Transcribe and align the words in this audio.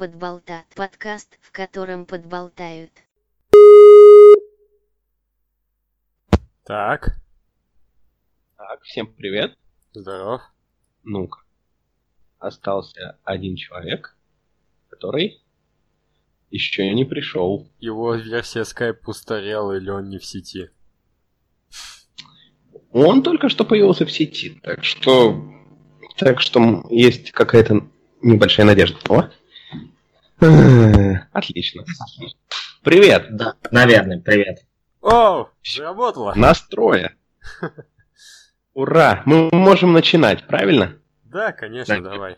Подболтат. 0.00 0.64
Подкаст, 0.76 1.38
в 1.42 1.52
котором 1.52 2.06
подболтают. 2.06 2.90
Так, 6.64 7.20
Так, 8.56 8.82
всем 8.84 9.12
привет. 9.12 9.58
здоров. 9.92 10.40
Ну-ка. 11.02 11.40
Остался 12.38 13.18
один 13.24 13.56
человек, 13.56 14.16
который 14.88 15.42
еще 16.48 16.88
не 16.94 17.04
пришел. 17.04 17.70
Его 17.78 18.14
версия 18.14 18.62
Skype 18.62 19.00
устарела 19.04 19.76
или 19.76 19.90
он 19.90 20.08
не 20.08 20.16
в 20.16 20.24
сети? 20.24 20.70
Он 22.90 23.22
только 23.22 23.50
что 23.50 23.66
появился 23.66 24.06
в 24.06 24.10
сети, 24.10 24.58
так 24.62 24.82
что... 24.82 25.44
Так 26.16 26.40
что 26.40 26.86
есть 26.88 27.32
какая-то 27.32 27.86
небольшая 28.22 28.64
надежда. 28.64 28.98
О! 29.10 29.30
Отлично. 30.40 31.84
Привет. 32.82 33.26
Да, 33.30 33.54
наверное, 33.70 34.20
привет. 34.20 34.60
О, 35.02 35.48
заработало. 35.62 36.32
Настроя. 36.34 37.14
Ура! 38.72 39.22
Мы 39.26 39.50
можем 39.52 39.92
начинать, 39.92 40.46
правильно? 40.46 40.96
Да, 41.24 41.52
конечно, 41.52 42.00
Да. 42.00 42.10
давай. 42.10 42.36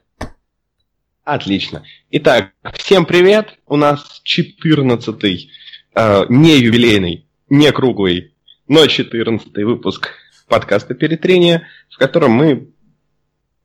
Отлично. 1.25 1.85
Итак, 2.11 2.53
всем 2.75 3.07
привет. 3.07 3.59
У 3.67 3.77
нас 3.77 4.23
14-й, 4.25 5.51
э, 5.95 6.23
не 6.29 6.59
юбилейный, 6.59 7.29
не 7.49 7.71
круглый, 7.71 8.35
но 8.67 8.85
14-й 8.85 9.63
выпуск 9.63 10.11
подкаста 10.49 10.95
«Перетрение», 10.95 11.69
в 11.89 11.99
котором 11.99 12.33
мы... 12.33 12.73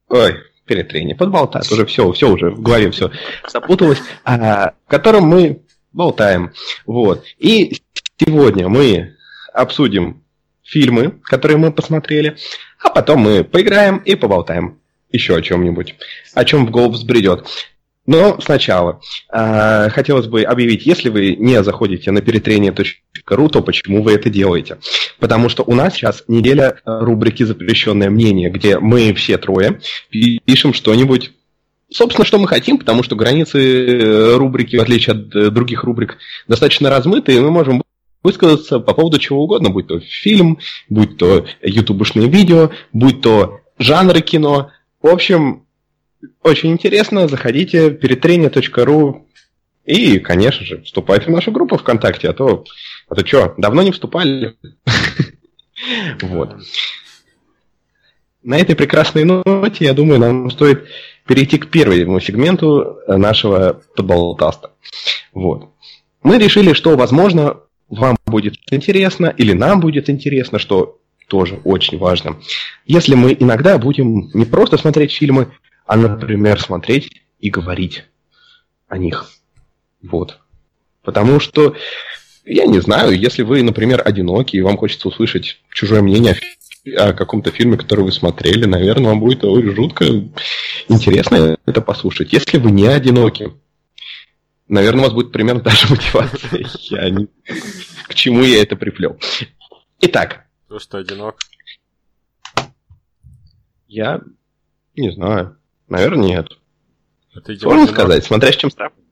Ой, 0.10 0.36
«Перетрение», 0.68 1.16
подболтать, 1.16 1.72
уже 1.72 1.86
все, 1.86 2.12
все 2.12 2.30
уже 2.30 2.52
в 2.52 2.62
голове 2.62 2.92
все 2.92 3.12
запуталось, 3.48 4.00
а, 4.24 4.74
в 4.86 4.90
котором 4.90 5.24
мы 5.24 5.62
болтаем. 5.94 6.54
Вот. 6.86 7.24
И 7.40 7.82
сегодня 8.20 8.68
мы 8.68 9.16
обсудим 9.54 10.24
фильмы, 10.64 11.20
которые 11.24 11.58
мы 11.58 11.72
посмотрели, 11.72 12.38
а 12.80 12.90
потом 12.90 13.22
мы 13.22 13.44
поиграем 13.44 13.98
и 14.00 14.16
поболтаем 14.16 14.80
еще 15.12 15.36
о 15.36 15.42
чем-нибудь, 15.42 15.96
о 16.34 16.46
чем 16.46 16.66
в 16.66 16.72
голову 16.72 16.92
взбредет. 16.92 17.48
Но 18.08 18.40
сначала 18.40 19.02
э, 19.32 19.90
хотелось 19.90 20.28
бы 20.28 20.42
объявить, 20.44 20.86
если 20.86 21.10
вы 21.10 21.36
не 21.36 21.62
заходите 21.62 22.10
на 22.12 22.22
перетрение.ру, 22.22 23.50
то 23.50 23.62
почему 23.62 24.02
вы 24.02 24.14
это 24.14 24.30
делаете? 24.30 24.78
Потому 25.20 25.50
что 25.50 25.64
у 25.64 25.76
нас 25.76 25.94
сейчас 25.94 26.24
неделя 26.30 26.78
э, 26.86 27.00
рубрики 27.02 27.44
«Запрещенное 27.44 28.10
мнение», 28.10 28.50
где 28.50 28.80
мы 28.80 29.14
все 29.14 29.38
трое 29.38 29.82
пи- 30.10 30.40
пишем 30.44 30.74
что-нибудь 30.74 31.32
Собственно, 31.90 32.26
что 32.26 32.38
мы 32.38 32.50
хотим, 32.50 32.80
потому 32.80 33.02
что 33.02 33.16
границы 33.16 33.60
э, 33.62 34.36
рубрики, 34.36 34.76
в 34.76 34.82
отличие 34.82 35.16
от 35.16 35.34
э, 35.34 35.50
других 35.52 35.86
рубрик, 35.86 36.18
достаточно 36.46 36.90
размыты, 36.90 37.34
и 37.34 37.40
мы 37.40 37.50
можем 37.50 37.82
высказаться 38.24 38.80
по 38.80 38.94
поводу 38.94 39.20
чего 39.20 39.46
угодно, 39.46 39.70
будь 39.70 39.88
то 39.88 40.02
фильм, 40.02 40.60
будь 40.90 41.18
то 41.18 41.46
ютубушные 41.62 42.28
видео, 42.28 42.72
будь 42.92 43.22
то 43.22 43.62
жанры 43.80 44.20
кино. 44.20 44.72
В 45.02 45.08
общем, 45.08 45.64
очень 46.44 46.72
интересно, 46.72 47.28
заходите 47.28 47.92
перетрение.ру 47.92 49.28
и, 49.86 50.20
конечно 50.20 50.66
же, 50.66 50.82
вступайте 50.82 51.28
в 51.28 51.30
нашу 51.30 51.52
группу 51.52 51.78
ВКонтакте, 51.78 52.30
а 52.30 52.34
то, 52.34 52.66
а 53.08 53.16
то 53.16 53.26
что, 53.26 53.54
давно 53.58 53.84
не 53.84 53.92
вступали? 53.92 54.56
Вот. 56.24 56.56
На 58.42 58.58
этой 58.58 58.76
прекрасной 58.76 59.26
ноте, 59.26 59.86
я 59.86 59.94
думаю, 59.94 60.20
нам 60.20 60.50
стоит 60.50 60.88
перейти 61.28 61.60
к 61.60 61.70
первому 61.70 62.20
сегменту 62.20 62.98
нашего 63.08 63.82
подболтаста. 63.96 64.72
Вот. 65.34 65.70
Мы 66.24 66.40
решили, 66.40 66.74
что, 66.74 66.98
возможно, 66.98 67.58
вам 67.90 68.18
будет 68.26 68.56
интересно, 68.72 69.28
или 69.38 69.54
нам 69.54 69.80
будет 69.80 70.10
интересно, 70.10 70.58
что 70.58 71.00
тоже 71.28 71.60
очень 71.64 71.98
важно. 71.98 72.38
Если 72.86 73.16
мы 73.16 73.36
иногда 73.40 73.78
будем 73.78 74.30
не 74.34 74.46
просто 74.46 74.78
смотреть 74.78 75.12
фильмы, 75.12 75.52
а, 75.88 75.96
например, 75.96 76.62
смотреть 76.62 77.22
и 77.40 77.50
говорить 77.50 78.04
о 78.88 78.98
них. 78.98 79.30
Вот. 80.04 80.40
Потому 81.02 81.40
что, 81.40 81.76
я 82.46 82.66
не 82.66 82.80
знаю, 82.82 83.18
если 83.18 83.42
вы, 83.44 83.64
например, 83.64 84.02
одиноки, 84.06 84.56
и 84.58 84.62
вам 84.62 84.78
хочется 84.78 85.08
услышать 85.08 85.60
чужое 85.70 86.02
мнение 86.02 86.36
о 86.98 87.14
каком-то 87.14 87.52
фильме, 87.52 87.78
который 87.78 88.06
вы 88.06 88.12
смотрели, 88.12 88.66
наверное, 88.66 89.10
вам 89.10 89.20
будет 89.20 89.44
ой, 89.44 89.64
жутко 89.74 90.06
интересно 90.88 91.58
это 91.66 91.82
послушать. 91.82 92.32
Если 92.34 92.58
вы 92.58 92.72
не 92.72 92.88
одиноки, 92.88 93.54
наверное, 94.68 95.02
у 95.02 95.04
вас 95.06 95.14
будет 95.14 95.32
примерно 95.32 95.62
та 95.62 95.72
же 95.72 95.88
мотивация. 95.90 96.66
Я 96.90 97.10
не- 97.10 97.28
К 98.08 98.14
чему 98.14 98.44
я 98.44 98.62
это 98.62 98.76
приплел. 98.76 99.18
Итак, 100.00 100.46
То, 100.70 100.80
что 100.80 100.98
одинок. 100.98 101.38
я 103.88 104.22
не 104.96 105.12
знаю. 105.12 105.58
Наверное, 105.88 106.28
нет. 106.28 106.48
Дима, 107.34 107.60
Сложно 107.60 107.82
одинок? 107.84 107.90
сказать, 107.96 108.26
смотря 108.26 108.52
с 108.52 108.56
чем 108.56 108.72
сравнивать. 108.72 109.06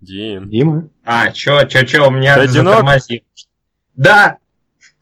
Дим. 0.00 0.48
Дима. 0.48 0.88
А, 1.04 1.30
чё, 1.32 1.64
чё, 1.64 1.84
чё, 1.84 2.08
у 2.08 2.10
меня 2.10 2.34
Ты 2.36 2.42
одинок? 2.42 2.74
затормозил. 2.74 3.20
Да! 3.94 4.38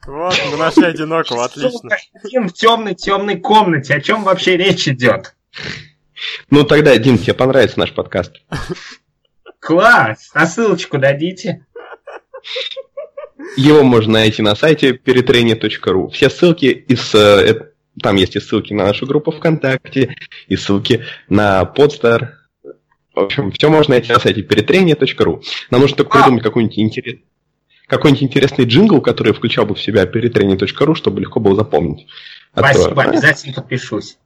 Вот, 0.07 0.35
мы 0.51 0.57
нашли 0.57 0.85
одинокого, 0.85 1.45
отлично. 1.45 1.89
Дим 2.29 2.47
в 2.49 2.53
темной, 2.53 2.95
темной 2.95 3.39
комнате. 3.39 3.95
О 3.95 4.01
чем 4.01 4.23
вообще 4.23 4.55
речь 4.57 4.87
идет? 4.87 5.35
Ну 6.49 6.63
тогда, 6.63 6.95
Дим, 6.97 7.17
тебе 7.17 7.33
понравится 7.33 7.79
наш 7.79 7.91
подкаст. 7.93 8.35
Класс! 9.59 10.29
А 10.33 10.45
ссылочку 10.47 10.97
дадите? 10.97 11.65
Его 13.57 13.83
можно 13.83 14.13
найти 14.13 14.41
на 14.41 14.55
сайте 14.55 14.93
перетрение.ру. 14.93 16.09
Все 16.09 16.29
ссылки 16.29 16.65
из... 16.65 17.13
э, 17.15 17.71
Там 18.01 18.15
есть 18.17 18.35
и 18.35 18.39
ссылки 18.39 18.73
на 18.73 18.85
нашу 18.85 19.05
группу 19.05 19.31
ВКонтакте, 19.31 20.15
и 20.47 20.55
ссылки 20.55 21.05
на 21.29 21.63
Podster. 21.63 22.29
В 23.13 23.19
общем, 23.19 23.51
все 23.51 23.69
можно 23.69 23.93
найти 23.93 24.11
на 24.11 24.19
сайте 24.19 24.41
перетрение.ру. 24.41 25.41
Нам 25.71 25.81
нужно 25.81 25.97
только 25.97 26.19
А! 26.19 26.21
придумать 26.23 26.43
какой-нибудь 26.43 26.77
интерес... 26.77 27.19
какой-нибудь 27.87 28.23
интересный 28.23 28.65
джингл, 28.65 29.01
который 29.01 29.33
включал 29.33 29.65
бы 29.65 29.75
в 29.75 29.81
себя 29.81 30.05
перетрение.ру, 30.05 30.95
чтобы 30.95 31.21
легко 31.21 31.39
было 31.39 31.55
запомнить. 31.55 32.07
А 32.53 32.61
то- 32.61 32.79
Спасибо, 32.79 33.03
обязательно 33.03 33.53
подпишусь. 33.53 34.17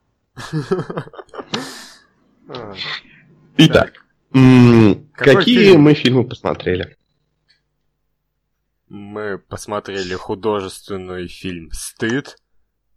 А, 2.48 2.74
Итак, 3.58 3.92
какие 5.12 5.76
мы 5.76 5.94
фильмы 5.94 6.24
посмотрели? 6.24 6.96
Мы 8.88 9.38
посмотрели 9.38 10.14
художественный 10.14 11.28
фильм 11.28 11.70
«Стыд», 11.72 12.36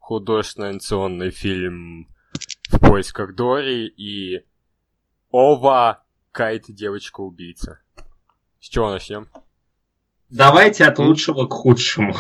художественно-анимационный 0.04 1.32
фильм 1.32 2.08
«В 2.70 2.80
поисках 2.80 3.36
Дори» 3.36 3.88
и 3.88 4.44
«Ова. 5.32 6.04
Кайт. 6.34 6.66
Девочка-убийца». 6.68 7.80
С 8.60 8.68
чего 8.68 8.92
начнем? 8.92 9.28
Давайте 10.30 10.84
от 10.86 11.00
лучшего 11.00 11.46
к 11.48 11.54
худшему. 11.54 12.16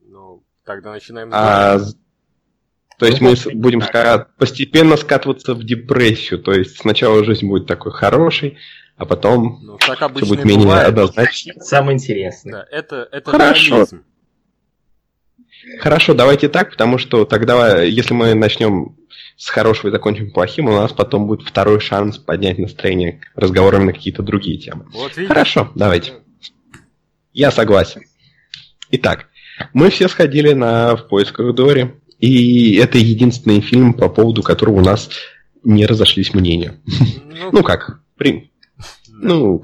Ну, 0.00 0.44
тогда 0.64 0.92
начинаем 0.92 1.30
с 1.30 1.34
А, 1.34 1.78
то 2.98 3.06
есть 3.06 3.20
Ну, 3.20 3.30
мы 3.30 3.54
будем 3.60 3.80
так. 3.80 3.94
ска- 3.94 4.26
постепенно 4.38 4.96
скатываться 4.96 5.54
в 5.54 5.64
депрессию. 5.64 6.42
То 6.42 6.52
есть 6.52 6.78
сначала 6.78 7.24
жизнь 7.24 7.46
будет 7.46 7.66
такой 7.66 7.92
хорошей, 7.92 8.58
а 8.96 9.06
потом 9.06 9.60
Ну, 9.62 9.78
так 9.78 9.96
все 10.16 10.26
будет 10.26 10.44
менее 10.44 10.66
бывает. 10.66 10.88
однозначно. 10.88 11.54
Самое 11.62 11.94
интересное. 11.94 12.52
Да, 12.52 12.66
это, 12.70 13.08
это 13.10 13.30
Хорошо. 13.30 13.74
реализм. 13.76 14.04
Хорошо, 15.80 16.14
давайте 16.14 16.48
так, 16.48 16.70
потому 16.70 16.98
что 16.98 17.24
тогда, 17.24 17.82
если 17.82 18.14
мы 18.14 18.34
начнем 18.34 18.96
с 19.36 19.48
хорошего 19.48 19.88
и 19.88 19.92
закончим 19.92 20.30
плохим, 20.30 20.68
у 20.68 20.72
нас 20.72 20.92
потом 20.92 21.26
будет 21.26 21.46
второй 21.46 21.80
шанс 21.80 22.18
поднять 22.18 22.58
настроение 22.58 23.20
разговорами 23.34 23.84
на 23.84 23.92
какие-то 23.92 24.22
другие 24.22 24.58
темы. 24.58 24.86
Вот? 24.92 25.12
Хорошо, 25.26 25.70
давайте. 25.74 26.14
Я 27.32 27.50
согласен. 27.50 28.02
Итак, 28.92 29.26
мы 29.72 29.90
все 29.90 30.08
сходили 30.08 30.52
на 30.52 30.96
«В 30.96 31.08
поисках 31.08 31.54
Дори», 31.54 31.90
и 32.18 32.76
это 32.76 32.98
единственный 32.98 33.60
фильм, 33.60 33.92
по 33.92 34.08
поводу 34.08 34.42
которого 34.42 34.76
у 34.76 34.84
нас 34.84 35.10
не 35.64 35.84
разошлись 35.84 36.32
мнения. 36.32 36.80
Ну, 37.26 37.50
Ну 37.52 37.62
как, 37.62 38.00
при... 38.16 38.52
ну, 39.08 39.62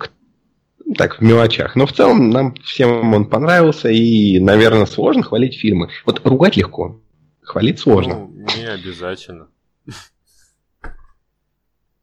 так, 0.95 1.19
в 1.19 1.21
мелочах. 1.23 1.77
Но 1.77 1.87
в 1.87 1.93
целом 1.93 2.31
нам 2.31 2.55
всем 2.57 3.13
он 3.15 3.27
понравился, 3.27 3.89
и, 3.89 4.39
наверное, 4.41 4.87
сложно 4.87 5.23
хвалить 5.23 5.59
фильмы. 5.59 5.89
Вот 6.07 6.25
ругать 6.27 6.57
легко, 6.57 7.01
хвалить 7.43 7.79
сложно. 7.81 8.29
ну, 8.29 8.47
не 8.57 8.67
обязательно. 8.67 9.49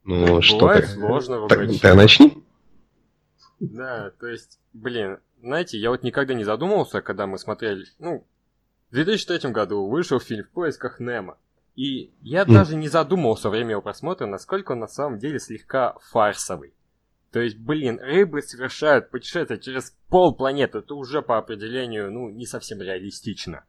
Ну, 0.04 0.40
что 0.42 0.58
Бывает 0.60 0.84
ты? 0.86 0.90
сложно 0.92 1.48
Так, 1.48 1.68
ты 1.80 1.94
начни. 1.94 2.42
Да, 3.60 4.10
то 4.18 4.26
есть, 4.26 4.58
блин, 4.72 5.18
знаете, 5.42 5.78
я 5.78 5.90
вот 5.90 6.02
никогда 6.02 6.32
не 6.34 6.44
задумывался, 6.44 7.02
когда 7.02 7.26
мы 7.26 7.38
смотрели, 7.38 7.84
ну, 7.98 8.26
в 8.90 8.94
2003 8.94 9.50
году 9.52 9.86
вышел 9.86 10.18
фильм 10.18 10.44
«В 10.44 10.50
поисках 10.50 10.98
Немо». 11.00 11.36
И 11.76 12.10
я 12.22 12.44
Мгм. 12.44 12.54
даже 12.54 12.76
не 12.76 12.88
задумывался 12.88 13.48
во 13.48 13.52
время 13.52 13.72
его 13.72 13.82
просмотра, 13.82 14.26
насколько 14.26 14.72
он 14.72 14.80
на 14.80 14.88
самом 14.88 15.18
деле 15.18 15.38
слегка 15.38 15.94
фарсовый. 16.10 16.72
То 17.32 17.40
есть, 17.40 17.58
блин, 17.58 18.00
рыбы 18.00 18.42
совершают 18.42 19.10
путешествие 19.10 19.60
через 19.60 19.94
пол 20.08 20.34
планеты. 20.34 20.78
Это 20.78 20.94
уже 20.94 21.22
по 21.22 21.38
определению, 21.38 22.10
ну, 22.10 22.28
не 22.28 22.46
совсем 22.46 22.80
реалистично. 22.80 23.64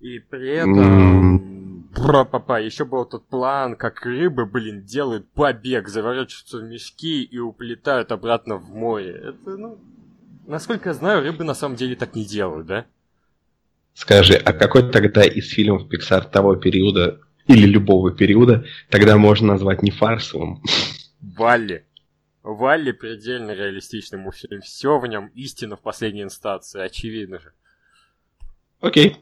И 0.00 0.18
при 0.18 0.56
этом... 0.56 1.84
Бра-папа, 1.94 2.60
еще 2.60 2.84
был 2.84 3.04
тот 3.04 3.26
план, 3.28 3.76
как 3.76 4.04
рыбы, 4.04 4.46
блин, 4.46 4.82
делают 4.82 5.28
побег, 5.30 5.88
заворачиваются 5.88 6.58
в 6.58 6.64
мешки 6.64 7.22
и 7.22 7.38
уплетают 7.38 8.10
обратно 8.10 8.56
в 8.56 8.74
море. 8.74 9.12
Это, 9.12 9.56
ну... 9.56 9.78
Насколько 10.46 10.90
я 10.90 10.94
знаю, 10.94 11.22
рыбы 11.22 11.44
на 11.44 11.54
самом 11.54 11.76
деле 11.76 11.94
так 11.94 12.14
не 12.14 12.24
делают, 12.24 12.66
да? 12.66 12.86
Скажи, 13.94 14.34
а 14.34 14.52
какой 14.52 14.90
тогда 14.90 15.24
из 15.24 15.48
фильмов 15.48 15.82
Pixar 15.90 16.28
того 16.28 16.56
периода 16.56 17.20
или 17.46 17.66
любого 17.66 18.10
периода 18.10 18.64
тогда 18.90 19.16
можно 19.16 19.48
назвать 19.52 19.82
не 19.82 19.90
фарсовым? 19.90 20.62
Валли. 21.20 21.86
Валли 22.44 22.92
предельно 22.92 23.52
реалистичный 23.52 24.18
мультфильм. 24.18 24.60
Все 24.60 24.98
в 24.98 25.06
нем 25.06 25.28
истина 25.28 25.76
в 25.76 25.80
последней 25.80 26.22
инстанции, 26.22 26.78
очевидно 26.78 27.38
же. 27.40 27.54
Окей, 28.80 29.16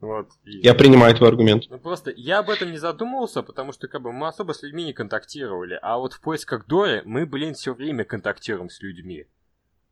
Вот. 0.00 0.28
и- 0.44 0.58
я 0.58 0.74
принимаю 0.74 1.14
твой 1.16 1.30
аргумент. 1.30 1.64
Ну 1.70 1.78
просто 1.78 2.12
я 2.14 2.40
об 2.40 2.50
этом 2.50 2.70
не 2.70 2.76
задумывался, 2.76 3.42
потому 3.42 3.72
что 3.72 3.88
как 3.88 4.02
бы 4.02 4.12
мы 4.12 4.28
особо 4.28 4.52
с 4.52 4.62
людьми 4.62 4.84
не 4.84 4.92
контактировали. 4.92 5.78
А 5.80 5.96
вот 5.96 6.12
в 6.12 6.20
поисках 6.20 6.66
Дори 6.66 7.00
мы, 7.06 7.24
блин, 7.24 7.54
все 7.54 7.72
время 7.72 8.04
контактируем 8.04 8.68
с 8.68 8.82
людьми. 8.82 9.26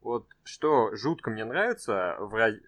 Вот 0.02 0.26
что 0.44 0.94
жутко 0.94 1.31
мне 1.31 1.46
нравится, 1.46 2.17
в 2.20 2.34
ра- 2.34 2.61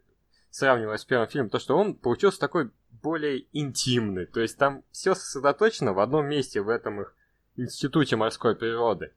сравнивая 0.51 0.97
с 0.97 1.05
первым 1.05 1.29
фильмом, 1.29 1.51
то 1.51 1.59
что 1.59 1.77
он 1.77 1.95
получился 1.95 2.41
такой 2.41 2.71
более 3.03 3.45
интимный. 3.53 4.25
То 4.25 4.41
есть 4.41 4.57
там 4.57 4.85
все 4.91 5.15
сосредоточено 5.15 5.93
в 5.93 5.99
одном 6.01 6.27
месте, 6.27 6.63
в 6.63 6.71
этом 6.71 7.03
их 7.03 7.15
институте 7.57 8.17
морской 8.17 8.57
природы. 8.57 9.13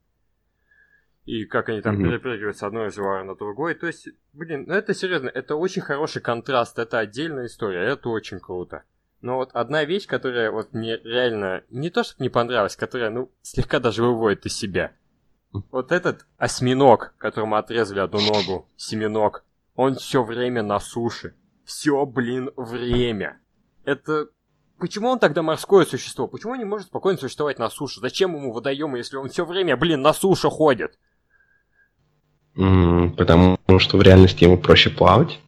И 1.25 1.45
как 1.45 1.69
они 1.69 1.81
там 1.81 1.95
Мгм. 1.95 2.05
перепрыгивают 2.09 2.57
с 2.57 2.63
одной 2.63 2.87
резервуара 2.87 3.23
на 3.23 3.35
другой. 3.35 3.75
То 3.75 3.87
есть, 3.87 4.09
блин, 4.33 4.65
ну 4.67 4.73
это 4.73 4.93
серьезно, 4.93 5.29
это 5.29 5.55
очень 5.55 5.81
хороший 5.81 6.21
контраст, 6.21 6.79
это 6.79 6.99
отдельная 6.99 7.45
история, 7.45 7.83
это 7.83 8.09
очень 8.09 8.39
круто. 8.39 8.83
Но 9.21 9.35
вот 9.35 9.51
одна 9.53 9.85
вещь, 9.85 10.07
которая 10.07 10.49
вот 10.49 10.73
мне 10.73 10.97
реально 10.97 11.63
не 11.69 11.91
то 11.91 12.03
чтобы 12.03 12.23
не 12.23 12.29
понравилась, 12.29 12.75
которая, 12.75 13.11
ну, 13.11 13.31
слегка 13.43 13.79
даже 13.79 14.03
выводит 14.03 14.47
из 14.47 14.57
себя. 14.57 14.93
Вот 15.71 15.91
этот 15.91 16.25
осьминог, 16.37 17.13
которому 17.17 17.55
отрезали 17.55 17.99
одну 17.99 18.19
ногу, 18.21 18.67
семеног, 18.77 19.43
он 19.75 19.95
все 19.95 20.23
время 20.23 20.63
на 20.63 20.79
суше. 20.79 21.35
Все, 21.65 22.05
блин, 22.05 22.51
время. 22.55 23.39
Это... 23.85 24.29
Почему 24.79 25.09
он 25.09 25.19
тогда 25.19 25.43
морское 25.43 25.85
существо? 25.85 26.27
Почему 26.27 26.53
он 26.53 26.57
не 26.57 26.65
может 26.65 26.87
спокойно 26.87 27.19
существовать 27.19 27.59
на 27.59 27.69
суше? 27.69 27.99
Зачем 27.99 28.35
ему 28.35 28.51
водоемы, 28.51 28.97
если 28.97 29.17
он 29.17 29.29
все 29.29 29.45
время, 29.45 29.77
блин, 29.77 30.01
на 30.01 30.13
суше 30.13 30.49
ходит? 30.49 30.97
Потому 32.55 33.57
что 33.79 33.97
в 33.97 34.01
реальности 34.01 34.43
ему 34.43 34.57
проще 34.57 34.89
плавать, 34.89 35.39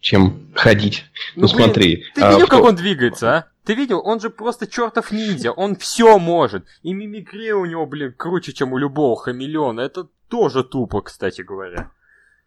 чем 0.00 0.48
ходить. 0.54 1.04
Ну, 1.36 1.46
блин, 1.46 1.56
смотри. 1.56 2.04
Ты 2.14 2.22
а, 2.22 2.32
видел, 2.32 2.46
в 2.46 2.48
как 2.48 2.62
он 2.62 2.76
двигается, 2.76 3.36
а? 3.36 3.46
Ты 3.64 3.74
видел? 3.74 4.00
Он 4.02 4.18
же 4.18 4.30
просто 4.30 4.66
чертов 4.66 5.12
ниндзя, 5.12 5.52
он 5.52 5.76
все 5.76 6.18
может. 6.18 6.64
И 6.82 6.94
мимикрия 6.94 7.54
у 7.54 7.66
него, 7.66 7.84
блин, 7.84 8.14
круче, 8.16 8.52
чем 8.52 8.72
у 8.72 8.78
любого 8.78 9.16
хамелеона. 9.16 9.80
Это 9.80 10.08
тоже 10.28 10.64
тупо, 10.64 11.02
кстати 11.02 11.42
говоря. 11.42 11.90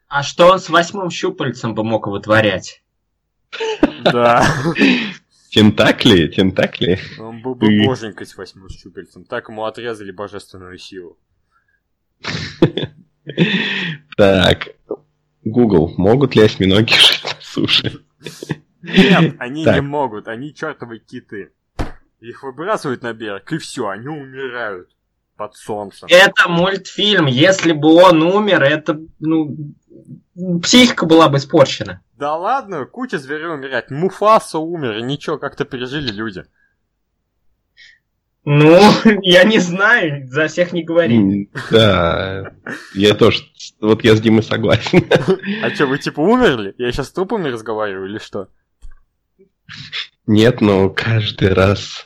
А 0.08 0.24
что 0.24 0.48
он 0.48 0.60
с 0.60 0.69
восьмым 0.69 1.12
щупальцем 1.12 1.75
бы 1.75 1.84
мог 1.84 2.08
вытворять? 2.08 2.81
Да. 4.04 4.46
Тентакли, 5.52 6.28
тентакли. 6.28 6.98
Он 7.19 7.42
был 7.42 7.56
бы 7.56 7.68
боженькой 7.86 8.25
с 8.25 8.36
восьмым 8.38 8.69
щупальцем. 8.69 9.25
Так 9.25 9.50
ему 9.50 9.66
отрезали 9.66 10.12
божественную 10.12 10.78
силу. 10.78 11.18
Так, 14.18 14.69
Google, 15.44 15.94
могут 15.97 16.35
ли 16.35 16.44
осьминоги 16.44 16.94
жить 16.94 17.23
на 17.23 17.41
суше? 17.41 18.03
Нет, 18.81 19.35
они 19.39 19.63
Так. 19.63 19.75
не 19.75 19.81
могут, 19.81 20.27
они 20.27 20.53
чертовы 20.53 21.00
киты. 21.00 21.51
Их 22.19 22.44
выбрасывают 22.44 23.01
на 23.01 23.13
берег, 23.13 23.51
и 23.51 23.57
все, 23.57 23.88
они 23.88 24.07
умирают 24.07 24.89
под 25.38 25.56
солнцем. 25.56 26.07
Это 26.12 26.47
мультфильм. 26.50 27.25
Если 27.25 27.71
бы 27.71 27.94
он 27.94 28.21
умер, 28.21 28.62
это, 28.63 29.00
ну, 29.19 29.56
психика 30.62 31.06
была 31.07 31.29
бы 31.29 31.38
испорчена. 31.38 32.01
Да 32.17 32.35
ладно, 32.35 32.85
куча 32.85 33.17
зверей 33.17 33.47
умирает. 33.47 33.89
Муфаса 33.89 34.59
умер, 34.59 34.97
и 34.97 35.01
ничего, 35.01 35.39
как-то 35.39 35.65
пережили 35.65 36.12
люди. 36.12 36.44
Ну, 38.43 38.79
я 39.21 39.43
не 39.43 39.59
знаю, 39.59 40.27
за 40.27 40.47
всех 40.47 40.73
не 40.73 40.83
говори. 40.83 41.49
Да, 41.69 42.53
я 42.95 43.13
тоже, 43.13 43.43
вот 43.79 44.03
я 44.03 44.15
с 44.15 44.21
Димой 44.21 44.43
согласен. 44.43 45.05
А 45.63 45.69
что, 45.69 45.85
вы 45.85 45.99
типа 45.99 46.19
умерли? 46.21 46.73
Я 46.77 46.91
сейчас 46.91 47.07
с 47.07 47.11
трупами 47.11 47.49
разговариваю 47.49 48.09
или 48.09 48.17
что? 48.17 48.47
Нет, 50.25 50.61
но 50.61 50.89
каждый 50.89 51.53
раз 51.53 52.03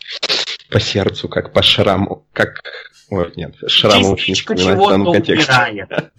по 0.70 0.80
сердцу, 0.80 1.30
как 1.30 1.54
по 1.54 1.62
шраму, 1.62 2.28
как... 2.34 2.62
Ой, 3.10 3.32
нет, 3.36 3.56
шраму 3.68 4.10
лучше 4.10 4.32
не 4.32 4.36
вспоминать 4.36 4.78
в 4.78 4.90
данном 4.90 5.14
контексте. 5.14 5.54
Нет, 5.72 6.12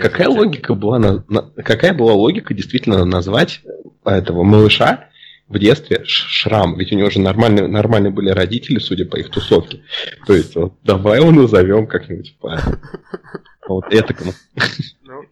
Какая 0.00 0.28
логика 0.28 0.74
была, 0.74 0.98
на- 0.98 1.24
на- 1.28 1.50
какая 1.62 1.92
была 1.92 2.12
логика 2.12 2.54
действительно 2.54 3.04
назвать 3.04 3.62
этого 4.04 4.44
малыша 4.44 5.08
в 5.48 5.58
детстве 5.58 6.02
Шрам? 6.04 6.76
Ведь 6.76 6.92
у 6.92 6.96
него 6.96 7.10
же 7.10 7.20
нормальные, 7.20 7.68
нормальные 7.68 8.10
были 8.10 8.30
родители, 8.30 8.78
судя 8.78 9.06
по 9.06 9.16
их 9.16 9.30
тусовке. 9.30 9.82
То 10.26 10.34
есть, 10.34 10.54
вот, 10.56 10.74
давай 10.82 11.20
его 11.20 11.30
назовем 11.30 11.86
как-нибудь 11.86 12.36
по, 12.38 12.58
вот 13.68 13.92
этому. 13.92 14.32
Ну, 15.02 15.24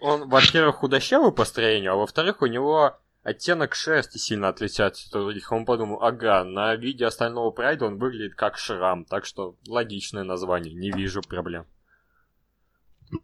он, 0.00 0.28
во-первых, 0.28 0.76
худощавый 0.76 1.32
по 1.32 1.44
строению, 1.44 1.92
а 1.92 1.96
во-вторых, 1.96 2.42
у 2.42 2.46
него 2.46 2.96
оттенок 3.22 3.74
шерсти 3.74 4.18
сильно 4.18 4.48
отличается 4.48 5.06
от 5.06 5.12
других. 5.12 5.52
Он 5.52 5.64
подумал, 5.64 6.02
ага, 6.02 6.44
на 6.44 6.74
виде 6.76 7.04
остального 7.04 7.50
прайда 7.50 7.86
он 7.86 7.98
выглядит 7.98 8.34
как 8.34 8.56
шрам, 8.58 9.04
так 9.04 9.24
что 9.24 9.56
логичное 9.66 10.24
название, 10.24 10.74
не 10.74 10.90
вижу 10.90 11.22
проблем. 11.22 11.66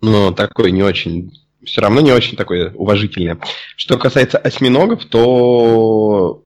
Но 0.00 0.32
такой 0.32 0.72
не 0.72 0.82
очень... 0.82 1.32
Все 1.64 1.80
равно 1.80 2.00
не 2.00 2.12
очень 2.12 2.36
такое 2.36 2.72
уважительное. 2.72 3.38
Что 3.76 3.98
касается 3.98 4.38
осьминогов, 4.38 5.04
то 5.06 6.42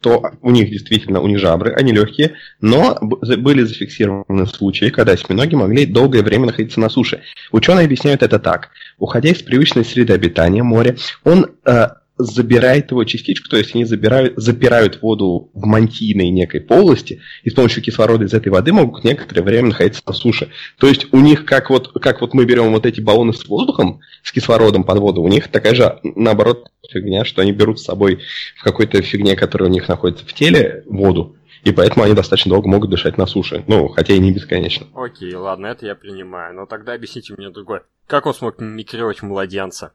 то 0.00 0.22
у 0.42 0.50
них 0.50 0.70
действительно, 0.70 1.20
у 1.20 1.26
них 1.26 1.40
жабры, 1.40 1.72
они 1.74 1.92
легкие, 1.92 2.34
но 2.60 2.96
были 3.00 3.62
зафиксированы 3.62 4.46
случаи, 4.46 4.90
когда 4.90 5.12
осьминоги 5.12 5.56
могли 5.56 5.86
долгое 5.86 6.22
время 6.22 6.46
находиться 6.46 6.78
на 6.78 6.88
суше. 6.88 7.22
Ученые 7.50 7.86
объясняют 7.86 8.22
это 8.22 8.38
так. 8.38 8.70
Уходя 8.98 9.30
из 9.30 9.42
привычной 9.42 9.84
среды 9.84 10.12
обитания 10.12 10.62
моря, 10.62 10.96
он 11.24 11.50
э, 11.64 11.88
забирает 12.18 12.90
его 12.90 13.04
частичку, 13.04 13.48
то 13.48 13.56
есть 13.56 13.74
они 13.74 13.84
забирают, 13.84 14.34
запирают 14.36 15.00
воду 15.02 15.50
в 15.54 15.64
мантийной 15.64 16.30
некой 16.30 16.60
полости, 16.60 17.20
и 17.44 17.50
с 17.50 17.54
помощью 17.54 17.82
кислорода 17.82 18.24
из 18.24 18.34
этой 18.34 18.48
воды 18.48 18.72
могут 18.72 19.04
некоторое 19.04 19.42
время 19.42 19.68
находиться 19.68 20.02
на 20.06 20.12
суше. 20.12 20.50
То 20.78 20.86
есть 20.86 21.12
у 21.12 21.20
них, 21.20 21.44
как 21.44 21.70
вот, 21.70 21.92
как 22.00 22.20
вот 22.20 22.34
мы 22.34 22.44
берем 22.44 22.72
вот 22.72 22.86
эти 22.86 23.00
баллоны 23.00 23.32
с 23.32 23.46
воздухом, 23.46 24.00
с 24.22 24.32
кислородом 24.32 24.84
под 24.84 24.98
воду, 24.98 25.22
у 25.22 25.28
них 25.28 25.48
такая 25.48 25.74
же, 25.74 25.98
наоборот, 26.02 26.68
фигня, 26.90 27.24
что 27.24 27.42
они 27.42 27.52
берут 27.52 27.80
с 27.80 27.84
собой 27.84 28.20
в 28.56 28.64
какой-то 28.64 29.00
фигне, 29.02 29.36
которая 29.36 29.68
у 29.68 29.72
них 29.72 29.88
находится 29.88 30.26
в 30.26 30.32
теле, 30.32 30.82
воду. 30.86 31.36
И 31.64 31.72
поэтому 31.72 32.04
они 32.04 32.14
достаточно 32.14 32.50
долго 32.50 32.68
могут 32.68 32.90
дышать 32.90 33.18
на 33.18 33.26
суше. 33.26 33.64
Ну, 33.66 33.88
хотя 33.88 34.14
и 34.14 34.18
не 34.18 34.32
бесконечно. 34.32 34.86
Окей, 34.94 35.34
ладно, 35.34 35.66
это 35.66 35.86
я 35.86 35.94
принимаю, 35.94 36.54
но 36.54 36.66
тогда 36.66 36.94
объясните 36.94 37.34
мне 37.36 37.50
другое. 37.50 37.82
Как 38.06 38.26
он 38.26 38.34
смог 38.34 38.60
мимикрировать 38.60 39.22
младенца? 39.22 39.92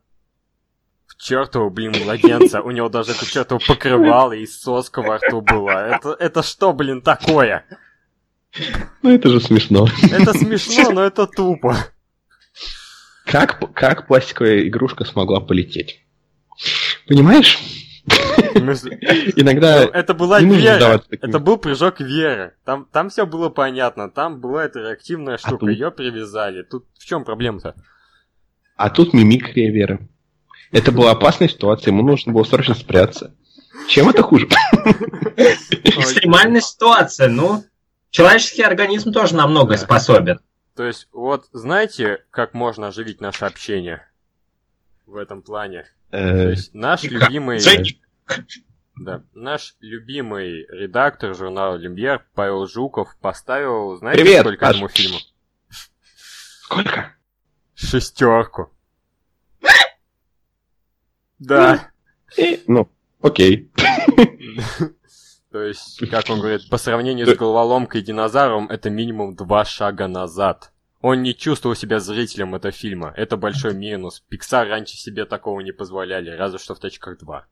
В 1.17 1.21
чертову, 1.21 1.69
блин, 1.69 1.93
младенца. 2.03 2.61
У 2.61 2.71
него 2.71 2.89
даже 2.89 3.11
это 3.11 3.25
чертово 3.25 3.59
покрывало 3.65 4.33
и 4.33 4.45
соска 4.45 5.01
во 5.01 5.17
рту 5.17 5.41
была. 5.41 5.87
Это, 5.87 6.13
это 6.19 6.43
что, 6.43 6.73
блин, 6.73 7.01
такое? 7.01 7.65
Ну, 9.01 9.09
это 9.09 9.29
же 9.29 9.39
смешно. 9.39 9.87
Это 10.11 10.33
смешно, 10.33 10.91
но 10.91 11.03
это 11.03 11.27
тупо. 11.27 11.75
Как, 13.25 13.73
как 13.73 14.07
пластиковая 14.07 14.67
игрушка 14.67 15.05
смогла 15.05 15.39
полететь? 15.39 16.03
Понимаешь? 17.07 17.57
Иногда 19.35 19.85
Ну, 19.85 19.91
Это 19.91 20.13
была 20.13 20.39
вера. 20.39 21.01
Это 21.09 21.39
был 21.39 21.57
прыжок 21.57 21.99
веры. 22.01 22.53
Там, 22.65 22.85
там 22.91 23.09
все 23.09 23.25
было 23.25 23.49
понятно. 23.49 24.09
Там 24.09 24.39
была 24.41 24.65
эта 24.65 24.79
реактивная 24.79 25.37
штука. 25.37 25.59
тут? 25.59 25.69
Ее 25.69 25.89
привязали. 25.89 26.63
Тут 26.63 26.85
в 26.99 27.05
чем 27.05 27.23
проблема-то? 27.23 27.75
А 28.75 28.89
тут 28.89 29.13
мимикрия 29.13 29.71
веры. 29.71 30.09
Это 30.73 30.91
была 30.91 31.11
опасная 31.11 31.47
ситуация, 31.47 31.91
ему 31.91 32.03
нужно 32.03 32.33
было 32.33 32.43
срочно 32.43 32.73
спрятаться. 32.75 33.33
Чем 33.87 34.09
это 34.09 34.23
хуже? 34.23 34.47
Экстремальная 35.35 36.61
ситуация, 36.61 37.29
ну. 37.29 37.63
Человеческий 38.09 38.63
организм 38.63 39.11
тоже 39.13 39.35
на 39.35 39.47
многое 39.47 39.77
Да. 39.77 39.83
способен. 39.85 40.39
То 40.75 40.83
есть, 40.85 41.07
вот 41.11 41.45
знаете, 41.53 42.23
как 42.31 42.53
можно 42.53 42.87
оживить 42.87 43.21
наше 43.21 43.45
общение 43.45 44.07
в 45.05 45.15
этом 45.15 45.41
плане? 45.41 45.85
То 46.11 46.17
Э, 46.17 46.49
есть, 46.51 46.73
наш 46.73 47.03
любимый... 47.03 47.59
Да. 48.95 49.23
Наш 49.33 49.75
любимый 49.79 50.65
редактор 50.69 51.35
журнала 51.35 51.75
«Люмьер» 51.75 52.25
Павел 52.35 52.67
Жуков 52.67 53.15
поставил, 53.21 53.95
знаете, 53.97 54.21
Привет, 54.23 54.41
сколько 54.41 54.65
Паш. 54.65 54.69
этому 54.75 54.87
фильму? 54.89 55.17
Сколько? 56.61 57.15
Шестерку. 57.75 58.71
Да. 61.43 61.89
Э, 62.37 62.57
ну, 62.67 62.89
окей. 63.21 63.69
То 65.51 65.61
есть, 65.61 66.09
как 66.09 66.29
он 66.29 66.39
говорит, 66.39 66.67
по 66.69 66.77
сравнению 66.77 67.27
с 67.27 67.35
головоломкой 67.35 68.01
и 68.01 68.03
динозавром, 68.03 68.67
это 68.69 68.89
минимум 68.89 69.35
два 69.35 69.65
шага 69.65 70.07
назад. 70.07 70.71
Он 71.01 71.21
не 71.21 71.35
чувствовал 71.35 71.75
себя 71.75 71.99
зрителем 71.99 72.55
этого 72.55 72.71
фильма. 72.71 73.13
Это 73.15 73.37
большой 73.37 73.75
минус. 73.75 74.23
Pixar 74.31 74.69
раньше 74.69 74.95
себе 74.95 75.25
такого 75.25 75.59
не 75.59 75.73
позволяли, 75.73 76.29
разве 76.31 76.59
что 76.59 76.75
в 76.75 76.79
точках 76.79 77.19
2. 77.19 77.45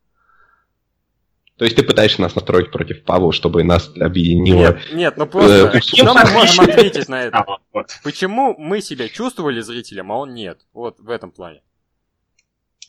То 1.57 1.65
есть 1.65 1.75
ты 1.75 1.83
пытаешься 1.83 2.21
нас 2.21 2.33
настроить 2.33 2.71
против 2.71 3.03
Павла, 3.03 3.31
чтобы 3.33 3.63
нас 3.63 3.91
объединило. 3.99 4.59
Нет, 4.59 4.93
нет, 4.93 5.17
ну 5.17 5.27
просто... 5.27 5.71
Э, 5.77 5.81
что 5.81 6.13
мы 6.13 6.31
можем 6.31 6.63
ответить 6.63 7.07
на 7.07 7.23
это? 7.23 7.37
А. 7.73 7.83
Почему 8.03 8.55
мы 8.57 8.81
себя 8.81 9.09
чувствовали 9.09 9.59
зрителем, 9.59 10.11
а 10.11 10.17
он 10.17 10.33
нет? 10.33 10.61
Вот 10.73 10.99
в 10.99 11.09
этом 11.09 11.29
плане. 11.29 11.61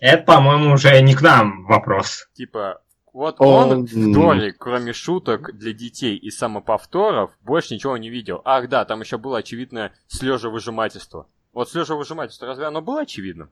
Это, 0.02 0.24
по-моему, 0.24 0.74
уже 0.74 1.00
не 1.00 1.14
к 1.14 1.22
нам 1.22 1.64
вопрос. 1.66 2.26
Типа, 2.34 2.82
вот 3.12 3.36
Он- 3.38 3.70
он 3.70 3.84
в 3.84 4.12
Доре, 4.12 4.52
кроме 4.52 4.92
шуток 4.92 5.56
для 5.56 5.72
детей 5.72 6.16
и 6.16 6.28
самоповторов, 6.28 7.30
больше 7.40 7.74
ничего 7.74 7.96
не 7.96 8.10
видел. 8.10 8.42
Ах 8.44 8.68
да, 8.68 8.84
там 8.84 9.00
еще 9.00 9.16
было 9.16 9.38
очевидное 9.38 9.92
слежевыжимательство. 10.08 11.28
Вот 11.52 11.70
слежевыжимательство, 11.70 12.48
разве 12.48 12.66
оно 12.66 12.82
было 12.82 13.02
очевидным? 13.02 13.50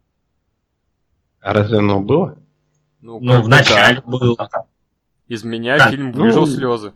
А 1.40 1.52
разве 1.52 1.78
оно 1.78 2.00
было? 2.00 2.36
Ну, 3.00 3.20
Ну, 3.20 3.42
вначале 3.42 3.96
да. 3.96 4.02
было. 4.02 4.50
Из 5.28 5.44
меня 5.44 5.78
Так, 5.78 5.90
фильм 5.90 6.10
ну- 6.10 6.24
выжил 6.24 6.48
слезы. 6.48 6.92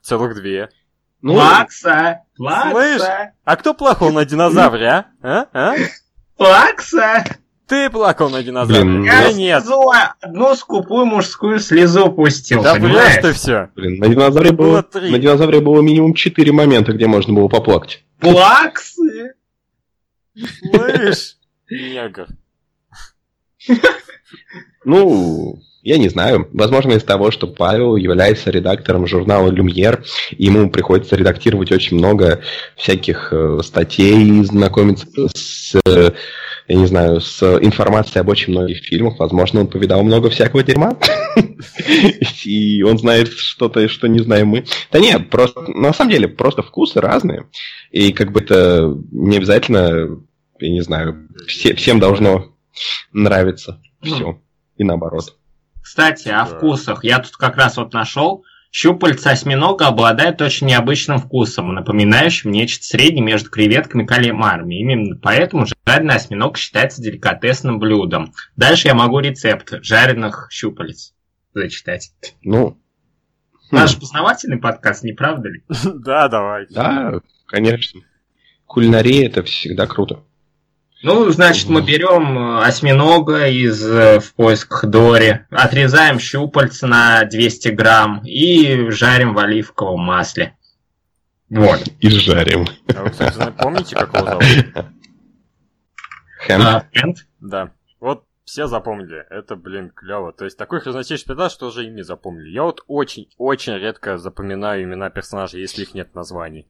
Целых 0.00 0.34
две. 0.34 0.70
Ну, 1.20 1.34
Плакса! 1.34 2.22
Плакса! 2.36 3.32
А 3.44 3.56
кто 3.56 3.74
плакал 3.74 4.12
на 4.12 4.24
динозавре, 4.24 4.88
а? 4.88 5.06
А? 5.20 5.46
А? 5.52 5.74
Плакса! 6.38 7.24
Ты 7.68 7.90
плакал 7.90 8.30
на 8.30 8.42
динозавре? 8.42 8.82
Блин, 8.82 9.04
Я 9.04 9.32
нет. 9.32 9.62
слезу, 9.62 9.90
одну 10.20 10.54
скупую 10.56 11.04
мужскую 11.04 11.58
слезу 11.60 12.10
пустил, 12.10 12.62
Да 12.62 12.74
понимаешь? 12.74 13.20
ты 13.22 13.32
все. 13.32 13.68
блин, 13.76 13.98
на 13.98 14.08
динозавре 14.08 14.52
Было 14.52 14.66
было, 14.66 14.82
три. 14.82 15.10
на 15.10 15.18
динозавре 15.18 15.60
было 15.60 15.80
минимум 15.82 16.14
четыре 16.14 16.50
момента, 16.52 16.92
где 16.92 17.06
можно 17.06 17.34
было 17.34 17.48
поплакать. 17.48 18.02
Плаксы! 18.20 19.34
Слышь, 20.72 21.36
негр. 21.70 22.26
Ну, 24.84 25.58
я 25.82 25.98
не 25.98 26.08
знаю. 26.08 26.48
Возможно, 26.52 26.92
из 26.92 27.02
того, 27.04 27.30
что 27.30 27.46
Павел 27.46 27.96
является 27.96 28.50
редактором 28.50 29.06
журнала 29.06 29.50
«Люмьер», 29.50 30.04
ему 30.30 30.70
приходится 30.70 31.16
редактировать 31.16 31.72
очень 31.72 31.98
много 31.98 32.40
всяких 32.76 33.28
э, 33.32 33.58
статей, 33.62 34.42
знакомиться 34.44 35.06
с, 35.34 35.74
э, 35.86 36.10
я 36.68 36.76
не 36.76 36.86
знаю, 36.86 37.20
с 37.20 37.42
информацией 37.62 38.20
об 38.20 38.28
очень 38.28 38.52
многих 38.52 38.84
фильмах. 38.84 39.18
Возможно, 39.18 39.60
он 39.60 39.68
повидал 39.68 40.02
много 40.02 40.28
всякого 40.28 40.62
дерьма. 40.62 40.98
И 42.44 42.82
он 42.82 42.98
знает 42.98 43.32
что-то, 43.32 43.88
что 43.88 44.06
не 44.06 44.18
знаем 44.18 44.48
мы. 44.48 44.66
Да 44.92 44.98
нет, 44.98 45.30
просто, 45.30 45.62
на 45.62 45.94
самом 45.94 46.10
деле, 46.10 46.28
просто 46.28 46.62
вкусы 46.62 47.00
разные. 47.00 47.48
И 47.90 48.12
как 48.12 48.32
бы 48.32 48.40
это 48.40 48.94
не 49.10 49.38
обязательно, 49.38 50.20
я 50.60 50.70
не 50.70 50.82
знаю, 50.82 51.28
все- 51.46 51.74
всем 51.74 52.00
должно 52.00 52.54
нравиться 53.12 53.80
все. 54.02 54.38
И 54.76 54.84
наоборот. 54.84 55.34
Кстати, 55.82 56.28
о 56.28 56.44
вкусах. 56.44 57.02
Я 57.02 57.18
тут 57.20 57.36
как 57.36 57.56
раз 57.56 57.78
вот 57.78 57.94
нашел. 57.94 58.44
Щупальца 58.70 59.30
осьминога 59.30 59.86
обладает 59.86 60.42
очень 60.42 60.66
необычным 60.66 61.18
вкусом, 61.18 61.74
напоминающим 61.74 62.50
нечто 62.50 62.84
среднее 62.84 63.24
между 63.24 63.50
креветками 63.50 64.02
и 64.02 64.06
кальмарами. 64.06 64.78
Именно 64.80 65.16
поэтому 65.16 65.66
жареный 65.86 66.16
осьминог 66.16 66.58
считается 66.58 67.02
деликатесным 67.02 67.78
блюдом. 67.78 68.34
Дальше 68.56 68.88
я 68.88 68.94
могу 68.94 69.20
рецепт 69.20 69.72
жареных 69.82 70.48
щупалец 70.50 71.14
зачитать. 71.54 72.12
Ну, 72.42 72.78
Наш 73.70 73.98
познавательный 73.98 74.58
подкаст, 74.58 75.02
не 75.02 75.12
правда 75.12 75.48
ли? 75.48 75.62
Да, 75.84 76.28
давайте. 76.28 76.74
да, 76.74 77.20
конечно. 77.46 78.00
Кулинария 78.66 79.26
это 79.26 79.42
всегда 79.42 79.86
круто. 79.86 80.22
Ну, 81.02 81.30
значит, 81.30 81.68
мы 81.68 81.80
берем 81.82 82.36
э, 82.36 82.64
осьминога 82.64 83.46
из 83.48 83.84
э, 83.88 84.18
в 84.18 84.34
поисках 84.34 84.84
Дори, 84.86 85.40
отрезаем 85.50 86.18
щупальца 86.18 86.88
на 86.88 87.24
200 87.24 87.68
грамм 87.68 88.20
и 88.24 88.90
жарим 88.90 89.32
в 89.34 89.38
оливковом 89.38 90.00
масле. 90.00 90.56
Вот. 91.50 91.84
И 92.00 92.08
жарим. 92.10 92.66
А 92.96 93.04
вы, 93.04 93.10
кстати, 93.10 93.34
зна- 93.34 93.52
помните, 93.52 93.94
как 93.94 94.12
его 94.12 94.26
зовут? 94.26 94.42
Хэнк. 96.40 96.64
А, 96.64 96.88
Энд? 96.92 97.18
Да. 97.40 97.70
Вот 98.00 98.24
все 98.44 98.66
запомнили. 98.66 99.24
Это, 99.30 99.54
блин, 99.54 99.90
клево. 99.94 100.32
То 100.32 100.46
есть 100.46 100.58
такой 100.58 100.80
разночтечный 100.80 101.28
персонаж, 101.34 101.52
что 101.52 101.66
уже 101.68 101.86
ими 101.86 102.02
запомнили. 102.02 102.50
Я 102.50 102.64
вот 102.64 102.82
очень-очень 102.88 103.74
редко 103.74 104.18
запоминаю 104.18 104.82
имена 104.82 105.10
персонажей, 105.10 105.60
если 105.60 105.82
их 105.82 105.94
нет 105.94 106.14
названий. 106.14 106.66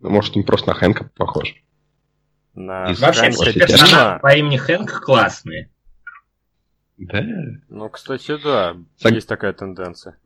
Может, 0.00 0.36
он 0.36 0.42
просто 0.44 0.68
на 0.68 0.74
Хэнка 0.74 1.10
похож. 1.16 1.54
На 2.56 2.86
Вообще, 2.94 3.30
все 3.30 3.52
персонажи 3.52 4.18
по 4.20 4.34
имени 4.34 4.56
Хэнк 4.56 5.02
классные. 5.04 5.70
Да. 6.96 7.22
Ну, 7.68 7.88
кстати, 7.90 8.36
да, 8.42 8.76
Сог- 8.96 9.12
есть 9.14 9.28
такая 9.28 9.52
тенденция. 9.52 10.18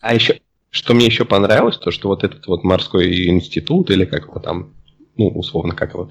А 0.00 0.14
еще, 0.14 0.40
что 0.70 0.94
мне 0.94 1.06
еще 1.06 1.24
понравилось, 1.24 1.76
то, 1.78 1.90
что 1.90 2.08
вот 2.08 2.22
этот 2.22 2.46
вот 2.46 2.62
морской 2.62 3.26
институт, 3.26 3.90
или 3.90 4.04
как 4.04 4.28
его 4.28 4.38
там, 4.38 4.74
ну, 5.16 5.28
условно, 5.30 5.74
как 5.74 5.94
его, 5.94 6.08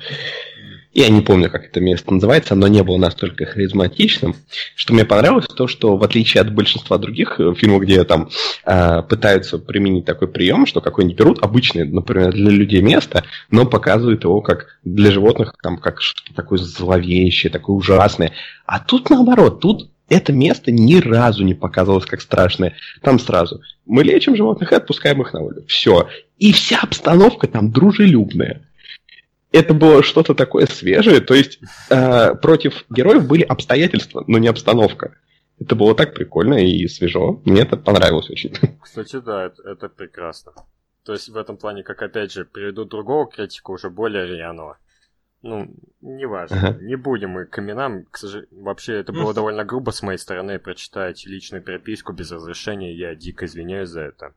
я 0.94 1.10
не 1.10 1.22
помню, 1.22 1.50
как 1.50 1.66
это 1.66 1.80
место 1.80 2.14
называется, 2.14 2.54
оно 2.54 2.68
не 2.68 2.84
было 2.84 2.98
настолько 2.98 3.46
харизматичным. 3.46 4.36
Что 4.76 4.94
мне 4.94 5.06
понравилось, 5.06 5.48
то, 5.48 5.68
что 5.68 5.98
в 5.98 6.04
отличие 6.04 6.42
от 6.42 6.54
большинства 6.54 6.98
других 6.98 7.40
э, 7.40 7.54
фильмов, 7.56 7.82
где 7.82 8.04
там 8.04 8.30
э, 8.66 9.02
пытаются 9.02 9.58
применить 9.58 10.06
такой 10.06 10.28
прием, 10.28 10.68
что 10.68 10.82
какой-нибудь 10.82 11.18
берут 11.18 11.44
обычный, 11.44 11.86
например, 11.86 12.32
для 12.32 12.52
людей 12.52 12.82
место, 12.82 13.24
но 13.50 13.66
показывают 13.66 14.24
его 14.24 14.42
как 14.42 14.80
для 14.84 15.12
животных, 15.12 15.56
там, 15.64 15.78
как 15.78 16.00
что-то 16.00 16.36
такое 16.36 16.60
зловещее, 16.60 17.52
такое 17.52 17.76
ужасное. 17.76 18.32
А 18.66 18.80
тут 18.80 19.10
наоборот, 19.10 19.62
тут 19.62 19.90
это 20.10 20.32
место 20.32 20.72
ни 20.72 20.96
разу 21.00 21.44
не 21.44 21.56
показывалось 21.56 22.06
как 22.06 22.22
страшное. 22.22 22.76
Там 23.02 23.20
сразу 23.20 23.62
мы 23.86 24.04
лечим 24.04 24.36
животных 24.36 24.72
и 24.72 24.76
отпускаем 24.76 25.22
их 25.22 25.34
на 25.34 25.42
волю. 25.42 25.64
Все. 25.68 26.08
И 26.38 26.54
вся 26.54 26.80
обстановка 26.82 27.48
там 27.48 27.72
дружелюбная. 27.72 28.62
Это 29.54 29.74
было 29.74 30.04
что-то 30.04 30.34
такое 30.34 30.66
свежее, 30.66 31.22
то 31.22 31.34
есть 31.36 31.60
э, 31.90 32.36
против 32.36 32.86
героев 32.90 33.28
были 33.28 33.44
обстоятельства, 33.44 34.24
но 34.28 34.40
не 34.40 34.48
обстановка. 34.48 35.16
Это 35.60 35.76
было 35.76 35.96
так 35.96 36.16
прикольно 36.16 36.56
и 36.56 36.88
свежо. 36.88 37.42
Мне 37.46 37.62
это 37.62 37.78
понравилось 37.78 38.30
очень. 38.32 38.54
Кстати, 38.82 39.22
да, 39.22 39.46
это, 39.46 39.62
это 39.64 39.90
прекрасно. 39.90 40.54
То 41.06 41.14
есть 41.14 41.30
в 41.30 41.38
этом 41.38 41.58
плане, 41.58 41.84
как 41.84 42.02
опять 42.02 42.32
же, 42.32 42.46
приведу 42.46 42.86
другого 42.86 43.30
критика, 43.30 43.72
уже 43.72 43.90
более 43.90 44.26
рьяного. 44.26 44.80
Ну, 45.44 45.76
неважно. 46.02 46.58
Ага. 46.58 46.78
Не 46.82 46.96
будем 46.96 47.32
мы 47.32 47.46
к 47.46 47.60
именам. 47.60 48.06
К 48.10 48.18
сожалению, 48.18 48.64
вообще 48.64 48.94
это 48.94 49.12
было 49.12 49.34
довольно 49.34 49.66
грубо 49.66 49.92
с 49.92 50.02
моей 50.02 50.18
стороны 50.18 50.58
прочитать 50.58 51.26
личную 51.26 51.62
переписку 51.62 52.14
без 52.14 52.32
разрешения. 52.32 52.96
Я 52.96 53.14
дико 53.14 53.46
извиняюсь 53.46 53.90
за 53.90 54.02
это. 54.02 54.34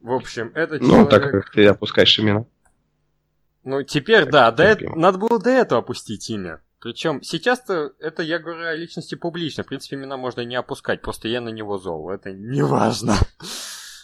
В 0.00 0.12
общем, 0.12 0.50
это 0.54 0.78
Ну, 0.80 0.88
человек... 0.88 1.10
так 1.10 1.30
как 1.30 1.50
ты 1.50 1.66
опускаешь 1.66 2.18
имена. 2.18 2.46
Ну, 3.66 3.82
теперь 3.82 4.26
да, 4.26 4.52
до 4.52 4.62
эт- 4.62 4.78
терпимо. 4.78 4.96
надо 4.96 5.18
было 5.18 5.40
до 5.40 5.50
этого 5.50 5.80
опустить 5.80 6.30
имя. 6.30 6.60
Причем 6.78 7.20
сейчас-то 7.20 7.90
это 7.98 8.22
я 8.22 8.38
говорю 8.38 8.64
о 8.64 8.76
личности 8.76 9.16
публично. 9.16 9.64
В 9.64 9.66
принципе, 9.66 9.96
имена 9.96 10.16
можно 10.16 10.42
и 10.42 10.46
не 10.46 10.54
опускать, 10.54 11.02
просто 11.02 11.26
я 11.26 11.40
на 11.40 11.48
него 11.48 11.76
зол. 11.76 12.08
Это 12.10 12.32
не 12.32 12.62
важно. 12.62 13.16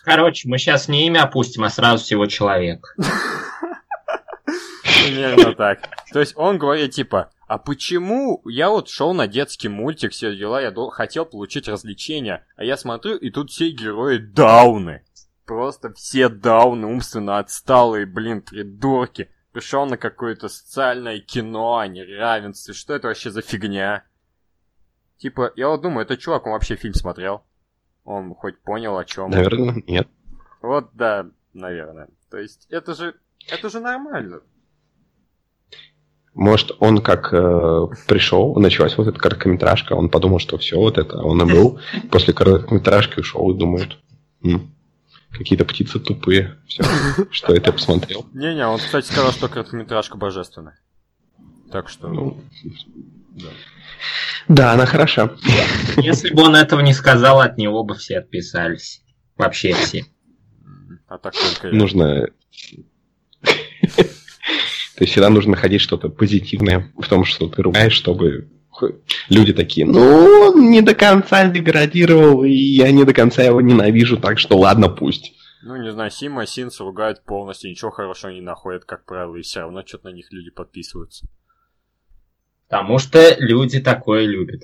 Короче, 0.04 0.48
мы 0.48 0.58
сейчас 0.58 0.88
не 0.88 1.06
имя 1.06 1.22
опустим, 1.22 1.62
а 1.62 1.70
сразу 1.70 2.02
всего 2.02 2.26
человек. 2.26 2.96
Примерно 4.82 5.54
так. 5.54 5.78
То 6.12 6.18
есть 6.18 6.32
он 6.36 6.58
говорит 6.58 6.90
типа, 6.90 7.30
а 7.46 7.58
почему 7.58 8.42
я 8.44 8.68
вот 8.68 8.88
шел 8.88 9.14
на 9.14 9.28
детский 9.28 9.68
мультик, 9.68 10.10
все 10.10 10.34
дела, 10.34 10.60
я 10.60 10.74
хотел 10.90 11.24
получить 11.24 11.68
развлечения, 11.68 12.44
а 12.56 12.64
я 12.64 12.76
смотрю, 12.76 13.14
и 13.14 13.30
тут 13.30 13.52
все 13.52 13.70
герои 13.70 14.18
дауны. 14.18 15.04
Просто 15.46 15.92
все 15.92 16.28
дауны, 16.28 16.88
умственно 16.88 17.38
отсталые, 17.38 18.06
блин, 18.06 18.42
придурки. 18.42 19.30
Пришел 19.52 19.84
на 19.86 19.98
какое-то 19.98 20.48
социальное 20.48 21.20
кино 21.20 21.78
о 21.78 21.86
неравенстве. 21.86 22.72
Что 22.72 22.94
это 22.94 23.08
вообще 23.08 23.30
за 23.30 23.42
фигня? 23.42 24.04
Типа, 25.18 25.52
я 25.56 25.68
вот 25.68 25.82
думаю, 25.82 26.04
этот 26.04 26.20
чувак, 26.20 26.46
он 26.46 26.52
вообще 26.52 26.74
фильм 26.74 26.94
смотрел? 26.94 27.44
Он 28.04 28.34
хоть 28.34 28.58
понял, 28.60 28.96
о 28.96 29.04
чем? 29.04 29.30
Наверное, 29.30 29.82
нет. 29.86 30.08
Вот, 30.62 30.90
да, 30.94 31.26
наверное. 31.52 32.08
То 32.30 32.38
есть, 32.38 32.66
это 32.70 32.94
же, 32.94 33.14
это 33.48 33.68
же 33.68 33.80
нормально. 33.80 34.40
Может, 36.34 36.72
он 36.80 37.02
как 37.02 37.32
э, 37.34 37.86
пришел, 38.08 38.54
началась 38.56 38.96
вот 38.96 39.06
эта 39.06 39.18
короткометражка, 39.18 39.92
он 39.92 40.08
подумал, 40.08 40.38
что 40.38 40.56
все, 40.56 40.78
вот 40.78 40.96
это 40.96 41.18
он 41.18 41.42
и 41.42 41.52
был. 41.52 41.78
После 42.10 42.32
короткометражки 42.32 43.20
ушел 43.20 43.50
и 43.50 43.58
думает, 43.58 43.98
«М, 44.42 44.74
какие-то 45.32 45.64
птицы 45.64 45.98
тупые. 45.98 46.58
Все, 46.66 46.82
что 47.30 47.54
это 47.54 47.68
я 47.68 47.72
посмотрел. 47.72 48.26
Не-не, 48.32 48.66
он, 48.66 48.78
кстати, 48.78 49.06
сказал, 49.06 49.32
что 49.32 49.48
короткометражка 49.48 50.16
божественная. 50.16 50.78
Так 51.70 51.88
что... 51.88 52.08
Ну, 52.08 52.42
да, 54.48 54.72
она 54.72 54.86
хороша. 54.86 55.36
Если 55.96 56.32
бы 56.34 56.42
он 56.42 56.56
этого 56.56 56.80
не 56.80 56.92
сказал, 56.92 57.40
от 57.40 57.58
него 57.58 57.84
бы 57.84 57.94
все 57.94 58.18
отписались. 58.18 59.02
Вообще 59.36 59.72
все. 59.74 60.04
А 61.06 61.18
так 61.18 61.34
только 61.34 61.68
я. 61.68 61.74
Нужно... 61.74 62.28
То 63.96 65.04
есть 65.04 65.12
всегда 65.12 65.30
нужно 65.30 65.52
находить 65.52 65.80
что-то 65.80 66.08
позитивное 66.08 66.92
в 66.98 67.08
том, 67.08 67.24
что 67.24 67.48
ты 67.48 67.62
ругаешь, 67.62 67.94
чтобы 67.94 68.50
люди 69.28 69.52
такие, 69.52 69.86
ну, 69.86 70.00
он 70.00 70.70
не 70.70 70.80
до 70.82 70.94
конца 70.94 71.46
деградировал, 71.48 72.44
и 72.44 72.50
я 72.52 72.90
не 72.92 73.04
до 73.04 73.12
конца 73.14 73.42
его 73.42 73.60
ненавижу, 73.60 74.16
так 74.18 74.38
что 74.38 74.58
ладно, 74.58 74.88
пусть. 74.88 75.32
Ну, 75.62 75.76
не 75.76 75.92
знаю, 75.92 76.10
Сима 76.10 76.44
Синс 76.46 76.80
ругают 76.80 77.24
полностью, 77.24 77.70
ничего 77.70 77.90
хорошего 77.90 78.32
не 78.32 78.40
находят, 78.40 78.84
как 78.84 79.04
правило, 79.04 79.36
и 79.36 79.42
все 79.42 79.60
равно 79.60 79.84
что-то 79.86 80.08
на 80.10 80.12
них 80.14 80.26
люди 80.32 80.50
подписываются. 80.50 81.26
Потому 82.68 82.98
что 82.98 83.36
люди 83.38 83.80
такое 83.80 84.26
любят. 84.26 84.62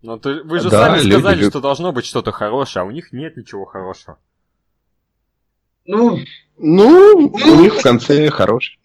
Но 0.00 0.16
ты, 0.18 0.42
вы 0.42 0.60
же 0.60 0.70
Да, 0.70 0.86
сами 0.86 0.98
люди 1.02 1.12
сказали, 1.12 1.36
любят. 1.36 1.50
что 1.52 1.60
должно 1.60 1.92
быть 1.92 2.06
что-то 2.06 2.30
хорошее, 2.32 2.82
а 2.82 2.86
у 2.86 2.90
них 2.90 3.12
нет 3.12 3.36
ничего 3.36 3.64
хорошего. 3.64 4.18
Ну, 5.86 6.18
Ну, 6.56 7.16
у 7.32 7.60
них 7.60 7.74
в 7.74 7.82
конце 7.82 8.30
хороший. 8.30 8.78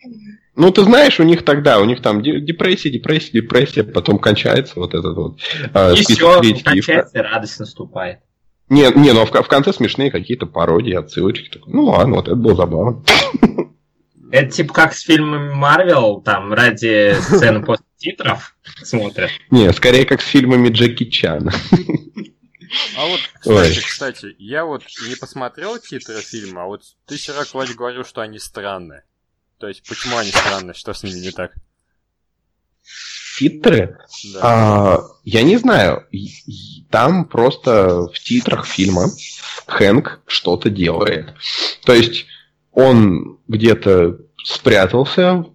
Ну, 0.60 0.72
ты 0.72 0.84
знаешь, 0.84 1.22
у 1.22 1.24
них 1.24 1.46
тогда, 1.46 1.80
у 1.80 1.86
них 1.86 2.02
там 2.02 2.22
де- 2.22 2.42
депрессия, 2.42 2.90
депрессия, 2.90 3.32
депрессия, 3.32 3.84
потом 3.86 4.20
кончается 4.20 4.74
вот 4.76 4.94
этот 4.94 5.16
вот 5.16 5.40
э, 5.74 5.94
и 5.94 6.04
все, 6.04 6.42
кончается, 6.66 7.18
и 7.18 7.22
радость 7.22 7.62
наступает. 7.62 8.20
Не, 8.68 8.92
не, 8.94 9.14
ну 9.14 9.22
а 9.22 9.26
в, 9.26 9.32
в 9.32 9.48
конце 9.48 9.72
смешные 9.72 10.12
какие-то 10.12 10.48
пародии, 10.48 10.94
отсылочки. 10.94 11.62
Ну 11.66 11.86
ладно, 11.86 12.18
вот 12.18 12.28
это 12.28 12.36
было 12.36 12.56
забавно. 12.56 13.02
Это 14.34 14.52
типа 14.52 14.74
как 14.74 14.94
с 14.94 15.02
фильмами 15.02 15.54
Марвел, 15.54 16.20
там 16.20 16.54
ради 16.54 17.16
сцены 17.22 17.64
после 17.66 17.86
титров 17.96 18.54
смотрят. 18.84 19.32
Не, 19.52 19.72
скорее 19.72 20.04
как 20.04 20.22
с 20.22 20.26
фильмами 20.26 20.68
Джеки 20.68 21.06
Чана. 21.06 21.54
А 22.98 23.06
вот, 23.06 23.20
Ой. 23.46 23.64
кстати, 23.64 23.80
кстати, 23.80 24.36
я 24.38 24.66
вот 24.66 24.84
не 25.08 25.16
посмотрел 25.16 25.80
титры 25.80 26.18
фильма, 26.18 26.64
а 26.64 26.66
вот 26.66 26.82
ты, 27.08 27.18
Сирак, 27.18 27.48
вроде 27.54 27.74
говорил, 27.74 28.04
что 28.04 28.22
они 28.22 28.38
странные. 28.40 29.06
То 29.60 29.68
есть, 29.68 29.84
почему 29.88 30.18
они 30.18 30.32
странные, 30.32 30.74
что 30.74 30.94
с 30.94 31.04
ними 31.04 31.20
не 31.20 31.32
так? 31.32 31.54
Титры? 33.38 33.98
Да. 34.34 34.40
А, 34.42 35.02
я 35.24 35.44
не 35.44 35.58
знаю. 35.58 36.08
Там 36.90 37.26
просто 37.26 38.08
в 38.08 38.20
титрах 38.20 38.66
фильма 38.66 39.08
Хэнк 39.68 40.22
что-то 40.28 40.70
делает. 40.70 41.34
То 41.86 41.94
есть 41.94 42.26
он 42.72 43.38
где-то 43.48 44.18
спрятался, 44.44 45.46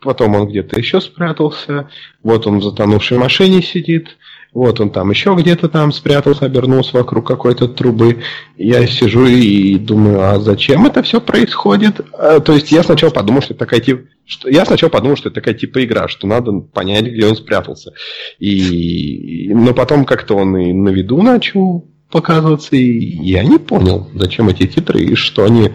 потом 0.00 0.34
он 0.34 0.48
где-то 0.48 0.78
еще 0.78 1.00
спрятался, 1.00 1.88
вот 2.22 2.46
он 2.46 2.58
в 2.58 2.64
затонувшей 2.64 3.18
машине 3.18 3.62
сидит, 3.62 4.16
вот 4.52 4.80
он 4.80 4.90
там 4.90 5.10
еще 5.10 5.34
где-то 5.34 5.68
там 5.70 5.92
спрятался, 5.92 6.44
обернулся 6.44 6.98
вокруг 6.98 7.26
какой-то 7.26 7.68
трубы. 7.68 8.22
Я 8.56 8.86
сижу 8.86 9.24
и 9.24 9.78
думаю, 9.78 10.20
а 10.22 10.40
зачем 10.40 10.84
это 10.84 11.02
все 11.02 11.22
происходит? 11.22 12.00
А, 12.12 12.38
То 12.40 12.52
есть 12.52 12.70
я 12.70 12.82
сначала 12.82 13.10
подумал, 13.10 13.40
что 13.40 13.54
это 13.54 13.60
такая 13.60 13.80
типа... 13.80 14.02
Что, 14.26 14.50
я 14.50 14.66
сначала 14.66 14.90
подумал, 14.90 15.16
что 15.16 15.30
это 15.30 15.36
такая 15.36 15.54
типа 15.54 15.82
игра, 15.84 16.06
что 16.06 16.26
надо 16.26 16.52
понять, 16.52 17.06
где 17.06 17.26
он 17.26 17.34
спрятался. 17.34 17.94
И, 18.38 19.50
но 19.54 19.72
потом 19.72 20.04
как-то 20.04 20.36
он 20.36 20.56
и 20.58 20.72
на 20.72 20.90
виду 20.90 21.22
начал 21.22 21.88
показываться, 22.10 22.76
и 22.76 22.84
я 23.24 23.42
не 23.42 23.58
понял, 23.58 24.10
зачем 24.14 24.50
эти 24.50 24.66
титры 24.66 25.00
и 25.00 25.14
что 25.14 25.44
они, 25.44 25.72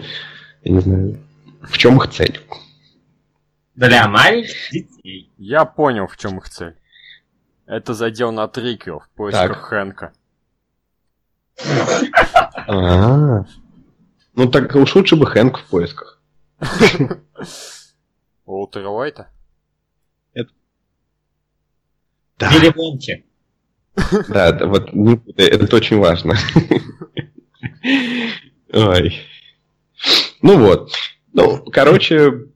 я 0.62 0.72
не 0.72 0.80
знаю, 0.80 1.18
в 1.62 1.76
чем 1.76 1.96
их 1.96 2.08
цель. 2.10 2.40
Для 3.74 4.06
маленьких 4.08 4.70
детей. 4.70 5.32
Я 5.36 5.64
понял, 5.64 6.06
в 6.06 6.16
чем 6.16 6.38
их 6.38 6.48
цель. 6.48 6.74
Это 7.68 7.92
задел 7.92 8.32
на 8.32 8.48
триквел 8.48 9.00
в 9.00 9.10
поисках 9.10 9.48
Так. 9.48 9.60
Хэнка. 9.60 10.12
А, 12.66 13.44
Ну 14.34 14.50
так 14.50 14.74
уж 14.74 14.94
лучше 14.94 15.16
бы 15.16 15.26
Хэнк 15.26 15.58
в 15.58 15.64
поисках. 15.68 16.18
Уолтера 18.46 18.88
Уайта? 18.88 19.28
Да, 22.38 22.54
Или 22.56 22.72
Вонки. 22.74 23.26
да, 24.28 24.52
да, 24.52 24.66
вот 24.66 24.90
это 25.36 25.76
очень 25.76 25.98
важно. 25.98 26.36
Ой. 28.72 29.20
Ну 30.40 30.58
вот. 30.58 30.92
Ну, 31.32 31.64
короче, 31.72 32.46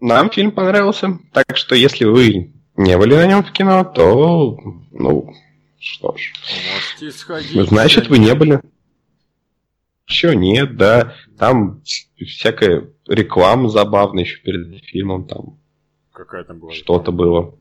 нам 0.00 0.30
фильм 0.30 0.50
понравился. 0.50 1.20
Так 1.32 1.56
что, 1.56 1.76
если 1.76 2.04
вы 2.06 2.51
не 2.76 2.96
были 2.96 3.14
на 3.14 3.26
нем 3.26 3.42
в 3.42 3.52
кино, 3.52 3.84
то, 3.84 4.58
ну, 4.90 5.32
что 5.78 6.16
ж. 6.16 6.32
Можете 6.72 7.16
сходить. 7.18 7.68
Значит, 7.68 8.08
вы 8.08 8.18
не 8.18 8.34
были. 8.34 8.60
Еще 10.06 10.36
нет, 10.36 10.76
да. 10.76 11.14
Там 11.38 11.82
всякая 12.16 12.88
реклама 13.08 13.68
забавная 13.68 14.24
еще 14.24 14.40
перед 14.42 14.84
фильмом, 14.84 15.26
там 15.26 15.58
Какая 16.12 16.44
там 16.44 16.58
была? 16.58 16.72
что-то 16.72 17.12
было. 17.12 17.54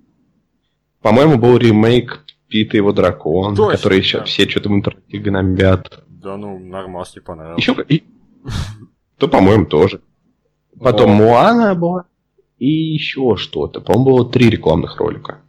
По-моему, 1.01 1.37
был 1.37 1.57
ремейк 1.57 2.23
Пита 2.47 2.75
и 2.75 2.77
его 2.77 2.91
дракон, 2.91 3.55
Точно, 3.55 3.77
который 3.77 3.99
еще 3.99 4.19
да. 4.19 4.23
все 4.25 4.47
что-то 4.47 4.69
в 4.69 4.73
интернете 4.73 5.17
гномят. 5.17 6.03
Да 6.09 6.37
ну, 6.37 6.59
нормас, 6.59 7.15
не 7.15 7.21
понравилось. 7.21 7.59
Еще 7.59 7.75
и... 7.87 8.03
То, 9.17 9.27
по-моему, 9.27 9.65
тоже. 9.65 10.01
Потом 10.79 11.11
О. 11.11 11.13
Муана 11.15 11.75
была. 11.75 12.05
И 12.61 12.67
еще 12.93 13.37
что-то. 13.37 13.81
По-моему, 13.81 14.05
было 14.05 14.31
три 14.31 14.47
рекламных 14.51 14.97
ролика. 14.97 15.41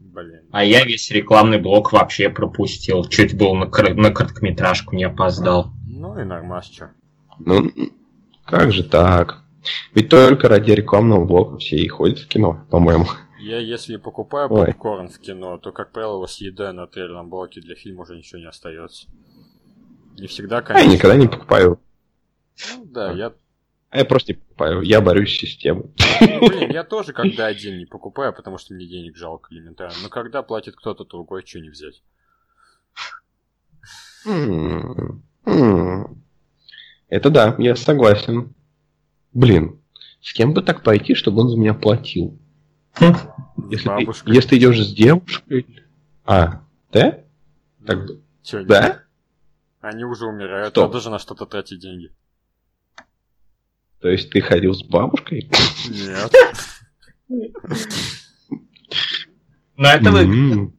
Блин. 0.00 0.40
А 0.50 0.64
я 0.64 0.84
весь 0.84 1.08
рекламный 1.12 1.60
блок 1.60 1.92
вообще 1.92 2.28
пропустил. 2.28 3.04
Чуть 3.04 3.38
был 3.38 3.54
на, 3.54 3.66
кор- 3.66 3.94
на 3.94 4.10
короткометражку 4.10 4.96
не 4.96 5.04
опоздал. 5.04 5.70
Ну 5.86 6.18
и 6.18 6.24
нормас, 6.24 6.66
чё. 6.66 6.88
Ну, 7.38 7.70
как 8.44 8.72
же 8.72 8.82
так? 8.82 9.44
Ведь 9.94 10.08
только 10.08 10.48
ради 10.48 10.72
рекламного 10.72 11.24
блока 11.24 11.56
все 11.58 11.76
и 11.76 11.86
ходят 11.86 12.18
в 12.18 12.26
кино, 12.26 12.64
по-моему. 12.68 13.06
Я 13.38 13.58
если 13.60 13.96
покупаю 13.96 14.52
Ой. 14.52 14.66
попкорн 14.66 15.08
в 15.08 15.20
кино, 15.20 15.56
то, 15.56 15.70
как 15.70 15.92
правило, 15.92 16.14
его 16.16 16.26
съедаю 16.26 16.74
на 16.74 16.88
трейлерном 16.88 17.30
блоке, 17.30 17.60
для 17.60 17.76
фильма 17.76 18.02
уже 18.02 18.16
ничего 18.16 18.40
не 18.40 18.48
остается. 18.48 19.06
Не 20.18 20.26
всегда, 20.26 20.56
А 20.56 20.60
я 20.62 20.66
конечно. 20.66 20.92
никогда 20.92 21.16
не 21.16 21.28
покупаю. 21.28 21.78
Ну, 22.76 22.84
да, 22.86 23.12
я... 23.12 23.32
А 23.90 23.98
я 23.98 24.04
просто 24.04 24.32
не 24.32 24.38
покупаю. 24.38 24.82
Я 24.82 25.00
борюсь 25.00 25.34
с 25.34 25.40
системой. 25.40 25.90
блин, 26.20 26.70
я 26.72 26.84
тоже 26.84 27.12
когда 27.12 27.46
один 27.46 27.78
не 27.78 27.86
покупаю, 27.86 28.32
потому 28.32 28.56
что 28.56 28.72
мне 28.72 28.86
денег 28.86 29.16
жалко 29.16 29.52
элементарно. 29.52 29.96
Но 30.02 30.08
когда 30.08 30.42
платит 30.42 30.76
кто-то 30.76 31.04
другой, 31.04 31.44
что 31.44 31.58
не 31.58 31.70
взять? 31.70 32.00
М, 34.24 35.22
м. 35.44 36.22
Это 37.08 37.30
да, 37.30 37.56
я 37.58 37.74
согласен. 37.74 38.54
Блин, 39.32 39.80
с 40.20 40.32
кем 40.32 40.54
бы 40.54 40.62
так 40.62 40.84
пойти, 40.84 41.14
чтобы 41.14 41.40
он 41.42 41.48
за 41.48 41.56
меня 41.56 41.74
платил? 41.74 42.38
Если 43.70 43.88
ты, 43.88 44.32
если 44.32 44.48
ты 44.48 44.58
идешь 44.58 44.86
с 44.86 44.92
девушкой... 44.92 45.66
А, 46.24 46.62
да? 46.92 47.20
Так, 47.84 48.06
да? 48.66 49.02
Они 49.80 50.04
уже 50.04 50.26
умирают, 50.26 50.76
надо 50.76 51.00
же 51.00 51.10
на 51.10 51.18
что-то 51.18 51.46
тратить 51.46 51.80
деньги. 51.80 52.12
То 54.00 54.08
есть 54.08 54.30
ты 54.30 54.40
ходил 54.40 54.72
с 54.74 54.82
бабушкой? 54.82 55.50
Нет. 55.88 56.32
Но 59.76 59.88
это 59.88 60.10
вы... 60.10 60.20
М. 60.20 60.74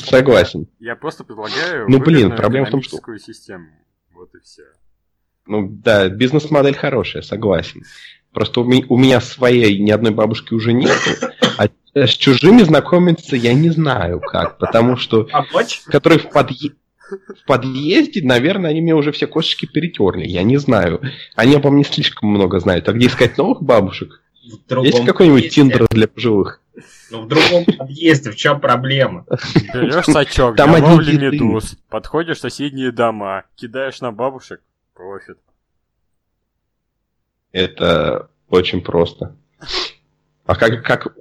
Согласен. 0.00 0.66
Я 0.80 0.96
просто 0.96 1.24
предлагаю 1.24 1.88
Ну, 1.88 1.98
блин, 2.00 2.34
проблема 2.34 2.66
в 2.66 2.70
том, 2.70 2.82
что- 2.82 2.98
систему. 3.18 3.68
Вот 4.12 4.34
и 4.34 4.40
все. 4.40 4.62
Ну 5.46 5.68
да, 5.68 6.08
бизнес-модель 6.08 6.74
хорошая, 6.74 7.22
согласен. 7.22 7.84
Просто 8.32 8.60
у, 8.60 8.64
ми- 8.64 8.84
у 8.88 8.98
меня 8.98 9.20
своей 9.20 9.78
ни 9.78 9.90
одной 9.90 10.10
бабушки 10.12 10.54
уже 10.54 10.72
нет, 10.72 10.90
а 11.56 11.68
с 11.94 12.10
чужими 12.10 12.62
знакомиться 12.62 13.36
я 13.36 13.54
не 13.54 13.70
знаю 13.70 14.20
как, 14.20 14.58
потому 14.58 14.96
что 14.96 15.24
Помочь? 15.24 15.82
которые 15.86 16.18
в, 16.18 16.26
подъе- 16.26 16.74
в 17.10 17.46
подъезде, 17.46 18.22
наверное, 18.22 18.70
они 18.70 18.80
мне 18.80 18.94
уже 18.94 19.12
все 19.12 19.26
кошечки 19.26 19.66
перетерли, 19.66 20.26
я 20.26 20.42
не 20.42 20.56
знаю. 20.56 21.00
Они 21.34 21.54
обо 21.54 21.70
мне 21.70 21.84
слишком 21.84 22.30
много 22.30 22.60
знают. 22.60 22.88
А 22.88 22.92
где 22.92 23.06
искать 23.06 23.38
новых 23.38 23.62
бабушек? 23.62 24.22
Есть 24.42 25.04
какой-нибудь 25.04 25.50
тиндер 25.50 25.86
для 25.90 26.06
пожилых? 26.06 26.60
Ну, 27.10 27.22
в 27.22 27.28
другом 27.28 27.64
подъезде, 27.64 28.30
в 28.30 28.36
чем 28.36 28.60
проблема? 28.60 29.24
Берешь 29.72 30.04
сачок 30.04 30.56
Там 30.56 30.72
ловли 30.72 31.16
медуз, 31.16 31.76
подходишь 31.88 32.38
в 32.38 32.40
соседние 32.40 32.92
дома, 32.92 33.44
кидаешь 33.54 34.00
на 34.00 34.12
бабушек, 34.12 34.60
профит. 34.94 35.38
Это 37.52 38.28
очень 38.48 38.82
просто. 38.82 39.36
А 40.44 40.54
как... 40.54 40.84
как... 40.84 41.16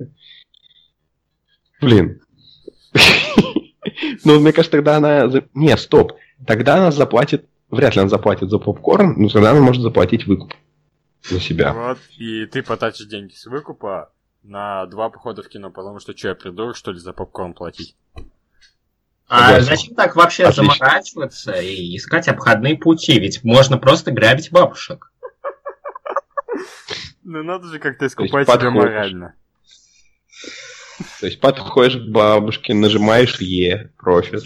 Блин. 1.82 2.22
Ну, 4.26 4.40
мне 4.40 4.52
кажется, 4.52 4.78
тогда 4.78 4.98
она... 4.98 5.30
за- 5.30 5.48
Не, 5.54 5.78
стоп. 5.78 6.14
Тогда 6.46 6.76
она 6.76 6.92
заплатит... 6.92 7.46
Вряд 7.70 7.96
ли 7.96 8.02
она 8.02 8.10
заплатит 8.10 8.50
за 8.50 8.60
попкорн, 8.60 9.16
но 9.18 9.28
тогда 9.30 9.52
она 9.52 9.60
может 9.62 9.82
заплатить 9.82 10.28
выкуп 10.28 10.54
за 11.28 11.40
себя. 11.40 11.74
Вот, 11.74 11.98
и 12.18 12.46
ты 12.46 12.62
потратишь 12.62 13.08
деньги 13.08 13.34
с 13.34 13.46
выкупа 13.48 14.12
на 14.44 14.86
два 14.86 15.10
похода 15.10 15.42
в 15.42 15.50
кино, 15.50 15.72
потому 15.72 16.00
что 16.00 16.16
что, 16.16 16.28
я 16.30 16.36
придурок, 16.36 16.76
что 16.76 16.92
ли, 16.92 17.00
за 17.00 17.12
попкорн 17.14 17.54
платить? 17.54 17.96
А 19.28 19.40
Согласен. 19.48 19.66
зачем 19.66 19.96
так 19.96 20.16
вообще 20.16 20.44
Отлично. 20.44 20.64
заморачиваться 20.76 21.52
и 21.54 21.96
искать 21.98 22.28
обходные 22.28 22.78
пути? 22.78 23.20
Ведь 23.20 23.44
можно 23.44 23.80
просто 23.80 24.12
грабить 24.12 24.52
бабушек. 24.52 25.12
Ну 27.24 27.42
надо 27.42 27.68
же 27.68 27.80
как-то 27.80 28.06
искупать 28.06 28.48
себя 28.48 28.70
морально. 28.70 29.34
То 31.20 31.26
есть 31.26 31.40
подходишь 31.40 31.98
к 31.98 32.10
бабушке, 32.10 32.74
нажимаешь 32.74 33.40
Е, 33.40 33.92
профит. 33.98 34.44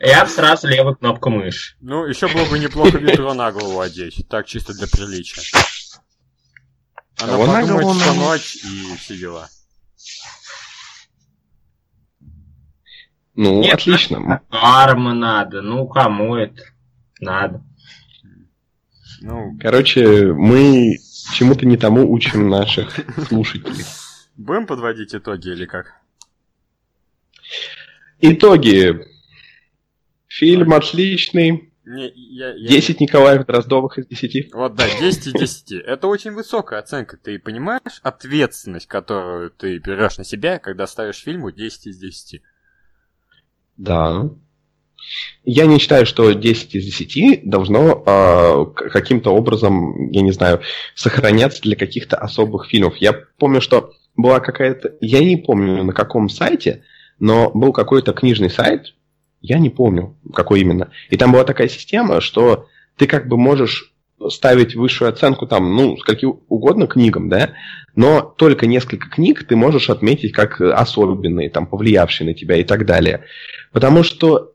Я 0.00 0.24
бы 0.24 0.30
сразу 0.30 0.66
левую 0.66 0.96
кнопку 0.96 1.30
мыши. 1.30 1.76
Ну, 1.80 2.06
еще 2.06 2.28
было 2.28 2.44
бы 2.46 2.58
неплохо 2.58 2.98
ведро 2.98 3.34
на 3.34 3.52
голову 3.52 3.80
одеть. 3.80 4.26
Так, 4.28 4.46
чисто 4.46 4.74
для 4.74 4.86
приличия. 4.88 5.42
Она 7.20 7.32
на 7.32 7.38
подумает, 7.38 7.68
голову 7.68 8.00
что 8.00 8.14
ночь 8.14 8.56
и 8.64 8.96
все 8.96 9.16
дела. 9.16 9.48
Ну, 13.34 13.62
Нет, 13.62 13.74
отлично. 13.74 14.42
Армы 14.50 15.14
надо, 15.14 15.62
ну 15.62 15.88
кому 15.88 16.36
это 16.36 16.62
надо? 17.20 17.64
Ну, 19.20 19.56
Короче, 19.60 20.32
мы 20.32 20.98
чему-то 21.32 21.66
не 21.66 21.76
тому 21.76 22.10
учим 22.12 22.48
наших 22.48 22.94
слушателей. 23.28 23.84
будем 24.36 24.66
подводить 24.66 25.14
итоги 25.14 25.48
или 25.48 25.66
как? 25.66 25.94
Итоги. 28.20 29.06
Фильм 30.28 30.72
отличный. 30.72 31.72
Не, 31.84 32.08
я, 32.14 32.54
я- 32.54 32.68
10 32.68 33.00
Николаев 33.00 33.44
Дроздовых 33.44 33.98
из 33.98 34.06
10. 34.06 34.54
Вот, 34.54 34.76
да, 34.76 34.84
10 35.00 35.26
из 35.26 35.32
10. 35.32 35.72
Это 35.72 36.06
очень 36.06 36.30
высокая 36.30 36.78
оценка. 36.78 37.16
Ты 37.16 37.38
понимаешь 37.40 38.00
ответственность, 38.02 38.86
которую 38.86 39.50
ты 39.50 39.78
берешь 39.78 40.16
на 40.16 40.24
себя, 40.24 40.58
когда 40.60 40.86
ставишь 40.86 41.16
фильму 41.22 41.50
10 41.50 41.88
из 41.88 41.98
10? 41.98 42.40
Да. 43.76 44.30
Я 45.44 45.66
не 45.66 45.78
считаю, 45.78 46.06
что 46.06 46.32
10 46.32 46.74
из 46.74 46.84
10 46.84 47.48
должно 47.48 47.96
к- 47.96 48.90
каким-то 48.90 49.30
образом, 49.30 50.10
я 50.10 50.22
не 50.22 50.32
знаю, 50.32 50.60
сохраняться 50.94 51.62
для 51.62 51.76
каких-то 51.76 52.16
особых 52.16 52.66
фильмов. 52.66 52.96
Я 52.96 53.12
помню, 53.38 53.60
что 53.60 53.92
была 54.16 54.40
какая-то... 54.40 54.94
Я 55.00 55.20
не 55.20 55.36
помню, 55.36 55.84
на 55.84 55.92
каком 55.92 56.28
сайте, 56.28 56.82
но 57.18 57.50
был 57.52 57.72
какой-то 57.72 58.12
книжный 58.12 58.50
сайт, 58.50 58.94
я 59.40 59.58
не 59.58 59.70
помню, 59.70 60.16
какой 60.32 60.60
именно. 60.60 60.90
И 61.10 61.16
там 61.16 61.32
была 61.32 61.44
такая 61.44 61.68
система, 61.68 62.20
что 62.20 62.66
ты 62.96 63.06
как 63.06 63.26
бы 63.26 63.36
можешь 63.36 63.92
ставить 64.28 64.76
высшую 64.76 65.08
оценку 65.08 65.46
там, 65.46 65.74
ну, 65.74 65.96
скольки 65.96 66.24
угодно 66.24 66.86
книгам, 66.86 67.28
да, 67.28 67.54
но 67.96 68.20
только 68.20 68.66
несколько 68.66 69.08
книг 69.08 69.44
ты 69.46 69.56
можешь 69.56 69.90
отметить 69.90 70.32
как 70.32 70.60
особенные, 70.60 71.50
там, 71.50 71.66
повлиявшие 71.66 72.28
на 72.28 72.34
тебя 72.34 72.56
и 72.56 72.64
так 72.64 72.86
далее. 72.86 73.24
Потому 73.72 74.04
что 74.04 74.51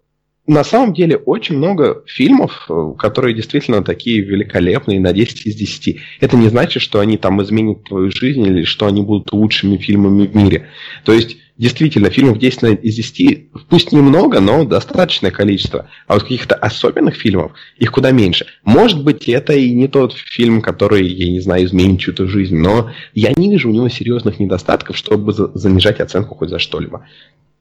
на 0.48 0.64
самом 0.64 0.94
деле 0.94 1.18
очень 1.18 1.58
много 1.58 2.04
фильмов, 2.08 2.66
э, 2.70 2.94
которые 2.98 3.36
действительно 3.36 3.84
такие 3.84 4.22
великолепные 4.22 5.00
на 5.00 5.12
10 5.12 5.46
из 5.46 5.56
10. 5.56 6.00
Это 6.22 6.38
не 6.38 6.48
значит, 6.48 6.82
что 6.82 7.02
они 7.02 7.18
там 7.18 7.44
изменят 7.44 7.84
твою 7.84 8.10
жизнь 8.12 8.46
или 8.46 8.64
что 8.64 8.88
они 8.88 9.02
будут 9.02 9.34
лучшими 9.34 9.76
фильмами 9.76 10.26
в 10.26 10.36
мире. 10.36 10.70
То 11.04 11.12
есть, 11.12 11.36
действительно, 11.58 12.10
фильмов 12.10 12.40
10 12.40 12.80
из 12.82 12.96
10, 12.96 13.52
пусть 13.68 13.92
немного, 13.92 14.40
но 14.40 14.64
достаточное 14.64 15.32
количество. 15.32 15.90
А 16.08 16.14
вот 16.14 16.24
каких-то 16.24 16.56
особенных 16.56 17.16
фильмов 17.16 17.52
их 17.78 17.92
куда 17.92 18.12
меньше. 18.12 18.46
Может 18.64 19.04
быть, 19.04 19.28
это 19.28 19.52
и 19.52 19.72
не 19.72 19.90
тот 19.90 20.14
фильм, 20.14 20.62
который, 20.62 21.06
я 21.06 21.30
не 21.30 21.42
знаю, 21.42 21.66
изменит 21.66 22.00
чью-то 22.00 22.26
жизнь, 22.26 22.56
но 22.56 22.90
я 23.14 23.34
не 23.36 23.52
вижу 23.52 23.70
у 23.70 23.74
него 23.74 23.90
серьезных 23.90 24.40
недостатков, 24.40 24.96
чтобы 24.96 25.34
занижать 25.34 26.00
оценку 26.00 26.36
хоть 26.36 26.50
за 26.50 26.60
что-либо. 26.60 27.06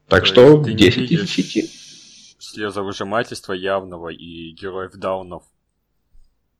Так 0.09 0.25
что 0.25 0.63
10 0.65 1.11
из 1.11 1.29
10 1.29 1.86
слезовыжимательства 2.51 3.53
явного 3.53 4.09
и 4.09 4.51
героев 4.53 4.93
даунов. 4.95 5.45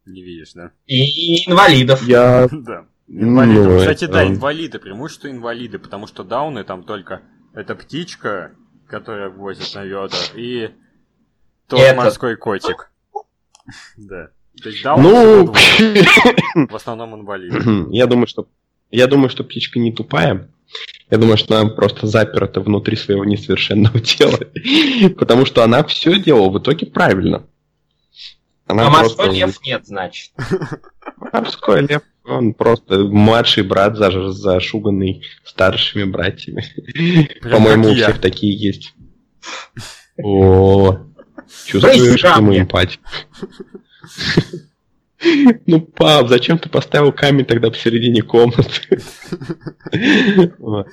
Не 0.05 0.23
видишь, 0.23 0.53
да? 0.55 0.73
И 0.87 1.49
инвалидов. 1.49 2.03
Я... 2.03 2.49
Да. 2.53 2.87
Инвалидов. 3.09 3.67
Ну, 3.67 3.79
Кстати, 3.79 4.07
да, 4.07 4.27
инвалиды. 4.27 4.79
Преимущество 4.81 5.31
инвалиды, 5.31 5.79
потому 5.79 6.07
что 6.07 6.25
дауны 6.25 6.65
там 6.65 6.83
только... 6.83 7.23
Это 7.55 7.75
птичка, 7.75 8.53
которая 8.87 9.31
возит 9.31 9.75
на 9.75 9.85
ведрах, 9.85 10.37
и 10.37 10.75
тот 11.69 11.81
Этот... 11.81 11.97
морской 11.97 12.37
котик. 12.37 12.91
Да. 13.97 14.31
То 14.63 14.69
есть 14.69 14.83
даун 14.83 15.03
ну... 15.03 15.47
в 16.69 16.75
основном 16.75 17.15
инвалид. 17.15 17.53
Я 17.91 18.07
думаю, 18.07 18.27
что 18.27 18.49
я 18.91 19.07
думаю, 19.07 19.29
что 19.29 19.45
птичка 19.45 19.79
не 19.79 19.93
тупая. 19.93 20.49
Я 21.11 21.19
думаю, 21.19 21.37
что 21.37 21.61
она 21.61 21.71
просто 21.71 22.07
заперта 22.07 22.61
внутри 22.61 22.97
своего 22.97 23.25
несовершенного 23.25 24.01
тела. 24.01 24.39
Потому 25.17 25.47
что 25.47 25.63
она 25.63 25.85
все 25.85 26.19
делала 26.19 26.51
в 26.51 26.59
итоге 26.59 26.87
правильно. 26.87 27.47
Она 28.67 28.89
А 28.89 28.91
морской 28.91 29.27
просто- 29.27 29.41
лев 29.41 29.61
нет, 29.65 29.87
значит. 29.87 30.33
Морской 31.33 31.83
лев, 31.87 32.03
он 32.25 32.53
просто 32.53 32.99
младший 32.99 33.63
брат, 33.63 33.97
зашуганный 33.97 35.23
старшими 35.45 36.03
братьями. 36.05 36.65
По-моему, 37.49 37.91
у 37.91 37.95
всех 37.95 38.21
такие 38.21 38.57
есть. 38.57 38.93
О, 40.23 40.99
чувствуешь 41.67 42.23
камни. 42.23 42.59
эмпатию. 42.59 43.01
Ну, 45.67 45.81
пап, 45.81 46.29
зачем 46.29 46.59
ты 46.59 46.69
поставил 46.69 47.13
камень 47.13 47.45
тогда 47.45 47.71
посередине 47.71 48.23
комнаты? 48.23 49.01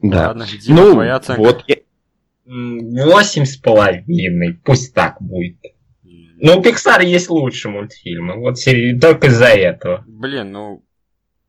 Да. 0.00 0.28
Ладно, 0.28 0.46
Дима, 0.46 0.76
Ну, 0.80 0.92
твоя 0.92 1.16
оценка. 1.16 1.40
вот 1.40 1.64
я- 1.66 1.76
Восемь 2.46 3.44
с 3.44 3.56
половиной. 3.56 4.54
Пусть 4.64 4.94
так 4.94 5.16
будет. 5.20 5.56
Ну, 6.02 6.58
у 6.58 6.62
Pixar 6.62 7.04
есть 7.04 7.28
лучшие 7.30 7.72
мультфильмы. 7.72 8.36
Вот 8.38 8.54
только 9.00 9.26
из-за 9.26 9.46
этого. 9.48 10.04
Блин, 10.06 10.52
ну, 10.52 10.84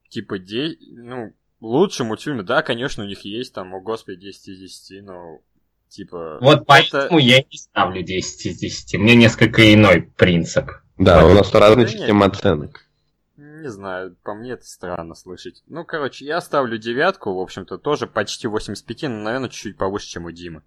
типа, 0.09 0.39
де... 0.39 0.71
ну, 0.91 1.31
лучшие 1.61 2.07
мультфильмы, 2.07 2.41
да, 2.43 2.63
конечно, 2.63 3.03
у 3.03 3.07
них 3.07 3.21
есть 3.23 3.53
там, 3.53 3.73
о 3.75 3.81
господи, 3.81 4.19
10 4.21 4.47
из 4.47 4.59
10, 4.59 5.03
но, 5.05 5.39
типа... 5.87 6.39
Вот 6.41 6.55
это- 6.55 6.65
поэтому 6.65 7.19
я 7.19 7.37
не 7.37 7.57
ставлю 7.57 8.01
10 8.01 8.47
из 8.47 8.57
10. 8.57 8.95
У 8.95 8.99
меня 9.03 9.13
несколько 9.15 9.71
иной 9.73 10.01
принцип. 10.17 10.65
Да, 10.99 11.25
у 11.25 11.33
нас 11.33 11.51
нет. 11.53 11.89
системы 11.89 12.25
оценок. 12.25 12.85
Не 13.37 13.69
знаю, 13.69 14.15
по 14.23 14.33
мне 14.33 14.51
это 14.51 14.65
странно 14.65 15.15
слышать. 15.15 15.63
Ну, 15.67 15.85
короче, 15.85 16.25
я 16.25 16.41
ставлю 16.41 16.77
девятку, 16.77 17.33
в 17.33 17.39
общем-то, 17.39 17.77
тоже 17.77 18.05
почти 18.05 18.47
85, 18.47 19.03
но, 19.03 19.17
наверное, 19.23 19.49
чуть-чуть 19.49 19.77
повыше, 19.77 20.07
чем 20.07 20.25
у 20.25 20.31
Димы. 20.31 20.61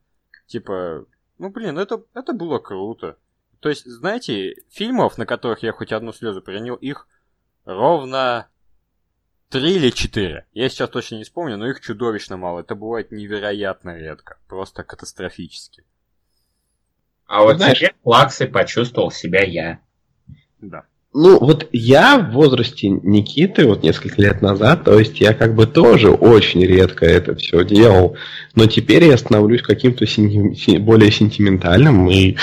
Типа, 0.46 1.04
ну, 1.38 1.50
блин, 1.50 1.78
это, 1.78 2.02
это 2.14 2.32
было 2.32 2.58
круто. 2.58 3.18
То 3.60 3.68
есть, 3.68 3.84
знаете, 3.84 4.56
фильмов, 4.70 5.18
на 5.18 5.26
которых 5.26 5.62
я 5.62 5.72
хоть 5.72 5.92
одну 5.92 6.12
слезу 6.12 6.40
принял, 6.40 6.74
их 6.76 7.06
ровно 7.66 8.48
три 9.50 9.76
или 9.76 9.90
четыре. 9.90 10.46
Я 10.54 10.68
сейчас 10.70 10.88
точно 10.88 11.16
не 11.16 11.24
вспомню, 11.24 11.58
но 11.58 11.68
их 11.68 11.80
чудовищно 11.80 12.38
мало. 12.38 12.60
Это 12.60 12.74
бывает 12.74 13.12
невероятно 13.12 13.98
редко. 13.98 14.38
Просто 14.48 14.82
катастрофически. 14.82 15.84
А 17.26 17.42
вот 17.42 17.56
Знаешь- 17.58 17.76
теперь 17.78 17.94
плаксой 18.02 18.48
почувствовал 18.48 19.10
себя 19.10 19.42
я. 19.42 19.80
Да. 20.62 20.84
Ну, 21.14 21.38
вот 21.38 21.68
я 21.72 22.18
в 22.18 22.32
возрасте 22.32 22.88
Никиты, 22.88 23.66
вот 23.66 23.82
несколько 23.82 24.22
лет 24.22 24.40
назад, 24.40 24.84
то 24.84 24.98
есть 24.98 25.20
я 25.20 25.34
как 25.34 25.54
бы 25.54 25.66
тоже 25.66 26.10
очень 26.10 26.64
редко 26.64 27.04
это 27.04 27.34
все 27.34 27.64
делал, 27.66 28.16
но 28.54 28.64
теперь 28.64 29.04
я 29.04 29.18
становлюсь 29.18 29.60
каким-то 29.60 30.06
сенти- 30.06 30.54
се- 30.54 30.78
более 30.78 31.12
сентиментальным, 31.12 32.08
и 32.08 32.36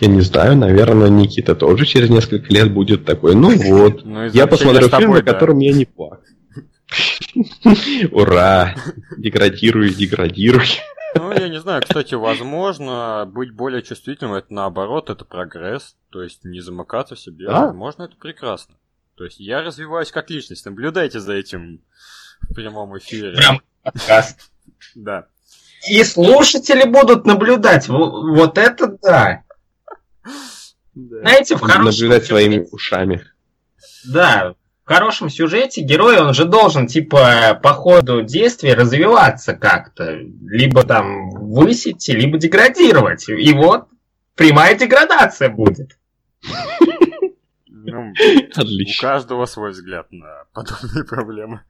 я 0.00 0.08
не 0.08 0.20
знаю, 0.20 0.56
наверное, 0.56 1.08
Никита 1.08 1.56
тоже 1.56 1.84
через 1.84 2.08
несколько 2.08 2.52
лет 2.54 2.70
будет 2.72 3.04
такой, 3.04 3.34
ну 3.34 3.50
вот, 3.56 4.04
Ну, 4.04 4.26
из 4.26 4.34
я 4.34 4.46
посмотрю 4.46 4.88
фильм, 4.88 5.10
на 5.12 5.22
котором 5.22 5.58
я 5.58 5.72
не 5.72 5.86
плакал. 5.86 6.18
Ура! 8.12 8.76
Деградируй, 9.16 9.92
деградируй. 9.92 10.66
Ну, 11.18 11.32
я 11.32 11.48
не 11.48 11.60
знаю, 11.60 11.82
кстати, 11.82 12.14
возможно, 12.14 13.24
быть 13.26 13.50
более 13.52 13.82
чувствительным, 13.82 14.34
это 14.34 14.52
наоборот, 14.52 15.10
это 15.10 15.24
прогресс. 15.24 15.96
То 16.10 16.22
есть 16.22 16.44
не 16.44 16.60
замыкаться 16.60 17.14
в 17.14 17.20
себе, 17.20 17.46
Да. 17.46 17.66
возможно, 17.66 18.04
это 18.04 18.16
прекрасно. 18.16 18.74
То 19.16 19.24
есть 19.24 19.38
я 19.40 19.62
развиваюсь 19.62 20.10
как 20.12 20.30
личность, 20.30 20.64
наблюдайте 20.66 21.20
за 21.20 21.32
этим 21.34 21.82
в 22.42 22.54
прямом 22.54 22.96
эфире. 22.98 23.34
Прям 23.36 23.60
подкаст. 23.82 24.50
Да. 24.94 25.26
И 25.88 26.02
слушатели 26.04 26.88
будут 26.88 27.24
наблюдать. 27.26 27.88
Во- 27.88 28.34
Вот 28.34 28.58
это 28.58 28.88
да. 29.02 29.42
Да. 30.94 31.20
Знаете, 31.20 31.56
в 31.56 31.60
хорошем... 31.60 31.84
Наблюдать 31.84 32.24
своими 32.26 32.66
ушами. 32.72 33.24
Да. 34.06 34.54
В 34.86 34.88
хорошем 34.88 35.28
сюжете 35.30 35.82
герой, 35.82 36.20
он 36.20 36.32
же 36.32 36.44
должен, 36.44 36.86
типа, 36.86 37.58
по 37.60 37.74
ходу 37.74 38.22
действия 38.22 38.74
развиваться 38.74 39.54
как-то. 39.54 40.12
Либо 40.12 40.84
там 40.84 41.30
высить, 41.30 42.08
либо 42.08 42.38
деградировать. 42.38 43.28
И 43.28 43.52
вот 43.52 43.88
прямая 44.36 44.78
деградация 44.78 45.48
будет. 45.48 45.98
Ну, 47.66 48.12
у 48.56 48.60
Отлично. 48.60 49.08
каждого 49.08 49.46
свой 49.46 49.72
взгляд 49.72 50.06
на 50.12 50.44
подобные 50.52 51.02
проблемы. 51.04 51.62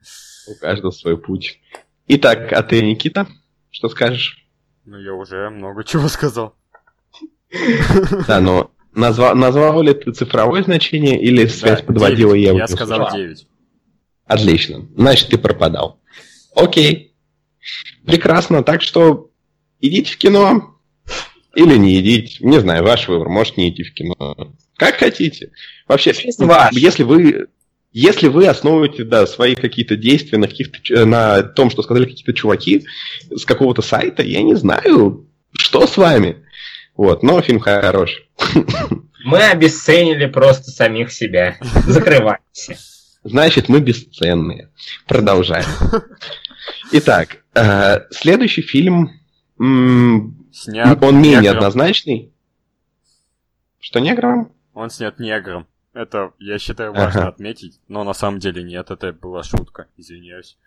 У 0.47 0.53
каждого 0.53 0.91
свой 0.91 1.17
путь. 1.17 1.59
Итак, 2.07 2.53
а 2.53 2.61
ты, 2.61 2.83
Никита, 2.83 3.25
что 3.71 3.89
скажешь? 3.89 4.45
Ну, 4.85 4.99
я 4.99 5.15
уже 5.15 5.49
много 5.49 5.83
чего 5.83 6.07
сказал. 6.07 6.55
Да, 8.27 8.39
но 8.41 8.69
назва- 8.97 9.33
назвал 9.33 9.81
ли 9.81 9.93
ты 9.93 10.11
цифровое 10.11 10.63
значение 10.63 11.21
или 11.21 11.45
связь 11.47 11.79
Да, 11.81 11.85
подводила 11.85 12.33
девять. 12.33 12.53
я? 12.53 12.59
Я 12.61 12.67
сказал 12.67 13.01
услышал? 13.07 13.17
9. 13.17 13.47
Отлично. 14.25 14.87
Значит, 14.95 15.29
ты 15.29 15.37
пропадал. 15.37 16.01
Окей. 16.55 17.13
Прекрасно. 18.05 18.63
Так 18.63 18.81
что 18.81 19.29
идите 19.79 20.13
в 20.13 20.17
кино 20.17 20.75
или 21.55 21.77
не 21.77 21.99
идите. 21.99 22.37
Не 22.45 22.59
знаю, 22.59 22.83
ваш 22.83 23.07
выбор. 23.07 23.29
Может, 23.29 23.57
не 23.57 23.69
идти 23.69 23.83
в 23.83 23.93
кино. 23.93 24.53
Как 24.75 24.95
хотите. 24.95 25.51
Вообще, 25.87 26.13
ваша. 26.39 26.69
если 26.77 27.03
вы 27.03 27.47
если 27.93 28.27
вы 28.27 28.45
основываете 28.45 29.05
да, 29.05 29.25
свои 29.25 29.55
какие-то 29.55 29.95
действия 29.95 30.37
на, 30.37 30.47
каких-то, 30.47 31.05
на 31.05 31.41
том, 31.41 31.71
что 31.71 31.81
сказали 31.81 32.05
какие-то 32.05 32.33
чуваки 32.33 32.85
с 33.35 33.43
какого-то 33.43 33.81
сайта, 33.81 34.21
я 34.21 34.43
не 34.43 34.55
знаю, 34.55 35.27
что 35.53 35.87
с 35.87 35.97
вами. 35.97 36.43
Вот, 36.97 37.23
но 37.23 37.41
фильм 37.41 37.59
хороший. 37.59 38.27
Мы 39.23 39.39
обесценили 39.43 40.25
просто 40.25 40.71
самих 40.71 41.11
себя. 41.11 41.57
Закрываемся. 41.85 42.77
Значит, 43.23 43.67
мы 43.67 43.81
бесценные. 43.81 44.69
Продолжаем. 45.05 45.65
Итак, 46.93 47.43
э, 47.55 48.05
следующий 48.11 48.61
фильм, 48.61 49.09
Снят 49.57 51.03
он 51.03 51.17
менее 51.17 51.39
негром. 51.41 51.57
однозначный. 51.57 52.31
Что 53.79 53.99
негром? 53.99 54.53
Он 54.73 54.89
снят 54.89 55.19
негром. 55.19 55.67
Это, 55.93 56.31
я 56.39 56.57
считаю, 56.57 56.93
важно 56.93 57.21
Ага. 57.21 57.29
отметить. 57.29 57.79
Но 57.89 58.03
на 58.05 58.13
самом 58.13 58.39
деле 58.39 58.63
нет, 58.63 58.91
это 58.91 59.11
была 59.11 59.43
шутка. 59.43 59.87
Извиняюсь. 59.97 60.57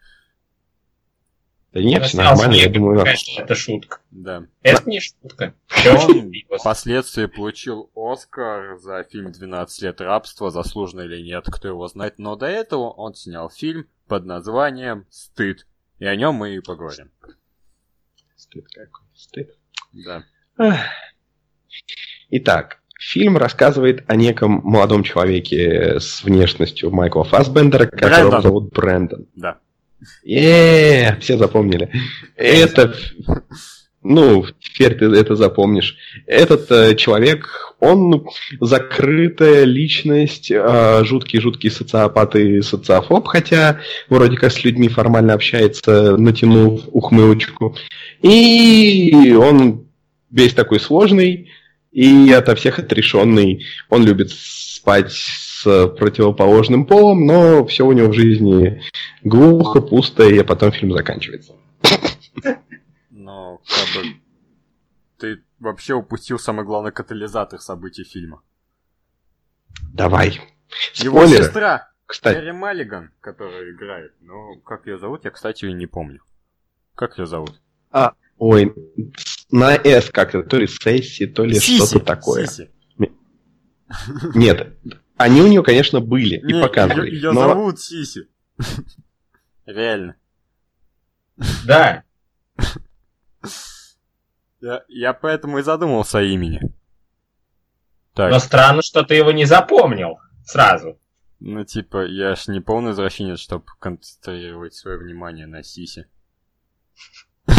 Да 1.73 1.81
нет, 1.81 2.05
все 2.05 2.17
нормально, 2.17 2.55
я 2.55 2.69
думаю, 2.69 3.05
Конечно, 3.05 3.43
это 3.43 3.55
шутка. 3.55 4.01
Да. 4.11 4.45
Это 4.63 4.91
не 4.91 5.01
шутка. 5.01 5.55
Он 5.87 6.33
впоследствии 6.59 7.27
получил 7.27 7.91
Оскар 7.95 8.77
за 8.79 9.05
фильм 9.05 9.29
«12 9.29 9.69
лет 9.83 10.01
рабства», 10.01 10.51
заслуженно 10.51 11.03
или 11.03 11.23
нет, 11.23 11.45
кто 11.47 11.69
его 11.69 11.87
знает. 11.87 12.19
Но 12.19 12.35
до 12.35 12.47
этого 12.47 12.91
он 12.91 13.15
снял 13.15 13.51
фильм 13.51 13.87
под 14.09 14.27
названием 14.27 15.07
«Стыд». 15.11 15.67
И 16.01 16.07
о 16.07 16.17
нем 16.17 16.35
мы 16.35 16.57
и 16.57 16.61
поговорим. 16.61 17.11
Стыд 18.35 18.67
какой, 18.69 19.07
стыд. 19.15 19.51
Да. 19.93 20.25
Итак, 22.31 22.81
фильм 22.99 23.37
рассказывает 23.37 24.05
о 24.09 24.17
неком 24.17 24.61
молодом 24.65 25.05
человеке 25.05 26.01
с 26.01 26.25
внешностью 26.25 26.91
Майкла 26.91 27.23
Фассбендера, 27.23 27.87
которого 27.87 28.09
Брэндон. 28.11 28.43
зовут 28.43 28.73
Брэндон. 28.73 29.27
Да. 29.37 29.61
Е, 30.23 31.17
все 31.21 31.37
запомнили. 31.37 31.91
Это, 32.37 32.95
ну, 34.03 34.47
теперь 34.61 34.97
ты 34.97 35.07
это 35.07 35.37
запомнишь. 35.37 35.97
Этот 36.27 36.71
э, 36.71 36.95
человек, 36.95 37.75
он 37.81 38.27
закрытая 38.61 39.65
личность, 39.65 40.51
э, 40.51 41.05
жуткий-жуткий 41.05 41.71
социопат 41.71 42.37
и 42.37 42.63
социофоб, 42.63 43.27
хотя 43.27 43.81
вроде 44.09 44.37
как 44.37 44.53
с 44.53 44.65
людьми 44.65 44.89
формально 44.89 45.35
общается, 45.35 46.17
натянув 46.17 46.83
ухмылочку. 46.93 47.77
И 48.23 49.35
он 49.39 49.87
весь 50.31 50.55
такой 50.55 50.81
сложный 50.81 51.51
и 51.93 52.33
ото 52.33 52.55
всех 52.55 52.79
отрешенный. 52.79 53.67
Он 53.89 54.05
любит 54.05 54.31
спать 54.31 55.13
с 55.61 55.89
противоположным 55.89 56.87
полом, 56.87 57.27
но 57.27 57.67
все 57.67 57.85
у 57.85 57.93
него 57.93 58.09
в 58.09 58.15
жизни 58.15 58.83
глухо, 59.23 59.81
пусто, 59.81 60.23
и 60.23 60.43
потом 60.43 60.73
фильм 60.73 60.93
заканчивается. 60.93 61.55
Но, 63.11 63.61
как 63.69 64.03
бы, 64.03 64.11
ты 65.19 65.43
вообще 65.59 65.95
упустил 65.95 66.39
самый 66.39 66.65
главный 66.65 66.93
катализатор 66.93 67.61
событий 67.61 68.05
фильма. 68.05 68.43
Давай. 69.93 70.41
Его 70.95 71.21
Спойлеры. 71.21 71.45
сестра, 71.45 71.91
Кстати, 72.07 72.39
Терри 72.39 72.53
Маллиган, 72.53 73.11
которая 73.21 73.71
играет. 73.71 74.13
Ну, 74.21 74.61
как 74.65 74.87
ее 74.87 74.99
зовут, 74.99 75.25
я, 75.25 75.31
кстати, 75.31 75.67
не 75.67 75.87
помню. 75.87 76.21
Как 76.95 77.19
ее 77.19 77.27
зовут? 77.27 77.61
ой, 78.39 78.75
на 79.51 79.75
S 79.75 80.11
как-то, 80.11 80.43
то 80.43 80.57
ли 80.57 80.67
Сесси, 80.67 81.27
то 81.27 81.45
ли 81.45 81.55
Сиси, 81.55 81.87
что-то 81.87 82.05
такое. 82.05 82.47
Сиси. 82.47 82.71
Нет, 84.35 84.79
они 85.21 85.43
у 85.43 85.47
нее, 85.47 85.63
конечно, 85.63 86.01
были 86.01 86.37
и 86.37 86.53
Не, 86.55 86.63
показывали. 86.63 87.11
Ее 87.11 87.33
но- 87.33 87.49
зовут 87.49 87.79
Сиси. 87.81 88.29
Реально. 89.67 90.17
Да. 91.67 92.05
Я, 94.61 94.83
я 94.89 95.13
поэтому 95.15 95.59
и 95.59 95.63
задумался 95.63 96.19
о 96.19 96.23
имени. 96.23 96.61
Так, 98.15 98.31
Но 98.33 98.39
странно, 98.39 98.83
что 98.83 99.03
ты 99.03 99.15
его 99.15 99.31
не 99.33 99.45
запомнил 99.45 100.19
сразу. 100.45 100.99
ну 101.39 101.65
типа, 101.65 102.05
я 102.07 102.35
ж 102.35 102.49
не 102.49 102.61
полный 102.61 102.93
извращенец, 102.93 103.39
чтобы 103.41 103.65
концентрировать 103.79 104.75
свое 104.75 104.99
внимание 104.99 105.47
на 105.47 105.63
Сиси. 105.63 106.07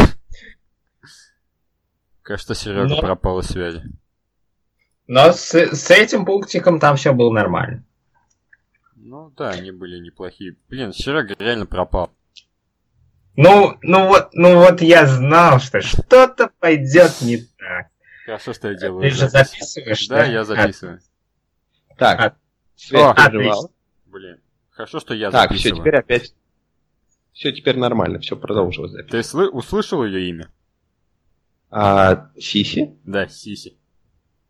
Кажется, 2.22 2.54
Серега 2.56 2.88
Но- 2.96 3.00
пропал 3.02 3.40
из 3.40 3.48
связи. 3.48 3.84
Но 5.14 5.34
с, 5.34 5.54
с 5.54 5.92
этим 5.92 6.24
пунктиком 6.24 6.80
там 6.80 6.96
все 6.96 7.12
было 7.14 7.34
нормально. 7.34 7.84
Ну 8.96 9.30
да, 9.36 9.50
они 9.50 9.72
были 9.72 10.00
неплохие. 10.00 10.56
Блин, 10.70 10.94
Серега 10.94 11.36
реально 11.38 11.66
пропал. 11.66 12.14
Ну, 13.36 13.78
ну 13.82 14.08
вот, 14.08 14.30
ну 14.32 14.56
вот 14.56 14.82
я 14.82 15.06
знал, 15.06 15.60
что 15.60 15.82
что-то 15.82 16.50
пойдет 16.62 17.20
не 17.20 17.40
так. 17.40 17.88
Хорошо, 18.26 18.54
что 18.54 18.70
я 18.70 18.76
делаю. 18.76 19.02
Ты 19.02 19.10
же 19.10 19.28
записываешь, 19.28 20.08
Да, 20.08 20.24
я 20.24 20.46
записываю. 20.46 21.02
Так, 21.98 22.38
А- 22.94 23.14
О. 23.14 23.70
Блин, 24.06 24.40
хорошо, 24.70 25.02
что 25.02 25.14
я 25.14 25.30
Так, 25.30 25.52
все, 25.52 25.58
записываю. 25.58 25.82
теперь 25.82 26.00
опять... 26.00 26.34
Все 27.34 27.52
теперь 27.52 27.78
нормально, 27.78 28.20
все 28.20 28.38
продолжилось. 28.38 28.92
запись. 28.94 29.12
Ты 29.12 29.18
слы- 29.20 29.50
услышал 29.50 30.06
ее 30.06 30.30
имя? 30.30 30.50
А, 31.70 32.32
Сиси? 32.40 32.98
Да, 33.04 33.28
Сиси. 33.28 33.76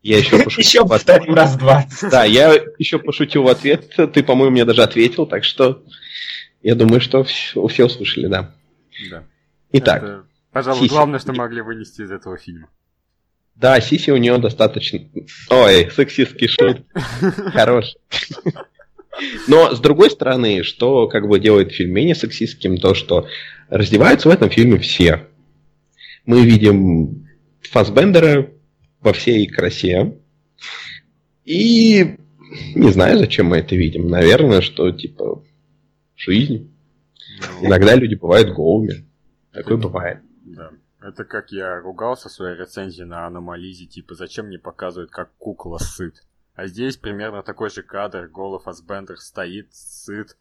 Я 0.02 0.18
еще 0.18 0.38
пошутил. 0.44 0.82
Еще 0.82 0.88
повторим 0.88 1.34
раз 1.34 1.56
двадцать. 1.56 2.10
Да, 2.10 2.24
я 2.24 2.52
еще 2.78 2.98
пошутил 2.98 3.44
в 3.44 3.48
ответ. 3.48 3.88
Ты, 3.96 4.22
по-моему, 4.22 4.52
мне 4.52 4.64
даже 4.64 4.82
ответил, 4.82 5.26
так 5.26 5.44
что 5.44 5.82
я 6.62 6.74
думаю, 6.74 7.00
что 7.00 7.22
все, 7.24 7.66
все 7.68 7.86
услышали, 7.86 8.26
да. 8.26 8.54
Да. 9.10 9.24
Итак, 9.72 10.02
Это, 10.02 10.24
пожалуй, 10.52 10.80
Сиси. 10.80 10.90
главное, 10.90 11.18
что 11.18 11.32
могли 11.32 11.60
вынести 11.62 12.02
из 12.02 12.10
этого 12.10 12.36
фильма. 12.36 12.68
да, 13.54 13.80
Сиси 13.80 14.10
у 14.10 14.16
нее 14.16 14.38
достаточно... 14.38 15.00
Ой, 15.50 15.90
сексистский 15.90 16.48
шут. 16.48 16.82
Хорош. 17.52 17.94
Но, 19.46 19.74
с 19.74 19.80
другой 19.80 20.10
стороны, 20.10 20.62
что 20.62 21.06
как 21.08 21.28
бы 21.28 21.38
делает 21.38 21.72
фильм 21.72 21.92
менее 21.92 22.14
сексистским, 22.14 22.78
то, 22.78 22.94
что 22.94 23.26
раздеваются 23.68 24.28
в 24.28 24.32
этом 24.32 24.50
фильме 24.50 24.78
все. 24.78 25.26
Мы 26.26 26.44
видим 26.44 27.28
Фасбендера 27.62 28.50
во 29.02 29.12
всей 29.12 29.46
красе. 29.46 30.16
И 31.44 32.16
не 32.74 32.90
знаю, 32.90 33.18
зачем 33.18 33.46
мы 33.46 33.58
это 33.58 33.74
видим. 33.74 34.08
Наверное, 34.08 34.60
что, 34.60 34.90
типа, 34.90 35.44
жизнь. 36.16 36.72
Ну, 37.60 37.66
Иногда 37.66 37.94
люди 37.94 38.14
бывают 38.14 38.52
голыми. 38.54 39.04
Такое 39.52 39.76
бывает. 39.76 40.20
Да. 40.44 40.70
Это 41.00 41.24
как 41.24 41.50
я 41.50 41.80
ругался 41.80 42.28
в 42.28 42.32
своей 42.32 42.56
рецензии 42.56 43.02
на 43.02 43.26
Аномализе, 43.26 43.86
типа, 43.86 44.14
зачем 44.14 44.46
мне 44.46 44.58
показывают, 44.58 45.10
как 45.10 45.32
кукла 45.36 45.78
сыт. 45.78 46.22
А 46.54 46.66
здесь 46.66 46.96
примерно 46.96 47.42
такой 47.42 47.70
же 47.70 47.82
кадр, 47.82 48.28
голый 48.28 48.60
Фасбендер 48.60 49.18
стоит, 49.18 49.74
сыт, 49.74 50.36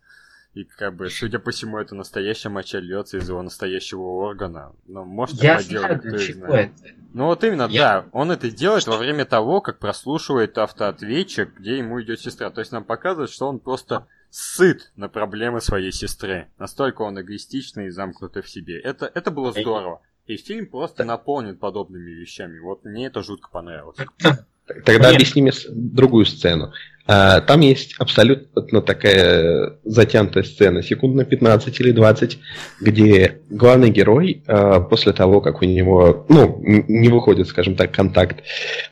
и 0.53 0.65
как 0.65 0.95
бы, 0.95 1.09
судя 1.09 1.39
по 1.39 1.51
всему, 1.51 1.77
это 1.77 1.95
настоящая 1.95 2.49
моча 2.49 2.79
льется 2.79 3.17
из 3.17 3.29
его 3.29 3.41
настоящего 3.41 4.01
органа. 4.01 4.73
Но 4.85 5.05
может 5.05 5.41
Я 5.41 5.55
это 5.55 5.69
для 5.69 5.97
кто 5.97 6.17
чего 6.17 6.45
знает. 6.47 6.71
это. 6.83 6.95
Ну 7.13 7.25
вот 7.27 7.43
именно, 7.43 7.67
Я- 7.69 8.01
да, 8.01 8.09
он 8.11 8.31
это 8.31 8.51
делает 8.51 8.85
во 8.87 8.97
время 8.97 9.25
того, 9.25 9.61
как 9.61 9.79
прослушивает 9.79 10.57
автоответчик, 10.57 11.57
где 11.57 11.77
ему 11.77 12.01
идет 12.01 12.19
сестра. 12.19 12.49
То 12.49 12.59
есть 12.59 12.71
нам 12.73 12.83
показывает, 12.83 13.29
что 13.29 13.47
он 13.47 13.59
просто 13.59 14.07
сыт 14.29 14.91
на 14.95 15.07
проблемы 15.07 15.61
своей 15.61 15.91
сестры. 15.93 16.47
Настолько 16.57 17.01
он 17.03 17.19
эгоистичный 17.19 17.87
и 17.87 17.89
замкнутый 17.89 18.41
в 18.41 18.49
себе. 18.49 18.79
Это, 18.79 19.09
это 19.13 19.31
было 19.31 19.51
здорово. 19.51 20.01
И 20.25 20.35
фильм 20.37 20.67
просто 20.67 21.03
наполнен 21.05 21.57
подобными 21.57 22.11
вещами. 22.11 22.59
Вот 22.59 22.83
мне 22.85 23.07
это 23.07 23.23
жутко 23.23 23.49
понравилось. 23.49 23.97
Тогда 24.86 25.07
Нет. 25.07 25.15
объясни 25.15 25.41
мне 25.41 25.51
другую 25.69 26.25
сцену. 26.25 26.71
А, 27.07 27.41
там 27.41 27.62
есть 27.62 27.95
абсолютно 27.97 28.81
такая 28.81 29.73
затянутая 29.84 30.43
сцена, 30.43 30.84
секунд 30.84 31.15
на 31.15 31.25
15 31.25 31.79
или 31.81 31.91
20, 31.91 32.38
где 32.79 33.39
главный 33.49 33.89
герой 33.89 34.43
а, 34.47 34.79
после 34.79 35.12
того, 35.12 35.41
как 35.41 35.62
у 35.62 35.65
него 35.65 36.25
ну, 36.29 36.62
не 36.63 37.10
выходит, 37.10 37.47
скажем 37.47 37.75
так, 37.75 37.91
контакт 37.91 38.43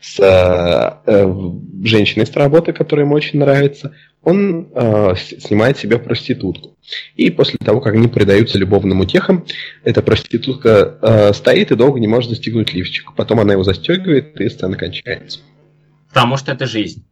с 0.02 0.20
а, 0.20 1.02
э, 1.06 1.34
женщиной 1.84 2.26
с 2.26 2.36
работы, 2.36 2.74
которая 2.74 3.06
ему 3.06 3.16
очень 3.16 3.40
нравится, 3.40 3.94
он 4.22 4.68
снимает 5.16 5.78
себе 5.78 5.98
проститутку. 5.98 6.76
И 7.16 7.30
после 7.30 7.58
того, 7.58 7.80
как 7.80 7.94
они 7.94 8.10
предаются 8.10 8.58
любовным 8.58 9.00
утехам, 9.00 9.46
эта 9.86 10.02
проститутка 10.02 11.32
стоит 11.34 11.72
и 11.72 11.76
долго 11.76 12.02
не 12.02 12.08
может 12.08 12.30
застегнуть 12.30 12.74
лифчик. 12.74 13.14
Потом 13.16 13.40
она 13.40 13.54
его 13.54 13.64
застегивает, 13.64 14.38
и 14.42 14.50
сцена 14.50 14.76
кончается. 14.76 15.40
Потому 16.10 16.38
что 16.38 16.52
это 16.52 16.66
жизнь. 16.66 17.06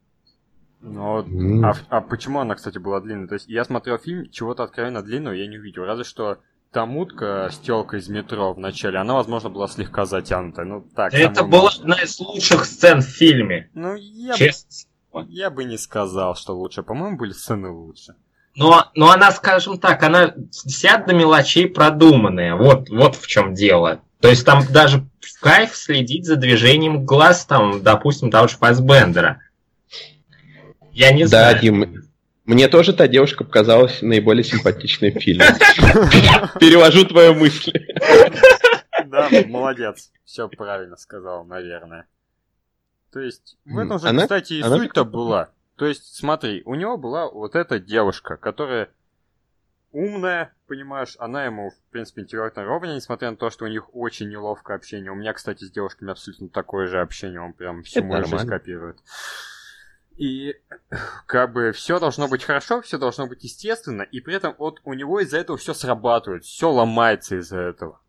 Ну, 0.82 1.22
mm. 1.22 1.66
а, 1.66 1.76
а 1.90 2.02
почему 2.02 2.40
она, 2.40 2.56
кстати, 2.56 2.78
была 2.78 3.00
длинной? 3.00 3.28
То 3.28 3.36
есть 3.36 3.48
я 3.48 3.64
смотрел 3.64 3.98
фильм, 3.98 4.30
чего-то 4.30 4.64
откровенно 4.64 5.02
длинного 5.02 5.34
я 5.34 5.48
не 5.48 5.58
увидел. 5.58 5.86
Разве 5.86 6.04
что 6.04 6.40
та 6.72 6.86
мутка 6.86 7.50
с 7.52 7.58
телкой 7.58 8.00
из 8.00 8.10
метро 8.10 8.54
в 8.54 8.60
начале, 8.60 9.00
она, 9.00 9.16
возможно, 9.16 9.50
была 9.50 9.68
слегка 9.68 10.06
затянутая. 10.06 10.66
Ну, 10.66 10.82
так. 10.96 11.14
Это 11.14 11.44
была 11.44 11.72
одна 11.80 11.96
из 11.96 12.20
лучших 12.20 12.66
сцен 12.66 13.02
в 13.02 13.06
фильме. 13.06 13.70
Ну, 13.74 13.96
я, 13.96 14.34
Честно. 14.34 14.70
Бы, 15.12 15.26
я 15.30 15.50
бы 15.50 15.64
не 15.64 15.78
сказал, 15.78 16.36
что 16.36 16.56
лучше. 16.58 16.84
По-моему, 16.84 17.18
были 17.18 17.32
сцены 17.32 17.70
лучше. 17.70 18.16
Но, 18.56 18.90
но 18.96 19.12
она, 19.12 19.32
скажем 19.32 19.80
так, 19.80 20.02
она 20.04 20.34
вся 20.52 20.98
до 20.98 21.14
мелочей 21.14 21.68
продуманная. 21.68 22.56
Вот, 22.56 22.90
вот 22.90 23.16
в 23.16 23.28
чем 23.28 23.54
дело. 23.54 24.02
То 24.20 24.30
есть 24.30 24.46
там 24.46 24.64
даже 24.72 25.06
в 25.20 25.40
кайф 25.42 25.76
следить 25.76 26.26
за 26.26 26.36
движением 26.36 27.06
глаз, 27.06 27.46
там, 27.46 27.84
допустим, 27.84 28.32
того 28.32 28.48
же 28.48 28.58
Фасбендера. 28.58 29.42
Я 30.92 31.12
не 31.12 31.26
знаю. 31.26 31.54
Да, 31.54 31.62
Дим, 31.62 32.08
мне 32.46 32.68
тоже 32.68 32.94
та 32.94 33.08
девушка 33.08 33.44
показалась 33.44 34.02
наиболее 34.02 34.44
симпатичной 34.44 35.12
в 35.12 35.20
фильме. 35.20 35.46
Перевожу 36.60 37.06
твою 37.06 37.36
мысль. 37.36 37.74
Да, 39.06 39.30
молодец. 39.48 40.12
Все 40.26 40.50
правильно 40.50 40.98
сказал, 40.98 41.46
наверное. 41.46 42.08
То 43.14 43.20
есть, 43.20 43.58
в 43.66 43.78
этом 43.78 44.00
же, 44.00 44.18
кстати, 44.18 44.54
и 44.54 44.64
суть-то 44.64 45.06
была. 45.06 45.50
То 45.76 45.86
есть, 45.86 46.16
смотри, 46.16 46.64
у 46.66 46.74
него 46.74 46.98
была 46.98 47.30
вот 47.30 47.56
эта 47.56 47.80
девушка, 47.80 48.36
которая 48.36 48.90
умная, 49.92 50.54
понимаешь, 50.68 51.16
она 51.20 51.46
ему, 51.46 51.70
в 51.72 51.92
принципе, 51.92 52.22
интеллектно 52.22 52.66
ровня, 52.66 52.94
несмотря 52.94 53.32
на 53.32 53.38
то, 53.38 53.50
что 53.50 53.66
у 53.66 53.68
них 53.68 53.96
очень 53.96 54.30
неловкое 54.30 54.78
общение. 54.78 55.12
У 55.12 55.16
меня, 55.16 55.34
кстати, 55.34 55.64
с 55.64 55.72
девушками 55.72 56.12
абсолютно 56.12 56.50
такое 56.50 56.88
же 56.88 57.00
общение, 57.00 57.42
он 57.42 57.54
прям 57.54 57.84
всю 57.84 58.04
мою 58.04 58.26
жизнь 58.26 58.48
копирует. 58.48 59.00
И 60.18 60.56
как 61.28 61.54
бы 61.54 61.72
все 61.74 62.00
должно 62.00 62.28
быть 62.28 62.44
хорошо, 62.44 62.82
все 62.82 62.98
должно 62.98 63.28
быть 63.28 63.44
естественно, 63.44 64.02
и 64.02 64.20
при 64.20 64.36
этом 64.36 64.56
вот 64.58 64.82
у 64.84 64.94
него 64.94 65.20
из-за 65.20 65.38
этого 65.38 65.58
все 65.58 65.76
срабатывает, 65.76 66.44
все 66.44 66.72
ломается 66.72 67.36
из-за 67.38 67.60
этого. 67.60 68.02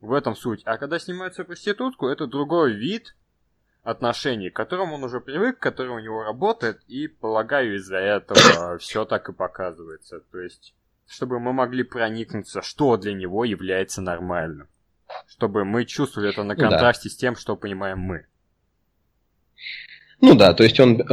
В 0.00 0.12
этом 0.12 0.36
суть. 0.36 0.62
А 0.64 0.78
когда 0.78 1.00
снимают 1.00 1.34
свою 1.34 1.48
проститутку, 1.48 2.06
это 2.06 2.28
другой 2.28 2.74
вид 2.74 3.16
отношений, 3.82 4.50
к 4.50 4.56
которому 4.56 4.94
он 4.94 5.04
уже 5.04 5.20
привык, 5.20 5.58
который 5.58 5.88
у 5.88 5.98
него 5.98 6.22
работает, 6.22 6.80
и, 6.86 7.08
полагаю, 7.08 7.74
из-за 7.76 7.96
этого 7.96 8.78
все 8.78 9.04
так 9.04 9.28
и 9.28 9.32
показывается. 9.32 10.20
То 10.30 10.38
есть, 10.38 10.76
чтобы 11.08 11.40
мы 11.40 11.52
могли 11.52 11.82
проникнуться, 11.82 12.62
что 12.62 12.96
для 12.96 13.14
него 13.14 13.44
является 13.44 14.02
нормальным. 14.02 14.68
Чтобы 15.26 15.64
мы 15.64 15.86
чувствовали 15.86 16.30
это 16.30 16.44
на 16.44 16.54
контрасте 16.54 17.08
да. 17.08 17.14
с 17.14 17.16
тем, 17.16 17.34
что 17.34 17.56
понимаем 17.56 17.98
мы. 17.98 18.26
Ну 20.20 20.34
да, 20.34 20.52
то 20.52 20.64
есть 20.64 20.78
он 20.80 21.00
э, 21.00 21.04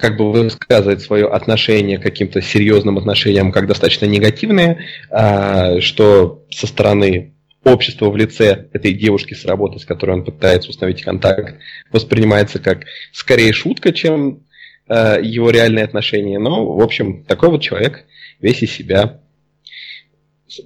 как 0.00 0.16
бы 0.16 0.32
высказывает 0.32 1.00
свое 1.02 1.28
отношение 1.28 1.98
к 1.98 2.02
каким-то 2.02 2.40
серьезным 2.40 2.98
отношениям 2.98 3.52
как 3.52 3.66
достаточно 3.66 4.06
негативные, 4.06 4.86
э, 5.10 5.80
что 5.80 6.44
со 6.50 6.66
стороны 6.66 7.34
общества 7.64 8.10
в 8.10 8.16
лице 8.16 8.68
этой 8.72 8.94
девушки 8.94 9.34
с 9.34 9.44
работы, 9.44 9.78
с 9.78 9.84
которой 9.84 10.12
он 10.12 10.24
пытается 10.24 10.70
установить 10.70 11.02
контакт, 11.02 11.56
воспринимается 11.92 12.58
как 12.58 12.84
скорее 13.12 13.52
шутка, 13.52 13.92
чем 13.92 14.44
э, 14.88 15.18
его 15.22 15.50
реальные 15.50 15.84
отношения. 15.84 16.38
Но, 16.38 16.74
в 16.74 16.80
общем, 16.80 17.24
такой 17.24 17.50
вот 17.50 17.60
человек 17.60 18.06
весь 18.40 18.62
из 18.62 18.72
себя 18.72 19.20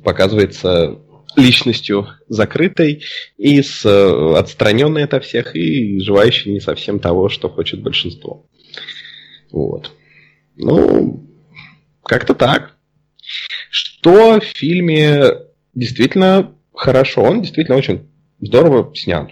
показывается 0.02 0.98
личностью 1.36 2.08
закрытой 2.28 3.04
и 3.36 3.62
с, 3.62 3.84
э, 3.84 4.38
отстраненной 4.38 5.04
от 5.04 5.24
всех, 5.24 5.54
и 5.54 6.00
желающей 6.00 6.52
не 6.52 6.60
совсем 6.60 6.98
того, 6.98 7.28
что 7.28 7.48
хочет 7.48 7.82
большинство. 7.82 8.46
Вот. 9.50 9.92
Ну, 10.56 11.26
как-то 12.02 12.34
так. 12.34 12.76
Что 13.70 14.40
в 14.40 14.44
фильме 14.44 15.30
действительно 15.74 16.54
хорошо, 16.74 17.22
он 17.22 17.42
действительно 17.42 17.76
очень 17.76 18.08
здорово 18.40 18.94
снят. 18.94 19.30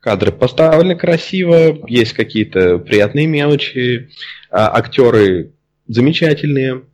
Кадры 0.00 0.30
поставлены 0.30 0.94
красиво, 0.94 1.84
есть 1.88 2.12
какие-то 2.12 2.78
приятные 2.78 3.26
мелочи, 3.26 4.10
а 4.50 4.76
актеры 4.76 5.52
замечательные. 5.88 6.84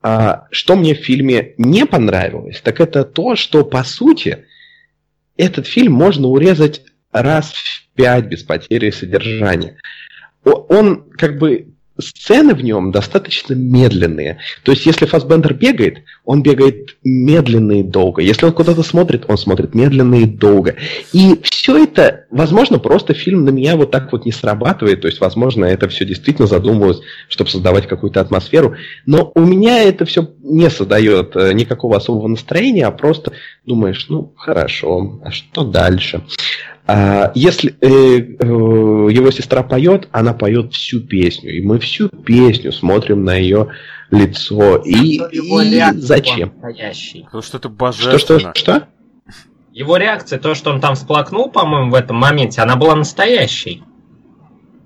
А, 0.00 0.46
что 0.50 0.76
мне 0.76 0.94
в 0.94 0.98
фильме 0.98 1.54
не 1.58 1.84
понравилось, 1.84 2.60
так 2.60 2.80
это 2.80 3.04
то, 3.04 3.34
что 3.34 3.64
по 3.64 3.82
сути 3.82 4.46
этот 5.36 5.66
фильм 5.66 5.92
можно 5.92 6.28
урезать 6.28 6.82
раз 7.10 7.52
в 7.52 7.88
пять 7.94 8.26
без 8.26 8.42
потери 8.42 8.90
содержания. 8.90 9.76
Он 10.44 11.10
как 11.10 11.38
бы 11.38 11.74
сцены 12.00 12.54
в 12.54 12.62
нем 12.62 12.90
достаточно 12.92 13.54
медленные. 13.54 14.38
То 14.62 14.72
есть, 14.72 14.86
если 14.86 15.06
Фасбендер 15.06 15.54
бегает, 15.54 16.04
он 16.24 16.42
бегает 16.42 16.96
медленно 17.04 17.80
и 17.80 17.82
долго. 17.82 18.22
Если 18.22 18.46
он 18.46 18.52
куда-то 18.52 18.82
смотрит, 18.82 19.24
он 19.28 19.38
смотрит 19.38 19.74
медленно 19.74 20.16
и 20.16 20.24
долго. 20.24 20.76
И 21.12 21.40
все 21.42 21.82
это, 21.82 22.26
возможно, 22.30 22.78
просто 22.78 23.14
фильм 23.14 23.44
на 23.44 23.50
меня 23.50 23.76
вот 23.76 23.90
так 23.90 24.12
вот 24.12 24.24
не 24.24 24.32
срабатывает. 24.32 25.00
То 25.00 25.08
есть, 25.08 25.20
возможно, 25.20 25.64
это 25.64 25.88
все 25.88 26.04
действительно 26.04 26.46
задумывалось, 26.46 27.00
чтобы 27.28 27.50
создавать 27.50 27.86
какую-то 27.86 28.20
атмосферу. 28.20 28.74
Но 29.06 29.32
у 29.34 29.40
меня 29.40 29.82
это 29.82 30.04
все 30.04 30.28
не 30.42 30.70
создает 30.70 31.36
э, 31.36 31.52
никакого 31.52 31.96
особого 31.96 32.28
настроения, 32.28 32.86
а 32.86 32.90
просто 32.90 33.32
думаешь, 33.66 34.06
ну, 34.08 34.32
хорошо, 34.36 35.20
а 35.24 35.30
что 35.30 35.64
дальше? 35.64 36.22
А, 36.90 37.32
если 37.34 37.76
э, 37.82 37.86
э, 37.86 38.46
его 38.46 39.30
сестра 39.30 39.62
поет, 39.62 40.08
она 40.10 40.32
поет 40.32 40.72
всю 40.72 41.02
песню, 41.02 41.54
и 41.54 41.60
мы 41.60 41.78
всю 41.80 42.08
песню 42.08 42.72
смотрим 42.72 43.24
на 43.24 43.36
ее 43.36 43.68
лицо. 44.10 44.78
И, 44.78 45.16
его 45.30 45.60
и 45.60 45.82
зачем? 45.98 46.50
Потому 47.26 47.42
что 47.42 47.58
это 47.58 47.68
божественно. 47.68 48.18
Что, 48.18 48.38
что, 48.38 48.54
что? 48.54 48.88
Его 49.70 49.98
реакция, 49.98 50.38
то, 50.38 50.54
что 50.54 50.70
он 50.70 50.80
там 50.80 50.94
всплакнул, 50.94 51.50
по-моему, 51.50 51.90
в 51.90 51.94
этом 51.94 52.16
моменте, 52.16 52.62
она 52.62 52.76
была 52.76 52.96
настоящей. 52.96 53.82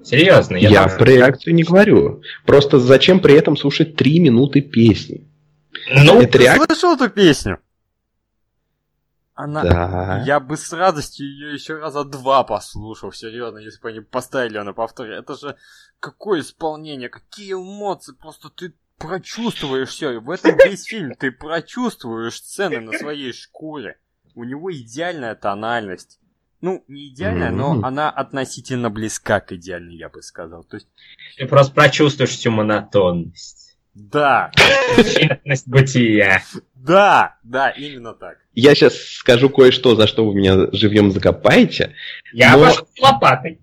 Серьезно, 0.02 0.56
я, 0.56 0.70
я 0.70 0.88
там... 0.88 0.98
про 0.98 1.04
реакцию 1.04 1.54
не 1.54 1.62
говорю. 1.62 2.20
Просто 2.44 2.80
зачем 2.80 3.20
при 3.20 3.34
этом 3.34 3.56
слушать 3.56 3.94
три 3.94 4.18
минуты 4.18 4.60
песни? 4.60 5.28
Ну, 5.94 6.20
это 6.20 6.32
ты 6.32 6.44
реак... 6.44 6.64
слышал 6.66 6.96
эту 6.96 7.08
песню? 7.08 7.58
Она... 9.42 9.62
Да. 9.62 10.22
Я 10.24 10.38
бы 10.38 10.56
с 10.56 10.72
радостью 10.72 11.26
ее 11.26 11.54
еще 11.54 11.78
раза 11.78 12.04
два 12.04 12.44
послушал, 12.44 13.12
серьезно, 13.12 13.58
если 13.58 13.80
бы 13.80 13.88
они 13.88 14.00
поставили 14.00 14.58
ее 14.58 14.62
на 14.62 14.72
повторе. 14.72 15.16
Это 15.16 15.34
же 15.34 15.56
какое 15.98 16.40
исполнение, 16.40 17.08
какие 17.08 17.54
эмоции, 17.54 18.14
просто 18.14 18.50
ты 18.50 18.74
прочувствуешь 18.98 19.88
все. 19.88 20.20
В 20.20 20.30
этом 20.30 20.56
весь 20.64 20.84
фильм 20.84 21.14
ты 21.16 21.32
прочувствуешь 21.32 22.36
сцены 22.36 22.80
на 22.80 22.92
своей 22.92 23.32
шкуре. 23.32 23.98
У 24.34 24.44
него 24.44 24.72
идеальная 24.72 25.34
тональность. 25.34 26.20
Ну, 26.60 26.84
не 26.86 27.08
идеальная, 27.08 27.50
mm-hmm. 27.50 27.80
но 27.80 27.80
она 27.82 28.08
относительно 28.08 28.88
близка 28.90 29.40
к 29.40 29.50
идеальной, 29.50 29.96
я 29.96 30.08
бы 30.08 30.22
сказал. 30.22 30.62
То 30.62 30.76
есть... 30.76 30.86
Ты 31.36 31.48
просто 31.48 31.74
прочувствуешь 31.74 32.30
всю 32.30 32.52
монотонность. 32.52 33.61
Да. 33.94 34.50
Тщетность 34.96 35.68
бытия. 35.68 36.42
Да, 36.74 37.36
да, 37.44 37.70
именно 37.70 38.12
так. 38.14 38.38
Я 38.54 38.74
сейчас 38.74 38.96
скажу 38.96 39.48
кое-что, 39.50 39.94
за 39.94 40.06
что 40.06 40.26
вы 40.26 40.34
меня 40.34 40.68
живьем 40.72 41.10
закопаете. 41.12 41.94
Я 42.32 42.56
но... 42.56 42.64
пошел 42.64 42.88
лопатой. 43.00 43.60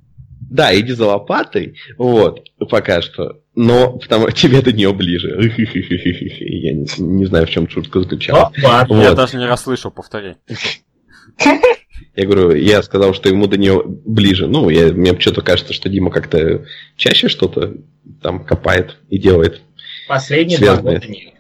Да, 0.49 0.77
иди 0.77 0.93
за 0.93 1.05
лопатой, 1.05 1.75
вот, 1.97 2.49
пока 2.69 3.01
что. 3.01 3.41
Но 3.55 3.97
потому 3.99 4.31
тебе 4.31 4.61
до 4.61 4.71
нее 4.71 4.93
ближе. 4.93 5.29
Я 5.59 6.73
не, 6.73 6.87
не 6.97 7.25
знаю, 7.25 7.45
в 7.45 7.49
чем 7.51 7.69
шутка 7.69 8.01
заключалась. 8.01 8.55
Вот. 8.57 8.89
Я 8.89 9.13
даже 9.13 9.37
не 9.37 9.45
расслышал, 9.45 9.91
повтори. 9.91 10.35
Я 12.15 12.25
говорю, 12.25 12.53
я 12.53 12.81
сказал, 12.81 13.13
что 13.13 13.29
ему 13.29 13.47
до 13.47 13.57
нее 13.57 13.81
ближе. 13.85 14.47
Ну, 14.47 14.69
я, 14.69 14.91
мне 14.91 15.17
что-то 15.19 15.41
кажется, 15.41 15.73
что 15.73 15.89
Дима 15.89 16.11
как-то 16.11 16.65
чаще 16.97 17.29
что-то 17.29 17.75
там 18.21 18.43
копает 18.43 18.97
и 19.09 19.17
делает. 19.17 19.61
Последние 20.09 20.57
два 20.57 20.77
года 20.77 21.07
нет. 21.07 21.35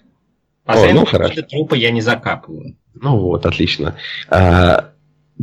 Последние 0.63 0.97
О, 0.97 0.99
ну, 0.99 1.05
хорошо. 1.07 1.41
трупы 1.41 1.75
я 1.75 1.89
не 1.89 2.01
закапываю. 2.01 2.77
Ну 2.93 3.17
вот, 3.17 3.47
отлично. 3.47 3.95
А, 4.29 4.91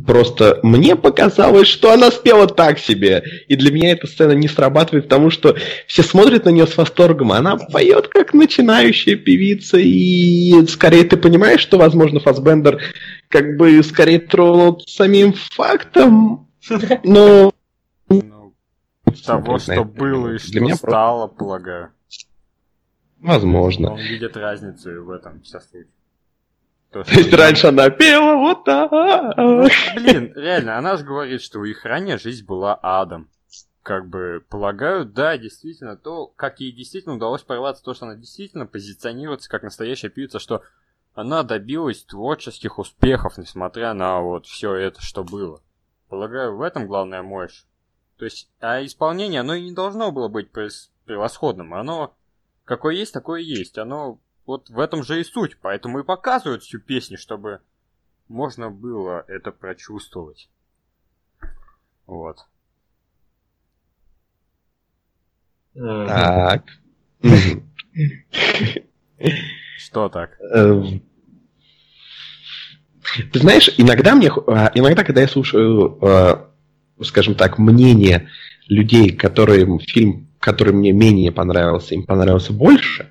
Просто 0.06 0.60
мне 0.62 0.94
показалось, 0.94 1.68
что 1.68 1.92
она 1.92 2.10
спела 2.10 2.46
так 2.46 2.78
себе. 2.78 3.24
И 3.48 3.56
для 3.56 3.72
меня 3.72 3.92
эта 3.92 4.06
сцена 4.06 4.32
не 4.32 4.46
срабатывает, 4.46 5.04
потому 5.04 5.30
что 5.30 5.56
все 5.86 6.02
смотрят 6.02 6.44
на 6.44 6.50
нее 6.50 6.66
с 6.66 6.76
восторгом. 6.76 7.32
Она 7.32 7.56
поет 7.56 8.08
как 8.08 8.34
начинающая 8.34 9.16
певица. 9.16 9.78
И 9.78 10.66
скорее 10.66 11.04
ты 11.04 11.16
понимаешь, 11.16 11.60
что, 11.60 11.78
возможно, 11.78 12.20
Фасбендер 12.20 12.80
как 13.28 13.56
бы 13.56 13.82
скорее 13.82 14.18
тронут 14.18 14.86
самим 14.86 15.32
фактом. 15.32 16.46
Но... 17.02 17.52
Ну, 18.08 18.54
того, 19.24 19.58
что 19.58 19.82
было 19.82 20.34
и 20.34 20.38
что 20.38 20.76
стало, 20.76 21.26
полагаю. 21.26 21.90
Возможно. 23.20 23.92
Он 23.92 23.98
видит 23.98 24.36
разницу 24.36 25.04
в 25.04 25.10
этом 25.10 25.42
сейчас. 25.44 25.68
То, 26.90 27.04
То 27.04 27.12
есть 27.12 27.32
раньше 27.32 27.68
она 27.68 27.90
пела 27.90 28.36
вот 28.36 28.64
так. 28.64 28.90
Ну, 29.36 29.68
блин, 29.96 30.32
реально, 30.34 30.78
она 30.78 30.96
же 30.96 31.04
говорит, 31.04 31.42
что 31.42 31.64
их 31.64 31.84
ранняя 31.84 32.18
жизнь 32.18 32.44
была 32.44 32.78
адом. 32.82 33.28
Как 33.82 34.08
бы, 34.08 34.44
полагаю, 34.48 35.04
да, 35.04 35.38
действительно, 35.38 35.96
то, 35.96 36.26
как 36.26 36.58
ей 36.60 36.72
действительно 36.72 37.14
удалось 37.14 37.42
прорваться, 37.42 37.84
то, 37.84 37.94
что 37.94 38.06
она 38.06 38.16
действительно 38.16 38.66
позиционируется 38.66 39.48
как 39.48 39.62
настоящая 39.62 40.08
певица, 40.08 40.40
что 40.40 40.62
она 41.14 41.44
добилась 41.44 42.02
творческих 42.02 42.78
успехов, 42.78 43.38
несмотря 43.38 43.94
на 43.94 44.20
вот 44.20 44.46
все 44.46 44.74
это, 44.74 45.00
что 45.00 45.22
было. 45.22 45.62
Полагаю, 46.08 46.56
в 46.56 46.62
этом 46.62 46.86
главная 46.86 47.22
мощь. 47.22 47.64
То 48.18 48.24
есть, 48.24 48.50
а 48.60 48.84
исполнение, 48.84 49.40
оно 49.40 49.54
и 49.54 49.62
не 49.62 49.72
должно 49.72 50.10
было 50.10 50.28
быть 50.28 50.50
превосходным. 50.50 51.74
Оно 51.74 52.14
какое 52.66 52.94
есть, 52.94 53.14
такое 53.14 53.40
есть. 53.40 53.78
Оно 53.78 54.20
вот 54.44 54.68
в 54.68 54.78
этом 54.78 55.02
же 55.02 55.18
и 55.20 55.24
суть, 55.24 55.56
поэтому 55.62 56.00
и 56.00 56.04
показывают 56.04 56.62
всю 56.62 56.78
песню, 56.78 57.16
чтобы 57.16 57.60
можно 58.28 58.70
было 58.70 59.24
это 59.28 59.50
прочувствовать. 59.50 60.50
Вот. 62.06 62.38
Так. 65.74 66.64
Что 69.78 70.08
так? 70.08 70.38
Эм. 70.52 71.02
Ты 73.32 73.38
знаешь, 73.38 73.70
иногда 73.78 74.14
мне, 74.14 74.30
а, 74.46 74.70
иногда, 74.74 75.04
когда 75.04 75.20
я 75.20 75.28
слушаю, 75.28 75.98
а, 76.04 76.50
скажем 77.02 77.34
так, 77.34 77.58
мнение 77.58 78.28
людей, 78.68 79.10
которые 79.10 79.78
фильм, 79.80 80.28
который 80.46 80.72
мне 80.72 80.92
менее 80.92 81.32
понравился, 81.32 81.96
им 81.96 82.04
понравился 82.04 82.52
больше, 82.52 83.10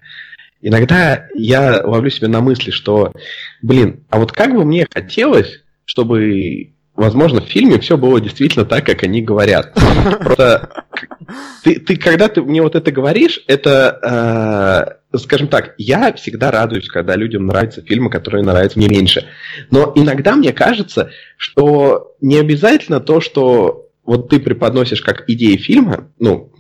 иногда 0.62 1.28
я 1.36 1.82
ловлю 1.84 2.10
себя 2.10 2.30
на 2.30 2.40
мысли, 2.40 2.72
что, 2.72 3.12
блин, 3.62 4.06
а 4.10 4.20
вот 4.20 4.32
как 4.32 4.56
бы 4.56 4.64
мне 4.64 4.88
хотелось, 4.90 5.62
чтобы, 5.84 6.72
возможно, 6.96 7.42
в 7.42 7.50
фильме 7.50 7.78
все 7.78 7.98
было 7.98 8.22
действительно 8.22 8.64
так, 8.64 8.86
как 8.86 9.04
они 9.04 9.22
говорят. 9.22 9.74
Просто 10.22 10.86
ты, 11.62 11.78
ты 11.82 11.98
когда 11.98 12.30
ты 12.30 12.42
мне 12.42 12.62
вот 12.62 12.76
это 12.76 12.90
говоришь, 12.90 13.44
это, 13.48 14.96
э, 15.12 15.18
скажем 15.18 15.50
так, 15.50 15.76
я 15.78 16.14
всегда 16.14 16.52
радуюсь, 16.52 16.88
когда 16.88 17.18
людям 17.18 17.48
нравятся 17.48 17.82
фильмы, 17.82 18.10
которые 18.10 18.46
нравятся 18.46 18.80
мне 18.80 18.88
меньше. 18.88 19.26
Но 19.72 19.92
иногда 19.94 20.38
мне 20.38 20.54
кажется, 20.54 21.10
что 21.36 22.16
не 22.22 22.38
обязательно 22.38 23.02
то, 23.02 23.20
что 23.20 23.90
вот 24.06 24.30
ты 24.30 24.40
преподносишь 24.40 25.02
как 25.02 25.30
идеи 25.30 25.58
фильма, 25.58 26.12
ну, 26.18 26.54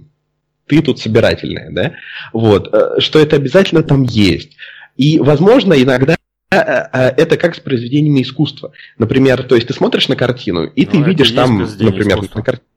ты 0.67 0.81
тут 0.81 0.99
собирательная, 0.99 1.69
да, 1.71 1.93
вот, 2.33 2.73
э, 2.73 2.99
что 2.99 3.19
это 3.19 3.35
обязательно 3.35 3.83
там 3.83 4.03
есть. 4.03 4.55
И, 4.97 5.19
возможно, 5.19 5.73
иногда 5.73 6.15
э, 6.51 6.55
э, 6.57 7.13
это 7.17 7.37
как 7.37 7.55
с 7.55 7.59
произведениями 7.59 8.21
искусства. 8.21 8.71
Например, 8.97 9.43
то 9.43 9.55
есть 9.55 9.67
ты 9.67 9.73
смотришь 9.73 10.07
на 10.07 10.15
картину, 10.15 10.65
и 10.65 10.85
ну, 10.85 10.91
ты 10.91 10.97
видишь 11.09 11.31
там, 11.31 11.59
например, 11.59 12.17
искусства. 12.17 12.39
на 12.39 12.43
картине. 12.43 12.69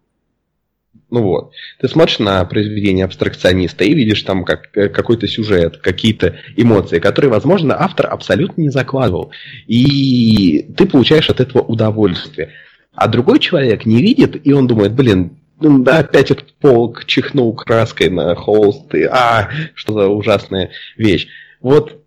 Ну 1.10 1.22
вот. 1.22 1.52
Ты 1.80 1.88
смотришь 1.88 2.18
на 2.18 2.44
произведение 2.44 3.06
абстракциониста 3.06 3.82
и 3.84 3.94
видишь 3.94 4.22
там 4.22 4.44
как, 4.44 4.70
какой-то 4.70 5.26
сюжет, 5.26 5.78
какие-то 5.78 6.36
эмоции, 6.54 6.98
которые, 6.98 7.30
возможно, 7.30 7.74
автор 7.80 8.12
абсолютно 8.12 8.60
не 8.60 8.68
закладывал. 8.68 9.30
И 9.66 10.66
ты 10.76 10.84
получаешь 10.84 11.30
от 11.30 11.40
этого 11.40 11.62
удовольствие. 11.62 12.50
А 12.94 13.08
другой 13.08 13.38
человек 13.38 13.86
не 13.86 14.02
видит, 14.02 14.46
и 14.46 14.52
он 14.52 14.66
думает, 14.66 14.92
блин, 14.92 15.38
да, 15.60 15.98
опять 15.98 16.30
этот 16.30 16.52
полк 16.54 17.04
чихнул 17.04 17.54
краской 17.54 18.08
на 18.08 18.34
холст, 18.34 18.94
и, 18.94 19.04
а, 19.04 19.50
что 19.74 19.92
за 19.94 20.08
ужасная 20.08 20.70
вещь. 20.96 21.28
Вот, 21.60 22.02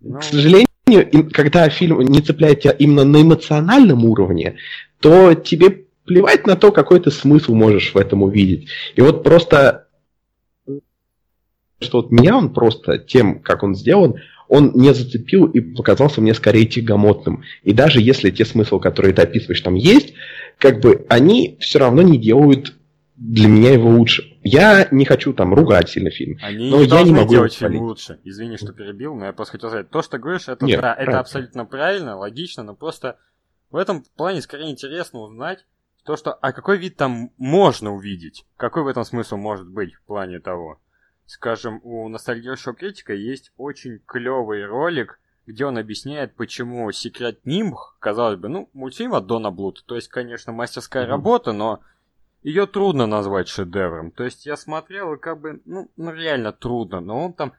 ну... 0.00 0.18
к 0.18 0.22
сожалению, 0.22 0.66
когда 1.32 1.68
фильм 1.68 2.00
не 2.00 2.20
цепляет 2.20 2.60
тебя 2.60 2.72
именно 2.72 3.04
на 3.04 3.22
эмоциональном 3.22 4.04
уровне, 4.04 4.56
то 5.00 5.34
тебе 5.34 5.84
плевать 6.04 6.46
на 6.46 6.56
то, 6.56 6.72
какой 6.72 7.00
ты 7.00 7.10
смысл 7.10 7.54
можешь 7.54 7.94
в 7.94 7.96
этом 7.96 8.22
увидеть. 8.22 8.68
И 8.96 9.00
вот 9.00 9.22
просто 9.22 9.86
что 11.82 12.02
вот 12.02 12.10
меня 12.10 12.36
он 12.36 12.52
просто 12.52 12.98
тем, 12.98 13.40
как 13.40 13.62
он 13.62 13.74
сделан, 13.74 14.16
он 14.52 14.72
не 14.74 14.92
зацепил 14.92 15.46
и 15.46 15.60
показался 15.60 16.20
мне 16.20 16.34
скорее 16.34 16.66
тягомотным. 16.66 17.42
И 17.62 17.72
даже 17.72 18.02
если 18.02 18.30
те 18.30 18.44
смыслы, 18.44 18.80
которые 18.80 19.14
ты 19.14 19.22
описываешь, 19.22 19.62
там 19.62 19.76
есть, 19.76 20.12
как 20.58 20.80
бы 20.80 21.06
они 21.08 21.56
все 21.58 21.78
равно 21.78 22.02
не 22.02 22.18
делают 22.18 22.74
для 23.16 23.48
меня 23.48 23.72
его 23.72 23.88
лучше. 23.88 24.36
Я 24.42 24.88
не 24.90 25.06
хочу 25.06 25.32
там 25.32 25.54
ругать 25.54 25.88
сильно 25.88 26.10
фильм. 26.10 26.36
Они 26.42 26.68
но 26.68 26.82
не 26.82 26.86
я 26.86 27.02
не 27.02 27.12
могу 27.12 27.30
делать 27.30 27.54
фильм 27.54 27.78
лучше. 27.78 28.18
Извини, 28.24 28.58
что 28.58 28.74
перебил, 28.74 29.14
но 29.14 29.24
я 29.24 29.32
просто 29.32 29.52
хотел 29.52 29.70
сказать, 29.70 29.88
то, 29.88 30.02
что 30.02 30.18
говоришь, 30.18 30.46
это, 30.48 30.66
Нет, 30.66 30.82
да, 30.82 30.94
это 30.94 31.18
абсолютно 31.18 31.64
правильно, 31.64 32.18
логично, 32.18 32.62
но 32.62 32.74
просто 32.74 33.16
в 33.70 33.76
этом 33.76 34.04
плане 34.18 34.42
скорее 34.42 34.70
интересно 34.70 35.20
узнать 35.20 35.64
то, 36.04 36.14
что, 36.16 36.34
а 36.34 36.52
какой 36.52 36.76
вид 36.76 36.96
там 36.98 37.30
можно 37.38 37.94
увидеть? 37.94 38.44
Какой 38.58 38.82
в 38.82 38.88
этом 38.88 39.04
смысл 39.04 39.38
может 39.38 39.66
быть 39.66 39.94
в 39.94 40.02
плане 40.02 40.40
того? 40.40 40.78
Скажем, 41.26 41.80
у 41.82 42.08
ностальгирующего 42.08 42.74
критика 42.74 43.14
есть 43.14 43.52
очень 43.56 44.00
клевый 44.06 44.66
ролик, 44.66 45.18
где 45.46 45.66
он 45.66 45.78
объясняет, 45.78 46.36
почему 46.36 46.90
«Секрет 46.92 47.40
Нимб», 47.44 47.76
казалось 47.98 48.38
бы, 48.38 48.48
ну, 48.48 48.70
мультфильм 48.72 49.14
от 49.14 49.26
Дона 49.26 49.50
Блуд, 49.50 49.84
то 49.86 49.96
есть, 49.96 50.08
конечно, 50.08 50.52
мастерская 50.52 51.06
работа, 51.06 51.52
но 51.52 51.80
ее 52.42 52.66
трудно 52.66 53.06
назвать 53.06 53.48
шедевром. 53.48 54.10
То 54.10 54.24
есть 54.24 54.46
я 54.46 54.56
смотрел, 54.56 55.14
и 55.14 55.18
как 55.18 55.40
бы, 55.40 55.60
ну, 55.64 55.90
ну 55.96 56.12
реально 56.12 56.52
трудно, 56.52 57.00
но 57.00 57.26
он 57.26 57.32
там 57.32 57.52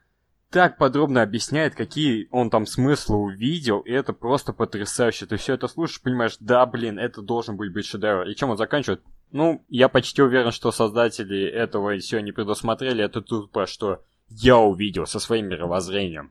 так 0.50 0.78
подробно 0.78 1.22
объясняет, 1.22 1.74
какие 1.74 2.28
он 2.30 2.48
там 2.48 2.64
смыслы 2.64 3.16
увидел, 3.16 3.80
и 3.80 3.90
это 3.90 4.12
просто 4.12 4.52
потрясающе. 4.52 5.26
Ты 5.26 5.36
все 5.36 5.54
это 5.54 5.66
слушаешь, 5.66 6.00
понимаешь, 6.00 6.36
да, 6.38 6.64
блин, 6.64 6.98
это 6.98 7.22
должен 7.22 7.56
быть 7.56 7.72
быть 7.72 7.86
шедевр. 7.86 8.28
И 8.28 8.36
чем 8.36 8.50
он 8.50 8.56
заканчивает? 8.56 9.02
Ну, 9.34 9.64
я 9.68 9.88
почти 9.88 10.22
уверен, 10.22 10.52
что 10.52 10.70
создатели 10.70 11.44
этого 11.44 11.98
все 11.98 12.20
не 12.20 12.30
предусмотрели, 12.30 13.02
это 13.02 13.20
тупо, 13.20 13.66
что 13.66 14.04
я 14.28 14.58
увидел 14.58 15.08
со 15.08 15.18
своим 15.18 15.48
мировоззрением. 15.48 16.30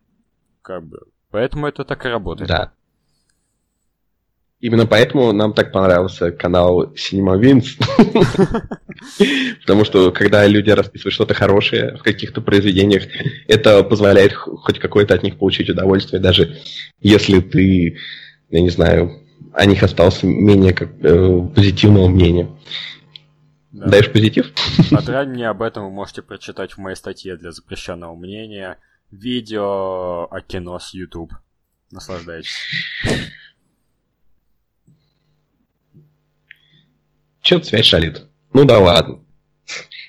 Как 0.62 0.88
бы. 0.88 1.00
Поэтому 1.30 1.68
это 1.68 1.84
так 1.84 2.06
и 2.06 2.08
работает. 2.08 2.48
Да. 2.48 2.72
Именно 4.62 4.88
поэтому 4.88 5.34
нам 5.34 5.54
так 5.54 5.74
понравился 5.74 6.32
канал 6.32 6.94
Cinema 6.94 7.38
Wins. 7.38 7.76
Потому 9.64 9.84
что 9.84 10.14
когда 10.14 10.48
люди 10.48 10.70
расписывают 10.70 11.14
что-то 11.14 11.34
хорошее 11.34 11.98
в 11.98 12.04
каких-то 12.04 12.40
произведениях, 12.40 13.04
это 13.50 13.84
позволяет 13.84 14.32
хоть 14.32 14.80
какое-то 14.80 15.14
от 15.14 15.24
них 15.24 15.38
получить 15.38 15.70
удовольствие, 15.70 16.22
даже 16.22 16.58
если 17.02 17.42
ты, 17.42 17.98
я 18.50 18.62
не 18.62 18.70
знаю, 18.70 19.23
о 19.54 19.66
них 19.66 19.84
остался 19.84 20.26
менее 20.28 20.74
как, 20.74 20.90
э, 21.04 21.42
позитивного 21.56 22.08
мнения. 22.08 22.50
Да. 23.72 23.88
Даешь 23.88 24.12
позитив? 24.12 24.54
Подробнее 24.92 25.48
об 25.50 25.62
этом 25.62 25.86
вы 25.86 25.92
можете 25.92 26.22
прочитать 26.22 26.74
в 26.74 26.78
моей 26.78 26.96
статье 26.96 27.38
для 27.38 27.52
запрещенного 27.52 28.16
мнения. 28.16 28.78
Видео 29.12 30.26
о 30.26 30.42
кино 30.42 30.80
с 30.80 30.94
YouTube. 30.94 31.34
Наслаждайтесь. 31.92 32.56
Че-то 37.42 37.66
связь 37.66 37.86
шалит. 37.86 38.26
Ну 38.54 38.66
да 38.66 38.80
ладно. 38.80 39.20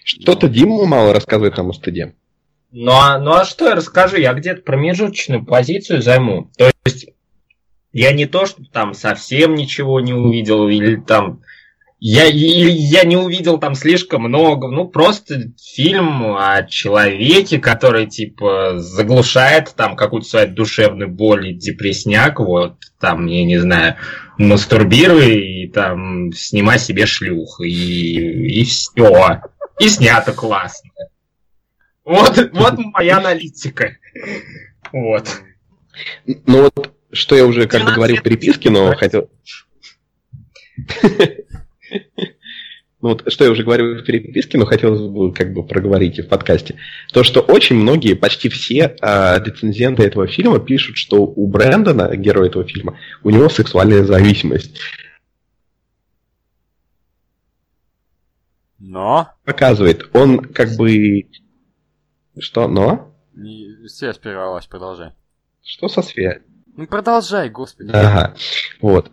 Что-то 0.04 0.48
Дима 0.48 0.84
мало 0.86 1.12
рассказывает 1.12 1.56
нам 1.56 1.70
о 1.70 1.72
стыде. 1.72 2.14
Ну 2.70 2.92
а, 2.92 3.18
ну 3.18 3.32
а 3.32 3.44
что 3.44 3.68
я 3.68 3.74
расскажу? 3.74 4.16
Я 4.16 4.34
где-то 4.34 4.62
промежуточную 4.62 5.44
позицию 5.44 6.02
займу. 6.02 6.50
То 6.56 6.70
есть 6.84 7.08
я 7.94 8.12
не 8.12 8.26
то, 8.26 8.44
что 8.44 8.64
там 8.64 8.92
совсем 8.92 9.54
ничего 9.54 10.00
не 10.00 10.12
увидел, 10.12 10.68
или 10.68 10.96
там 10.96 11.40
я, 12.00 12.24
я 12.24 13.04
не 13.04 13.16
увидел 13.16 13.58
там 13.58 13.76
слишком 13.76 14.22
много. 14.24 14.68
Ну, 14.68 14.88
просто 14.88 15.52
фильм 15.62 16.36
о 16.36 16.64
человеке, 16.64 17.58
который, 17.60 18.06
типа, 18.06 18.74
заглушает 18.78 19.72
там 19.76 19.94
какую-то 19.94 20.28
свою 20.28 20.48
душевную 20.48 21.08
боль 21.08 21.50
и 21.50 21.54
депресняк, 21.54 22.40
вот, 22.40 22.78
там, 22.98 23.26
я 23.26 23.44
не 23.44 23.58
знаю, 23.58 23.94
мастурбируй 24.38 25.62
и 25.62 25.68
там 25.68 26.32
снимай 26.32 26.80
себе 26.80 27.06
шлюх, 27.06 27.60
и, 27.60 28.60
и 28.60 28.64
все. 28.64 29.40
И 29.78 29.88
снято 29.88 30.32
классно. 30.32 30.90
Вот, 32.04 32.50
вот 32.52 32.74
моя 32.92 33.18
аналитика. 33.18 33.96
Вот. 34.92 35.40
Ну 36.26 36.70
вот, 36.74 36.92
что 37.14 37.36
я 37.36 37.46
уже 37.46 37.66
как 37.66 37.84
бы 37.84 37.92
говорил 37.92 38.16
в 38.16 38.22
переписке, 38.22 38.70
но 38.70 38.94
хотел... 38.94 39.30
ну 43.00 43.08
вот 43.10 43.32
что 43.32 43.44
я 43.44 43.50
уже 43.50 43.62
говорил 43.62 43.96
в 43.96 44.04
переписке, 44.04 44.58
но 44.58 44.66
хотелось 44.66 45.00
бы 45.00 45.32
как 45.32 45.52
бы 45.52 45.64
проговорить 45.64 46.18
и 46.18 46.22
в 46.22 46.28
подкасте, 46.28 46.76
то, 47.12 47.22
что 47.22 47.40
очень 47.40 47.76
многие, 47.76 48.14
почти 48.14 48.48
все 48.48 48.96
э, 49.00 49.44
рецензенты 49.44 50.02
этого 50.02 50.26
фильма 50.26 50.58
пишут, 50.58 50.96
что 50.96 51.24
у 51.24 51.46
Брэндона, 51.46 52.16
героя 52.16 52.48
этого 52.48 52.64
фильма, 52.64 52.98
у 53.22 53.30
него 53.30 53.48
сексуальная 53.48 54.04
зависимость. 54.04 54.80
Но? 58.78 59.30
Показывает, 59.44 60.10
он 60.12 60.40
как 60.40 60.76
бы... 60.76 61.28
Что, 62.38 62.68
но? 62.68 63.14
Связь 63.86 64.18
прервалась, 64.18 64.66
продолжай. 64.66 65.12
Что 65.62 65.88
со 65.88 66.02
связью? 66.02 66.42
Ну 66.76 66.86
продолжай, 66.86 67.50
господи. 67.50 67.90
Ага, 67.92 68.34
вот. 68.80 69.10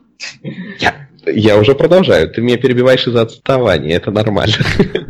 Я, 0.80 1.07
я 1.26 1.57
уже 1.57 1.76
продолжаю. 1.76 2.30
Ты 2.30 2.41
меня 2.41 2.57
перебиваешь 2.57 3.05
из-за 3.05 3.22
отставания, 3.22 3.95
это 3.95 4.09
нормально. 4.09 4.55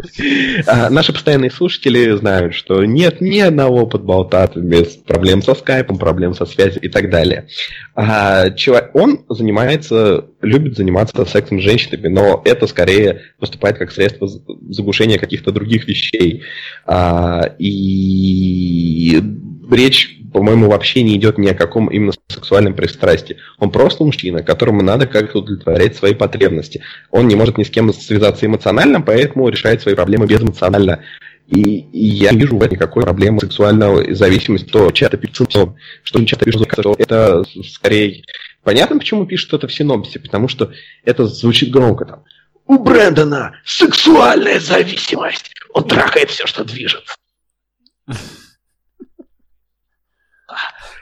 а, 0.68 0.90
наши 0.90 1.14
постоянные 1.14 1.52
слушатели 1.52 2.12
знают, 2.18 2.54
что 2.54 2.84
нет 2.84 3.22
ни 3.22 3.40
одного 3.40 3.86
подболтата 3.86 4.60
без 4.60 4.88
проблем 4.88 5.42
со 5.42 5.56
скайпом, 5.56 5.98
проблем 5.98 6.34
со 6.34 6.46
связью 6.46 6.82
и 6.82 6.90
так 6.90 7.10
далее. 7.10 7.48
А, 7.96 8.46
он 8.94 9.26
занимается, 9.30 10.26
любит 10.42 10.76
заниматься 10.76 11.26
сексом 11.26 11.62
с 11.62 11.64
женщинами, 11.64 12.10
но 12.10 12.42
это 12.44 12.68
скорее 12.68 13.22
выступает 13.40 13.78
как 13.78 13.92
средство 13.92 14.28
заглушения 14.70 15.18
каких-то 15.18 15.52
других 15.52 15.88
вещей. 15.88 16.44
А, 16.86 17.56
и 17.58 19.22
речь 19.72 20.22
по-моему, 20.32 20.70
вообще 20.70 21.04
не 21.04 21.16
идет 21.18 21.38
ни 21.38 21.48
о 21.48 21.54
каком 21.54 21.88
именно 21.88 22.14
сексуальном 22.30 22.74
пристрастии. 22.74 23.38
Он 23.60 23.72
просто 23.72 24.04
мужчина, 24.04 24.44
которому 24.44 24.82
надо 24.82 25.06
как-то 25.06 25.40
удовлетворять 25.40 25.96
свои 25.96 26.14
потребности. 26.14 26.82
Он 27.12 27.28
не 27.28 27.36
может 27.36 27.58
ни 27.58 27.64
с 27.64 27.70
кем 27.70 27.94
связаться 27.94 28.46
эмоционально, 28.46 29.02
поэтому 29.02 29.50
решает 29.50 29.82
свои 29.82 29.96
проблемы 29.96 30.28
безэмоционально. 30.28 31.04
И, 31.48 31.80
и 31.80 32.06
я 32.06 32.32
не 32.32 32.40
вижу 32.40 32.58
в 32.58 32.64
этом 32.64 32.78
никакой 32.78 33.04
проблемы 33.04 33.42
сексуальной 33.42 34.14
зависимости, 34.14 34.70
то 34.70 34.90
часто 34.92 35.18
пишут, 35.18 35.52
что 35.52 36.20
не 36.20 36.26
часто 36.26 36.46
пишут, 36.46 36.70
что 36.72 36.96
это 36.98 37.44
скорее... 37.66 38.24
Понятно, 38.64 39.00
почему 39.00 39.26
пишут 39.26 39.54
это 39.54 39.68
в 39.68 39.74
синопсисе, 39.74 40.20
потому 40.20 40.48
что 40.48 40.72
это 41.04 41.26
звучит 41.26 41.72
громко 41.72 42.06
там. 42.06 42.24
У 42.68 42.78
Брэндона 42.78 43.56
сексуальная 43.66 44.60
зависимость. 44.60 45.52
Он 45.74 45.86
трахает 45.86 46.30
все, 46.30 46.46
что 46.46 46.64
движется. 46.64 47.16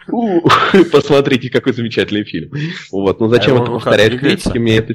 Посмотрите, 0.92 1.50
какой 1.50 1.74
замечательный 1.74 2.24
фильм. 2.24 2.52
Вот, 2.92 3.20
ну 3.20 3.28
зачем 3.28 3.58
а 3.58 3.64
это 3.64 3.72
повторять 3.72 4.20
критики? 4.20 4.58
Мне 4.58 4.78
это 4.78 4.94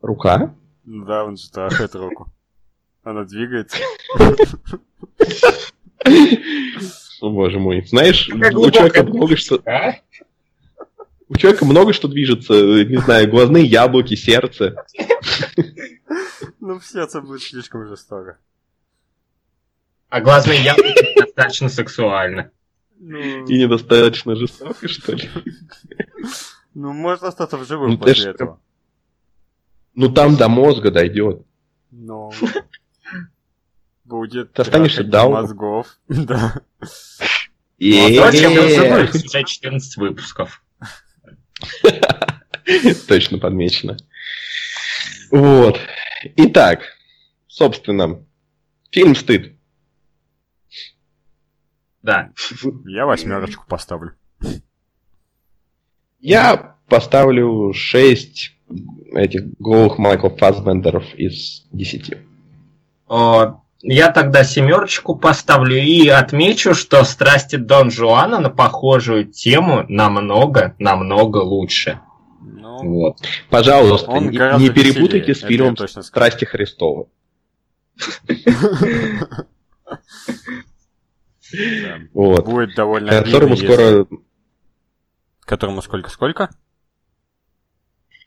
Рука? 0.00 0.54
Да, 0.84 1.24
он 1.24 1.36
же 1.36 1.50
трахает 1.50 1.94
руку. 1.94 2.32
Она 3.02 3.24
двигается. 3.24 3.76
О, 7.20 7.30
боже 7.30 7.58
мой. 7.58 7.84
Знаешь, 7.86 8.28
у 8.28 8.70
человека 8.70 9.02
много 9.04 9.36
что... 9.36 9.60
А? 9.66 9.96
У 11.28 11.36
человека 11.36 11.64
много 11.64 11.92
что 11.92 12.08
движется, 12.08 12.54
не 12.84 12.96
знаю, 12.96 13.30
глазные 13.30 13.64
яблоки, 13.64 14.14
сердце. 14.16 14.74
Ну, 16.58 16.78
в 16.78 16.84
сердце 16.84 17.20
будет 17.20 17.42
слишком 17.42 17.86
жестоко. 17.86 18.38
А 20.08 20.20
глазные 20.20 20.62
яблоки 20.62 21.20
достаточно 21.20 21.68
сексуально. 21.68 22.50
Ну... 23.02 23.46
И 23.46 23.58
недостаточно 23.58 24.36
жестоко, 24.36 24.86
что 24.86 25.12
ли? 25.12 25.30
Ну, 26.74 26.92
можно 26.92 27.28
остаться 27.28 27.56
в 27.56 27.66
живых 27.66 27.88
ну, 27.88 27.98
после 27.98 28.30
этого. 28.30 28.60
Ну, 29.94 30.12
там 30.12 30.36
до 30.36 30.48
мозга 30.48 30.90
дойдет. 30.90 31.46
Но... 31.90 32.30
Будет 34.04 34.52
Ты 34.52 34.62
останешься 34.62 35.02
даун. 35.02 35.32
мозгов. 35.32 35.98
Да. 36.08 36.60
И 37.78 38.18
уже 38.18 39.44
14 39.44 39.96
выпусков. 39.96 40.62
Точно 43.08 43.38
подмечено. 43.38 43.96
Вот. 45.30 45.80
Итак, 46.36 46.82
собственно, 47.46 48.22
фильм 48.90 49.14
«Стыд». 49.14 49.54
Да. 52.02 52.30
Я 52.86 53.06
восьмерочку 53.06 53.66
поставлю. 53.66 54.14
Я 56.20 56.76
поставлю 56.88 57.72
6 57.72 58.52
этих 59.12 59.58
голых 59.58 59.98
Майкл 59.98 60.28
Фассбендеров 60.28 61.14
из 61.14 61.66
10. 61.72 62.18
О, 63.08 63.62
я 63.82 64.12
тогда 64.12 64.44
семерочку 64.44 65.16
поставлю 65.16 65.76
и 65.76 66.08
отмечу, 66.08 66.74
что 66.74 67.02
страсти 67.04 67.56
Дон 67.56 67.90
Жуана 67.90 68.38
на 68.38 68.50
похожую 68.50 69.24
тему 69.26 69.84
намного, 69.88 70.74
намного 70.78 71.38
лучше. 71.38 72.00
Ну, 72.40 72.78
вот. 72.82 73.18
Пожалуйста, 73.48 74.12
не, 74.18 74.58
не 74.58 74.70
перепутайте 74.70 75.34
с 75.34 75.40
фильмом 75.40 75.76
«Страсти 75.76 76.44
Христова». 76.44 77.08
Вот. 82.12 82.44
Будет 82.44 82.74
довольно 82.74 83.22
Которому 83.22 83.56
скоро... 83.56 84.06
Которому 85.40 85.82
сколько-сколько? 85.82 86.50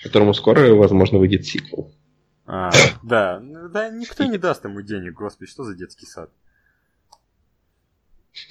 Которому 0.02 0.34
скоро, 0.34 0.74
возможно, 0.74 1.18
выйдет 1.18 1.46
сиквел. 1.46 1.94
А, 2.46 2.72
да, 3.04 3.40
ну, 3.40 3.70
да, 3.70 3.90
никто 3.90 4.26
не 4.26 4.38
даст 4.38 4.66
ему 4.66 4.82
денег, 4.82 5.14
господи, 5.14 5.50
что 5.50 5.64
за 5.64 5.76
детский 5.76 6.06
сад? 6.06 6.30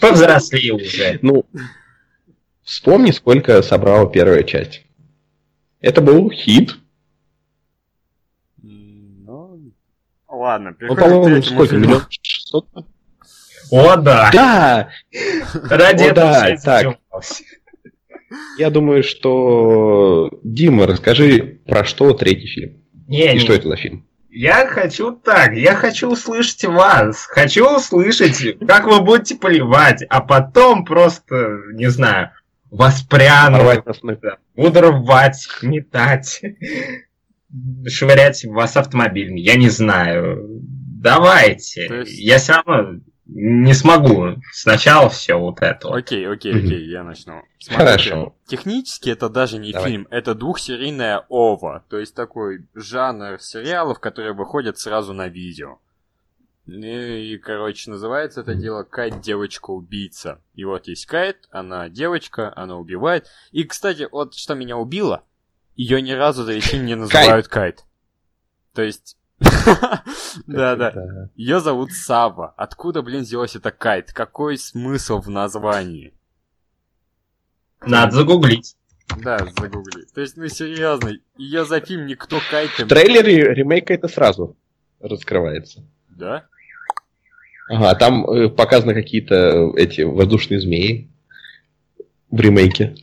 Повзросли 0.01 0.70
уже. 0.70 1.18
Ну, 1.23 1.45
вспомни, 2.62 3.11
сколько 3.11 3.61
собрала 3.62 4.09
первая 4.09 4.45
часть. 4.45 4.87
Это 5.81 6.01
был 6.01 6.31
хит. 6.31 6.79
Ну, 8.62 9.73
ладно, 10.29 10.75
ну, 10.79 10.95
по-моему, 10.95 11.43
сколько, 11.43 11.77
миллион 11.77 12.03
шестьсот? 12.09 12.68
О, 13.73 13.97
да. 13.97 14.31
Да! 14.33 14.89
Ради 15.70 16.05
О, 16.05 16.12
да, 16.14 16.57
так. 16.62 16.99
Я 18.59 18.68
думаю, 18.68 19.03
что... 19.03 20.31
Дима, 20.43 20.87
расскажи, 20.87 21.61
про 21.66 21.83
что 21.85 22.12
третий 22.12 22.49
фильм? 22.49 22.83
Не, 23.09 23.31
И 23.31 23.35
не. 23.35 23.39
что 23.39 23.55
это 23.55 23.68
за 23.68 23.77
фильм? 23.77 24.07
Я 24.29 24.66
хочу 24.66 25.12
так, 25.12 25.55
я 25.55 25.75
хочу 25.75 26.11
услышать 26.11 26.64
вас, 26.64 27.25
хочу 27.27 27.77
услышать, 27.77 28.59
как 28.66 28.87
вы 28.87 29.01
будете 29.01 29.37
поливать, 29.37 30.03
а 30.09 30.20
потом 30.20 30.87
просто, 30.87 31.59
не 31.75 31.91
знаю, 31.91 32.31
воспряну, 32.70 33.83
буду 34.57 34.81
рвать, 34.81 35.47
метать, 35.61 36.41
швырять 37.87 38.45
вас 38.45 38.77
автомобилями, 38.79 39.41
я 39.41 39.57
не 39.57 39.68
знаю. 39.68 40.47
Давайте. 41.03 41.87
Есть... 41.91 42.18
Я 42.18 42.39
все 42.39 42.53
равно 42.55 43.01
не 43.35 43.74
смогу. 43.74 44.37
Сначала 44.53 45.09
все 45.09 45.35
вот 45.35 45.62
это. 45.62 45.95
Окей, 45.95 46.28
окей, 46.28 46.53
окей, 46.53 46.89
я 46.89 47.03
начну. 47.03 47.43
Смотрите, 47.59 47.76
Хорошо. 47.76 48.37
Технически 48.47 49.11
это 49.11 49.28
даже 49.28 49.59
не 49.59 49.72
Давай. 49.72 49.91
фильм, 49.91 50.09
это 50.11 50.35
двухсерийная 50.35 51.24
ова. 51.28 51.85
То 51.89 51.99
есть 51.99 52.14
такой 52.14 52.66
жанр 52.74 53.41
сериалов, 53.41 54.01
которые 54.01 54.35
выходят 54.35 54.78
сразу 54.78 55.12
на 55.12 55.28
видео. 55.28 55.78
И, 56.66 57.33
и 57.35 57.39
короче, 57.39 57.91
называется 57.91 58.43
это 58.43 58.55
дело 58.55 58.85
Кайт 58.85 59.20
девочка-убийца. 59.20 60.41
И 60.55 60.64
вот 60.64 60.87
есть 60.87 61.07
Кайт, 61.07 61.49
она 61.51 61.89
девочка, 61.89 62.53
она 62.55 62.76
убивает. 62.76 63.26
И, 63.51 63.64
кстати, 63.64 64.09
вот 64.11 64.35
что 64.35 64.55
меня 64.55 64.76
убило, 64.76 65.24
ее 65.74 66.01
ни 66.03 66.12
разу 66.12 66.45
за 66.45 66.53
весь 66.53 66.72
не 66.72 66.95
называют 66.95 67.49
Кайт. 67.49 67.85
То 68.74 68.83
есть 68.83 69.16
да, 70.47 70.76
да. 70.76 71.28
Ее 71.36 71.61
зовут 71.61 71.93
Сава. 71.93 72.55
Откуда, 72.57 73.03
блин, 73.03 73.22
взялась 73.22 73.57
эта 73.57 73.70
Кайт? 73.70 74.12
Какой 74.12 74.59
смысл 74.59 75.20
в 75.20 75.28
названии? 75.28 76.14
Надо 77.84 78.16
загуглить. 78.16 78.76
Да, 79.22 79.38
загугли. 79.38 80.05
То 80.14 80.20
есть, 80.20 80.36
ну 80.36 80.49
серьезно, 80.49 81.12
ее 81.36 81.64
за 81.64 81.80
фильм 81.80 82.07
никто 82.07 82.38
Кайтом... 82.51 82.86
В 82.86 82.88
трейлере 82.88 83.55
ремейка 83.55 83.93
это 83.95 84.09
сразу 84.09 84.57
раскрывается. 85.01 85.84
Да? 86.09 86.47
Ага, 87.68 87.95
там 87.95 88.28
э, 88.28 88.49
показаны 88.49 88.95
какие-то 88.95 89.34
э, 89.34 89.72
эти 89.76 90.03
воздушные 90.03 90.61
змеи 90.61 91.11
в 92.30 92.40
ремейке. 92.40 92.95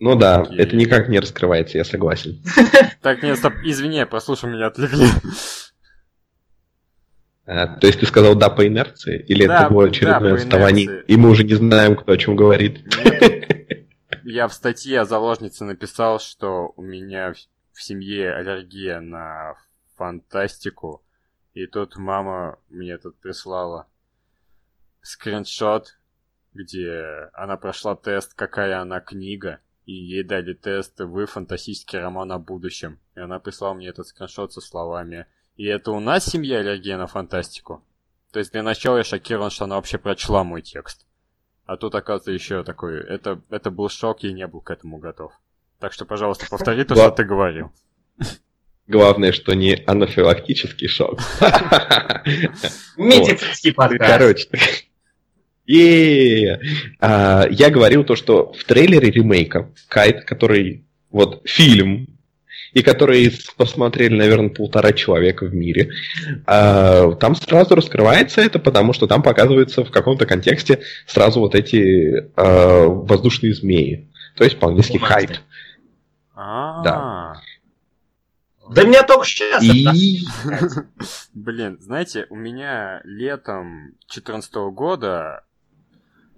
Ну 0.00 0.14
да, 0.16 0.42
Окей. 0.42 0.58
это 0.58 0.76
никак 0.76 1.08
не 1.08 1.18
раскрывается, 1.18 1.78
я 1.78 1.84
согласен. 1.84 2.42
Так, 3.00 3.22
нет, 3.22 3.38
стоп, 3.38 3.54
извини, 3.62 4.04
послушай, 4.06 4.50
меня 4.50 4.66
отвлекли. 4.66 5.06
А, 7.46 7.66
то 7.66 7.86
есть 7.86 8.00
ты 8.00 8.06
сказал 8.06 8.34
«да» 8.34 8.50
по 8.50 8.66
инерции? 8.66 9.24
Или 9.28 9.46
Да, 9.46 9.60
это 9.60 9.72
было 9.72 9.84
да, 9.84 9.90
очередное 9.90 10.34
по 10.34 10.36
отставание, 10.36 11.04
и 11.06 11.16
мы 11.16 11.30
уже 11.30 11.44
не 11.44 11.54
знаем, 11.54 11.96
кто 11.96 12.12
о 12.12 12.16
чем 12.18 12.36
говорит? 12.36 12.84
Нет, 13.04 13.68
Я 14.24 14.46
в 14.46 14.52
статье 14.52 15.00
о 15.00 15.04
заложнице 15.06 15.64
написал, 15.64 16.20
что 16.20 16.74
у 16.76 16.82
меня 16.82 17.32
в 17.72 17.82
семье 17.82 18.34
аллергия 18.34 19.00
на 19.00 19.54
фантастику. 19.96 21.02
И 21.54 21.66
тут 21.66 21.96
мама 21.96 22.58
мне 22.68 22.98
тут 22.98 23.18
прислала 23.20 23.86
скриншот, 25.00 25.98
где 26.52 27.30
она 27.32 27.56
прошла 27.56 27.96
тест, 27.96 28.34
какая 28.34 28.80
она 28.80 29.00
книга. 29.00 29.60
И 29.88 29.94
ей 29.94 30.22
дали 30.22 30.52
тест 30.52 31.00
«Вы 31.00 31.24
фантастический 31.24 31.98
роман 31.98 32.30
о 32.32 32.38
будущем». 32.38 32.98
И 33.16 33.20
она 33.20 33.38
прислала 33.38 33.72
мне 33.72 33.88
этот 33.88 34.06
скриншот 34.06 34.52
со 34.52 34.60
словами 34.60 35.24
«И 35.56 35.64
это 35.64 35.92
у 35.92 35.98
нас 35.98 36.26
семья 36.26 36.58
аллергия 36.58 36.98
на 36.98 37.06
фантастику?» 37.06 37.82
То 38.30 38.38
есть 38.38 38.52
для 38.52 38.62
начала 38.62 38.98
я 38.98 39.02
шокирован, 39.02 39.48
что 39.48 39.64
она 39.64 39.76
вообще 39.76 39.96
прочла 39.96 40.44
мой 40.44 40.60
текст. 40.60 41.06
А 41.64 41.78
тут, 41.78 41.94
оказывается, 41.94 42.32
еще 42.32 42.64
такой... 42.64 43.00
Это, 43.00 43.40
это 43.48 43.70
был 43.70 43.88
шок, 43.88 44.22
я 44.24 44.32
не 44.32 44.46
был 44.46 44.60
к 44.60 44.70
этому 44.70 44.98
готов. 44.98 45.32
Так 45.78 45.94
что, 45.94 46.04
пожалуйста, 46.04 46.44
повтори 46.50 46.84
то, 46.84 46.94
что 46.94 47.10
ты 47.10 47.24
говорил. 47.24 47.72
Главное, 48.88 49.32
что 49.32 49.54
не 49.54 49.72
анафилактический 49.86 50.88
шок. 50.88 51.18
Медицинский 52.98 53.72
подкаст. 53.72 54.12
Короче. 54.12 54.48
Е-е-е. 55.68 56.60
А, 56.98 57.46
Я 57.50 57.70
говорил 57.70 58.02
то, 58.02 58.16
что 58.16 58.52
в 58.52 58.64
трейлере 58.64 59.10
ремейка 59.10 59.70
Кайт, 59.88 60.24
который 60.24 60.84
вот 61.10 61.42
фильм, 61.44 62.08
и 62.72 62.82
который 62.82 63.32
посмотрели, 63.56 64.14
наверное, 64.14 64.50
полтора 64.50 64.92
человека 64.92 65.44
в 65.46 65.54
мире, 65.54 65.90
а, 66.46 67.12
там 67.12 67.34
сразу 67.34 67.74
раскрывается 67.74 68.40
это, 68.40 68.58
потому 68.58 68.92
что 68.92 69.06
там 69.06 69.22
показывается 69.22 69.84
в 69.84 69.90
каком-то 69.90 70.26
контексте 70.26 70.80
сразу 71.06 71.40
вот 71.40 71.54
эти 71.54 72.30
а, 72.36 72.86
воздушные 72.86 73.54
змеи. 73.54 74.08
То 74.36 74.44
есть 74.44 74.58
по-английски 74.58 74.98
хайт. 74.98 75.42
А, 76.34 76.82
Да 78.70 78.84
меня 78.84 79.02
только 79.02 79.26
сейчас 79.26 79.62
И 79.62 80.20
Блин, 81.34 81.78
знаете, 81.80 82.26
у 82.30 82.36
меня 82.36 83.00
летом 83.04 83.94
14 84.08 84.54
года 84.72 85.42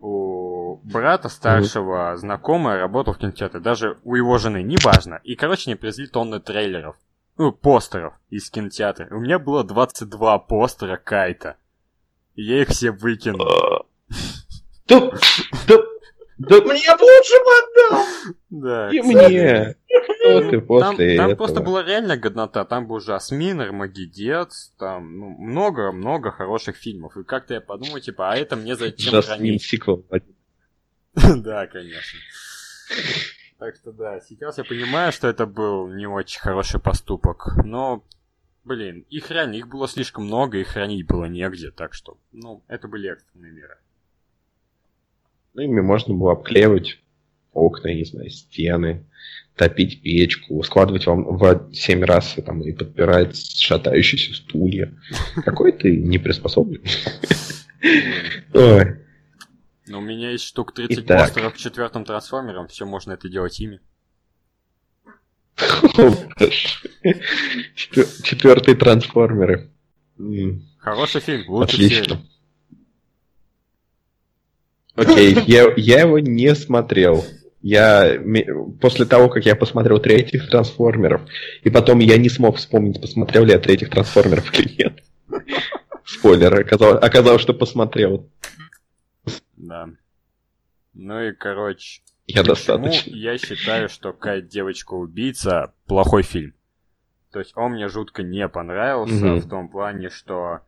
у 0.00 0.76
брата 0.84 1.28
старшего 1.28 2.16
знакомая 2.16 2.78
работал 2.78 3.14
в 3.14 3.18
кинотеатре, 3.18 3.60
даже 3.60 3.98
у 4.04 4.14
его 4.14 4.38
жены, 4.38 4.62
неважно. 4.62 5.20
И, 5.24 5.36
короче, 5.36 5.70
мне 5.70 5.76
привезли 5.76 6.06
тонны 6.06 6.40
трейлеров, 6.40 6.96
ну, 7.36 7.52
постеров 7.52 8.14
из 8.28 8.50
кинотеатра. 8.50 9.08
У 9.10 9.20
меня 9.20 9.38
было 9.38 9.64
22 9.64 10.38
постера 10.40 10.96
Кайта. 10.96 11.56
И 12.34 12.42
я 12.42 12.62
их 12.62 12.68
все 12.68 12.90
выкинул. 12.90 13.46
да, 14.88 15.10
да, 15.66 15.76
да 16.38 16.56
Мне 16.56 16.90
лучше 16.98 17.36
бы 17.44 17.50
отдал. 17.58 18.04
Да, 18.50 18.90
и 18.90 19.00
мне. 19.00 19.76
Что 20.22 20.40
ты 20.50 20.58
Там, 20.58 20.66
после 20.66 21.16
там 21.16 21.30
этого? 21.30 21.36
просто 21.36 21.60
была 21.60 21.82
реально 21.82 22.16
годнота. 22.16 22.64
Там 22.64 22.86
был 22.86 23.00
Жасмин, 23.00 23.60
Армагеддец, 23.60 24.72
там 24.78 25.16
ну, 25.18 25.28
много-много 25.30 26.30
хороших 26.30 26.76
фильмов. 26.76 27.16
И 27.16 27.24
как-то 27.24 27.54
я 27.54 27.60
подумал, 27.60 28.00
типа, 28.00 28.30
а 28.32 28.36
это 28.36 28.56
мне 28.56 28.76
зачем 28.76 29.12
Жасмин 29.12 29.36
хранить? 29.36 29.62
сиквел. 29.62 30.04
Да, 31.36 31.66
конечно. 31.66 32.18
Так 33.58 33.76
что 33.76 33.92
да, 33.92 34.20
сейчас 34.20 34.58
я 34.58 34.64
понимаю, 34.64 35.12
что 35.12 35.28
это 35.28 35.46
был 35.46 35.88
не 35.88 36.06
очень 36.06 36.40
хороший 36.40 36.80
поступок. 36.80 37.52
Но, 37.64 38.04
блин, 38.64 39.04
их 39.10 39.30
реально, 39.30 39.54
их 39.54 39.68
было 39.68 39.88
слишком 39.88 40.24
много, 40.24 40.58
и 40.58 40.64
хранить 40.64 41.06
было 41.06 41.24
негде. 41.26 41.70
Так 41.70 41.94
что, 41.94 42.16
ну, 42.32 42.62
это 42.68 42.88
были 42.88 43.10
экстренные 43.10 43.52
меры. 43.52 43.76
Ну, 45.54 45.62
ими 45.62 45.80
можно 45.80 46.14
было 46.14 46.32
обклеивать 46.32 46.98
окна, 47.52 47.88
не 47.92 48.04
знаю, 48.04 48.30
стены, 48.30 49.04
топить 49.60 50.00
печку, 50.00 50.62
складывать 50.62 51.04
вам 51.06 51.36
в 51.36 51.70
7 51.74 52.02
раз 52.02 52.38
и, 52.38 52.42
там, 52.42 52.62
и 52.62 52.72
подпирать 52.72 53.36
шатающиеся 53.36 54.32
стулья. 54.34 54.94
Какой 55.44 55.72
ты 55.72 55.98
неприспособленный. 55.98 56.90
Но 59.86 59.98
у 59.98 60.00
меня 60.00 60.30
есть 60.30 60.44
штук 60.44 60.72
30 60.72 61.00
Итак. 61.00 61.20
постеров 61.20 61.52
к 61.54 61.56
четвертым 61.58 62.06
трансформерам, 62.06 62.68
все 62.68 62.86
можно 62.86 63.12
это 63.12 63.28
делать 63.28 63.60
ими. 63.60 63.80
Четвер- 67.74 68.22
Четвертые 68.22 68.76
трансформеры. 68.76 69.70
Хороший 70.78 71.20
фильм, 71.20 71.42
серии. 71.42 71.62
Отлично. 71.64 72.22
Окей, 74.94 75.36
я, 75.46 75.70
я 75.76 76.00
его 76.00 76.18
не 76.18 76.54
смотрел. 76.54 77.26
Я 77.62 78.18
после 78.80 79.04
того, 79.04 79.28
как 79.28 79.44
я 79.44 79.54
посмотрел 79.54 79.98
третьих 80.00 80.48
трансформеров, 80.48 81.20
и 81.62 81.68
потом 81.70 81.98
я 81.98 82.16
не 82.16 82.28
смог 82.30 82.56
вспомнить, 82.56 83.00
посмотрел 83.00 83.44
ли 83.44 83.52
я 83.52 83.58
третьих 83.58 83.90
трансформеров 83.90 84.52
или 84.58 84.82
нет. 84.84 85.04
Спойлер, 86.04 86.58
оказалось, 86.60 87.02
оказалось, 87.02 87.42
что 87.42 87.52
посмотрел. 87.54 88.28
Да. 89.56 89.88
Ну 90.94 91.20
и, 91.22 91.32
короче, 91.32 92.00
Я 92.26 92.42
достаточно. 92.42 93.10
я 93.10 93.36
считаю, 93.38 93.88
что 93.88 94.12
Кайт 94.12 94.48
девочка-убийца 94.48 95.72
плохой 95.86 96.22
фильм. 96.22 96.54
То 97.30 97.38
есть 97.38 97.52
он 97.56 97.72
мне 97.72 97.88
жутко 97.88 98.22
не 98.22 98.48
понравился 98.48 99.14
Мгм. 99.14 99.38
в 99.38 99.48
том 99.48 99.68
плане, 99.68 100.08
что 100.08 100.60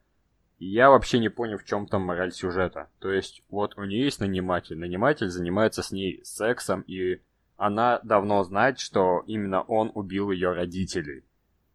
я 0.66 0.90
вообще 0.90 1.18
не 1.18 1.28
понял, 1.28 1.58
в 1.58 1.64
чем 1.64 1.86
там 1.86 2.02
мораль 2.02 2.32
сюжета. 2.32 2.88
То 3.00 3.10
есть 3.10 3.42
вот 3.48 3.76
у 3.76 3.84
нее 3.84 4.04
есть 4.04 4.20
наниматель. 4.20 4.76
Наниматель 4.78 5.28
занимается 5.28 5.82
с 5.82 5.90
ней 5.92 6.20
сексом, 6.24 6.82
и 6.82 7.20
она 7.56 8.00
давно 8.02 8.42
знает, 8.44 8.78
что 8.78 9.22
именно 9.26 9.62
он 9.62 9.90
убил 9.94 10.30
ее 10.30 10.52
родителей. 10.52 11.24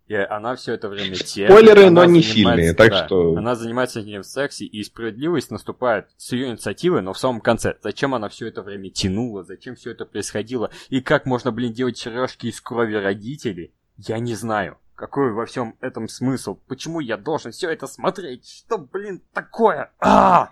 И 0.07 0.15
она 0.15 0.55
все 0.55 0.73
это 0.73 0.87
время 0.87 1.15
терпит. 1.15 1.51
Спойлеры, 1.51 1.89
но 1.89 2.05
не 2.05 2.21
сильные, 2.23 2.73
так 2.73 2.91
да, 2.91 3.05
что- 3.07 3.35
Она 3.35 3.55
занимается 3.55 4.01
с 4.01 4.05
ним 4.05 4.21
в 4.21 4.25
сексе, 4.25 4.63
и 4.65 4.81
справедливость 4.83 5.51
наступает 5.51 6.07
с 6.15 6.31
ее 6.31 6.47
инициативы, 6.47 7.01
но 7.01 7.11
в 7.11 7.17
самом 7.19 7.41
конце. 7.41 7.75
Зачем 7.83 8.15
она 8.15 8.29
все 8.29 8.47
это 8.47 8.61
время 8.61 8.89
тянула, 8.89 9.43
зачем 9.43 9.75
все 9.75 9.91
это 9.91 10.05
происходило, 10.05 10.71
и 10.87 11.01
как 11.01 11.25
можно, 11.25 11.51
блин, 11.51 11.73
делать 11.73 11.97
сережки 11.97 12.47
из 12.47 12.61
крови 12.61 12.95
родителей, 12.95 13.73
я 13.97 14.19
не 14.19 14.33
знаю. 14.33 14.77
Какой 14.97 15.31
во 15.31 15.45
всем 15.45 15.75
этом 15.79 16.07
смысл? 16.07 16.57
Почему 16.67 16.99
я 16.99 17.17
должен 17.17 17.51
все 17.51 17.69
это 17.69 17.85
смотреть? 17.85 18.63
Что, 18.65 18.79
блин, 18.79 19.21
такое? 19.31 19.91
А! 19.99 20.49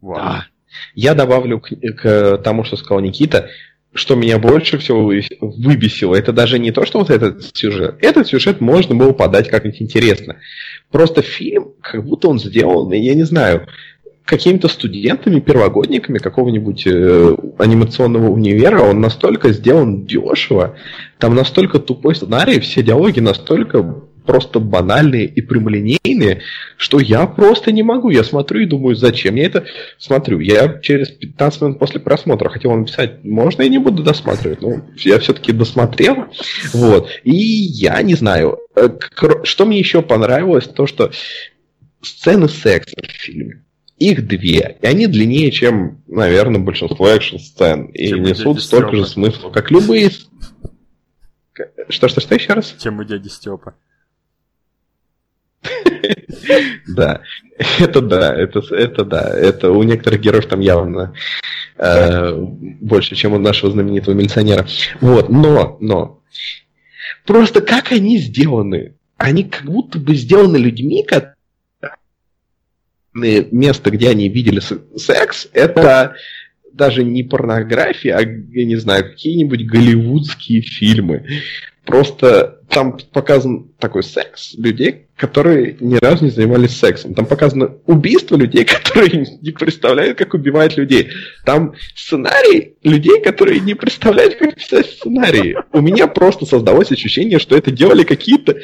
Вот. 0.00 0.16
Да. 0.16 0.46
Я 0.96 1.14
добавлю 1.14 1.60
к, 1.60 1.68
к 1.68 2.38
тому, 2.38 2.64
что 2.64 2.76
сказал 2.76 2.98
Никита, 2.98 3.48
что 3.94 4.16
меня 4.16 4.40
больше 4.40 4.78
всего 4.78 5.04
вы- 5.04 5.22
выбесило. 5.40 6.16
Это 6.16 6.32
даже 6.32 6.58
не 6.58 6.72
то, 6.72 6.84
что 6.84 6.98
вот 6.98 7.08
этот 7.08 7.56
сюжет. 7.56 7.98
Этот 8.00 8.26
сюжет 8.26 8.60
можно 8.60 8.96
было 8.96 9.12
подать 9.12 9.48
как-нибудь 9.48 9.80
интересно. 9.80 10.40
Просто 10.90 11.22
фильм, 11.22 11.74
как 11.80 12.04
будто 12.04 12.26
он 12.26 12.40
сделан, 12.40 12.90
я 12.90 13.14
не 13.14 13.22
знаю, 13.22 13.68
какими-то 14.26 14.68
студентами, 14.68 15.40
первогодниками 15.40 16.18
какого-нибудь 16.18 16.86
э, 16.86 17.36
анимационного 17.58 18.28
универа. 18.28 18.82
Он 18.82 19.00
настолько 19.00 19.52
сделан 19.52 20.04
дешево, 20.04 20.76
там 21.18 21.34
настолько 21.34 21.78
тупой 21.78 22.14
сценарий, 22.16 22.60
все 22.60 22.82
диалоги 22.82 23.20
настолько 23.20 24.02
просто 24.26 24.58
банальные 24.58 25.26
и 25.26 25.40
прямолинейные, 25.40 26.40
что 26.76 26.98
я 26.98 27.28
просто 27.28 27.70
не 27.70 27.84
могу. 27.84 28.10
Я 28.10 28.24
смотрю 28.24 28.60
и 28.60 28.66
думаю, 28.66 28.96
зачем 28.96 29.36
я 29.36 29.46
это 29.46 29.64
смотрю. 29.98 30.40
Я 30.40 30.80
через 30.80 31.10
15 31.10 31.62
минут 31.62 31.78
после 31.78 32.00
просмотра 32.00 32.48
хотел 32.48 32.74
написать, 32.74 33.22
можно 33.24 33.62
я 33.62 33.68
не 33.68 33.78
буду 33.78 34.02
досматривать. 34.02 34.60
Ну, 34.60 34.82
я 34.96 35.20
все-таки 35.20 35.52
досмотрел. 35.52 36.24
Вот. 36.72 37.08
И 37.22 37.36
я 37.36 38.02
не 38.02 38.14
знаю. 38.14 38.58
э, 38.74 38.88
Что 39.44 39.64
мне 39.64 39.78
еще 39.78 40.02
понравилось, 40.02 40.66
то 40.66 40.88
что 40.88 41.12
сцены 42.02 42.48
секса 42.48 42.96
в 43.00 43.06
фильме. 43.06 43.62
Их 43.98 44.26
две, 44.26 44.76
и 44.82 44.86
они 44.86 45.06
длиннее, 45.06 45.50
чем, 45.50 46.02
наверное, 46.06 46.60
большинство 46.60 47.08
экшн-сцен, 47.08 47.86
и 47.86 48.08
Чем 48.08 48.22
несут 48.24 48.62
столько 48.62 48.94
же 48.96 49.06
смысла, 49.06 49.50
как 49.50 49.70
любые... 49.70 50.10
Что-что-что 51.88 52.34
еще 52.34 52.52
раз? 52.52 52.74
Чем 52.78 52.98
у 52.98 53.04
дяди 53.04 53.28
Степа. 53.28 53.74
Да, 56.86 57.22
это 57.78 58.00
да, 58.00 58.34
это, 58.34 58.60
это 58.74 59.04
да, 59.04 59.36
это 59.36 59.72
у 59.72 59.82
некоторых 59.82 60.20
героев 60.20 60.46
там 60.46 60.60
явно 60.60 61.14
э, 61.76 62.32
больше, 62.32 63.16
чем 63.16 63.32
у 63.32 63.38
нашего 63.38 63.72
знаменитого 63.72 64.14
милиционера. 64.14 64.66
Вот, 65.00 65.28
но, 65.28 65.76
но, 65.80 66.22
просто 67.24 67.60
как 67.60 67.92
они 67.92 68.18
сделаны? 68.18 68.94
Они 69.16 69.44
как 69.44 69.64
будто 69.64 69.98
бы 69.98 70.14
сделаны 70.14 70.58
людьми, 70.58 71.02
которые 71.02 71.35
место, 73.16 73.90
где 73.90 74.10
они 74.10 74.28
видели 74.28 74.60
секс, 74.96 75.48
это 75.52 76.16
даже 76.72 77.02
не 77.02 77.22
порнография, 77.22 78.16
а, 78.16 78.20
я 78.20 78.64
не 78.64 78.76
знаю, 78.76 79.04
какие-нибудь 79.04 79.66
голливудские 79.66 80.60
фильмы. 80.60 81.24
Просто 81.84 82.55
там 82.68 82.98
показан 83.12 83.70
такой 83.78 84.02
секс 84.02 84.54
людей, 84.54 85.06
которые 85.16 85.76
ни 85.80 85.96
разу 85.96 86.24
не 86.24 86.30
занимались 86.30 86.76
сексом. 86.76 87.14
Там 87.14 87.26
показано 87.26 87.76
убийство 87.86 88.36
людей, 88.36 88.64
которые 88.66 89.38
не 89.40 89.50
представляют, 89.52 90.18
как 90.18 90.34
убивать 90.34 90.76
людей. 90.76 91.08
Там 91.44 91.74
сценарий 91.94 92.74
людей, 92.82 93.22
которые 93.22 93.60
не 93.60 93.74
представляют, 93.74 94.36
как 94.36 94.56
писать 94.56 94.86
сценарии. 94.86 95.56
У 95.72 95.80
меня 95.80 96.06
просто 96.06 96.44
создалось 96.44 96.90
ощущение, 96.90 97.38
что 97.38 97.56
это 97.56 97.70
делали 97.70 98.04
какие-то, 98.04 98.56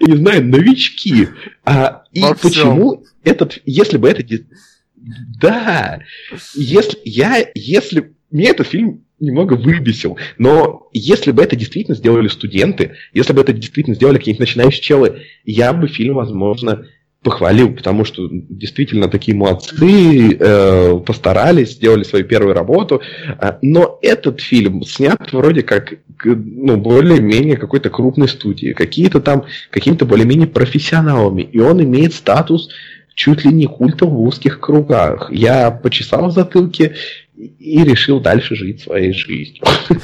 я 0.00 0.06
не 0.06 0.16
знаю, 0.16 0.44
новички. 0.44 1.28
А, 1.64 2.04
и 2.12 2.20
Во 2.22 2.34
всем. 2.34 2.50
почему 2.50 3.04
этот, 3.22 3.58
если 3.64 3.96
бы 3.96 4.08
это... 4.08 4.22
Да, 5.40 6.00
если 6.54 6.98
я, 7.04 7.46
если 7.54 8.14
мне 8.30 8.48
этот 8.48 8.66
фильм 8.66 9.03
немного 9.20 9.54
выбесил, 9.54 10.18
но 10.38 10.88
если 10.92 11.30
бы 11.30 11.42
это 11.42 11.56
действительно 11.56 11.96
сделали 11.96 12.28
студенты, 12.28 12.92
если 13.12 13.32
бы 13.32 13.40
это 13.40 13.52
действительно 13.52 13.96
сделали 13.96 14.18
какие-нибудь 14.18 14.48
начинающие 14.48 14.82
челы, 14.82 15.22
я 15.44 15.72
бы 15.72 15.88
фильм, 15.88 16.14
возможно, 16.14 16.86
похвалил, 17.24 17.74
потому 17.74 18.04
что 18.04 18.28
действительно 18.30 19.08
такие 19.08 19.36
молодцы, 19.36 20.36
э, 20.38 21.00
постарались, 21.04 21.72
сделали 21.72 22.04
свою 22.04 22.26
первую 22.26 22.54
работу. 22.54 23.00
А, 23.38 23.58
Но 23.62 23.98
этот 24.02 24.40
фильм 24.40 24.82
снят 24.82 25.32
вроде 25.32 25.62
как 25.62 25.94
ну, 26.22 26.76
более-менее 26.76 27.56
какой-то 27.56 27.90
крупной 27.90 28.28
студии, 28.28 28.72
какие-то 28.74 29.20
там, 29.20 29.46
какими-то 29.70 30.04
более-менее 30.04 30.46
профессионалами, 30.46 31.42
и 31.42 31.58
он 31.58 31.82
имеет 31.82 32.14
статус 32.14 32.68
чуть 33.14 33.44
ли 33.44 33.52
не 33.52 33.66
культа 33.66 34.06
в 34.06 34.20
узких 34.20 34.60
кругах. 34.60 35.30
Я 35.32 35.70
почесал 35.70 36.28
в 36.28 36.32
затылке 36.32 36.94
и- 37.36 37.84
решил 37.84 38.20
дальше 38.20 38.54
жить 38.56 38.80
своей 38.80 39.12
жизнью. 39.12 39.62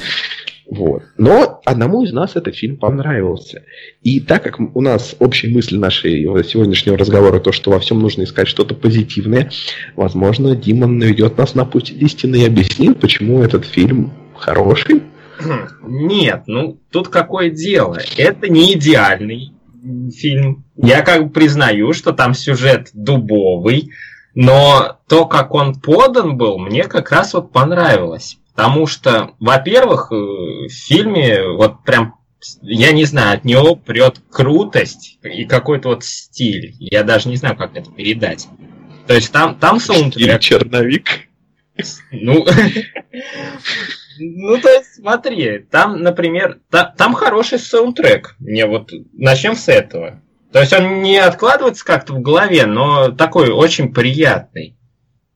Вот. 0.71 1.03
Но 1.17 1.59
одному 1.65 2.03
из 2.03 2.13
нас 2.13 2.37
этот 2.37 2.55
фильм 2.55 2.77
понравился. 2.77 3.63
И 4.01 4.21
так 4.21 4.41
как 4.41 4.57
у 4.73 4.79
нас 4.79 5.17
общая 5.19 5.49
мысль 5.49 5.77
нашего 5.77 6.41
сегодняшнего 6.45 6.97
разговора 6.97 7.41
то, 7.41 7.51
что 7.51 7.71
во 7.71 7.79
всем 7.81 7.99
нужно 7.99 8.23
искать 8.23 8.47
что-то 8.47 8.73
позитивное, 8.73 9.51
возможно, 9.97 10.55
Димон 10.55 10.97
наведет 10.97 11.37
нас 11.37 11.55
на 11.55 11.65
путь 11.65 11.91
истины 11.91 12.37
и 12.37 12.45
объяснит, 12.45 13.01
почему 13.01 13.43
этот 13.43 13.65
фильм 13.65 14.13
хороший. 14.33 15.01
Нет, 15.85 16.43
ну 16.47 16.79
тут 16.89 17.09
какое 17.09 17.49
дело. 17.49 17.99
Это 18.15 18.47
не 18.47 18.73
идеальный 18.73 19.51
фильм. 20.15 20.63
Я 20.77 21.01
как 21.01 21.25
бы 21.25 21.29
признаю, 21.31 21.91
что 21.91 22.13
там 22.13 22.33
сюжет 22.33 22.91
дубовый, 22.93 23.91
но 24.33 24.99
то, 25.07 25.25
как 25.25 25.53
он 25.53 25.75
подан 25.75 26.37
был, 26.37 26.57
мне 26.57 26.83
как 26.85 27.11
раз 27.11 27.33
вот 27.33 27.51
понравилось. 27.51 28.37
Потому 28.55 28.85
что, 28.85 29.31
во-первых, 29.39 30.11
э, 30.11 30.15
в 30.15 30.69
фильме 30.69 31.41
вот 31.47 31.83
прям, 31.83 32.15
я 32.61 32.91
не 32.91 33.05
знаю, 33.05 33.37
от 33.37 33.45
него 33.45 33.75
прет 33.75 34.21
крутость 34.29 35.19
и 35.23 35.45
какой-то 35.45 35.89
вот 35.89 36.03
стиль. 36.03 36.75
Я 36.79 37.03
даже 37.03 37.29
не 37.29 37.37
знаю, 37.37 37.55
как 37.55 37.75
это 37.75 37.91
передать. 37.91 38.47
То 39.07 39.13
есть 39.13 39.31
там, 39.31 39.55
там 39.57 39.79
саундтрек 39.79 40.39
черновик. 40.41 41.27
ну, 42.11 42.45
ну, 44.19 44.57
то 44.57 44.69
есть, 44.69 44.95
смотри, 44.95 45.59
там, 45.59 46.01
например, 46.01 46.59
та- 46.69 46.93
там 46.97 47.13
хороший 47.13 47.59
саундтрек. 47.59 48.35
Мне 48.39 48.65
вот 48.65 48.91
начнем 49.13 49.55
с 49.55 49.67
этого. 49.69 50.21
То 50.51 50.59
есть 50.59 50.73
он 50.73 51.01
не 51.01 51.17
откладывается 51.17 51.85
как-то 51.85 52.13
в 52.13 52.21
голове, 52.21 52.65
но 52.65 53.09
такой 53.11 53.49
очень 53.49 53.93
приятный. 53.93 54.77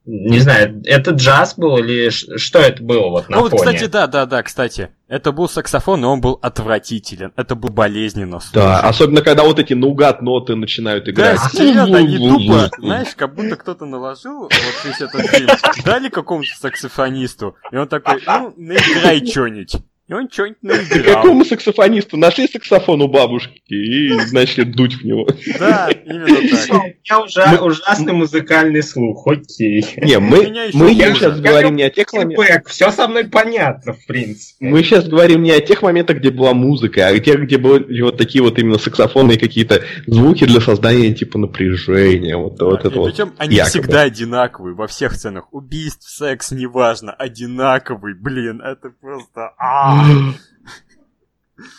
Не 0.08 0.38
знаю, 0.38 0.84
это 0.86 1.12
джаз 1.12 1.56
был 1.58 1.78
или 1.78 2.10
что 2.12 2.60
это 2.60 2.84
было 2.84 3.10
вот 3.10 3.28
на 3.28 3.38
Ну 3.38 3.42
вот, 3.44 3.52
фоне? 3.54 3.74
кстати, 3.74 3.90
да, 3.90 4.06
да, 4.06 4.28
да, 4.28 4.44
кстати. 4.44 4.90
Это 5.08 5.32
был 5.32 5.50
саксофон, 5.50 6.04
и 6.04 6.06
он 6.06 6.22
был 6.22 6.38
отвратителен. 6.44 7.32
Это 7.36 7.56
был 7.56 7.70
болезненно. 7.70 8.40
Да, 8.54 8.78
слушать. 8.78 8.84
особенно 8.90 9.22
когда 9.24 9.44
вот 9.44 9.58
эти 9.58 9.74
наугад 9.74 10.22
ноты 10.22 10.56
начинают 10.56 11.06
Да, 11.06 11.12
играть. 11.12 11.40
серьезно, 11.52 11.98
они 11.98 12.18
тупо, 12.20 12.70
знаешь, 12.78 13.16
как 13.16 13.34
будто 13.34 13.56
кто-то 13.56 13.86
наложил 13.86 14.42
вот 14.42 14.52
весь 14.84 15.02
этот 15.02 15.22
фильм, 15.28 15.50
дали 15.84 16.10
какому-то 16.10 16.50
саксофонисту, 16.60 17.56
и 17.72 17.76
он 17.78 17.88
такой, 17.88 18.22
ну, 18.28 18.54
наиграй 18.58 19.26
что-нибудь. 19.26 19.78
И 20.08 20.14
он 20.14 20.30
что-нибудь 20.30 20.62
наиграл. 20.62 21.16
Какому 21.16 21.44
саксофонисту? 21.44 22.16
Нашли 22.16 22.48
саксофон 22.48 23.02
у 23.02 23.08
бабушки 23.08 23.60
и 23.68 24.14
начали 24.32 24.64
дуть 24.64 25.02
в 25.02 25.04
него. 25.04 25.28
Да, 25.58 25.90
именно 25.90 26.28
так. 26.28 26.70
у 26.70 26.86
меня 26.86 27.20
уже 27.22 27.60
ужасный 27.60 28.14
музыкальный 28.14 28.84
слух, 28.84 29.26
окей. 29.26 29.84
Не, 29.98 30.20
мы, 30.20 30.70
мы 30.74 30.94
сейчас 30.94 31.40
говорим 31.40 31.76
не 31.76 31.84
о 31.84 31.90
тех 31.90 32.14
моментах. 32.14 32.68
все 32.68 32.92
со 32.92 33.08
мной 33.08 33.26
понятно, 33.26 33.94
в 33.94 34.06
принципе. 34.06 34.64
Мы 34.64 34.84
сейчас 34.84 35.08
говорим 35.08 35.42
не 35.42 35.52
о 35.52 35.60
тех 35.60 35.82
моментах, 35.82 36.18
где 36.18 36.30
была 36.30 36.54
музыка, 36.54 37.08
а 37.08 37.20
тех, 37.20 37.42
где 37.42 37.58
были 37.58 38.02
вот 38.02 38.18
такие 38.18 38.44
вот 38.44 38.60
именно 38.60 38.78
саксофонные 38.78 39.40
какие-то 39.40 39.82
звуки 40.06 40.46
для 40.46 40.62
создания 40.62 41.16
типа 41.16 41.40
напряжения. 41.40 42.38
Вот, 42.38 42.62
это 42.62 42.92
вот. 42.92 43.12
причем 43.12 43.34
они 43.40 43.60
всегда 43.62 44.02
одинаковые 44.02 44.76
во 44.76 44.86
всех 44.86 45.14
сценах. 45.14 45.52
Убийств, 45.52 46.08
секс, 46.08 46.52
неважно, 46.52 47.12
одинаковый, 47.12 48.14
блин, 48.14 48.62
это 48.62 48.92
просто... 49.02 49.54
а. 49.96 50.34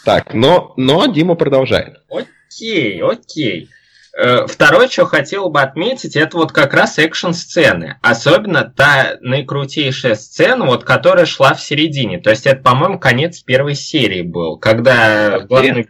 Так, 0.05 0.35
но, 0.35 0.73
но 0.77 1.07
Дима 1.07 1.35
продолжает. 1.35 2.03
Окей, 2.09 3.03
окей. 3.03 3.69
Э, 4.17 4.47
Второе, 4.47 4.89
что 4.89 5.05
хотел 5.05 5.51
бы 5.51 5.61
отметить, 5.61 6.17
это 6.17 6.39
вот 6.39 6.53
как 6.53 6.73
раз 6.73 6.99
экшн-сцены. 6.99 7.99
Особенно 8.01 8.65
та 8.65 9.19
наикрутейшая 9.21 10.15
сцена, 10.15 10.65
вот, 10.65 10.85
которая 10.85 11.27
шла 11.27 11.53
в 11.55 11.61
середине. 11.61 12.19
То 12.19 12.31
есть 12.31 12.47
это, 12.47 12.63
по-моему, 12.63 12.99
конец 12.99 13.41
первой 13.41 13.75
серии 13.75 14.23
был, 14.23 14.59
когда 14.59 15.41
главный... 15.41 15.89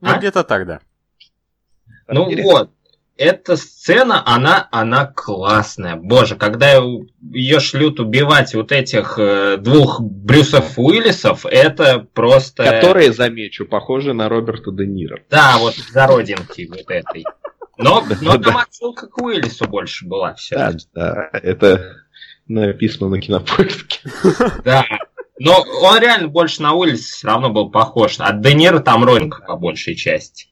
Ну, 0.00 0.10
А? 0.10 0.18
где-то 0.18 0.44
так, 0.44 0.66
да. 0.66 0.80
Ну 2.08 2.24
Интересно. 2.26 2.52
вот, 2.52 2.70
эта 3.16 3.56
сцена, 3.56 4.22
она, 4.26 4.68
она 4.72 5.06
классная. 5.06 5.96
Боже, 5.96 6.36
когда 6.36 6.74
ее 6.74 7.60
шлют 7.60 8.00
убивать 8.00 8.54
вот 8.54 8.72
этих 8.72 9.18
э, 9.18 9.56
двух 9.56 10.00
Брюсов 10.00 10.78
Уиллисов, 10.78 11.46
это 11.46 12.06
просто... 12.12 12.64
Которые, 12.64 13.12
замечу, 13.12 13.66
похожи 13.66 14.12
на 14.12 14.28
Роберта 14.28 14.72
Де 14.72 14.86
Ниро. 14.86 15.20
Да, 15.30 15.58
вот 15.58 15.74
за 15.76 16.06
родинки 16.06 16.66
вот 16.68 16.90
этой. 16.90 17.24
Но, 17.76 18.04
но 18.20 18.38
там 18.38 18.58
отсылка 18.58 19.06
к 19.06 19.18
Уиллису 19.18 19.68
больше 19.68 20.06
была 20.06 20.34
все. 20.34 20.56
Да, 20.56 20.72
да, 20.94 21.30
это 21.32 21.96
написано 22.46 23.08
на 23.08 23.20
кинопоиске. 23.20 24.00
Да. 24.64 24.84
Но 25.36 25.64
он 25.82 25.98
реально 25.98 26.28
больше 26.28 26.62
на 26.62 26.74
Уиллиса 26.74 27.12
все 27.12 27.26
равно 27.26 27.50
был 27.50 27.70
похож. 27.70 28.16
От 28.20 28.40
Де 28.40 28.54
Ниро 28.54 28.78
там 28.78 29.04
родинка 29.04 29.42
по 29.44 29.56
большей 29.56 29.96
части. 29.96 30.46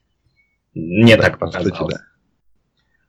Мне 0.73 1.15
так 1.15 1.39
показалось. 1.39 1.99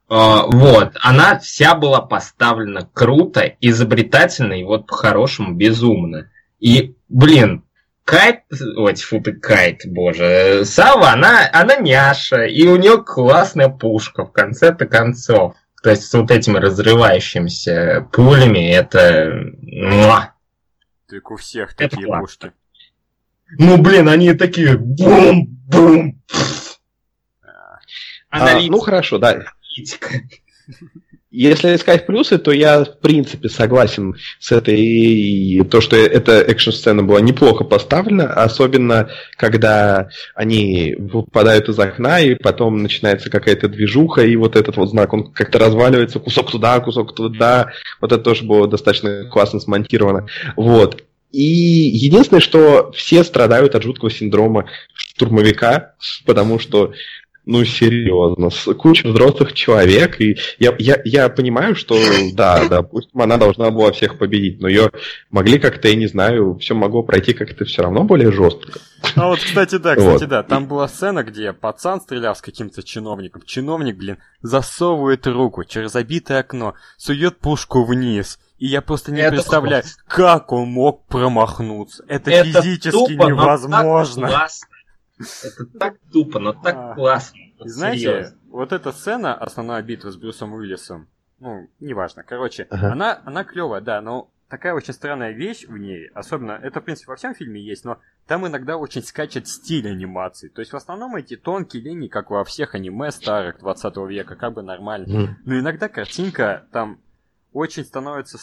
А, 0.09 0.47
Вот, 0.47 0.97
она 1.01 1.39
вся 1.39 1.75
была 1.75 2.01
поставлена 2.01 2.89
круто, 2.93 3.41
изобретательно 3.61 4.55
и 4.55 4.65
вот 4.65 4.87
по-хорошему 4.87 5.55
безумно. 5.55 6.31
И, 6.61 6.95
блин, 7.09 7.65
Кайт, 8.05 8.41
ой, 8.77 8.95
фу 8.97 9.21
ты, 9.21 9.33
Кайт, 9.33 9.83
боже, 9.87 10.63
Сава, 10.65 11.13
она, 11.13 11.49
она 11.53 11.77
няша, 11.77 12.45
и 12.45 12.67
у 12.67 12.77
нее 12.77 13.03
классная 13.03 13.69
пушка 13.71 14.27
в 14.27 14.33
конце-то 14.33 14.87
концов. 14.87 15.55
То 15.83 15.91
есть 15.91 16.05
с 16.05 16.15
вот 16.15 16.31
этими 16.31 16.59
разрывающимися 16.59 18.09
пулями, 18.13 18.71
это... 18.71 19.33
муа. 19.63 20.35
Так 21.09 21.31
у 21.31 21.37
всех 21.37 21.75
Это 21.79 21.91
такие 21.91 22.07
классно. 22.07 22.27
пушки. 22.27 22.53
Ну, 23.59 23.77
блин, 23.79 24.09
они 24.09 24.35
такие 24.35 24.77
бум-бум. 24.77 26.23
А, 28.31 28.61
ну 28.61 28.81
хорошо, 28.81 29.19
да. 29.19 29.45
Аналитика. 29.75 30.09
Если 31.31 31.75
искать 31.75 32.07
плюсы, 32.07 32.39
то 32.39 32.53
я 32.53 32.85
в 32.85 33.01
принципе 33.01 33.49
согласен 33.49 34.14
с 34.39 34.53
этой 34.53 34.79
и 34.81 35.64
то, 35.64 35.81
что 35.81 35.97
эта 35.97 36.41
экшн-сцена 36.41 37.03
была 37.03 37.20
неплохо 37.20 37.64
поставлена, 37.64 38.33
особенно 38.33 39.11
когда 39.37 40.11
они 40.37 40.95
выпадают 40.97 41.68
из 41.68 41.77
окна, 41.77 42.20
и 42.20 42.37
потом 42.37 42.85
начинается 42.85 43.31
какая-то 43.31 43.68
движуха, 43.68 44.22
и 44.25 44.37
вот 44.37 44.55
этот 44.55 44.77
вот 44.77 44.91
знак, 44.91 45.12
он 45.12 45.33
как-то 45.33 45.59
разваливается, 45.59 46.20
кусок 46.20 46.53
туда, 46.53 46.79
кусок 46.79 47.16
туда. 47.16 47.72
Вот 48.01 48.12
это 48.12 48.22
тоже 48.22 48.45
было 48.45 48.68
достаточно 48.68 49.25
классно 49.25 49.59
смонтировано. 49.59 50.29
Вот. 50.55 51.03
И 51.33 51.43
единственное, 51.43 52.41
что 52.41 52.93
все 52.93 53.25
страдают 53.25 53.75
от 53.75 53.83
жуткого 53.83 54.09
синдрома 54.09 54.66
штурмовика, 54.95 55.95
потому 56.25 56.61
что 56.61 56.93
ну, 57.47 57.64
серьезно, 57.64 58.51
с- 58.51 58.72
куча 58.74 59.09
взрослых 59.09 59.53
человек, 59.53 60.20
и 60.20 60.36
я, 60.59 60.74
я, 60.78 61.01
я 61.05 61.28
понимаю, 61.28 61.74
что 61.74 61.99
да, 62.32 62.66
допустим, 62.68 63.20
она 63.20 63.36
должна 63.36 63.70
была 63.70 63.92
всех 63.92 64.18
победить, 64.18 64.61
но 64.61 64.68
ее 64.68 64.90
могли 65.30 65.59
как-то, 65.59 65.88
я 65.88 65.95
не 65.95 66.07
знаю, 66.07 66.57
все 66.59 66.74
могло 66.74 67.03
пройти 67.03 67.32
как-то 67.34 67.64
все 67.64 67.82
равно 67.82 68.05
более 68.05 68.32
жестко. 68.32 68.80
А 69.16 69.28
вот, 69.28 69.38
кстати, 69.40 69.76
да, 69.76 69.95
кстати, 69.97 70.20
Вот. 70.22 70.28
да, 70.28 70.42
там 70.42 70.66
была 70.66 70.88
сцена, 70.88 71.22
где 71.22 71.53
пацан 71.53 72.01
стрелял 72.01 72.34
с 72.34 72.40
каким-то 72.40 72.82
чиновником. 72.82 73.42
Чиновник, 73.45 73.97
блин, 73.97 74.16
засовывает 74.40 75.26
руку 75.26 75.64
через 75.64 75.92
забитое 75.92 76.40
окно, 76.40 76.74
сует 76.97 77.38
пушку 77.38 77.84
вниз 77.84 78.38
И 78.59 78.66
я 78.66 78.80
просто 78.80 79.12
не 79.12 79.20
Это 79.20 79.32
представляю, 79.32 79.82
класс. 79.82 79.97
как 80.07 80.53
он 80.53 80.68
мог 80.68 81.05
промахнуться. 81.07 82.05
Это, 82.09 82.30
Это 82.30 82.62
физически 82.62 82.90
тупо, 83.14 83.24
но 83.24 83.28
невозможно. 83.30 84.22
так 84.28 84.30
классно. 84.38 84.68
Это 85.19 85.67
так 85.79 85.95
тупо, 86.12 86.39
но 86.39 86.51
А. 86.51 86.55
так 86.55 86.95
классно. 86.97 87.39
И 87.65 87.69
знаете, 87.69 88.01
Серьезно. 88.01 88.39
вот 88.49 88.73
эта 88.73 88.93
сцена, 88.93 89.35
основная 89.35 89.83
битва 89.83 90.11
с 90.11 90.17
Брюсом 90.17 90.53
Уиллисом, 90.55 91.09
ну, 91.41 91.69
неважно, 91.81 92.23
короче, 92.25 92.67
Ага. 92.71 92.93
она, 92.93 93.23
она 93.25 93.45
клевая, 93.45 93.81
да, 93.81 94.01
но 94.01 94.31
такая 94.49 94.75
очень 94.75 94.93
странная 94.95 95.33
вещь 95.33 95.67
в 95.67 95.77
ней, 95.77 96.09
особенно, 96.15 96.53
это, 96.53 96.81
в 96.81 96.85
принципе, 96.85 97.11
во 97.11 97.17
всем 97.17 97.35
фильме 97.35 97.61
есть, 97.61 97.85
но 97.85 97.99
там 98.27 98.47
иногда 98.47 98.77
очень 98.77 99.03
скачет 99.03 99.47
стиль 99.49 99.89
анимации. 99.89 100.49
То 100.49 100.61
есть, 100.61 100.73
в 100.73 100.77
основном 100.77 101.15
эти 101.17 101.37
тонкие 101.37 101.83
линии, 101.83 102.09
как 102.09 102.31
во 102.31 102.45
всех 102.45 102.75
аниме 102.75 103.11
старых 103.11 103.59
20 103.59 103.97
века, 104.09 104.37
как 104.37 104.55
бы 104.55 104.62
нормально. 104.62 105.37
Но 105.45 105.59
иногда 105.59 105.89
картинка 105.89 106.67
там 106.73 106.99
очень 107.53 107.85
становится 107.85 108.39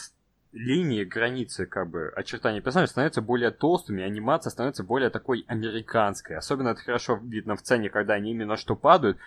линии, 0.52 1.04
границы, 1.04 1.66
как 1.66 1.90
бы, 1.90 2.12
очертания 2.14 2.60
персонажей 2.60 2.90
становятся 2.90 3.22
более 3.22 3.50
толстыми, 3.50 4.02
анимация 4.02 4.50
становится 4.50 4.84
более 4.84 5.10
такой 5.10 5.44
американской. 5.48 6.36
Особенно 6.36 6.68
это 6.68 6.82
хорошо 6.82 7.18
видно 7.22 7.56
в 7.56 7.60
сцене, 7.60 7.90
когда 7.90 8.14
они 8.14 8.30
именно 8.32 8.56
что 8.56 8.76
падают. 8.76 9.18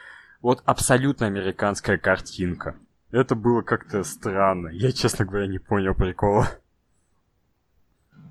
Вот 0.42 0.62
абсолютно 0.66 1.26
американская 1.26 1.98
картинка. 1.98 2.76
Это 3.12 3.36
было 3.36 3.62
как-то 3.62 4.04
странно. 4.04 4.68
Я, 4.70 4.92
честно 4.92 5.26
говоря, 5.26 5.48
не 5.48 5.60
понял 5.60 5.96
прикола. 5.96 6.50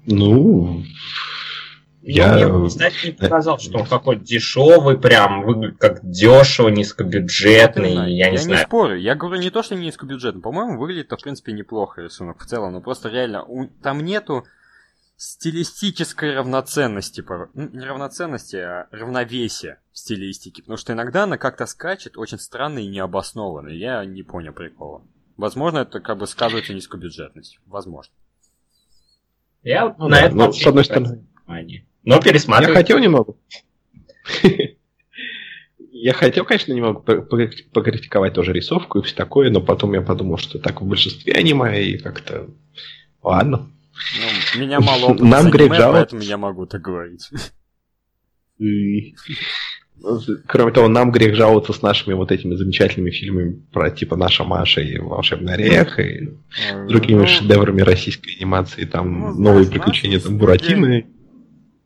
Ну, 0.07 0.85
Я... 2.07 2.39
я... 2.39 2.49
Мне, 2.49 2.69
кстати, 2.69 3.07
не 3.07 3.13
показал, 3.13 3.59
что 3.59 3.79
он 3.79 3.87
какой-то 3.87 4.23
дешевый, 4.25 4.99
прям 4.99 5.43
выглядит 5.45 5.79
как 5.79 6.01
дешево, 6.03 6.69
низкобюджетный, 6.69 7.93
именно. 7.93 8.07
я 8.09 8.27
не 8.27 8.33
не 8.33 8.39
знаю. 8.39 8.67
спорю. 8.67 8.99
Я 8.99 9.15
говорю 9.15 9.41
не 9.41 9.51
то, 9.51 9.63
что 9.63 9.75
низкобюджетно. 9.75 10.41
По-моему, 10.43 10.79
выглядит, 10.79 11.11
в 11.11 11.23
принципе, 11.23 11.53
неплохо 11.53 12.03
рисунок 12.03 12.43
в 12.43 12.47
целом. 12.47 12.73
Но 12.73 12.81
просто 12.83 13.09
реально, 13.09 13.43
у- 13.45 13.69
там 13.83 14.01
нету 14.05 14.45
стилистической 15.17 16.35
равноценности. 16.35 17.21
пор- 17.23 17.51
ну, 17.55 17.69
Не 17.73 17.87
равноценности, 17.87 18.57
а 18.57 18.87
равновесия 18.91 19.81
в 19.93 19.99
стилистике. 19.99 20.63
Потому 20.63 20.77
что 20.77 20.93
иногда 20.93 21.25
она 21.25 21.39
как-то 21.39 21.67
скачет 21.67 22.19
очень 22.19 22.39
странно 22.39 22.81
и 22.81 22.87
необоснованно. 22.87 23.69
Я 23.69 24.05
не 24.05 24.23
понял 24.23 24.53
прикола. 24.53 25.03
Возможно, 25.37 25.79
это 25.79 26.01
как 26.01 26.19
бы 26.19 26.27
сказывается 26.27 26.75
низкобюджетность. 26.75 27.59
Возможно. 27.67 28.13
Я 29.63 29.87
вот 29.87 29.99
Ну 29.99 30.09
на 30.09 30.17
да, 30.17 30.27
это 30.27 30.35
ну, 30.37 30.45
вообще 30.47 30.65
с 30.65 30.67
одной 30.67 30.83
не 30.83 30.85
стороны. 30.85 31.25
внимания. 31.47 31.87
Но 32.05 32.17
Я 32.17 32.21
пересматривать. 32.21 32.77
хотел 32.77 32.99
немного. 32.99 33.35
Я 35.91 36.13
хотел, 36.13 36.45
конечно, 36.45 36.73
немного 36.73 37.01
по- 37.01 37.23
по- 37.23 37.49
покритиковать 37.73 38.35
тоже 38.35 38.53
рисовку 38.53 38.99
и 38.99 39.03
все 39.03 39.15
такое, 39.15 39.51
но 39.51 39.61
потом 39.61 39.95
я 39.95 40.03
подумал, 40.03 40.37
что 40.39 40.59
так 40.59 40.83
в 40.83 40.87
большинстве 40.87 41.33
аниме 41.33 41.83
и 41.83 41.99
как-то... 41.99 42.49
Ладно. 43.23 43.71
Ну, 44.55 44.61
меня 44.61 44.81
мало 44.81 45.07
опыта 45.07 45.25
Нам 45.25 45.47
аниме, 45.47 45.75
жаловаться. 45.77 45.93
поэтому 46.17 46.23
я 46.23 46.37
могу 46.37 46.67
так 46.67 46.83
говорить. 46.83 47.31
И- 48.59 49.15
Кроме 50.47 50.73
того, 50.73 50.89
нам 50.89 51.11
грех 51.13 51.35
жаловаться 51.35 51.73
с 51.73 51.81
нашими 51.81 52.13
вот 52.13 52.31
этими 52.31 52.55
замечательными 52.57 53.11
фильмами 53.11 53.63
про 53.73 53.91
типа 53.91 54.17
«Наша 54.17 54.45
Маша» 54.45 54.83
и 54.83 54.99
«Волшебный 54.99 55.55
орех» 55.55 55.99
и 55.99 56.29
другими 56.89 57.21
Ну, 57.21 57.27
шедеврами 57.27 57.81
российской 57.81 58.37
анимации, 58.37 58.85
там 58.85 59.13
Ну, 59.13 59.33
знаешь, 59.33 59.39
новые 59.39 59.65
нас 59.65 59.73
приключения 59.73 60.19
там 60.21 60.37
Буратино. 60.37 61.05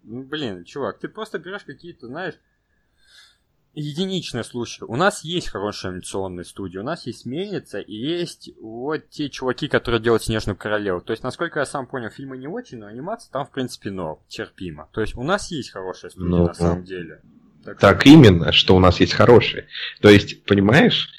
Ну, 0.08 0.22
блин, 0.22 0.64
чувак, 0.64 0.98
ты 0.98 1.08
просто 1.08 1.38
берешь 1.38 1.64
какие-то, 1.64 2.06
знаешь, 2.06 2.34
единичные 3.74 4.42
случаи. 4.42 4.84
У 4.84 4.96
нас 4.96 5.22
есть 5.22 5.48
хорошие 5.48 5.90
анимационные 5.90 6.44
студии, 6.44 6.78
у 6.78 6.82
нас 6.82 7.06
есть 7.06 7.26
Мельница 7.26 7.78
и 7.78 7.94
есть 7.94 8.50
вот 8.60 9.08
те 9.10 9.28
чуваки, 9.28 9.68
которые 9.68 10.00
делают 10.00 10.24
Снежную 10.24 10.56
Королеву. 10.56 11.00
То 11.02 11.12
есть, 11.12 11.22
насколько 11.22 11.60
я 11.60 11.66
сам 11.66 11.86
понял, 11.86 12.08
фильмы 12.08 12.38
не 12.38 12.48
очень, 12.48 12.78
но 12.78 12.86
анимация 12.86 13.30
там, 13.30 13.46
в 13.46 13.50
принципе, 13.50 13.90
но 13.90 14.22
терпимо. 14.28 14.88
То 14.92 15.02
есть, 15.02 15.14
у 15.14 15.22
нас 15.22 15.50
есть 15.50 15.70
хорошая 15.70 16.10
студия, 16.10 16.28
Ну, 16.28 16.46
на 16.46 16.54
самом 16.54 16.84
деле. 16.84 17.20
Так 17.64 17.78
Так 17.78 18.06
именно, 18.06 18.52
что 18.52 18.74
у 18.76 18.80
нас 18.80 19.00
есть 19.00 19.12
хорошие. 19.12 19.66
То 20.00 20.08
есть, 20.08 20.44
понимаешь, 20.44 21.10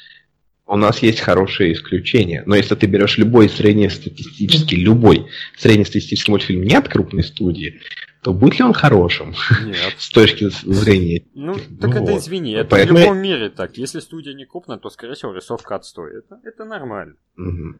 у 0.65 0.75
нас 0.75 0.99
есть 0.99 1.19
хорошие 1.19 1.73
исключения. 1.73 2.43
Но 2.45 2.55
если 2.55 2.75
ты 2.75 2.87
берешь 2.87 3.17
любой 3.17 3.49
среднестатистический, 3.49 4.75
любой 4.75 5.27
среднестатистический 5.57 6.31
мультфильм 6.31 6.63
не 6.63 6.75
от 6.75 6.87
крупной 6.87 7.23
студии, 7.23 7.81
то 8.21 8.33
будет 8.33 8.59
ли 8.59 8.65
он 8.65 8.73
хорошим 8.73 9.33
Нет. 9.65 9.95
с 9.97 10.09
точки 10.09 10.49
зрения... 10.49 11.23
Ну, 11.33 11.55
так 11.79 11.91
это 11.91 12.11
Вот. 12.11 12.19
извини, 12.19 12.51
это 12.53 12.69
Поэтому 12.69 12.99
в 12.99 13.01
любом 13.01 13.17
мире 13.19 13.49
так. 13.49 13.77
Если 13.77 13.99
студия 13.99 14.33
не 14.33 14.45
крупная, 14.45 14.77
то, 14.77 14.89
скорее 14.89 15.13
всего, 15.13 15.33
рисовка 15.33 15.75
отстой. 15.75 16.19
Это, 16.19 16.39
это 16.43 16.65
нормально. 16.65 17.15
Мгм. 17.37 17.79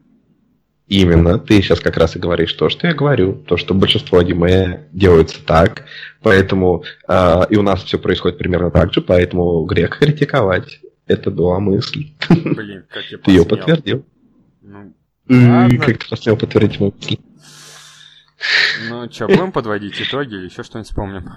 Именно, 0.88 1.38
ты 1.38 1.62
сейчас 1.62 1.78
как 1.78 1.96
раз 1.96 2.16
и 2.16 2.18
говоришь 2.18 2.52
то, 2.54 2.68
что 2.68 2.88
я 2.88 2.94
говорю, 2.94 3.34
то, 3.34 3.56
что 3.56 3.74
большинство 3.74 4.18
аниме 4.18 4.88
делается 4.90 5.38
так, 5.44 5.84
поэтому 6.20 6.82
а, 7.06 7.46
и 7.48 7.54
у 7.54 7.62
нас 7.62 7.84
все 7.84 7.96
происходит 7.96 8.38
примерно 8.38 8.72
так 8.72 8.92
же, 8.92 9.00
поэтому 9.00 9.64
грех 9.66 9.98
критиковать. 9.98 10.80
Это 11.06 11.30
была 11.30 11.60
мысль. 11.60 12.12
Блин, 12.28 12.84
как 12.88 13.04
я 13.04 13.18
Ты 13.18 13.30
ее 13.30 13.44
подтвердил. 13.44 14.04
Ну, 14.62 14.94
Ладно. 15.28 15.78
Как 15.78 15.98
ты 15.98 16.08
посмел 16.08 16.36
подтвердить 16.36 16.80
мою 16.80 16.92
мысль? 16.96 17.18
Ну 18.88 19.10
что, 19.10 19.26
будем 19.26 19.52
подводить 19.52 20.00
итоги 20.00 20.34
или 20.34 20.46
еще 20.46 20.62
что-нибудь 20.62 20.88
вспомним? 20.88 21.28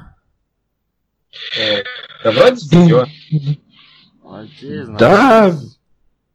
Э, 1.58 1.84
Да 2.24 2.32
вроде. 2.32 3.06
Окей, 4.24 4.84
значит. 4.84 4.98
Да, 5.00 5.60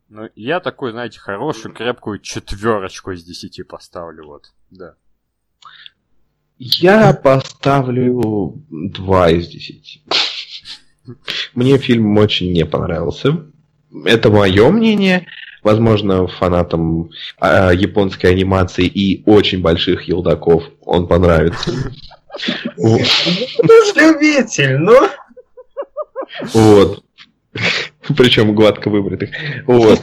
Ну, 0.09 0.29
я 0.35 0.61
такой, 0.61 0.93
знаете, 0.93 1.19
хорошую, 1.19 1.75
крепкую 1.75 2.19
четверочку 2.21 3.13
из 3.13 3.25
десяти 3.25 3.63
поставлю, 3.63 4.27
вот. 4.27 4.53
Да. 4.71 4.95
я 6.59 7.13
поставлю 7.15 8.63
2 8.71 9.31
из 9.31 9.49
10. 9.49 10.03
Мне 11.55 11.79
фильм 11.79 12.17
очень 12.19 12.53
не 12.53 12.67
понравился. 12.67 13.47
Это 14.05 14.31
мое 14.31 14.71
мнение. 14.71 15.27
Возможно, 15.69 16.27
фанатам 16.27 17.11
а, 17.39 17.73
японской 17.73 18.29
анимации 18.29 18.87
и 18.87 19.23
очень 19.27 19.61
больших 19.61 20.05
елдаков 20.05 20.63
он 20.81 21.07
понравится. 21.07 21.71
Ну, 22.79 22.99
ты 22.99 24.01
любитель, 24.01 24.79
ну. 24.79 24.97
Вот. 26.55 27.05
Причем 28.17 28.55
гладко 28.55 28.89
выбритых. 28.89 29.29
Вот. 29.67 30.01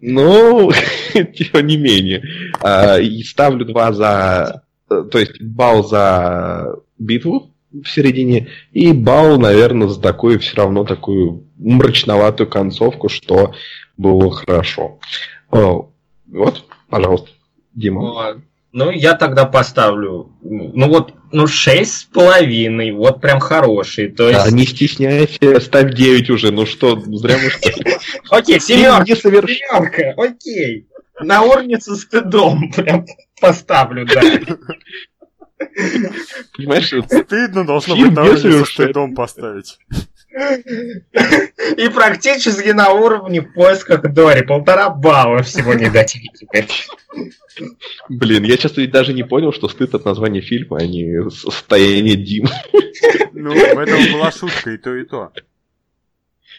Но, 0.00 0.70
тем 1.12 1.66
не 1.66 1.76
менее. 1.76 2.22
А, 2.60 3.00
и 3.00 3.24
ставлю 3.24 3.64
два 3.64 3.92
за... 3.92 4.62
э, 4.88 5.02
То 5.10 5.18
есть 5.18 5.42
балл 5.42 5.82
за 5.84 6.76
битву 6.96 7.52
в 7.72 7.88
середине 7.88 8.46
и 8.70 8.92
балл, 8.92 9.40
наверное, 9.40 9.88
за 9.88 10.00
такую 10.00 10.38
все 10.38 10.58
равно 10.58 10.84
такую 10.84 11.42
мрачноватую 11.56 12.48
концовку, 12.48 13.08
что 13.08 13.52
было 13.98 14.30
хорошо. 14.30 14.98
О, 15.50 15.90
Вот, 16.26 16.64
пожалуйста, 16.88 17.28
Дима. 17.74 18.40
Ну, 18.70 18.90
я 18.90 19.14
тогда 19.14 19.46
поставлю, 19.46 20.30
ну 20.42 20.88
вот, 20.88 21.14
ну, 21.32 21.46
шесть 21.46 21.94
с 21.94 22.04
половиной, 22.04 22.92
вот 22.92 23.20
прям 23.20 23.40
хороший, 23.40 24.08
то 24.10 24.28
есть... 24.28 24.44
Да, 24.44 24.50
не 24.50 24.66
стесняйся, 24.66 25.58
ставь 25.60 25.94
9 25.94 26.30
уже, 26.30 26.52
ну 26.52 26.66
что, 26.66 27.00
зря 27.00 27.38
мы 27.42 27.48
что? 27.48 27.70
Окей, 28.30 28.60
семерка, 28.60 29.16
семерка, 29.16 30.14
окей. 30.16 30.86
На 31.20 31.42
уровне 31.42 31.80
со 31.80 31.96
стыдом 31.96 32.70
прям 32.76 33.06
поставлю, 33.40 34.06
да. 34.06 34.20
Понимаешь, 36.54 36.92
Стыдно 37.06 37.66
должно 37.66 37.96
быть 37.96 38.12
на 38.12 38.22
не 38.22 38.28
уровне 38.30 38.64
со 38.64 38.64
стыдом 38.64 39.14
поставить. 39.14 39.78
И 41.76 41.88
практически 41.88 42.70
на 42.70 42.90
уровне 42.90 43.40
в 43.40 43.52
поисках 43.52 44.02
Дори. 44.12 44.42
Полтора 44.44 44.90
балла 44.90 45.42
всего 45.42 45.74
не 45.74 45.90
дать 45.90 46.16
теперь. 46.34 46.68
Блин, 48.08 48.44
я 48.44 48.56
сейчас 48.56 48.72
даже 48.90 49.12
не 49.12 49.24
понял, 49.24 49.52
что 49.52 49.68
стыд 49.68 49.94
от 49.94 50.04
названия 50.04 50.40
фильма, 50.40 50.78
а 50.78 50.86
не 50.86 51.30
состояние 51.30 52.16
Димы. 52.16 52.50
Ну, 53.32 53.52
в 53.52 53.78
этом 53.78 54.12
была 54.12 54.30
шутка 54.32 54.70
и 54.70 54.78
то, 54.78 54.94
и 54.94 55.04
то. 55.04 55.32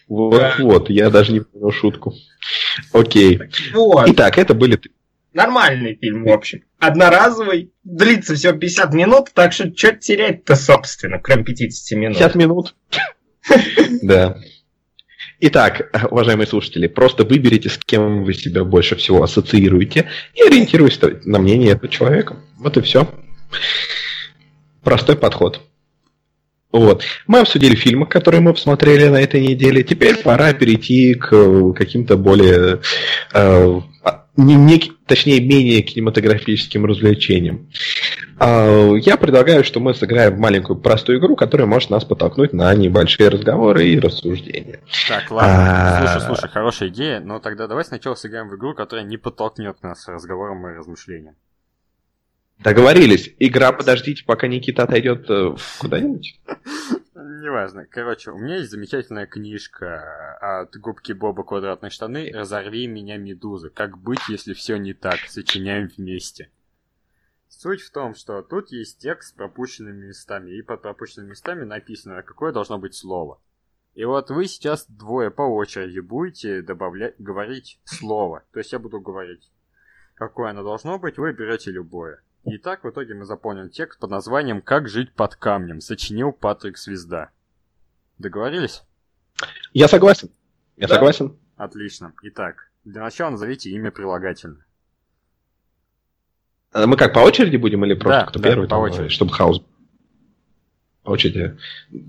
Вот-вот, 0.08 0.90
я 0.90 1.10
даже 1.10 1.32
не 1.32 1.42
понял 1.42 1.72
шутку. 1.72 2.14
Окей. 2.94 3.40
Вот. 3.74 4.10
Итак, 4.10 4.38
это 4.38 4.54
были... 4.54 4.80
Нормальный 5.34 5.96
фильм, 5.96 6.24
в 6.24 6.30
общем. 6.30 6.64
Одноразовый. 6.80 7.72
Длится 7.84 8.34
всего 8.34 8.54
50 8.54 8.94
минут, 8.94 9.28
так 9.34 9.54
что 9.54 9.72
что 9.76 9.96
терять-то, 9.96 10.56
собственно, 10.56 11.20
кроме 11.20 11.44
50 11.44 11.98
минут. 11.98 12.18
50 12.18 12.36
минут. 12.36 12.76
Да. 14.04 14.38
Итак, 15.42 15.90
уважаемые 16.12 16.48
слушатели, 16.48 16.88
просто 16.88 17.24
выберите, 17.24 17.70
с 17.70 17.78
кем 17.78 18.26
вы 18.26 18.34
себя 18.34 18.66
больше 18.66 18.98
всего 18.98 19.24
ассоциируете, 19.24 20.10
и 20.34 20.42
ориентируйтесь 20.42 21.00
на 21.26 21.40
мнение 21.40 21.72
этого 21.72 21.88
человека. 21.88 22.36
Вот 22.58 22.76
и 22.76 22.82
все. 22.82 23.08
Простой 24.84 25.16
подход. 25.16 25.62
Вот. 26.72 27.04
Мы 27.26 27.40
обсудили 27.40 27.76
фильмы, 27.76 28.06
которые 28.06 28.42
мы 28.42 28.54
посмотрели 28.54 29.08
на 29.08 29.22
этой 29.22 29.42
неделе. 29.42 29.82
Теперь 29.84 30.18
пора 30.18 30.54
перейти 30.54 31.16
к 31.16 31.30
э, 31.32 31.74
каким-то 31.76 32.16
более 32.16 32.82
э, 33.34 33.82
а- 34.04 34.26
не, 34.38 34.56
не, 34.56 34.92
точнее, 35.08 35.40
менее 35.40 35.82
кинематографическим 35.82 36.86
развлечением. 36.86 37.70
А, 38.40 38.94
Я 38.96 39.18
предлагаю, 39.18 39.64
что 39.64 39.80
мы 39.80 39.94
сыграем 39.94 40.36
в 40.36 40.40
маленькую 40.40 40.80
простую 40.80 41.20
игру, 41.20 41.36
которая 41.36 41.68
может 41.68 41.90
нас 41.90 42.06
подтолкнуть 42.06 42.54
на 42.54 42.74
небольшие 42.74 43.30
разговоры 43.30 43.86
и 43.86 44.00
рассуждения. 44.00 44.80
Так, 45.08 45.30
ладно. 45.30 46.00
А. 46.00 46.08
Слушай, 46.08 46.26
слушай, 46.26 46.50
хорошая 46.50 46.90
идея, 46.90 47.20
но 47.20 47.40
тогда 47.40 47.68
давай 47.68 47.84
сначала 47.84 48.16
сыграем 48.16 48.50
в 48.50 48.56
игру, 48.56 48.74
которая 48.74 49.06
не 49.06 49.18
подтолкнет 49.18 49.84
нас 49.84 50.08
разговором 50.08 50.66
и 50.68 50.74
размышлением. 50.74 51.36
Договорились. 52.60 53.34
Игра, 53.40 53.72
подождите, 53.72 54.24
пока 54.26 54.48
Никита 54.48 54.84
отойдет 54.84 55.30
э, 55.30 55.56
куда-нибудь. 55.80 56.40
Неважно. 57.16 57.86
Короче, 57.90 58.32
у 58.32 58.38
меня 58.38 58.58
есть 58.58 58.72
замечательная 58.72 59.28
книжка 59.28 60.38
от 60.42 60.76
губки 60.76 61.14
Боба 61.14 61.44
«Квадратные 61.44 61.90
штаны» 61.90 62.32
«Разорви 62.34 62.88
меня, 62.88 63.18
медуза. 63.18 63.70
Как 63.70 63.98
быть, 63.98 64.20
если 64.30 64.54
все 64.54 64.78
не 64.78 64.94
так? 64.94 65.20
Сочиняем 65.28 65.90
вместе». 65.98 66.50
Суть 67.62 67.82
в 67.82 67.92
том, 67.92 68.16
что 68.16 68.42
тут 68.42 68.72
есть 68.72 69.00
текст 69.02 69.32
с 69.32 69.34
пропущенными 69.34 70.06
местами, 70.06 70.52
и 70.52 70.62
под 70.62 70.82
пропущенными 70.82 71.32
местами 71.32 71.66
написано, 71.66 72.24
какое 72.24 72.54
должно 72.54 72.78
быть 72.78 72.96
слово. 72.96 73.42
И 73.96 74.06
вот 74.06 74.30
вы 74.32 74.48
сейчас 74.48 74.86
двое 74.88 75.30
по 75.30 75.42
очереди 75.42 76.00
будете 76.00 76.62
добавлять, 76.62 77.16
говорить 77.20 77.82
слово. 77.84 78.46
То 78.54 78.60
есть 78.60 78.72
я 78.72 78.80
буду 78.80 79.02
говорить, 79.02 79.52
какое 80.16 80.52
оно 80.52 80.64
должно 80.64 81.00
быть, 81.00 81.18
вы 81.18 81.34
берете 81.34 81.72
любое. 81.72 82.24
И 82.46 82.58
так 82.58 82.86
в 82.86 82.90
итоге 82.90 83.14
мы 83.14 83.26
заполним 83.26 83.70
текст 83.70 84.00
под 84.00 84.12
названием 84.12 84.62
«Как 84.62 84.88
жить 84.88 85.14
под 85.14 85.36
камнем», 85.36 85.82
сочинил 85.82 86.32
Патрик 86.32 86.78
Звезда. 86.78 87.32
Договорились? 88.20 88.84
Я 89.74 89.90
согласен. 89.90 90.30
Я 90.78 90.88
Да. 90.88 90.94
согласен. 90.94 91.38
Отлично. 91.58 92.14
Итак, 92.22 92.72
для 92.86 93.02
начала 93.02 93.32
назовите 93.32 93.70
имя 93.72 93.92
прилагательное. 93.92 94.66
А 96.72 96.86
Мы 96.86 96.98
как, 96.98 97.14
по 97.14 97.20
очереди 97.20 97.58
будем 97.58 97.84
или 97.86 97.94
просто 97.94 98.20
Да, 98.22 98.26
кто 98.26 98.40
да, 98.40 98.50
первый? 98.50 98.66
по 98.66 98.76
там, 98.76 98.82
очереди. 98.82 99.10
Чтобы 99.10 99.32
хаос. 99.34 99.62
По 101.04 101.12
очереди. 101.12 101.58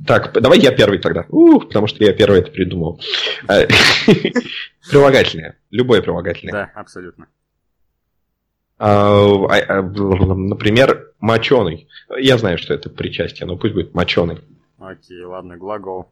Так, 0.06 0.32
давай 0.40 0.58
я 0.58 0.72
первый 0.72 0.98
тогда. 0.98 1.24
Ух, 1.28 1.68
потому 1.68 1.86
что 1.86 2.04
я 2.04 2.12
первый 2.12 2.40
это 2.40 2.50
придумал. 2.50 3.00
Э, 3.48 3.66
Прилагательное. 4.90 5.56
Любое 5.70 6.02
прилагательное. 6.02 6.52
Да, 6.52 6.70
абсолютно. 6.74 7.26
А, 8.78 9.22
а, 9.24 9.82
Например, 9.82 11.12
моченый. 11.20 11.88
Я 12.18 12.38
знаю, 12.38 12.58
что 12.58 12.74
это 12.74 12.90
причастие, 12.90 13.46
но 13.46 13.56
пусть 13.56 13.74
будет 13.74 13.94
моченый. 13.94 14.40
Окей, 14.78 15.22
ладно, 15.24 15.56
глагол. 15.56 16.10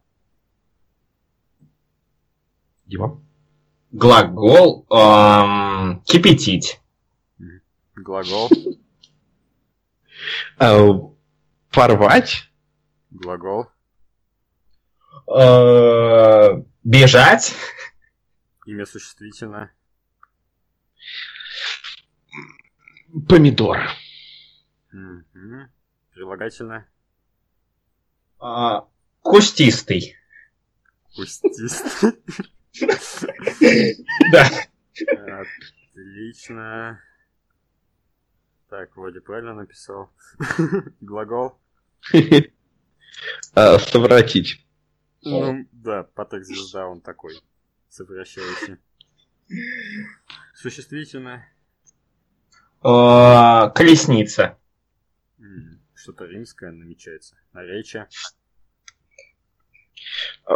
Дима? 2.85 3.19
Глагол 3.91 4.85
эм, 4.91 6.01
кипятить. 6.05 6.79
Глагол. 8.03 8.49
А, 10.57 10.77
Порвать. 11.71 12.49
Глагол. 13.11 13.67
Э, 15.27 16.63
бежать. 16.83 17.55
Имя 18.65 18.85
существительное. 18.85 19.71
Помидор. 23.27 23.77
Прилагательное. 26.13 26.87
э, 28.41 28.81
кустистый. 29.21 30.15
Кустист. 31.15 32.03
Да. 34.31 34.47
Отлично. 35.93 37.01
Так, 38.69 38.95
вроде 38.95 39.19
правильно 39.19 39.53
написал. 39.55 40.11
Глагол. 41.01 41.59
А, 43.53 43.77
Совратить. 43.79 44.65
Ну, 45.23 45.67
да, 45.73 46.03
Патрик 46.03 46.45
Звезда, 46.45 46.87
он 46.87 47.01
такой. 47.01 47.33
Совращающий. 47.89 48.77
Существительное. 50.53 51.51
Э, 52.81 53.69
колесница. 53.75 54.57
Что-то 55.95 56.25
римское 56.25 56.71
намечается. 56.71 57.35
Наречие. 57.51 58.07
А, 60.45 60.55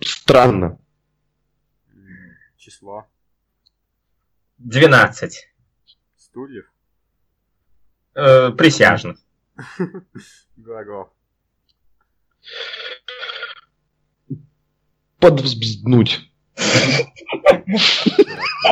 Странно. 0.00 0.78
Число. 2.56 3.06
12. 4.58 5.48
Стульев. 6.16 6.70
Э, 8.14 8.50
присяжных. 8.50 9.18
Глагол. 10.56 11.10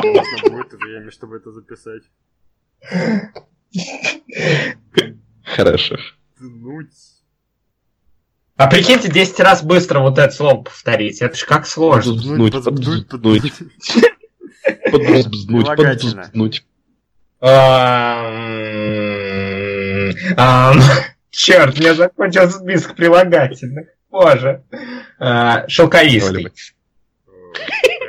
Нужно 0.03 0.49
будет 0.49 0.73
время, 0.73 1.11
чтобы 1.11 1.37
это 1.37 1.51
записать. 1.51 2.03
Хорошо. 5.43 5.97
А 8.55 8.67
прикиньте, 8.67 9.09
10 9.09 9.39
раз 9.39 9.63
быстро 9.63 9.99
вот 9.99 10.17
это 10.17 10.33
слово 10.33 10.63
повторить. 10.63 11.21
Это 11.21 11.37
ж 11.37 11.45
как 11.45 11.65
сложно. 11.65 12.13
Подвзднуть, 12.13 12.51
Подвздуть, 12.51 13.07
подвзднуть. 13.07 13.53
подвздуть. 14.91 15.65
Подвзднуть, 15.65 16.65
Черт, 21.31 21.75
у 21.77 21.79
меня 21.81 21.93
закончился 21.93 22.59
список 22.59 22.95
прилагательных. 22.95 23.87
Боже. 24.09 24.63
А, 25.19 25.67
Шелковистый. 25.67 26.47
О, 27.27 27.53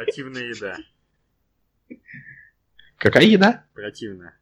Противная 0.04 0.42
еда. 0.44 0.76
Какая 2.96 3.24
еда? 3.24 3.64
Противная. 3.74 4.34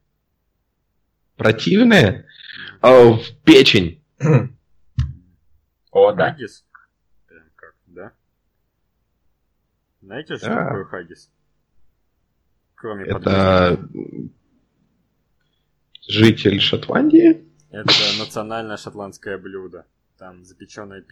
Противная? 1.36 2.26
А, 2.80 3.12
В 3.12 3.22
печень. 3.44 4.02
О, 5.90 6.12
да. 6.12 6.30
Хагис? 6.32 6.64
Прям 7.26 7.44
как, 7.56 7.74
да? 7.86 8.12
Знаете, 10.00 10.36
что 10.36 10.46
Да. 10.46 10.64
такое 10.64 10.84
хагис? 10.84 11.30
Кроме. 12.76 13.04
Это 13.06 13.88
житель 16.08 16.60
Шотландии? 16.60 17.47
Это 17.70 17.92
национальное 18.18 18.76
шотландское 18.76 19.36
блюдо. 19.38 19.86
Там 20.18 20.44
запеченная. 20.44 21.04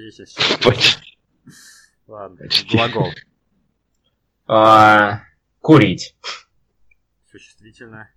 Почти. 0.63 1.19
Ладно, 2.07 2.47
глагол. 2.71 3.11
А, 4.49 5.23
Курить. 5.61 6.17
Существительное. 7.29 8.15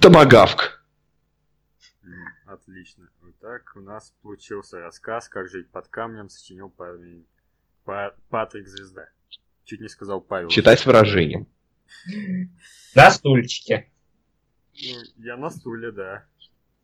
Томагавк. 0.00 0.82
Отлично. 2.46 3.10
Вот 3.20 3.38
так 3.38 3.76
у 3.76 3.80
нас 3.80 4.14
получился 4.22 4.80
рассказ 4.80 5.28
«Как 5.28 5.50
жить 5.50 5.68
под 5.70 5.88
камнем» 5.88 6.30
сочинил 6.30 6.70
парень 6.70 7.26
Па- 7.84 8.14
Патрик 8.30 8.66
Звезда. 8.66 9.10
Чуть 9.64 9.80
не 9.82 9.88
сказал 9.88 10.22
Павел. 10.22 10.48
Читай 10.48 10.78
с 10.78 10.86
выражением. 10.86 11.46
На 12.94 13.10
стульчике. 13.10 13.91
Ну, 14.74 15.02
я 15.16 15.36
на 15.36 15.50
стуле, 15.50 15.92
да. 15.92 16.24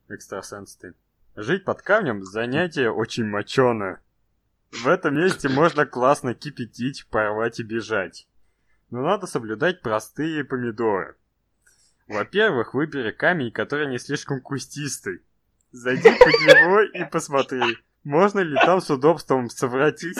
Экстрасенс 0.07 0.75
ты. 0.75 0.93
Жить 1.35 1.65
под 1.65 1.81
камнем– 1.81 2.23
занятие 2.25 2.91
очень 2.91 3.25
моченое. 3.25 4.01
В 4.71 4.87
этом 4.87 5.15
месте 5.15 5.49
можно 5.49 5.85
классно 5.85 6.33
кипятить, 6.33 7.07
порвать 7.07 7.59
и 7.59 7.63
бежать. 7.63 8.27
Но 8.91 9.01
надо 9.01 9.25
соблюдать 9.27 9.81
простые 9.81 10.43
помидоры. 10.43 11.15
Во-первых, 12.07 12.73
выбери 12.73 13.11
камень, 13.11 13.51
который 13.51 13.87
не 13.87 13.99
слишком 13.99 14.41
кустистый. 14.41 15.21
Зайди 15.71 16.09
под 16.09 16.27
него 16.27 16.81
и 16.81 17.03
посмотри, 17.05 17.77
можно 18.03 18.39
ли 18.39 18.55
там 18.55 18.81
с 18.81 18.89
удобством 18.89 19.49
совратить. 19.49 20.17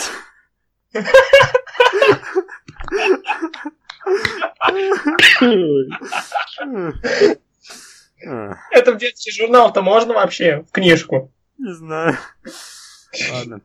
Это 8.22 8.94
в 8.94 8.98
детский 8.98 9.32
журнал-то 9.32 9.82
можно 9.82 10.14
вообще? 10.14 10.64
В 10.64 10.72
книжку? 10.72 11.32
Не 11.58 11.74
знаю. 11.74 12.18
Ладно. 13.32 13.62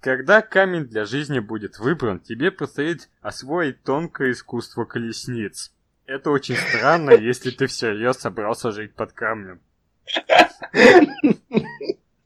Когда 0.00 0.42
камень 0.42 0.86
для 0.86 1.04
жизни 1.04 1.38
будет 1.38 1.78
выбран, 1.78 2.20
тебе 2.20 2.50
предстоит 2.50 3.08
освоить 3.20 3.82
тонкое 3.82 4.32
искусство 4.32 4.84
колесниц. 4.84 5.72
Это 6.06 6.30
очень 6.30 6.56
странно, 6.56 7.10
если 7.18 7.50
ты 7.50 7.66
всерьез 7.66 8.18
собрался 8.18 8.70
жить 8.70 8.94
под 8.94 9.12
камнем. 9.12 9.60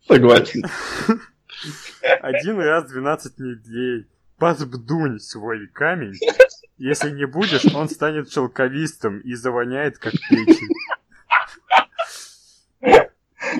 Согласен. 0.09 0.65
Один 2.21 2.61
раз 2.61 2.85
в 2.85 2.89
12 2.89 3.39
недель 3.39 4.09
подбдунь 4.39 5.19
свой 5.19 5.67
камень 5.69 6.15
Если 6.79 7.11
не 7.11 7.27
будешь, 7.27 7.65
он 7.75 7.89
станет 7.89 8.31
шелковистым 8.31 9.21
и 9.21 9.35
завоняет, 9.35 9.99
как 9.99 10.13
печень. 10.13 10.69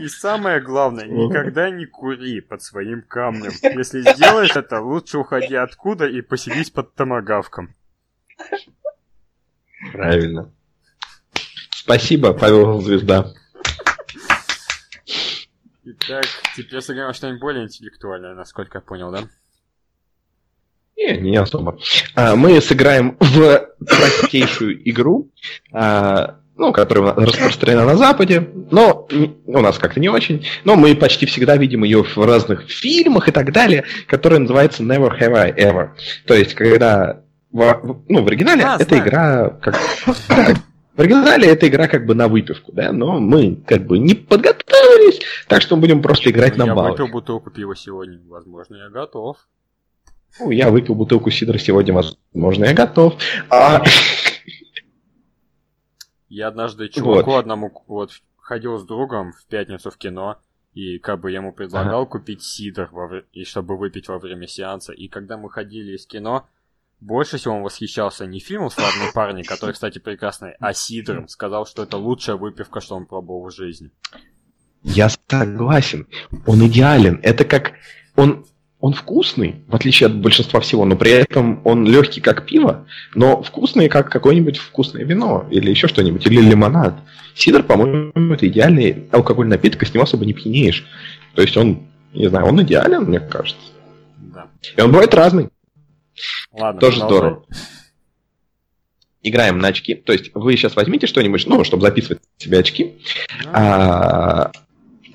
И 0.01 0.09
самое 0.09 0.61
главное, 0.61 1.07
никогда 1.07 1.71
не 1.71 1.87
кури 1.87 2.41
под 2.41 2.63
своим 2.63 3.03
камнем. 3.03 3.53
Если 3.63 4.01
сделаешь 4.01 4.57
это, 4.57 4.81
лучше 4.81 5.19
уходи 5.19 5.55
откуда 5.55 6.07
и 6.07 6.21
поселись 6.21 6.71
под 6.71 6.95
томогавком. 6.95 7.75
Правильно. 9.93 10.53
Спасибо, 11.71 12.33
Павел 12.33 12.81
Звезда. 12.81 13.33
Итак, 15.85 16.25
теперь 16.57 16.81
сыграем 16.81 17.15
что-нибудь 17.15 17.41
более 17.41 17.65
интеллектуальное, 17.65 18.35
насколько 18.35 18.79
я 18.79 18.83
понял, 18.83 19.13
да? 19.13 19.29
Не, 20.97 21.19
не 21.19 21.37
особо. 21.37 21.79
А, 22.15 22.35
мы 22.35 22.61
сыграем 22.61 23.17
в 23.21 23.69
простейшую 23.79 24.89
игру, 24.91 25.31
а, 25.73 26.41
ну, 26.57 26.73
которая 26.73 27.15
распространена 27.15 27.85
на 27.85 27.97
Западе, 27.97 28.49
но 28.71 29.07
у 29.47 29.61
нас 29.61 29.79
как-то 29.79 30.01
не 30.01 30.09
очень. 30.09 30.47
Но 30.65 30.77
мы 30.77 30.95
почти 30.95 31.27
всегда 31.27 31.57
видим 31.57 31.85
ее 31.85 32.03
в 32.03 32.17
разных 32.17 32.71
фильмах 32.71 33.29
и 33.29 33.33
так 33.33 33.53
далее, 33.53 33.85
которая 34.07 34.41
называется 34.41 34.83
Never 34.83 35.13
Have 35.19 35.37
I 35.37 35.53
Ever. 35.53 35.91
То 36.27 36.35
есть, 36.35 36.55
когда 36.55 37.21
в, 37.53 38.03
ну, 38.09 38.23
в 38.23 38.27
оригинале 38.27 38.65
а, 38.65 38.77
это 38.77 38.85
знаю. 38.85 39.03
игра 39.03 39.51
как. 39.63 39.77
В 40.97 41.01
оригинале 41.01 41.49
эта 41.49 41.69
игра 41.69 41.89
как 41.89 42.07
бы 42.07 42.15
на 42.15 42.27
выпивку, 42.27 42.73
да, 42.73 42.91
но 42.91 43.21
мы 43.21 43.57
как 43.67 43.87
бы 43.87 43.99
не 43.99 44.15
подготовились, 44.15 45.21
так 45.47 45.61
что 45.61 45.77
мы 45.77 45.83
будем 45.83 46.01
просто 46.01 46.31
играть 46.31 46.57
ну, 46.57 46.65
на 46.65 46.75
баллы. 46.75 46.89
Я 46.89 46.93
выпил 46.93 47.09
бутылку 47.09 47.51
пива 47.51 47.77
сегодня, 47.77 48.19
возможно, 48.27 48.77
я 48.77 48.89
готов. 48.89 49.37
Ну, 50.41 50.51
я 50.51 50.71
выпил 50.71 50.95
бутылку 50.95 51.31
сидра 51.31 51.59
сегодня, 51.59 51.93
возможно, 51.93 52.65
я 52.65 52.73
готов. 52.73 53.15
А... 53.51 53.83
Я 56.29 56.49
однажды 56.49 56.89
чуваку 56.89 57.31
вот. 57.33 57.39
одному 57.39 57.85
вот 57.87 58.11
ходил 58.37 58.79
с 58.79 58.85
другом 58.85 59.33
в 59.33 59.47
пятницу 59.47 59.91
в 59.91 59.97
кино, 59.97 60.39
и 60.73 60.99
как 60.99 61.21
бы 61.21 61.31
я 61.31 61.39
ему 61.39 61.53
предлагал 61.53 62.03
ага. 62.03 62.11
купить 62.11 62.43
сидр, 62.43 62.89
во, 62.93 63.19
и 63.33 63.45
чтобы 63.45 63.77
выпить 63.77 64.09
во 64.09 64.19
время 64.19 64.47
сеанса. 64.47 64.93
И 64.93 65.09
когда 65.09 65.37
мы 65.37 65.51
ходили 65.51 65.97
из 65.97 66.07
кино, 66.07 66.47
больше 67.01 67.39
всего 67.39 67.57
он 67.57 67.63
восхищался 67.63 68.27
не 68.27 68.41
фильмом 68.41 68.71
«Славные 68.71 69.13
парни», 69.13 69.43
который, 69.43 69.73
кстати, 69.73 69.99
прекрасный, 69.99 70.53
а 70.61 70.73
сидром. 70.73 71.29
Сказал, 71.29 71.67
что 71.67 71.83
это 71.83 71.97
лучшая 71.97 72.37
выпивка, 72.37 72.81
что 72.81 72.97
он 72.97 73.07
пробовал 73.07 73.49
в 73.49 73.55
жизни. 73.55 73.91
Я 74.83 75.09
согласен. 75.29 76.07
Он 76.47 76.67
идеален. 76.67 77.21
Это 77.23 77.45
как... 77.45 77.73
Он, 78.15 78.47
он 78.79 78.93
вкусный, 78.93 79.57
в 79.69 79.75
отличие 79.75 80.09
от 80.09 80.17
большинства 80.17 80.61
всего, 80.61 80.85
но 80.85 80.97
при 80.97 81.11
этом 81.11 81.61
он 81.65 81.87
легкий, 81.87 82.21
как 82.21 82.45
пиво, 82.45 82.87
но 83.15 83.43
вкусный, 83.43 83.89
как 83.89 84.11
какое-нибудь 84.11 84.59
вкусное 84.59 85.05
вино 85.05 85.47
или 85.51 85.71
еще 85.71 85.89
что-нибудь, 85.89 86.27
или 86.27 86.41
лимонад. 86.41 86.95
Сидр, 87.35 87.63
по-моему, 87.63 88.35
это 88.35 88.47
идеальный 88.47 89.09
алкогольный 89.13 89.57
напиток, 89.57 89.83
и 89.83 89.87
с 89.87 89.95
него 89.95 90.05
особо 90.05 90.27
не 90.27 90.35
пьянеешь. 90.35 90.87
То 91.35 91.43
есть 91.43 91.57
он, 91.57 91.87
не 92.13 92.29
знаю, 92.29 92.47
он 92.47 92.63
идеален, 92.63 93.05
мне 93.05 93.21
кажется. 93.21 93.61
Да. 94.19 94.49
И 94.77 94.81
он 94.81 94.91
бывает 94.93 95.15
разный. 95.15 95.49
Ладно, 96.53 96.81
Тоже 96.81 96.99
здорово. 96.99 97.45
Играем 99.23 99.59
на 99.59 99.69
очки. 99.69 99.95
То 99.95 100.13
есть 100.13 100.31
вы 100.35 100.57
сейчас 100.57 100.77
возьмите 100.77 101.07
что-нибудь, 101.07 101.47
ну, 101.47 101.65
чтобы 101.65 101.83
записывать 101.83 102.21
себе 102.39 102.59
очки. 102.59 102.95
А, 103.53 104.51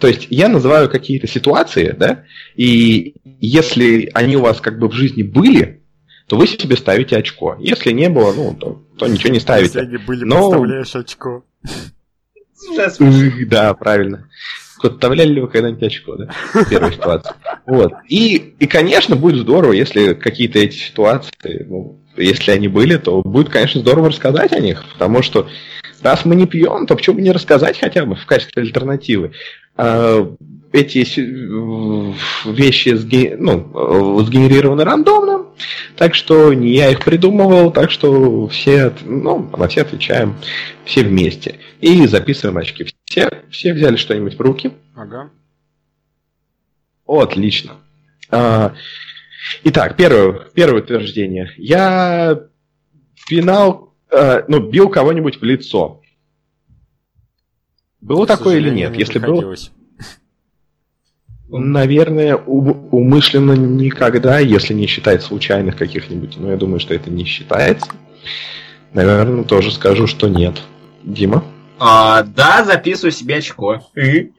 то 0.01 0.07
есть 0.07 0.27
я 0.31 0.49
называю 0.49 0.89
какие-то 0.89 1.27
ситуации, 1.27 1.95
да, 1.97 2.23
и 2.55 3.13
если 3.39 4.09
они 4.15 4.35
у 4.35 4.41
вас 4.41 4.59
как 4.59 4.79
бы 4.79 4.89
в 4.89 4.93
жизни 4.93 5.21
были, 5.21 5.83
то 6.25 6.37
вы 6.37 6.47
себе 6.47 6.75
ставите 6.75 7.17
очко. 7.17 7.55
Если 7.59 7.91
не 7.91 8.09
было, 8.09 8.33
ну, 8.33 8.55
то, 8.59 8.83
то 8.97 9.07
ничего 9.07 9.31
не 9.31 9.39
ставите. 9.39 9.79
Если 9.79 9.95
они 9.95 9.97
были, 9.97 10.23
Но... 10.23 10.49
поставляешь 10.49 10.95
очко. 10.95 11.43
Да, 13.47 13.73
правильно. 13.75 14.27
Подставляли 14.81 15.33
ли 15.33 15.41
вы 15.41 15.47
когда-нибудь 15.47 15.83
очко, 15.83 16.15
да? 16.15 16.29
В 16.53 16.67
первой 16.67 16.93
ситуации. 16.93 17.33
Вот. 17.67 17.93
И, 18.07 18.55
и, 18.57 18.65
конечно, 18.65 19.15
будет 19.15 19.41
здорово, 19.41 19.73
если 19.73 20.15
какие-то 20.15 20.57
эти 20.57 20.77
ситуации, 20.77 21.65
ну, 21.69 21.99
если 22.17 22.51
они 22.51 22.67
были, 22.67 22.97
то 22.97 23.21
будет, 23.21 23.49
конечно, 23.49 23.81
здорово 23.81 24.09
рассказать 24.09 24.51
о 24.53 24.59
них, 24.59 24.83
потому 24.93 25.21
что 25.21 25.47
раз 26.01 26.25
мы 26.25 26.35
не 26.35 26.47
пьем, 26.47 26.87
то 26.87 26.95
почему 26.95 27.17
бы 27.17 27.21
не 27.21 27.31
рассказать 27.31 27.79
хотя 27.79 28.05
бы 28.05 28.15
в 28.15 28.25
качестве 28.25 28.63
альтернативы? 28.63 29.33
А, 29.81 30.35
эти 30.73 30.99
вещи 32.49 32.89
ну, 33.37 34.23
сгенерированы 34.23 34.83
рандомно, 34.83 35.47
так 35.97 36.13
что 36.13 36.53
не 36.53 36.69
я 36.73 36.91
их 36.91 37.03
придумывал, 37.03 37.71
так 37.71 37.89
что 37.89 38.47
все, 38.47 38.93
ну, 39.03 39.49
на 39.57 39.67
все 39.67 39.81
отвечаем 39.81 40.35
все 40.85 41.03
вместе. 41.03 41.55
И 41.81 42.05
записываем 42.05 42.59
очки. 42.59 42.85
Все, 43.05 43.43
все 43.49 43.73
взяли 43.73 43.95
что-нибудь 43.95 44.37
в 44.37 44.41
руки. 44.41 44.71
Ага. 44.95 45.31
Отлично. 47.07 47.71
А, 48.29 48.75
итак, 49.63 49.97
первое, 49.97 50.47
первое 50.53 50.83
утверждение. 50.83 51.51
Я 51.57 52.39
пинал, 53.27 53.95
а, 54.11 54.45
ну, 54.47 54.59
бил 54.59 54.89
кого-нибудь 54.89 55.41
в 55.41 55.43
лицо. 55.43 56.00
Было 58.01 58.25
К 58.25 58.27
такое 58.27 58.57
или 58.57 58.69
нет? 58.69 58.91
Не 58.91 58.99
Если 58.99 59.19
было... 59.19 59.55
Наверное, 61.53 62.35
умышленно 62.35 63.51
никогда, 63.51 64.39
если 64.39 64.73
не 64.73 64.87
считать 64.87 65.21
случайных 65.21 65.75
каких-нибудь. 65.75 66.37
Но 66.37 66.51
я 66.51 66.57
думаю, 66.57 66.79
что 66.79 66.93
это 66.93 67.09
не 67.09 67.25
считается. 67.25 67.91
Наверное, 68.93 69.43
тоже 69.43 69.71
скажу, 69.71 70.07
что 70.07 70.29
нет. 70.29 70.61
Дима? 71.03 71.43
А, 71.77 72.23
да, 72.23 72.63
записываю 72.63 73.11
себе 73.11 73.37
очко. 73.37 73.81
И? 73.95 74.31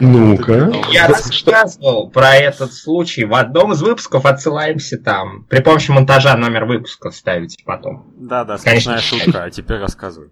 Ну-ка. 0.00 0.72
Я 0.92 1.08
рассказывал 1.08 2.08
про 2.08 2.36
этот 2.36 2.72
случай 2.72 3.24
в 3.24 3.34
одном 3.34 3.72
из 3.72 3.82
выпусков, 3.82 4.24
отсылаемся 4.24 4.96
там. 4.98 5.44
При 5.50 5.60
помощи 5.60 5.90
монтажа 5.90 6.36
номер 6.36 6.64
выпуска 6.64 7.10
ставите 7.10 7.62
потом. 7.64 8.06
Да-да, 8.16 8.56
смешная 8.56 9.00
шутка, 9.00 9.44
а 9.44 9.50
теперь 9.50 9.78
рассказывай. 9.78 10.30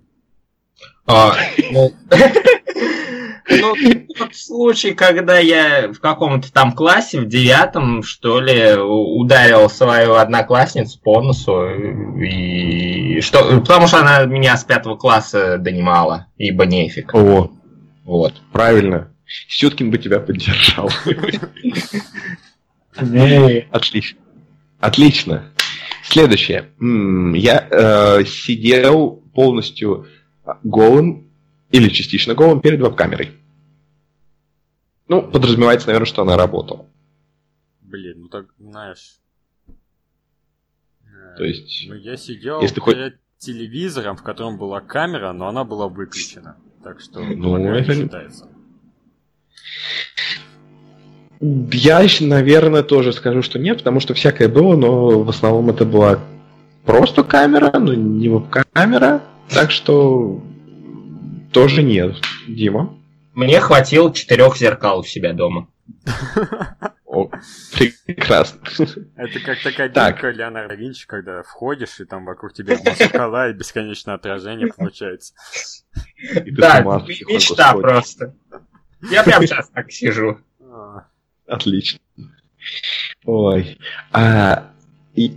А, 1.06 1.34
ну, 1.72 1.92
ну, 3.50 3.74
тот 4.16 4.34
случай, 4.34 4.92
когда 4.92 5.38
я 5.38 5.92
в 5.92 5.98
каком-то 5.98 6.52
там 6.52 6.72
классе, 6.72 7.20
в 7.20 7.26
девятом, 7.26 8.02
что 8.02 8.40
ли, 8.40 8.74
ударил 8.76 9.68
свою 9.68 10.14
одноклассницу 10.14 11.00
по 11.00 11.20
носу, 11.20 11.68
и 12.20 13.20
что, 13.20 13.60
потому 13.60 13.88
что 13.88 13.98
она 13.98 14.24
меня 14.24 14.56
с 14.56 14.64
пятого 14.64 14.96
класса 14.96 15.58
донимала, 15.58 16.26
ибо 16.38 16.66
нефиг. 16.66 17.14
О, 17.14 17.50
вот. 18.04 18.34
Правильно. 18.52 19.08
Сюткин 19.48 19.90
бы 19.90 19.98
тебя 19.98 20.20
поддержал. 20.20 20.90
Отлично. 23.70 24.18
Отлично. 24.80 25.44
Следующее. 26.04 26.70
Я 26.80 27.66
э, 27.70 28.24
сидел 28.24 29.22
полностью 29.34 30.06
голым 30.64 31.30
или 31.70 31.88
частично 31.88 32.34
голым 32.34 32.60
перед 32.60 32.80
веб-камерой. 32.80 33.32
Ну, 35.08 35.22
подразумевается, 35.22 35.88
наверное, 35.88 36.06
что 36.06 36.22
она 36.22 36.36
работала. 36.36 36.86
Блин, 37.80 38.22
ну 38.22 38.28
так, 38.28 38.46
знаешь... 38.58 39.18
Э, 41.04 41.36
То 41.36 41.44
есть... 41.44 41.86
Ну, 41.88 41.94
я 41.96 42.16
сидел 42.16 42.60
если 42.60 42.80
перед 42.80 43.14
хоть... 43.14 43.20
телевизором, 43.38 44.16
в 44.16 44.22
котором 44.22 44.56
была 44.56 44.80
камера, 44.80 45.32
но 45.32 45.48
она 45.48 45.64
была 45.64 45.88
выключена. 45.88 46.56
Так 46.84 47.00
что, 47.00 47.20
ну, 47.20 47.56
это 47.56 47.94
не 47.94 48.02
считается. 48.02 48.48
Я, 51.40 52.06
наверное, 52.20 52.82
тоже 52.82 53.12
скажу, 53.12 53.42
что 53.42 53.58
нет, 53.58 53.78
потому 53.78 54.00
что 54.00 54.14
всякое 54.14 54.48
было, 54.48 54.76
но 54.76 55.22
в 55.22 55.28
основном 55.28 55.70
это 55.70 55.84
была 55.84 56.20
просто 56.84 57.24
камера, 57.24 57.78
но 57.78 57.94
не 57.94 58.28
веб-камера. 58.28 59.22
Так 59.52 59.70
что 59.70 60.42
тоже 61.52 61.82
нет. 61.82 62.16
Дима? 62.46 62.96
Мне 63.34 63.60
хватило 63.60 64.12
четырех 64.12 64.56
зеркал 64.56 65.00
у 65.00 65.04
себя 65.04 65.32
дома. 65.32 65.68
О, 67.04 67.28
прекрасно. 67.72 68.60
Это 69.16 69.40
как 69.40 69.62
такая 69.62 69.88
так. 69.88 70.22
Леонардо 70.22 70.74
Винчи, 70.74 71.06
когда 71.06 71.42
входишь, 71.42 71.98
и 71.98 72.04
там 72.04 72.24
вокруг 72.24 72.52
тебя 72.52 72.76
зеркала, 72.76 73.50
и 73.50 73.52
бесконечное 73.52 74.14
отражение 74.14 74.68
получается. 74.76 75.34
Да, 76.46 76.82
мечта 76.82 77.74
просто. 77.74 78.34
Я 79.10 79.24
прям 79.24 79.42
сейчас 79.42 79.68
так 79.70 79.90
сижу. 79.90 80.38
А. 80.60 81.06
Отлично. 81.46 81.98
Ой. 83.24 83.76
А, 84.12 84.70
и, 85.14 85.36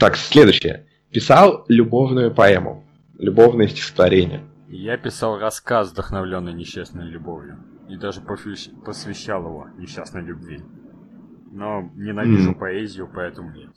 так, 0.00 0.16
следующее. 0.16 0.86
Писал 1.12 1.64
любовную 1.68 2.34
поэму. 2.34 2.84
Любовное 3.18 3.66
стихотворение. 3.66 4.44
Я 4.68 4.96
писал 4.96 5.38
рассказ, 5.38 5.90
вдохновленный 5.90 6.52
несчастной 6.52 7.04
любовью. 7.04 7.58
И 7.88 7.96
даже 7.96 8.20
посвящал 8.20 9.42
его 9.44 9.66
несчастной 9.76 10.22
любви. 10.22 10.60
Но 11.50 11.90
ненавижу 11.96 12.52
mm. 12.52 12.58
поэзию, 12.58 13.10
поэтому 13.12 13.50
нет. 13.50 13.70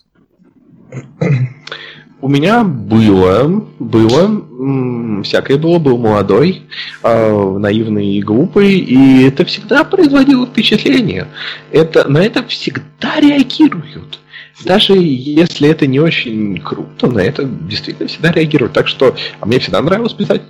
У 2.21 2.27
меня 2.27 2.63
было, 2.63 3.65
было, 3.79 5.23
всякое 5.23 5.57
было, 5.57 5.79
был 5.79 5.97
молодой, 5.97 6.63
э, 7.01 7.57
наивный 7.57 8.09
и 8.09 8.21
глупый, 8.21 8.77
и 8.77 9.23
это 9.23 9.43
всегда 9.45 9.83
производило 9.83 10.45
впечатление. 10.45 11.27
Это, 11.71 12.07
на 12.07 12.19
это 12.19 12.43
всегда 12.43 13.19
реагируют. 13.19 14.19
Даже 14.63 14.93
если 14.93 15.69
это 15.69 15.87
не 15.87 15.99
очень 15.99 16.59
круто, 16.59 17.07
на 17.07 17.19
это 17.19 17.45
действительно 17.45 18.07
всегда 18.07 18.31
реагируют. 18.31 18.73
Так 18.73 18.87
что, 18.87 19.15
а 19.39 19.45
мне 19.45 19.59
всегда 19.59 19.81
нравилось 19.81 20.13
писать 20.13 20.41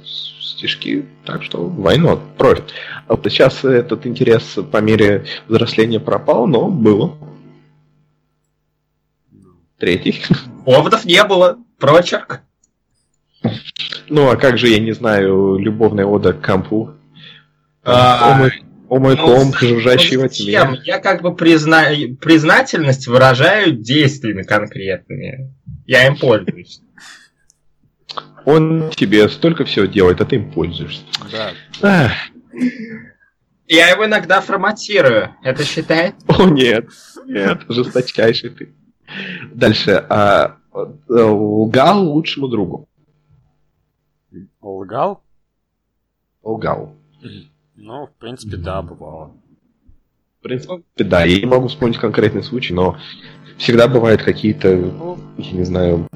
стишки, 0.41 1.05
так 1.25 1.43
что 1.43 1.65
why 1.65 1.97
not? 1.97 2.19
Профит. 2.37 2.73
А 3.07 3.15
вот 3.15 3.25
сейчас 3.25 3.63
этот 3.63 4.05
интерес 4.05 4.57
по 4.71 4.77
мере 4.77 5.25
взросления 5.47 5.99
пропал, 5.99 6.47
но 6.47 6.67
было. 6.67 7.17
Третий. 9.77 10.21
Поводов 10.65 11.05
не 11.05 11.23
было. 11.23 11.57
Прочерк. 11.79 12.41
Ну, 14.07 14.29
а 14.29 14.35
как 14.35 14.59
же, 14.59 14.67
я 14.67 14.79
не 14.79 14.91
знаю, 14.91 15.57
любовная 15.57 16.05
ода 16.05 16.33
к 16.33 16.45
компу? 16.45 16.91
А, 17.83 18.37
мой, 18.37 18.51
о 18.91 18.99
мой 18.99 19.15
ну, 19.15 19.25
комп, 19.25 19.55
жужжащий 19.55 20.17
ну, 20.17 20.27
тьме. 20.27 20.81
Я 20.83 20.99
как 20.99 21.21
бы 21.21 21.33
призна... 21.33 21.85
признательность 22.19 23.07
выражаю 23.07 23.71
действиями 23.71 24.43
конкретными. 24.43 25.55
Я 25.85 26.07
им 26.07 26.17
пользуюсь. 26.17 26.81
Он 28.43 28.89
тебе 28.89 29.29
столько 29.29 29.63
всего 29.63 29.85
делает, 29.85 30.19
а 30.19 30.25
ты 30.25 30.35
им 30.35 30.51
пользуешься. 30.51 31.03
Да. 31.31 31.51
Ах, 31.81 32.11
Я 33.65 33.87
его 33.91 34.05
иногда 34.05 34.41
форматирую. 34.41 35.37
Это 35.41 35.63
считает? 35.63 36.15
о 36.27 36.49
нет, 36.49 36.89
нет, 37.25 37.61
жесточайший 37.69 38.49
ты. 38.49 38.73
Дальше. 39.53 40.05
А, 40.09 40.57
э, 40.73 41.13
лгал 41.13 42.09
лучшему 42.09 42.49
другу. 42.49 42.89
Лгал? 44.59 45.23
Лгал. 46.43 46.93
Ну, 47.83 48.05
в 48.07 48.13
принципе, 48.13 48.57
да, 48.57 48.81
бывало. 48.81 49.35
В 50.39 50.43
принципе, 50.43 50.83
да, 51.03 51.23
я 51.23 51.39
не 51.39 51.45
могу 51.45 51.67
вспомнить 51.67 51.97
конкретный 51.97 52.43
случай, 52.43 52.73
но 52.73 52.97
всегда 53.57 53.87
бывают 53.87 54.21
какие-то, 54.21 54.75
Ну, 54.75 55.19
я 55.37 55.51
не 55.51 55.63
знаю, 55.63 56.07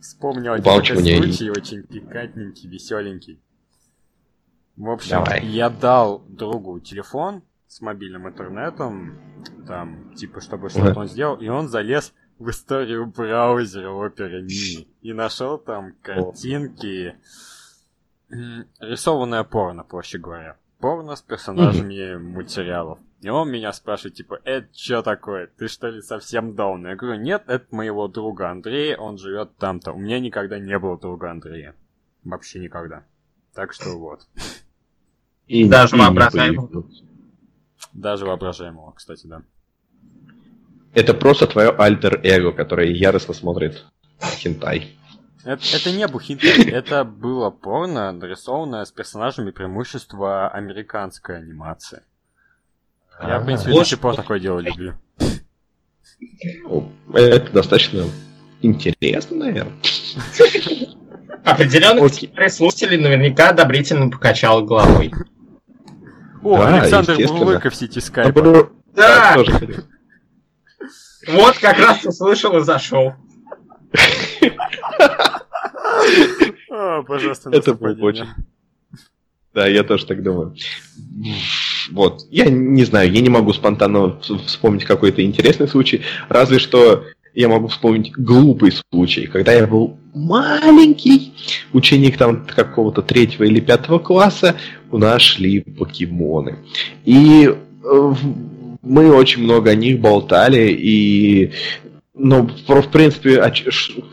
вспомнил 0.00 0.52
один 0.52 0.84
случай, 0.84 1.50
очень 1.50 1.82
пикантненький, 1.84 2.68
веселенький. 2.68 3.40
В 4.76 4.90
общем, 4.90 5.10
Давай. 5.24 5.46
я 5.46 5.70
дал 5.70 6.24
другу 6.28 6.80
телефон 6.80 7.42
с 7.68 7.80
мобильным 7.80 8.28
интернетом, 8.28 9.16
там, 9.66 10.12
типа, 10.14 10.40
чтобы 10.40 10.68
что-то 10.70 10.90
Ага. 10.90 11.00
он 11.00 11.08
сделал, 11.08 11.36
и 11.36 11.48
он 11.48 11.68
залез 11.68 12.12
в 12.38 12.50
историю 12.50 13.06
браузера 13.06 13.88
Opera 13.88 14.42
Mini 14.44 14.88
и 15.02 15.12
нашел 15.12 15.58
там 15.58 15.94
картинки, 16.02 17.14
рисованное 18.80 19.44
порно, 19.44 19.84
проще 19.84 20.18
говоря. 20.18 20.56
Порно 20.84 21.16
с 21.16 21.22
персонажами 21.22 22.16
материалов. 22.16 22.98
И 23.22 23.30
он 23.30 23.50
меня 23.50 23.72
спрашивает, 23.72 24.16
типа, 24.16 24.40
это 24.44 24.68
что 24.74 25.00
такое? 25.00 25.46
Ты 25.46 25.66
что 25.66 25.88
ли 25.88 26.02
совсем 26.02 26.54
даун? 26.54 26.86
Я 26.86 26.94
говорю, 26.94 27.18
нет, 27.22 27.44
это 27.46 27.64
моего 27.74 28.06
друга 28.06 28.50
Андрея, 28.50 28.98
он 28.98 29.16
живет 29.16 29.56
там-то. 29.56 29.92
У 29.92 29.98
меня 29.98 30.20
никогда 30.20 30.58
не 30.58 30.78
было 30.78 30.98
друга 30.98 31.30
Андрея. 31.30 31.74
Вообще 32.22 32.58
никогда. 32.58 33.02
Так 33.54 33.72
что 33.72 33.98
вот. 33.98 34.26
и 35.46 35.66
Даже 35.66 35.96
воображаемого. 35.96 36.84
Даже 37.94 38.26
воображаемого, 38.26 38.92
кстати, 38.92 39.26
да. 39.26 39.40
Это 40.92 41.14
просто 41.14 41.46
твое 41.46 41.70
альтер-эго, 41.70 42.52
которое 42.52 42.90
яростно 42.90 43.32
смотрит 43.32 43.86
хентай. 44.20 44.94
Это, 45.44 45.62
это 45.74 45.90
не 45.92 46.06
был 46.08 46.20
хинтай, 46.20 46.64
это 46.70 47.04
было 47.04 47.50
порно, 47.50 48.12
нарисованное 48.12 48.84
с 48.84 48.92
персонажами 48.92 49.50
преимущества 49.50 50.48
американской 50.48 51.38
анимации. 51.38 52.02
Я, 53.22 53.38
в 53.38 53.44
принципе, 53.44 53.72
до 53.72 53.84
сих 53.84 54.00
пор 54.00 54.16
такое 54.16 54.40
дело 54.40 54.58
люблю. 54.58 54.94
Ну, 56.64 56.90
Это 57.12 57.52
достаточно 57.52 58.04
интересно, 58.62 59.36
наверное. 59.36 59.76
Определенных 61.44 62.04
Окей. 62.04 62.50
слушателей 62.50 62.96
наверняка 62.98 63.50
одобрительно 63.50 64.10
покачал 64.10 64.64
головой. 64.64 65.12
О, 66.42 66.58
Да, 66.58 66.80
Александр. 66.80 67.16
Бурлыка 67.28 67.70
в 67.70 67.74
сети 67.74 68.00
скайпа. 68.00 68.70
Да, 68.94 69.36
вот 71.28 71.58
как 71.58 71.78
раз 71.78 72.04
услышал 72.04 72.56
и 72.58 72.60
зашел. 72.60 73.14
Пожалуйста, 77.06 77.50
Это 77.50 77.74
было 77.74 77.96
очень. 78.00 78.26
Да, 79.54 79.66
я 79.68 79.84
тоже 79.84 80.06
так 80.06 80.22
думаю. 80.22 80.54
Вот. 81.92 82.26
Я 82.30 82.46
не 82.50 82.84
знаю, 82.84 83.12
я 83.12 83.20
не 83.20 83.28
могу 83.28 83.52
спонтанно 83.52 84.18
вс- 84.20 84.44
вспомнить 84.46 84.84
какой-то 84.84 85.22
интересный 85.24 85.68
случай. 85.68 86.02
Разве 86.28 86.58
что 86.58 87.04
я 87.34 87.48
могу 87.48 87.68
вспомнить 87.68 88.12
глупый 88.12 88.72
случай, 88.90 89.26
когда 89.26 89.52
я 89.52 89.66
был 89.66 89.96
маленький, 90.12 91.34
ученик 91.72 92.16
там 92.16 92.44
какого-то 92.46 93.02
третьего 93.02 93.44
или 93.44 93.60
пятого 93.60 93.98
класса, 93.98 94.56
у 94.90 94.98
нас 94.98 95.22
шли 95.22 95.60
покемоны. 95.60 96.58
И 97.04 97.48
э, 97.84 98.14
мы 98.82 99.12
очень 99.12 99.42
много 99.42 99.70
о 99.70 99.74
них 99.74 100.00
болтали, 100.00 100.68
и 100.70 101.52
ну, 102.16 102.48
в 102.68 102.88
принципе, 102.90 103.40
а 103.40 103.52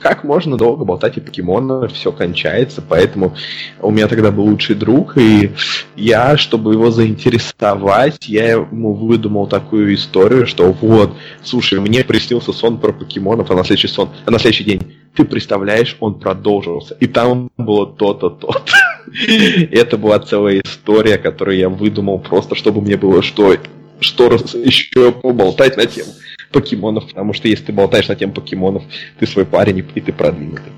как 0.01 0.23
можно 0.23 0.57
долго 0.57 0.85
болтать 0.85 1.19
о 1.19 1.21
покемонах, 1.21 1.93
все 1.93 2.11
кончается, 2.11 2.81
поэтому 2.81 3.35
у 3.79 3.91
меня 3.91 4.07
тогда 4.07 4.31
был 4.31 4.45
лучший 4.45 4.75
друг, 4.75 5.17
и 5.19 5.51
я, 5.95 6.35
чтобы 6.35 6.73
его 6.73 6.89
заинтересовать, 6.89 8.27
я 8.27 8.53
ему 8.53 8.93
выдумал 8.93 9.45
такую 9.45 9.93
историю, 9.93 10.47
что 10.47 10.71
вот, 10.71 11.15
слушай, 11.43 11.79
мне 11.79 12.03
приснился 12.03 12.53
сон 12.53 12.79
про 12.79 12.91
покемонов, 12.91 13.51
а 13.51 13.55
на 13.55 13.63
следующий 13.63 13.89
сон, 13.89 14.09
а 14.25 14.31
на 14.31 14.39
следующий 14.39 14.63
день, 14.63 14.81
ты 15.15 15.23
представляешь, 15.23 15.95
он 15.99 16.15
продолжился, 16.15 16.97
и 16.99 17.05
там 17.05 17.51
было 17.57 17.85
то-то, 17.85 18.31
то-то. 18.31 18.63
Это 19.71 19.97
была 19.97 20.17
целая 20.17 20.61
история, 20.65 21.19
которую 21.19 21.57
я 21.57 21.69
выдумал 21.69 22.17
просто, 22.17 22.55
чтобы 22.55 22.81
мне 22.81 22.97
было 22.97 23.21
что, 23.21 23.57
что 23.99 24.25
еще 24.33 25.11
поболтать 25.11 25.77
на 25.77 25.85
тему 25.85 26.09
покемонов, 26.51 27.07
потому 27.07 27.33
что 27.33 27.47
если 27.47 27.65
ты 27.65 27.73
болтаешь 27.73 28.07
на 28.07 28.15
тему 28.15 28.33
покемонов, 28.33 28.83
ты 29.19 29.25
свой 29.27 29.45
парень 29.45 29.79
и- 29.79 29.81
ты 30.01 30.11
продвинутый. 30.13 30.71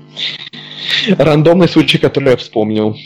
Рандомный 1.18 1.68
случай, 1.68 1.98
который 1.98 2.30
я 2.30 2.36
вспомнил. 2.36 2.96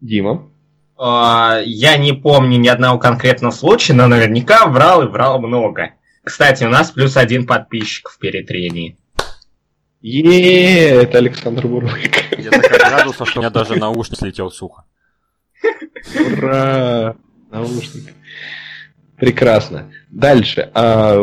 Дима. 0.00 0.50
А, 0.98 1.60
Я 1.64 1.96
не 1.98 2.12
помню 2.12 2.58
ни 2.58 2.68
одного 2.68 2.98
конкретного 2.98 3.52
случая, 3.52 3.94
но 3.94 4.06
наверняка 4.08 4.66
врал 4.66 5.02
и 5.02 5.08
врал 5.08 5.38
много. 5.40 5.90
Кстати, 6.24 6.64
у 6.64 6.68
нас 6.68 6.90
плюс 6.90 7.16
один 7.16 7.46
подписчик 7.46 8.08
в 8.08 8.18
перетрении. 8.18 8.96
е 10.02 11.02
это 11.02 11.18
Александр 11.18 11.66
Бурлык. 11.66 12.24
Я 12.38 12.50
так 12.50 12.64
обрадовался, 12.72 13.24
что 13.26 13.40
у 13.40 13.42
меня 13.42 13.50
даже 13.50 13.76
наушник 13.76 14.18
слетел 14.18 14.50
с 14.50 14.60
уха. 14.62 14.84
Ура! 16.36 17.16
Наушник. 17.50 18.14
Прекрасно. 19.16 19.90
Дальше. 20.10 20.70
А, 20.74 21.16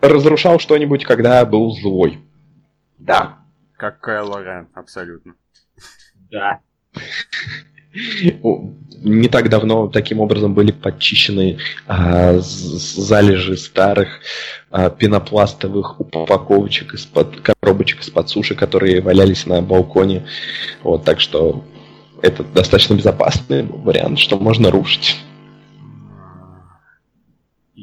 разрушал 0.00 0.58
что-нибудь, 0.58 1.04
когда 1.04 1.44
был 1.44 1.72
злой? 1.72 2.18
Да. 2.98 3.38
Как 3.76 4.00
Кайло 4.00 4.42
Рен, 4.42 4.68
абсолютно. 4.74 5.34
Да. 6.30 6.60
Не 9.02 9.28
так 9.28 9.48
давно 9.48 9.88
таким 9.88 10.20
образом 10.20 10.54
были 10.54 10.72
подчищены 10.72 11.58
а, 11.86 12.38
залежи 12.40 13.56
старых 13.56 14.20
а, 14.70 14.90
пенопластовых 14.90 16.00
упаковочек 16.00 16.94
из-под 16.94 17.40
коробочек 17.40 18.00
из-под 18.00 18.28
суши, 18.28 18.54
которые 18.56 19.00
валялись 19.00 19.46
на 19.46 19.62
балконе. 19.62 20.26
Вот, 20.82 21.04
так 21.04 21.20
что 21.20 21.64
это 22.20 22.42
достаточно 22.42 22.94
безопасный 22.94 23.64
вариант, 23.64 24.18
что 24.18 24.38
можно 24.38 24.70
рушить. 24.70 25.16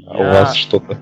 А 0.07 0.17
у 0.17 0.23
Я 0.23 0.31
вас 0.31 0.55
что-то? 0.55 0.97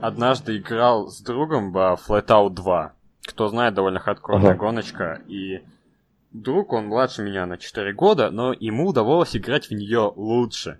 Однажды 0.00 0.58
играл 0.58 1.08
с 1.08 1.20
другом 1.20 1.72
во 1.72 1.94
Flatout 1.96 2.50
2. 2.50 2.92
Кто 3.26 3.48
знает, 3.48 3.74
довольно 3.74 4.00
хардкорная 4.00 4.50
Ага. 4.50 4.58
гоночка. 4.58 5.20
И 5.28 5.62
друг, 6.32 6.72
он 6.72 6.86
младше 6.86 7.22
меня 7.22 7.46
на 7.46 7.58
4 7.58 7.92
года, 7.92 8.30
но 8.30 8.52
ему 8.52 8.88
удавалось 8.88 9.36
играть 9.36 9.66
в 9.66 9.72
нее 9.72 10.12
лучше. 10.16 10.78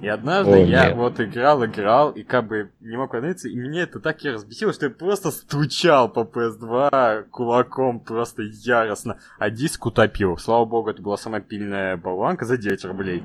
И 0.00 0.08
однажды 0.08 0.52
О, 0.54 0.64
я 0.64 0.86
нет. 0.86 0.96
вот 0.96 1.20
играл, 1.20 1.64
играл, 1.64 2.10
и 2.12 2.22
как 2.22 2.46
бы 2.48 2.70
не 2.80 2.96
мог 2.96 3.10
остановиться, 3.14 3.48
и 3.48 3.54
меня 3.54 3.82
это 3.82 4.00
так 4.00 4.24
и 4.24 4.30
разбесило, 4.30 4.72
что 4.72 4.86
я 4.86 4.90
просто 4.90 5.30
стучал 5.30 6.08
по 6.08 6.20
PS2 6.20 7.24
кулаком 7.24 8.00
просто 8.00 8.42
яростно, 8.42 9.18
а 9.38 9.50
диск 9.50 9.84
утопил. 9.84 10.38
Слава 10.38 10.64
богу, 10.64 10.90
это 10.90 11.02
была 11.02 11.16
самая 11.16 11.40
пильная 11.40 11.96
болванка 11.96 12.46
за 12.46 12.56
9 12.56 12.84
рублей. 12.86 13.22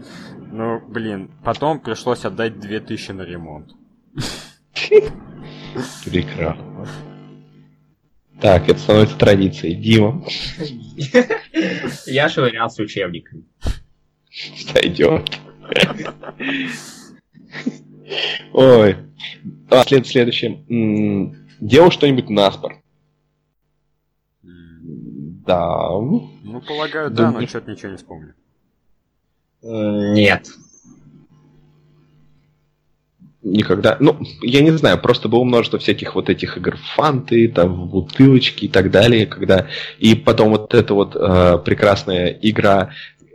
Ну, 0.52 0.80
блин, 0.88 1.32
потом 1.44 1.80
пришлось 1.80 2.26
отдать 2.26 2.60
2000 2.60 3.12
на 3.12 3.22
ремонт. 3.22 3.72
Прекрасно. 6.06 6.88
Так, 8.42 8.70
это 8.70 8.80
становится 8.80 9.18
традицией. 9.18 9.76
Дима, 9.76 10.24
Я 12.06 12.30
швырялся 12.30 12.84
учебниками. 12.84 13.44
сойдет. 14.72 15.30
Ой. 18.54 18.98
А, 19.70 19.84
след, 19.84 20.06
следующее. 20.08 21.36
Делал 21.60 21.92
что-нибудь 21.92 22.30
наспор? 22.30 22.82
Да. 24.44 25.90
Ну, 25.90 26.62
полагаю, 26.68 27.10
да, 27.10 27.32
но 27.32 27.46
что-то 27.48 27.72
ничего 27.72 27.92
не 27.92 27.98
вспомню. 27.98 28.34
М, 29.64 30.14
Нет. 30.14 30.48
Никогда. 33.50 33.96
Ну, 34.02 34.18
я 34.42 34.62
не 34.62 34.72
знаю, 34.72 34.98
просто 34.98 35.30
было 35.30 35.44
множество 35.46 35.80
всяких 35.80 36.16
вот 36.16 36.30
этих 36.30 36.58
игр 36.58 36.76
фанты, 36.96 37.48
там, 37.48 37.88
бутылочки 37.88 38.66
и 38.66 38.68
так 38.68 38.92
далее, 38.92 39.26
когда... 39.26 39.68
И 40.00 40.16
потом 40.16 40.50
вот 40.50 40.74
эта 40.74 40.94
вот 40.94 41.16
э, 41.16 41.60
прекрасная 41.64 42.38
игра 42.42 42.90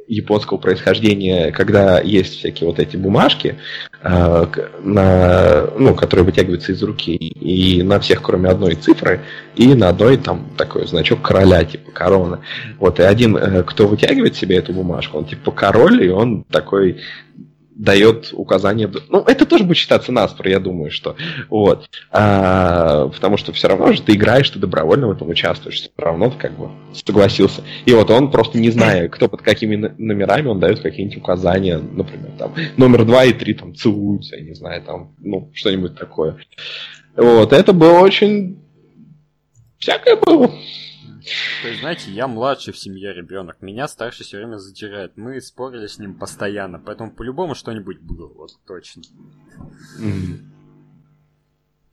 японского 0.06 0.58
происхождения, 0.58 1.50
когда 1.50 2.00
есть 2.00 2.36
всякие 2.36 2.68
вот 2.68 2.78
эти 2.78 2.98
бумажки, 2.98 3.56
э, 4.02 4.46
на, 4.82 5.68
ну, 5.78 5.94
которые 5.94 6.26
вытягиваются 6.26 6.72
из 6.72 6.82
руки, 6.82 7.16
и 7.16 7.82
на 7.82 7.98
всех, 7.98 8.20
кроме 8.20 8.50
одной 8.50 8.74
цифры, 8.74 9.20
и 9.56 9.72
на 9.74 9.88
одной 9.88 10.18
там 10.18 10.50
такой 10.58 10.86
значок 10.86 11.22
короля, 11.22 11.64
типа 11.64 11.90
корона. 11.90 12.40
Вот, 12.78 13.00
и 13.00 13.02
один, 13.02 13.34
э, 13.36 13.62
кто 13.62 13.88
вытягивает 13.88 14.36
себе 14.36 14.56
эту 14.56 14.74
бумажку, 14.74 15.16
он 15.16 15.24
типа 15.24 15.52
король, 15.52 16.04
и 16.04 16.10
он 16.10 16.44
такой 16.44 17.00
дает 17.82 18.30
указание. 18.32 18.90
Ну, 19.08 19.22
это 19.22 19.44
тоже 19.44 19.64
будет 19.64 19.76
считаться 19.76 20.12
наспор, 20.12 20.46
я 20.46 20.60
думаю, 20.60 20.92
что. 20.92 21.16
Вот. 21.50 21.90
А, 22.12 23.08
потому 23.08 23.36
что 23.36 23.52
все 23.52 23.66
равно 23.66 23.92
же 23.92 24.02
ты 24.02 24.12
играешь, 24.12 24.48
ты 24.50 24.60
добровольно 24.60 25.08
в 25.08 25.10
этом 25.10 25.28
участвуешь. 25.28 25.80
Все 25.80 25.90
равно 25.96 26.30
ты 26.30 26.38
как 26.38 26.52
бы 26.56 26.70
согласился. 26.94 27.62
И 27.84 27.92
вот 27.92 28.10
он 28.10 28.30
просто 28.30 28.58
не 28.58 28.70
зная, 28.70 29.08
кто 29.08 29.28
под 29.28 29.42
какими 29.42 29.74
номерами, 29.98 30.46
он 30.46 30.60
дает 30.60 30.80
какие-нибудь 30.80 31.18
указания, 31.18 31.78
например, 31.78 32.30
там, 32.38 32.54
номер 32.76 33.04
два 33.04 33.24
и 33.24 33.32
три 33.32 33.54
там 33.54 33.74
целуются, 33.74 34.36
я 34.36 34.42
не 34.42 34.54
знаю, 34.54 34.82
там, 34.82 35.14
ну, 35.18 35.50
что-нибудь 35.52 35.96
такое. 35.98 36.36
Вот, 37.16 37.52
это 37.52 37.72
было 37.72 37.98
очень... 37.98 38.58
Всякое 39.78 40.14
было. 40.14 40.52
То 41.62 41.68
есть, 41.68 41.80
знаете, 41.80 42.10
я 42.10 42.26
младший 42.26 42.72
в 42.72 42.78
семье 42.78 43.12
ребенок, 43.12 43.62
меня 43.62 43.86
старший 43.88 44.24
все 44.24 44.38
время 44.38 44.58
задирает. 44.58 45.16
Мы 45.16 45.40
спорили 45.40 45.86
с 45.86 45.98
ним 45.98 46.14
постоянно, 46.14 46.78
поэтому 46.78 47.12
по-любому 47.12 47.54
что-нибудь 47.54 48.00
было, 48.00 48.32
вот 48.34 48.50
точно. 48.66 49.02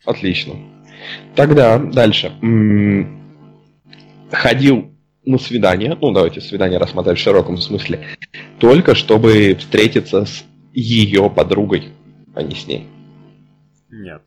Отлично. 0.06 0.56
Тогда 1.36 1.78
дальше. 1.78 2.28
М, 2.42 3.20
Ходил 4.32 4.96
на 5.26 5.38
свидание, 5.38 5.98
ну 6.00 6.12
давайте 6.12 6.40
свидание 6.42 6.78
рассматривать 6.80 7.20
в 7.20 7.24
широком 7.24 7.58
смысле, 7.58 8.06
только 8.60 8.96
чтобы 8.96 9.56
встретиться 9.56 10.26
с 10.26 10.44
ее 10.74 11.30
подругой, 11.30 11.90
а 12.36 12.44
не 12.44 12.56
с 12.56 12.68
ней. 12.68 12.88
Нет. 13.90 14.22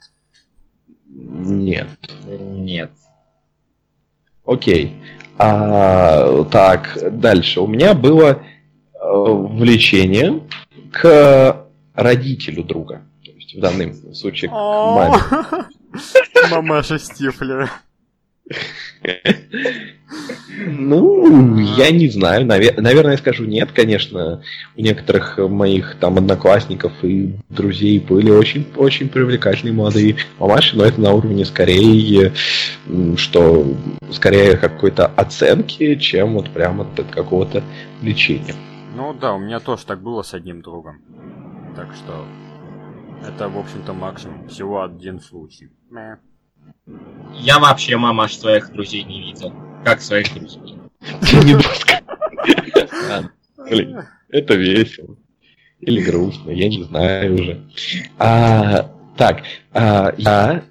Нет. 1.09 1.89
Нет. 2.27 2.91
Окей. 4.44 4.97
А, 5.39 6.44
так, 6.44 6.98
дальше. 7.10 7.60
У 7.60 7.66
меня 7.66 7.94
было 7.94 8.31
э, 8.31 8.39
влечение 9.01 10.43
к 10.93 11.66
родителю 11.94 12.64
друга. 12.64 13.02
То 13.24 13.31
есть 13.32 13.55
в 13.55 13.60
данном 13.60 13.94
случае 14.14 14.51
к 14.51 14.52
маме. 14.52 15.19
Мамаша 16.51 16.98
Стифлера. 16.98 17.70
Ну, 20.65 21.59
я 21.59 21.91
не 21.91 22.09
знаю. 22.09 22.47
Наве- 22.47 22.79
Наверное, 22.81 23.16
скажу 23.16 23.45
нет, 23.45 23.73
конечно. 23.73 24.43
У 24.77 24.81
некоторых 24.81 25.39
моих 25.39 25.97
там 25.99 26.19
одноклассников 26.19 26.93
и 27.03 27.35
друзей 27.49 27.99
были 27.99 28.31
очень, 28.31 28.66
очень 28.77 29.09
привлекательные 29.09 29.73
молодые 29.73 30.16
мамаши, 30.39 30.77
но 30.77 30.85
это 30.85 31.01
на 31.01 31.12
уровне 31.12 31.45
скорее, 31.45 32.33
что 33.16 33.66
скорее 34.11 34.57
какой-то 34.57 35.07
оценки, 35.07 35.95
чем 35.97 36.35
вот 36.35 36.51
прямо 36.51 36.85
от 36.97 37.07
какого-то 37.11 37.62
лечения. 38.03 38.55
Ну 38.95 39.15
да, 39.15 39.35
у 39.35 39.39
меня 39.39 39.59
тоже 39.59 39.87
так 39.87 40.03
было 40.03 40.23
с 40.23 40.35
одним 40.35 40.61
другом. 40.62 41.01
Так 41.74 41.89
что 41.95 42.27
это, 43.27 43.49
в 43.49 43.59
общем-то, 43.59 43.95
максимум. 43.95 44.49
Всего 44.49 44.83
один 44.83 45.20
случай. 45.20 45.70
Я 47.34 47.59
вообще 47.59 47.97
мамаш 47.97 48.36
своих 48.36 48.72
друзей 48.72 49.05
не 49.05 49.20
видел. 49.20 49.52
Как 49.84 50.01
своих 50.01 50.32
друзей. 50.34 50.78
Блин, 53.70 54.02
это 54.28 54.55
весело. 54.55 55.16
Или 55.80 56.01
грустно, 56.01 56.51
я 56.51 56.68
не 56.68 56.84
знаю 56.84 57.34
уже. 57.34 57.60
А, 58.18 58.90
так, 59.16 59.43
а, 59.72 60.14
я 60.16 60.62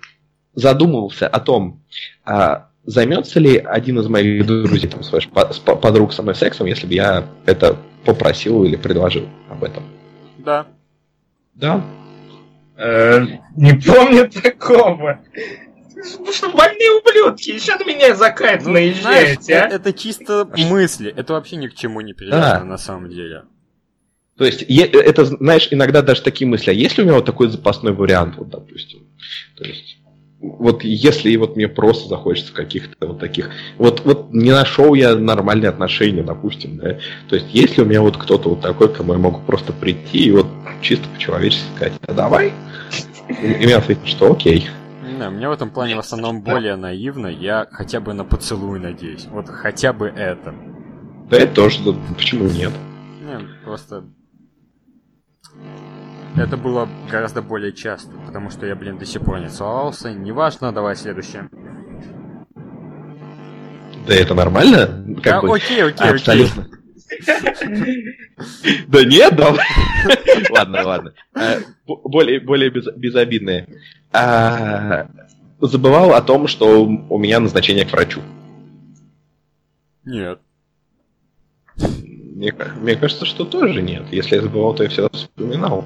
задумывался 0.53 1.27
о 1.27 1.39
том, 1.41 1.83
а, 2.23 2.69
займется 2.85 3.39
ли 3.39 3.57
один 3.57 3.99
из 3.99 4.07
моих 4.07 4.45
друзей, 4.45 4.89
там, 4.89 5.03
своих 5.03 5.29
подруг 5.29 6.13
со 6.13 6.21
мной 6.21 6.35
сексом, 6.35 6.67
если 6.67 6.87
бы 6.87 6.93
я 6.93 7.27
это 7.45 7.77
попросил 8.05 8.63
или 8.63 8.75
предложил 8.77 9.27
об 9.49 9.63
этом. 9.63 9.83
Да. 10.37 10.65
Да? 11.53 11.83
Э, 12.77 13.25
Не 13.55 13.73
помню 13.73 14.29
такого. 14.43 15.19
Вы 16.19 16.33
что, 16.33 16.49
больные 16.49 16.91
ублюдки? 16.91 17.51
Еще 17.51 17.75
на 17.75 17.83
меня 17.83 18.15
за 18.15 18.31
кайф 18.31 18.63
Ну, 18.65 18.71
знаешь, 18.71 18.95
наезжаете, 19.03 19.53
э- 19.53 19.59
а? 19.59 19.67
это 19.67 19.93
чисто 19.93 20.49
мысли. 20.57 21.13
Это 21.15 21.33
вообще 21.33 21.57
ни 21.57 21.67
к 21.67 21.75
чему 21.75 22.01
не 22.01 22.13
привязано 22.13 22.65
на 22.65 22.77
самом 22.77 23.09
деле. 23.09 23.43
То 24.37 24.45
есть, 24.45 24.63
е- 24.67 24.85
это, 24.85 25.25
знаешь, 25.25 25.67
иногда 25.71 26.01
даже 26.01 26.21
такие 26.21 26.47
мысли, 26.47 26.71
а 26.71 26.73
есть 26.73 26.97
ли 26.97 27.03
у 27.03 27.05
меня 27.05 27.15
вот 27.15 27.25
такой 27.25 27.49
запасной 27.49 27.93
вариант, 27.93 28.37
вот, 28.37 28.49
допустим? 28.49 29.05
То 29.55 29.63
есть, 29.63 29.97
вот 30.39 30.83
если 30.83 31.35
вот 31.35 31.55
мне 31.55 31.67
просто 31.67 32.09
захочется 32.09 32.51
каких-то 32.51 33.07
вот 33.07 33.19
таких... 33.19 33.51
Вот, 33.77 34.01
вот 34.03 34.33
не 34.33 34.51
нашел 34.51 34.95
я 34.95 35.15
нормальные 35.15 35.69
отношения, 35.69 36.23
допустим, 36.23 36.77
да? 36.77 36.97
То 37.29 37.35
есть, 37.35 37.47
если 37.51 37.83
у 37.83 37.85
меня 37.85 38.01
вот 38.01 38.17
кто-то 38.17 38.49
вот 38.49 38.61
такой, 38.61 38.89
к 38.91 38.97
кому 38.97 39.13
я 39.13 39.19
могу 39.19 39.41
просто 39.41 39.73
прийти 39.73 40.17
и 40.25 40.31
вот 40.31 40.47
чисто 40.81 41.07
по-человечески 41.09 41.65
сказать, 41.75 41.93
а 42.07 42.13
давай? 42.13 42.53
И 43.29 43.65
мне 43.65 43.75
ответить, 43.75 44.07
что 44.07 44.31
окей. 44.31 44.67
Знаю, 45.21 45.33
у 45.33 45.37
меня 45.37 45.49
в 45.49 45.53
этом 45.53 45.69
плане 45.69 45.95
в 45.95 45.99
основном 45.99 46.41
более 46.41 46.75
наивно. 46.75 47.27
Я 47.27 47.67
хотя 47.71 47.99
бы 47.99 48.13
на 48.13 48.23
поцелуй 48.23 48.79
надеюсь. 48.79 49.27
Вот 49.29 49.47
хотя 49.47 49.93
бы 49.93 50.07
это. 50.07 50.55
Да 51.29 51.37
это 51.37 51.53
тоже, 51.53 51.83
да, 51.83 51.95
почему 52.15 52.45
нет? 52.45 52.71
Не, 53.21 53.37
просто... 53.63 54.05
Это 56.35 56.57
было 56.57 56.89
гораздо 57.11 57.41
более 57.43 57.71
часто, 57.71 58.11
потому 58.25 58.49
что 58.49 58.65
я, 58.65 58.75
блин, 58.75 58.97
до 58.97 59.05
сих 59.05 59.21
пор 59.21 59.39
не 59.39 59.49
целовался. 59.49 60.11
Неважно, 60.11 60.71
давай 60.71 60.95
следующее. 60.95 61.49
Да 64.07 64.15
это 64.15 64.33
нормально? 64.33 65.05
Как 65.21 65.35
А, 65.35 65.41
бы, 65.41 65.55
окей, 65.55 65.83
окей, 65.83 66.09
окей. 66.09 66.47
Да 68.87 69.05
нет, 69.05 69.35
да. 69.35 69.53
Ладно, 70.49 70.83
ладно. 70.83 71.13
Э, 71.35 71.59
Более, 71.85 72.39
более 72.39 72.69
без- 72.69 72.91
безобидные. 72.95 73.67
А, 74.13 75.07
Забывал 75.59 76.13
о 76.13 76.21
том, 76.21 76.47
что 76.47 76.83
у 76.85 77.17
меня 77.17 77.39
назначение 77.39 77.85
к 77.85 77.91
врачу. 77.91 78.21
Нет. 80.05 80.39
Мне, 81.77 82.53
мне 82.79 82.95
кажется, 82.95 83.25
что 83.25 83.45
тоже 83.45 83.81
нет. 83.81 84.03
Если 84.11 84.35
я 84.35 84.41
забывал, 84.41 84.73
то 84.73 84.83
я 84.83 84.89
все 84.89 85.07
вспоминал. 85.11 85.85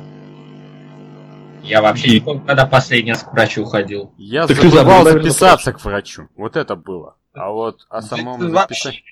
Я 1.64 1.82
вообще 1.82 2.12
не 2.12 2.20
помню, 2.20 2.44
когда 2.46 2.66
последний 2.68 3.12
раз 3.12 3.24
к 3.24 3.34
врачу 3.34 3.66
ходил. 3.66 4.14
Я 4.18 4.46
Так 4.48 4.58
ты 4.60 4.70
забывал 4.70 5.04
наверное, 5.04 5.24
записаться 5.24 5.74
к 5.74 5.84
врачу. 5.84 6.28
Вот 6.38 6.56
это 6.56 6.76
было. 6.76 7.18
А 7.34 7.50
вот 7.52 7.86
о 7.90 8.02
Да 8.02 8.08
самом 8.08 8.40
ты 8.40 8.50
записании... 8.50 9.04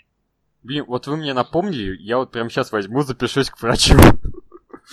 Блин, 0.63 0.85
вот 0.87 1.07
вы 1.07 1.17
мне 1.17 1.33
напомнили, 1.33 1.97
я 1.99 2.17
вот 2.17 2.31
прямо 2.31 2.49
сейчас 2.49 2.71
возьму, 2.71 3.01
запишусь 3.01 3.49
к 3.49 3.61
врачу. 3.61 3.95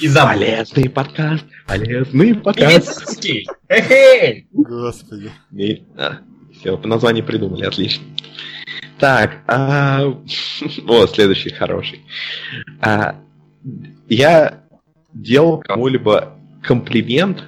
И 0.00 0.08
забыл. 0.08 0.34
Полезный 0.40 0.90
подкаст, 0.90 1.44
полезный 1.68 2.34
подкаст. 2.34 3.24
Эй! 3.68 4.48
Господи. 4.52 5.30
все, 6.52 6.76
по 6.76 6.88
названию 6.88 7.24
придумали, 7.24 7.64
отлично. 7.64 8.02
Так, 8.98 9.42
а... 9.46 10.02
вот 10.82 11.10
следующий 11.12 11.50
хороший. 11.50 12.04
А, 12.80 13.20
Я 14.08 14.64
делал 15.12 15.58
кому-либо 15.60 16.36
комплимент 16.64 17.44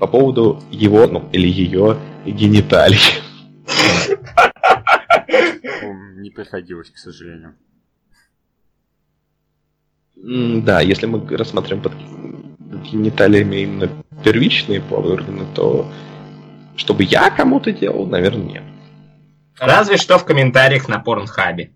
по 0.00 0.08
поводу 0.08 0.60
его, 0.72 1.06
ну, 1.06 1.28
или 1.30 1.46
ее 1.48 1.96
гениталий. 2.26 2.98
Не 6.21 6.21
приходилось, 6.34 6.90
к 6.90 6.98
сожалению. 6.98 7.56
Да, 10.16 10.80
если 10.80 11.06
мы 11.06 11.26
рассмотрим 11.36 11.80
под 11.82 11.94
гениталиями 12.90 13.62
именно 13.62 14.04
первичные 14.24 14.80
полые 14.80 15.14
органы, 15.14 15.46
то 15.54 15.90
чтобы 16.76 17.04
я 17.04 17.30
кому-то 17.30 17.72
делал, 17.72 18.06
наверное, 18.06 18.44
нет. 18.44 18.62
Разве 19.58 19.96
что 19.96 20.18
в 20.18 20.24
комментариях 20.24 20.88
на 20.88 20.98
Порнхабе. 20.98 21.72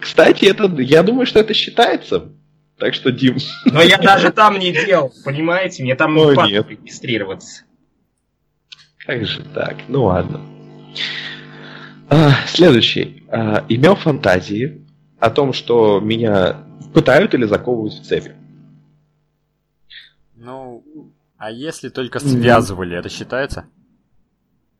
Кстати, 0.00 0.46
это, 0.46 0.64
я 0.80 1.02
думаю, 1.02 1.26
что 1.26 1.40
это 1.40 1.54
считается. 1.54 2.32
Так 2.78 2.94
что, 2.94 3.12
Дим... 3.12 3.36
Но 3.64 3.82
я 3.82 3.98
даже 3.98 4.32
там 4.32 4.58
не 4.58 4.72
делал, 4.72 5.12
понимаете? 5.24 5.82
Мне 5.82 5.94
там 5.94 6.14
не 6.14 6.22
регистрироваться. 6.68 7.64
Как 8.98 9.24
же 9.24 9.42
так? 9.54 9.76
Ну 9.88 10.04
ладно. 10.04 10.40
А, 12.14 12.46
следующий. 12.46 13.24
А, 13.28 13.64
имел 13.70 13.94
фантазии 13.94 14.82
о 15.18 15.30
том, 15.30 15.54
что 15.54 15.98
меня 15.98 16.58
пытают 16.92 17.32
или 17.32 17.46
заковывают 17.46 17.94
в 17.94 18.02
цепи. 18.02 18.32
Ну, 20.36 20.84
а 21.38 21.50
если 21.50 21.88
только 21.88 22.20
связывали, 22.20 22.98
это 22.98 23.08
считается? 23.08 23.64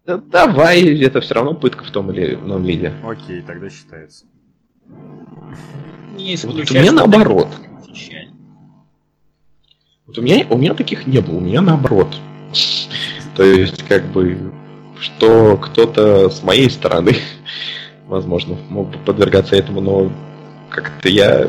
Да 0.05 0.19
давай, 0.19 0.83
это 1.01 1.23
все 1.23 1.33
равно 1.33 1.55
пытка 1.55 1.85
в 1.85 1.91
том 1.91 2.13
или 2.13 2.35
ином 2.35 2.65
виде. 2.65 2.93
Окей, 3.03 3.41
тогда 3.41 3.71
считается. 3.71 4.27
Не 6.15 6.37
Вот 6.37 6.71
у 6.71 6.75
меня 6.75 6.93
наоборот. 6.93 7.49
Вот 10.07 10.19
у 10.19 10.21
меня, 10.21 10.47
у 10.51 10.59
меня 10.59 10.75
таких 10.75 11.07
не 11.07 11.21
было, 11.21 11.37
у 11.37 11.41
меня 11.41 11.63
наоборот. 11.63 12.15
То 13.35 13.43
есть, 13.43 13.85
как 13.85 14.05
бы, 14.09 14.53
что 15.03 15.57
кто-то 15.57 16.31
с 16.31 16.43
моей 16.43 16.71
стороны, 16.71 17.17
возможно, 18.07 18.57
мог 18.71 18.91
бы 18.91 18.99
подвергаться 18.99 19.57
этому, 19.57 19.81
но 19.81 20.13
как-то 20.71 21.09
я... 21.09 21.49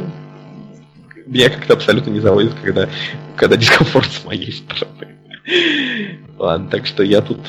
Меня 1.26 1.50
как-то 1.50 1.74
абсолютно 1.74 2.10
не 2.10 2.20
заводит, 2.20 2.54
когда, 2.62 2.90
когда 3.38 3.56
дискомфорт 3.56 4.12
с 4.12 4.26
моей 4.26 4.52
стороны. 4.52 5.16
Ладно, 6.38 6.70
так 6.70 6.86
что 6.86 7.04
я 7.04 7.22
тут 7.22 7.40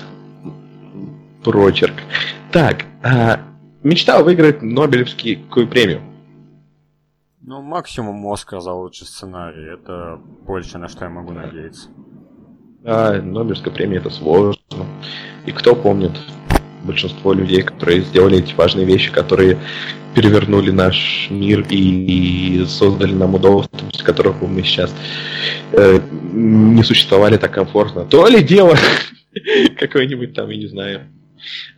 прочерк. 1.43 1.95
Так, 2.53 2.85
а, 3.03 3.41
мечтал 3.83 4.23
выиграть 4.23 4.63
Нобелевскую 4.63 5.69
премию. 5.69 6.03
Ну, 7.41 7.61
максимум 7.63 8.27
Оскар 8.33 8.61
за 8.61 8.73
лучший 8.73 9.07
сценарий. 9.07 9.75
Это 9.75 10.21
больше, 10.47 10.79
на 10.79 10.89
что 10.89 11.05
я 11.05 11.11
могу 11.11 11.33
надеяться. 11.33 11.89
А, 12.85 13.21
Нобелевская 13.21 13.73
премия 13.73 13.99
это 13.99 14.11
сложно. 14.11 14.87
И 15.47 15.53
кто 15.53 15.75
помнит 15.75 16.13
большинство 16.83 17.33
людей, 17.33 17.63
которые 17.63 18.03
сделали 18.03 18.39
эти 18.39 18.55
важные 18.55 18.85
вещи, 18.85 19.11
которые 19.11 19.59
перевернули 20.15 20.71
наш 20.71 21.29
мир 21.31 21.67
и, 21.71 22.65
создали 22.67 23.13
нам 23.13 23.33
без 23.33 24.03
которых 24.03 24.41
мы 24.43 24.63
сейчас 24.63 24.95
э, 25.73 25.99
не 26.33 26.83
существовали 26.83 27.37
так 27.37 27.53
комфортно. 27.53 28.05
То 28.05 28.29
ли 28.29 28.43
дело 28.43 28.75
какой-нибудь 29.79 30.35
там, 30.35 30.51
я 30.51 30.57
не 30.57 30.67
знаю, 30.67 31.09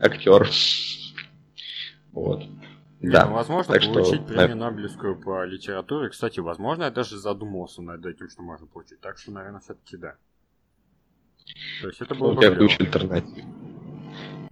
актер. 0.00 0.50
Вот. 2.12 2.44
Не, 3.00 3.10
Да. 3.10 3.26
ну, 3.26 3.34
возможно, 3.34 3.74
так 3.74 3.82
что, 3.82 3.92
получить 3.92 4.26
да. 4.26 4.34
премию 4.34 4.56
Нобелевскую 4.56 5.16
по 5.16 5.44
литературе. 5.44 6.08
Кстати, 6.08 6.40
возможно, 6.40 6.84
я 6.84 6.90
даже 6.90 7.18
задумывался 7.18 7.82
над 7.82 8.04
этим, 8.04 8.28
что 8.28 8.42
можно 8.42 8.66
получить. 8.66 9.00
Так 9.00 9.18
что, 9.18 9.32
наверное, 9.32 9.60
все-таки 9.60 9.96
да. 9.96 10.14
То 11.82 11.88
есть 11.88 12.00
это 12.00 12.14
было 12.14 12.32
У 12.32 12.34
бы 12.34 12.40
тебя 12.42 12.50
клево. 12.50 12.62
куча 12.68 12.76
альтернатив. 12.82 13.44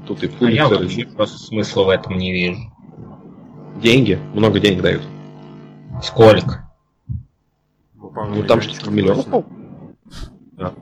Тут 0.07 0.23
и 0.23 0.27
А 0.27 0.31
я 0.31 0.37
Пулитцер, 0.69 0.79
вообще 0.83 1.07
просто 1.07 1.39
смысла 1.39 1.85
в 1.85 1.89
этом 1.89 2.17
не 2.19 2.33
вижу. 2.33 2.61
деньги, 3.81 4.19
много 4.35 4.61
денег 4.61 4.83
дают. 4.83 5.03
Сколько? 6.03 6.71
Ну, 7.95 8.11
Ну 8.15 8.43
там 8.45 8.61
что-то 8.61 8.91
миллионов? 8.91 9.27
Да, 10.53 10.73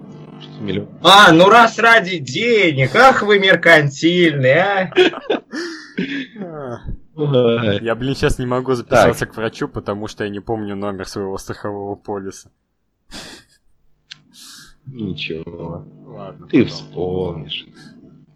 что-то 0.40 0.60
миллион. 0.62 0.88
А, 1.02 1.32
ну 1.32 1.48
раз 1.48 1.78
ради 1.78 2.18
денег, 2.18 2.94
ах 2.96 3.22
вы 3.22 3.38
меркантильные, 3.38 4.92
а! 6.40 6.78
А. 7.14 7.74
Я, 7.82 7.94
блин, 7.94 8.14
сейчас 8.14 8.38
не 8.38 8.46
могу 8.46 8.72
записаться 8.74 9.26
к 9.26 9.36
врачу, 9.36 9.68
потому 9.68 10.08
что 10.08 10.24
я 10.24 10.30
не 10.30 10.40
помню 10.40 10.74
номер 10.74 11.06
своего 11.06 11.36
страхового 11.38 11.94
полиса. 11.94 12.50
Ничего. 14.86 15.86
Ладно. 16.06 16.46
Ты 16.48 16.64
потом. 16.64 16.76
вспомнишь. 16.76 17.66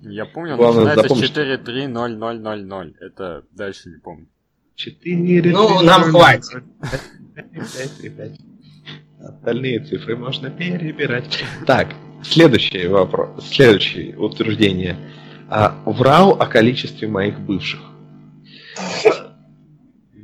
Я 0.01 0.25
помню, 0.27 0.57
Главное 0.57 0.85
начинается 0.85 1.03
запомнить, 1.03 1.33
43000. 1.33 2.97
Это 3.01 3.45
дальше 3.53 3.89
не 3.91 3.99
помню. 3.99 4.27
Четыре. 4.75 5.53
Ну, 5.53 5.79
три, 5.79 5.87
нам 5.87 6.03
хватит. 6.03 6.53
ноль, 6.53 6.63
пять, 7.55 7.97
три, 7.99 8.11
пять. 8.11 8.39
Остальные 9.19 9.81
цифры 9.81 10.17
можно 10.17 10.51
перебирать. 10.51 11.45
Так, 11.67 11.95
следующий 12.23 12.87
вопрос. 12.87 13.49
Следующее 13.49 14.17
утверждение. 14.17 14.97
А, 15.49 15.83
врал 15.87 16.33
о 16.33 16.47
количестве 16.47 17.09
моих 17.09 17.41
бывших. 17.41 17.81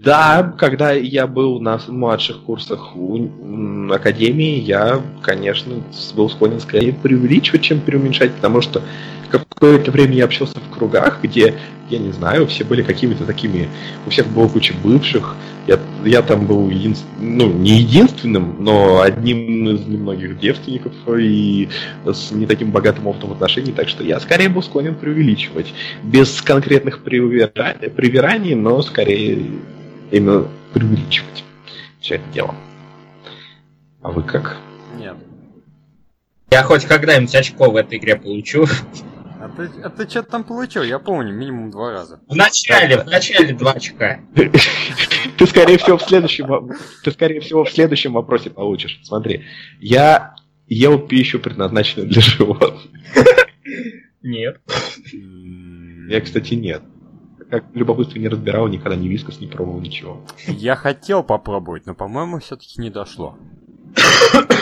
Да, 0.03 0.55
когда 0.59 0.93
я 0.93 1.29
был 1.29 1.61
на 1.61 1.79
младших 1.87 2.41
курсах 2.41 2.91
м, 2.97 3.93
академии, 3.93 4.59
я, 4.59 5.01
конечно, 5.23 5.77
был 6.17 6.29
склонен 6.29 6.59
скорее 6.61 6.93
преувеличивать, 6.93 7.63
чем 7.63 7.81
преуменьшать, 7.81 8.33
потому 8.33 8.63
что 8.63 8.83
какое-то 9.31 9.93
время 9.93 10.15
я 10.15 10.25
общался 10.25 10.59
в 10.59 10.75
кругах, 10.75 11.21
где, 11.23 11.55
я 11.89 11.99
не 11.99 12.11
знаю, 12.11 12.49
все 12.49 12.65
были 12.65 12.83
какими-то 12.83 13.25
такими, 13.25 13.69
у 14.07 14.11
всех 14.11 14.27
было 14.27 14.49
куча 14.49 14.75
бывших, 14.83 15.37
я, 15.69 15.79
я 16.05 16.23
там 16.23 16.47
был 16.47 16.69
единс- 16.69 17.05
ну, 17.21 17.51
не 17.53 17.79
единственным, 17.79 18.57
но 18.59 19.03
одним 19.03 19.69
из 19.69 19.87
немногих 19.87 20.39
девственников 20.41 20.93
и 21.17 21.69
с 22.05 22.33
не 22.33 22.47
таким 22.47 22.73
богатым 22.73 23.07
опытом 23.07 23.33
отношений, 23.33 23.71
так 23.71 23.89
что 23.89 24.03
я 24.03 24.19
скорее 24.19 24.49
был 24.49 24.63
склонен 24.63 24.97
преувеличивать. 24.97 25.73
Без 26.03 26.43
конкретных 26.43 27.05
привираний, 27.05 28.57
но 28.57 28.83
скорее 28.83 29.39
именно 30.13 30.47
преувеличивать 30.73 31.43
все 32.01 32.17
это 32.17 32.25
дело. 32.33 32.55
А 34.03 34.11
вы 34.11 34.23
как? 34.23 34.57
Нет. 34.97 35.17
Я 36.51 36.63
хоть 36.63 36.85
когда-нибудь 36.85 37.35
очко 37.35 37.71
в 37.71 37.77
этой 37.77 37.99
игре 37.99 38.17
получу. 38.17 38.67
А 39.41 39.49
ты, 39.49 39.71
а 39.83 39.91
ты 39.91 40.09
что-то 40.09 40.31
там 40.31 40.45
получил, 40.45 40.83
я 40.85 40.99
помню, 40.99 41.33
минимум 41.33 41.71
два 41.71 41.91
раза. 41.91 42.21
В 42.29 42.37
начале, 42.37 43.03
в 43.03 43.07
начале 43.07 43.55
два 43.55 43.73
очка. 43.73 44.21
Ты 44.35 45.47
скорее 45.47 45.79
всего 45.79 45.99
в 45.99 46.03
следующем 46.03 46.77
ты 47.03 47.11
скорее 47.11 47.41
всего 47.41 47.65
в 47.65 47.71
следующем 47.71 48.13
вопросе 48.13 48.51
получишь. 48.51 49.01
Смотри, 49.03 49.45
я 49.81 50.37
ел 50.69 50.99
пищу, 50.99 51.41
предназначенную 51.41 52.09
для 52.09 52.21
животных. 52.21 52.83
Нет. 54.23 54.61
Я, 56.09 56.21
кстати, 56.21 56.55
нет. 56.55 56.83
Как 57.53 57.65
любопытство 57.75 58.19
не 58.19 58.29
разбирал, 58.29 58.67
никогда 58.69 58.97
ни 58.97 59.09
вискос 59.09 59.39
не 59.39 59.47
пробовал, 59.47 59.79
ничего. 59.79 60.25
Я 60.47 60.75
хотел 60.75 61.23
попробовать, 61.23 61.85
но, 61.85 61.95
по-моему, 61.95 62.39
все-таки 62.41 62.81
не 62.81 62.89
дошло. 62.89 63.37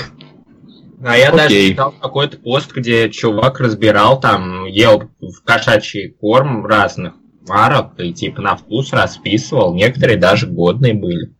А 1.02 1.16
я 1.16 1.32
даже 1.32 1.46
Окей. 1.46 1.70
читал 1.70 1.94
какой-то 1.98 2.36
пост, 2.36 2.72
где 2.74 3.08
чувак 3.08 3.58
разбирал, 3.58 4.20
там, 4.20 4.66
ел 4.66 5.04
в 5.18 5.42
кошачий 5.42 6.10
корм 6.10 6.66
разных 6.66 7.14
марок 7.48 7.98
и 7.98 8.12
типа 8.12 8.42
на 8.42 8.54
вкус 8.54 8.92
расписывал. 8.92 9.72
Некоторые 9.72 10.18
даже 10.18 10.46
годные 10.46 10.92
были. 10.92 11.32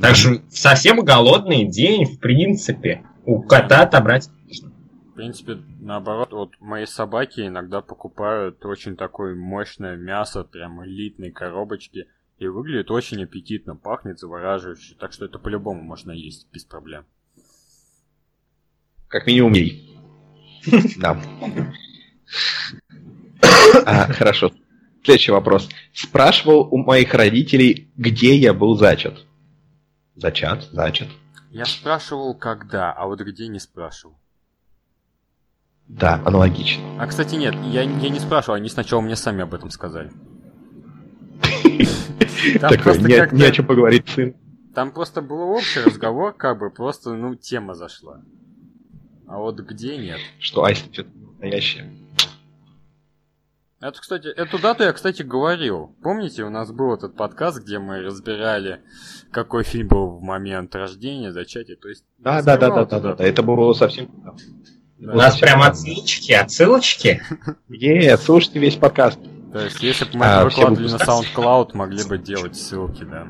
Так 0.00 0.16
что 0.16 0.42
совсем 0.50 1.04
голодный 1.04 1.66
день, 1.66 2.04
в 2.04 2.18
принципе, 2.18 3.04
у 3.24 3.42
кота 3.42 3.82
отобрать. 3.82 4.28
В 5.12 5.14
принципе, 5.14 5.58
наоборот, 5.78 6.32
вот 6.32 6.52
мои 6.58 6.86
собаки 6.86 7.46
иногда 7.46 7.82
покупают 7.82 8.64
очень 8.64 8.96
такое 8.96 9.34
мощное 9.34 9.94
мясо, 9.94 10.42
прям 10.42 10.82
элитной 10.86 11.30
коробочки, 11.30 12.08
и 12.38 12.46
выглядит 12.46 12.90
очень 12.90 13.22
аппетитно, 13.22 13.76
пахнет 13.76 14.18
завораживающе, 14.18 14.94
так 14.98 15.12
что 15.12 15.26
это 15.26 15.38
по-любому 15.38 15.82
можно 15.82 16.12
есть 16.12 16.50
без 16.50 16.64
проблем. 16.64 17.04
Как 19.08 19.26
минимум 19.26 19.52
ей. 19.52 20.00
Да. 20.96 21.22
А, 23.84 24.10
хорошо. 24.12 24.50
Следующий 25.04 25.32
вопрос. 25.32 25.68
Спрашивал 25.92 26.68
у 26.70 26.78
моих 26.78 27.12
родителей, 27.12 27.92
где 27.96 28.34
я 28.36 28.54
был 28.54 28.76
зачат. 28.76 29.26
Зачат, 30.14 30.62
зачат. 30.72 31.08
Я 31.50 31.66
спрашивал, 31.66 32.34
когда, 32.34 32.92
а 32.92 33.06
вот 33.06 33.20
где 33.20 33.48
не 33.48 33.58
спрашивал. 33.58 34.21
Да, 35.98 36.20
аналогично. 36.24 36.82
А, 36.98 37.06
кстати, 37.06 37.34
нет, 37.34 37.54
я, 37.66 37.82
я 37.82 38.08
не 38.08 38.18
спрашивал, 38.18 38.56
они 38.56 38.68
сначала 38.68 39.00
мне 39.00 39.14
сами 39.14 39.42
об 39.42 39.54
этом 39.54 39.70
сказали. 39.70 40.10
Такой, 42.60 42.98
не, 42.98 43.44
о 43.44 43.50
чем 43.50 43.66
поговорить, 43.66 44.08
сын. 44.08 44.34
Там 44.74 44.90
просто 44.92 45.20
был 45.20 45.40
общий 45.50 45.80
разговор, 45.80 46.32
как 46.32 46.58
бы, 46.58 46.70
просто, 46.70 47.12
ну, 47.14 47.34
тема 47.34 47.74
зашла. 47.74 48.22
А 49.26 49.38
вот 49.38 49.60
где 49.60 49.96
нет. 49.96 50.18
Что 50.40 50.64
Айс 50.64 50.82
это 50.92 51.06
настоящее. 51.14 51.92
Это, 53.80 54.00
кстати, 54.00 54.28
эту 54.28 54.60
дату 54.60 54.84
я, 54.84 54.92
кстати, 54.92 55.22
говорил. 55.22 55.94
Помните, 56.02 56.44
у 56.44 56.50
нас 56.50 56.70
был 56.70 56.94
этот 56.94 57.16
подкаст, 57.16 57.62
где 57.62 57.78
мы 57.78 58.00
разбирали, 58.00 58.80
какой 59.30 59.64
фильм 59.64 59.88
был 59.88 60.18
в 60.18 60.22
момент 60.22 60.74
рождения, 60.74 61.32
зачатия, 61.32 61.76
то 61.76 61.88
есть... 61.88 62.04
Да, 62.18 62.42
да, 62.42 62.56
да, 62.56 62.84
да, 62.84 63.00
да, 63.00 63.14
да. 63.14 63.24
Это 63.24 63.42
было 63.42 63.72
совсем. 63.72 64.08
У 65.02 65.16
нас 65.16 65.38
прям 65.38 65.62
отсылочки, 65.62 66.32
отсылочки. 66.32 67.22
Е, 67.68 68.16
слушайте 68.16 68.60
весь 68.60 68.76
подкаст. 68.76 69.18
То 69.52 69.64
есть, 69.64 69.82
если 69.82 70.04
бы 70.04 70.18
мы 70.18 70.26
А, 70.26 70.44
выкладывали 70.44 70.90
на. 70.90 70.96
SoundCloud, 70.96 71.70
могли 71.74 72.04
бы 72.04 72.18
делать 72.18 72.56
ссылки, 72.56 73.04
да. 73.04 73.26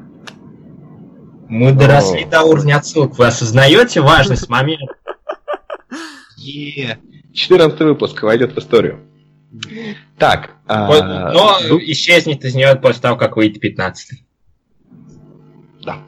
Мы 1.49 1.73
доросли 1.73 2.24
до 2.24 2.43
уровня 2.43 2.77
отсылок. 2.77 3.16
Вы 3.19 3.27
осознаете 3.27 4.01
важность 4.01 4.49
момента? 4.51 4.94
Е, 6.36 6.99
14 7.32 7.81
выпуск 7.81 8.23
войдет 8.23 8.55
в 8.55 8.59
историю. 8.59 9.01
Так, 10.19 10.51
а, 10.66 10.89
Но 11.32 11.59
ну, 11.69 11.78
исчезнет 11.78 12.44
из 12.44 12.55
нее 12.55 12.74
после 12.77 13.03
того, 13.03 13.16
как 13.16 13.36
выйдет 13.36 13.61
15 13.61 14.23
да. 15.85 15.99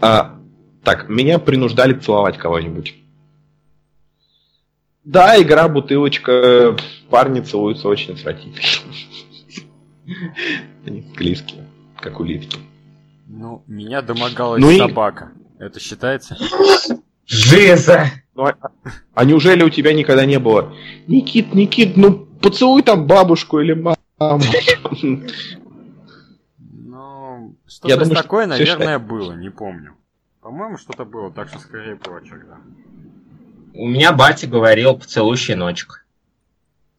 А, 0.00 0.38
так, 0.84 1.08
меня 1.08 1.38
принуждали 1.38 1.94
целовать 1.94 2.38
кого-нибудь. 2.38 2.94
Да, 5.10 5.42
игра 5.42 5.68
бутылочка, 5.68 6.76
парни 7.08 7.40
целуются 7.40 7.88
очень 7.88 8.14
отвратительно. 8.14 8.60
Они 10.86 11.04
склизкие, 11.12 11.66
как 11.98 12.20
улитки. 12.20 12.58
Ну, 13.26 13.64
меня 13.66 14.02
домогалась 14.02 14.62
Ну 14.62 14.70
и- 14.70 14.78
собака. 14.78 15.32
Это 15.58 15.80
считается? 15.80 16.36
Жиза! 17.26 18.06
Ну, 18.36 18.46
а, 18.46 18.54
а 19.14 19.24
неужели 19.24 19.64
у 19.64 19.68
тебя 19.68 19.94
никогда 19.94 20.24
не 20.26 20.38
было? 20.38 20.72
Никит, 21.08 21.54
Никит, 21.54 21.96
ну 21.96 22.26
поцелуй 22.40 22.82
там 22.82 23.08
бабушку 23.08 23.58
или 23.58 23.72
маму. 23.72 23.96
Ну, 26.60 27.56
Я 27.56 27.68
что-то 27.68 27.96
думаю, 27.96 28.14
что 28.14 28.22
такое, 28.22 28.46
наверное, 28.46 29.00
было, 29.00 29.32
не 29.32 29.50
помню. 29.50 29.96
По-моему, 30.40 30.78
что-то 30.78 31.04
было, 31.04 31.32
так 31.32 31.48
что 31.48 31.58
скорее 31.58 31.96
прочек, 31.96 32.46
да. 32.46 32.58
У 33.74 33.86
меня 33.86 34.12
батя 34.12 34.46
говорил 34.46 34.96
поцелуй 34.96 35.36
щеночек. 35.36 36.06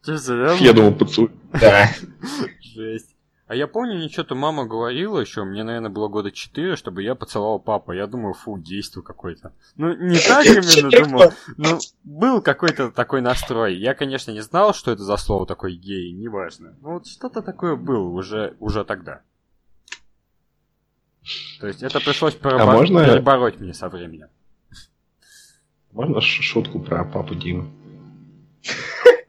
Ты? 0.04 0.12
Я 0.60 0.72
думал, 0.72 0.94
поцелуй. 0.94 1.30
Да. 1.52 1.88
Жесть. 2.60 3.14
А 3.46 3.54
я 3.54 3.66
помню, 3.66 3.96
мне 3.96 4.08
что-то 4.08 4.34
мама 4.34 4.64
говорила 4.64 5.20
еще, 5.20 5.44
мне, 5.44 5.62
наверное, 5.62 5.90
было 5.90 6.08
года 6.08 6.30
4, 6.32 6.74
чтобы 6.76 7.02
я 7.02 7.14
поцеловал 7.14 7.58
папу. 7.60 7.92
Я 7.92 8.06
думаю, 8.06 8.32
фу, 8.32 8.56
действо 8.56 9.02
какое-то. 9.02 9.52
Ну, 9.76 9.94
не 9.94 10.18
так 10.26 10.46
именно 10.46 10.90
думал, 10.90 11.32
но 11.58 11.78
был 12.02 12.40
какой-то 12.40 12.90
такой 12.90 13.20
настрой. 13.20 13.76
Я, 13.76 13.92
конечно, 13.94 14.30
не 14.30 14.40
знал, 14.40 14.72
что 14.72 14.90
это 14.90 15.02
за 15.02 15.18
слово 15.18 15.46
такое 15.46 15.72
гей, 15.72 16.12
неважно. 16.12 16.74
Но 16.80 16.94
вот 16.94 17.06
что-то 17.06 17.42
такое 17.42 17.76
было 17.76 18.08
уже, 18.08 18.56
уже 18.58 18.84
тогда. 18.84 19.20
То 21.60 21.66
есть 21.66 21.82
это 21.82 22.00
пришлось 22.00 22.34
перебо- 22.34 22.64
можно- 22.72 23.04
перебороть 23.04 23.60
мне 23.60 23.74
со 23.74 23.90
временем. 23.90 24.28
Можно 25.92 26.20
шутку 26.20 26.80
про 26.80 27.04
папу 27.04 27.34
Диму? 27.34 27.70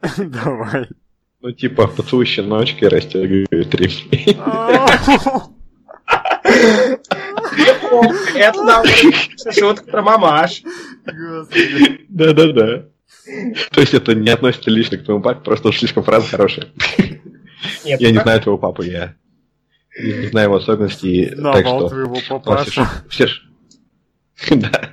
Давай. 0.18 0.88
Ну, 1.40 1.52
типа, 1.52 1.86
поцелуй 1.86 2.24
щеночка 2.24 2.86
и 2.86 2.88
растягивает 2.88 3.74
ремень. 3.74 4.38
Это 8.34 8.62
нам 8.62 8.84
шутка 9.52 9.84
про 9.90 10.02
мамаш. 10.02 10.62
Да-да-да. 12.08 12.86
То 13.70 13.80
есть 13.80 13.94
это 13.94 14.14
не 14.14 14.28
относится 14.30 14.70
лично 14.70 14.98
к 14.98 15.04
твоему 15.04 15.22
папе, 15.22 15.40
просто 15.40 15.68
уж 15.68 15.78
слишком 15.78 16.02
фраза 16.02 16.26
хорошая. 16.28 16.66
Нет, 17.84 18.00
Я 18.00 18.10
не 18.10 18.18
знаю 18.18 18.40
твоего 18.40 18.58
папу, 18.58 18.82
я 18.82 19.14
не 19.98 20.26
знаю 20.28 20.48
его 20.48 20.56
особенностей, 20.56 21.30
так 21.30 21.66
что... 21.66 21.88
твоего 21.88 22.16
Ну, 22.16 22.40
папашу. 22.40 22.86
все 23.08 23.28
Да. 24.50 24.90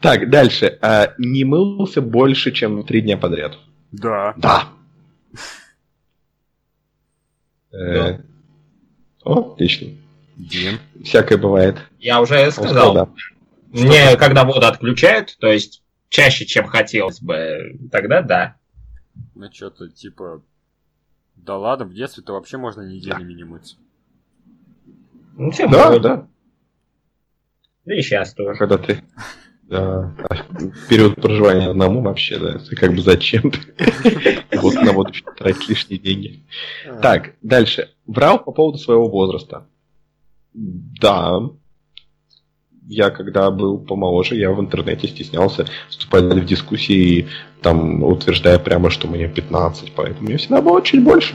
Так, 0.00 0.30
дальше. 0.30 0.78
А, 0.80 1.14
Не 1.18 1.44
мылся 1.44 2.00
больше, 2.00 2.50
чем 2.52 2.84
три 2.84 3.02
дня 3.02 3.16
подряд. 3.16 3.58
Да. 3.92 4.34
Да. 4.36 4.68
Э, 7.76 8.20
О, 9.24 9.52
отлично. 9.54 9.88
Дим. 10.36 10.78
Всякое 11.02 11.38
бывает. 11.38 11.76
Я 11.98 12.20
уже 12.20 12.48
сказал. 12.52 12.94
да. 12.94 13.08
Мне, 13.72 14.16
когда 14.16 14.44
воду 14.44 14.66
отключают, 14.66 15.36
то 15.40 15.48
есть 15.48 15.82
чаще, 16.08 16.46
чем 16.46 16.66
хотелось 16.68 17.20
бы, 17.20 17.76
тогда 17.90 18.22
да. 18.22 18.56
Ну 19.34 19.50
что-то 19.52 19.88
типа... 19.88 20.42
Да 21.34 21.58
ладно, 21.58 21.84
в 21.84 21.94
детстве-то 21.94 22.34
вообще 22.34 22.58
можно 22.58 22.82
неделями 22.82 23.32
не 23.32 23.42
мыться. 23.42 23.74
Ну, 25.36 25.50
тем 25.50 25.72
Да, 25.72 25.98
да. 25.98 26.28
Да 27.84 27.94
и 27.94 28.02
сейчас 28.02 28.34
тоже. 28.34 28.58
Когда 28.58 28.78
ты... 28.78 29.02
Да, 29.62 30.14
а 30.28 30.34
период 30.90 31.16
проживания 31.16 31.70
одному 31.70 32.02
вообще, 32.02 32.38
да, 32.38 32.56
это 32.56 32.76
как 32.76 32.92
бы 32.92 33.00
зачем 33.00 33.50
ты 33.50 34.42
вот 34.60 34.74
на 34.74 34.92
воду 34.92 35.12
тратить 35.38 35.68
лишние 35.70 35.98
деньги. 35.98 36.44
Так, 37.00 37.34
дальше. 37.40 37.88
Врал 38.06 38.38
по 38.38 38.52
поводу 38.52 38.76
своего 38.76 39.08
возраста. 39.08 39.66
Да. 40.52 41.40
Я 42.86 43.10
когда 43.10 43.50
был 43.50 43.78
помоложе, 43.78 44.36
я 44.36 44.52
в 44.52 44.60
интернете 44.60 45.08
стеснялся 45.08 45.66
вступать 45.88 46.24
в 46.24 46.44
дискуссии, 46.44 47.28
там, 47.62 48.02
утверждая 48.04 48.58
прямо, 48.58 48.90
что 48.90 49.08
мне 49.08 49.26
15, 49.26 49.92
поэтому 49.96 50.28
мне 50.28 50.36
всегда 50.36 50.60
было 50.60 50.82
чуть 50.82 51.02
больше. 51.02 51.34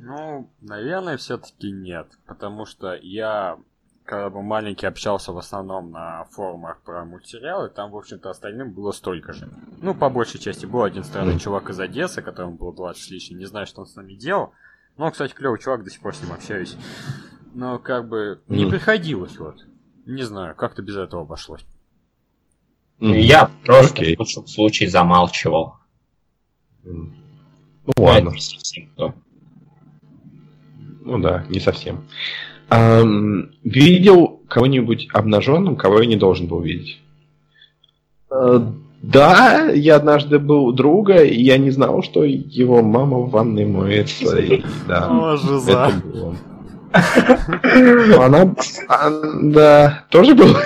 Ну, 0.00 0.50
наверное, 0.62 1.18
все-таки 1.18 1.70
нет. 1.70 2.06
Потому 2.26 2.64
что 2.64 2.94
я, 2.94 3.58
когда 4.06 4.30
был 4.30 4.42
маленький, 4.42 4.86
общался 4.86 5.32
в 5.32 5.38
основном 5.38 5.90
на 5.90 6.24
форумах 6.30 6.80
про 6.82 7.04
мультсериалы, 7.04 7.68
там, 7.68 7.90
в 7.90 7.96
общем-то, 7.96 8.30
остальным 8.30 8.72
было 8.72 8.92
столько 8.92 9.32
же. 9.32 9.48
Ну, 9.82 9.94
по 9.94 10.08
большей 10.08 10.40
части, 10.40 10.64
был 10.64 10.82
один 10.84 11.04
странный 11.04 11.38
чувак 11.38 11.70
из 11.70 11.78
Одессы, 11.78 12.22
которому 12.22 12.56
было 12.56 12.72
20 12.72 13.02
с 13.02 13.10
лишним, 13.10 13.38
не 13.38 13.46
знаю, 13.46 13.66
что 13.66 13.82
он 13.82 13.86
с 13.86 13.96
нами 13.96 14.14
делал. 14.14 14.52
Но, 14.96 15.10
кстати, 15.10 15.34
клевый 15.34 15.58
чувак, 15.58 15.84
до 15.84 15.90
сих 15.90 16.00
пор 16.00 16.14
с 16.14 16.22
ним 16.22 16.32
общаюсь. 16.32 16.76
Но, 17.52 17.78
как 17.78 18.08
бы, 18.08 18.40
не 18.48 18.66
приходилось, 18.66 19.38
вот. 19.38 19.66
Не 20.06 20.22
знаю, 20.22 20.54
как-то 20.54 20.82
без 20.82 20.96
этого 20.96 21.22
обошлось. 21.22 21.66
Я 22.98 23.50
просто 23.64 24.02
Окей. 24.02 24.16
в 24.16 24.20
лучшем 24.20 24.46
случае 24.46 24.88
замалчивал. 24.88 25.74
Ну 26.84 27.12
ладно. 27.98 28.28
Это 28.28 28.36
не 28.36 28.40
совсем 28.40 28.90
то. 28.96 29.14
Ну 31.02 31.18
да, 31.18 31.44
не 31.48 31.60
совсем. 31.60 32.08
Ам, 32.68 33.50
видел 33.64 34.40
кого-нибудь 34.48 35.08
обнаженным, 35.12 35.76
кого 35.76 36.00
я 36.00 36.06
не 36.06 36.16
должен 36.16 36.46
был 36.48 36.60
видеть? 36.60 37.00
Э, 38.30 38.60
Да, 39.02 39.70
я 39.70 39.96
однажды 39.96 40.38
был 40.38 40.64
у 40.66 40.72
друга, 40.72 41.22
и 41.22 41.40
я 41.40 41.58
не 41.58 41.70
знал, 41.70 42.02
что 42.02 42.24
его 42.24 42.82
мама 42.82 43.18
в 43.18 43.30
ванной 43.30 43.66
моется. 43.66 44.36
И, 44.38 44.62
да, 44.88 45.08
О, 45.32 45.36
жиза. 45.36 45.70
это 45.90 46.06
было. 46.06 46.36
Она, 48.24 48.54
а, 48.88 49.10
да, 49.42 50.04
тоже 50.10 50.34
был. 50.34 50.56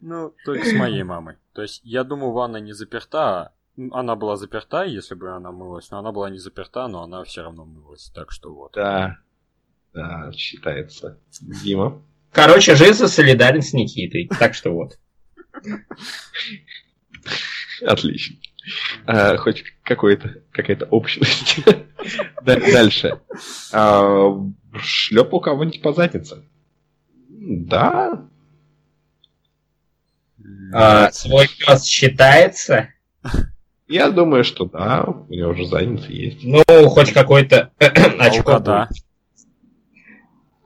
Ну, 0.00 0.32
только 0.44 0.64
с 0.66 0.72
моей 0.72 1.02
мамой. 1.02 1.34
То 1.54 1.62
есть, 1.62 1.80
я 1.84 2.04
думаю, 2.04 2.32
ванна 2.32 2.58
не 2.58 2.72
заперта. 2.72 3.18
а- 3.20 3.50
Она 3.90 4.14
была 4.16 4.36
заперта, 4.36 4.84
если 4.84 5.14
бы 5.14 5.30
она 5.30 5.50
мылась, 5.50 5.90
но 5.90 5.98
она 5.98 6.12
была 6.12 6.30
не 6.30 6.38
заперта, 6.38 6.86
но 6.88 7.02
она 7.02 7.24
все 7.24 7.42
равно 7.42 7.64
мылась. 7.64 8.10
Так 8.14 8.30
что 8.30 8.52
вот. 8.54 8.72
Да, 8.74 9.18
да, 9.94 10.30
считается. 10.32 11.18
Дима. 11.40 12.02
Короче, 12.32 12.74
Жиза 12.74 13.06
солидарен 13.08 13.62
с 13.62 13.72
Никитой. 13.72 14.28
Так 14.38 14.54
что 14.54 14.72
вот. 14.72 14.98
Отлично. 17.82 18.36
А, 19.06 19.36
хоть 19.36 19.62
какой-то, 19.82 20.42
какая-то 20.50 20.86
общность. 20.86 21.58
Да- 22.42 22.56
Дальше. 22.60 23.20
А, 23.72 24.30
Шлепал 24.80 25.40
кого-нибудь 25.40 25.82
по 25.82 25.92
заднице? 25.92 26.44
Да. 27.28 28.26
А, 30.72 31.12
свой 31.12 31.46
пес 31.48 31.84
считается? 31.84 32.88
Я 33.86 34.10
думаю, 34.10 34.44
что 34.44 34.64
да. 34.64 35.04
У 35.04 35.32
него 35.32 35.50
уже 35.50 35.66
задница 35.66 36.10
есть. 36.10 36.38
Ну, 36.42 36.64
хоть 36.88 37.12
какой-то 37.12 37.70
очко. 37.78 38.58
Да. 38.58 38.86
будет. 38.86 39.04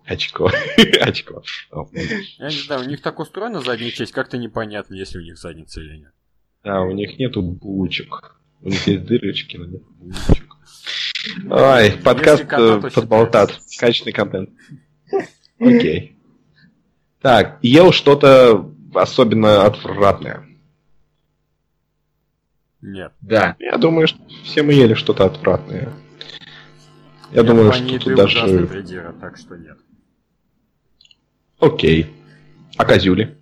Очко. 0.08 0.50
Очко. 1.00 1.42
Я 2.38 2.46
не 2.48 2.62
знаю, 2.62 2.82
у 2.82 2.88
них 2.88 3.02
так 3.02 3.20
устроена 3.20 3.60
задняя 3.60 3.90
часть, 3.90 4.12
как-то 4.12 4.38
непонятно, 4.38 4.94
есть 4.94 5.14
ли 5.14 5.20
у 5.20 5.22
них 5.22 5.36
задница 5.36 5.80
или 5.80 5.98
нет. 5.98 6.12
Да, 6.64 6.80
у 6.80 6.92
них 6.92 7.18
нету 7.18 7.42
булочек. 7.42 8.36
У 8.62 8.70
них 8.70 8.86
есть 8.86 9.04
дырочки, 9.04 9.56
но 9.56 9.66
нет 9.66 9.82
булочек. 9.82 10.56
Ой, 11.50 11.92
подкаст 12.02 12.44
э, 12.50 12.90
подболтат. 12.94 13.50
считается. 13.50 13.80
Качественный 13.80 14.12
контент. 14.12 14.50
Окей. 15.60 16.16
Так, 17.20 17.58
ел 17.62 17.92
что-то 17.92 18.72
особенно 18.94 19.66
отвратное. 19.66 20.46
Нет. 22.80 23.12
Да. 23.20 23.56
Я 23.58 23.76
думаю, 23.76 24.06
что 24.06 24.20
все 24.44 24.62
мы 24.62 24.72
ели 24.72 24.94
что-то 24.94 25.26
отвратное. 25.26 25.92
Я 27.32 27.42
думаю, 27.42 27.70
в 27.70 27.74
что 27.74 27.98
тут 27.98 28.14
даже... 28.14 28.66
придира, 28.66 29.12
так 29.20 29.36
что 29.36 29.56
нет. 29.56 29.76
Окей. 31.58 32.06
А 32.76 32.84
козюли? 32.84 33.36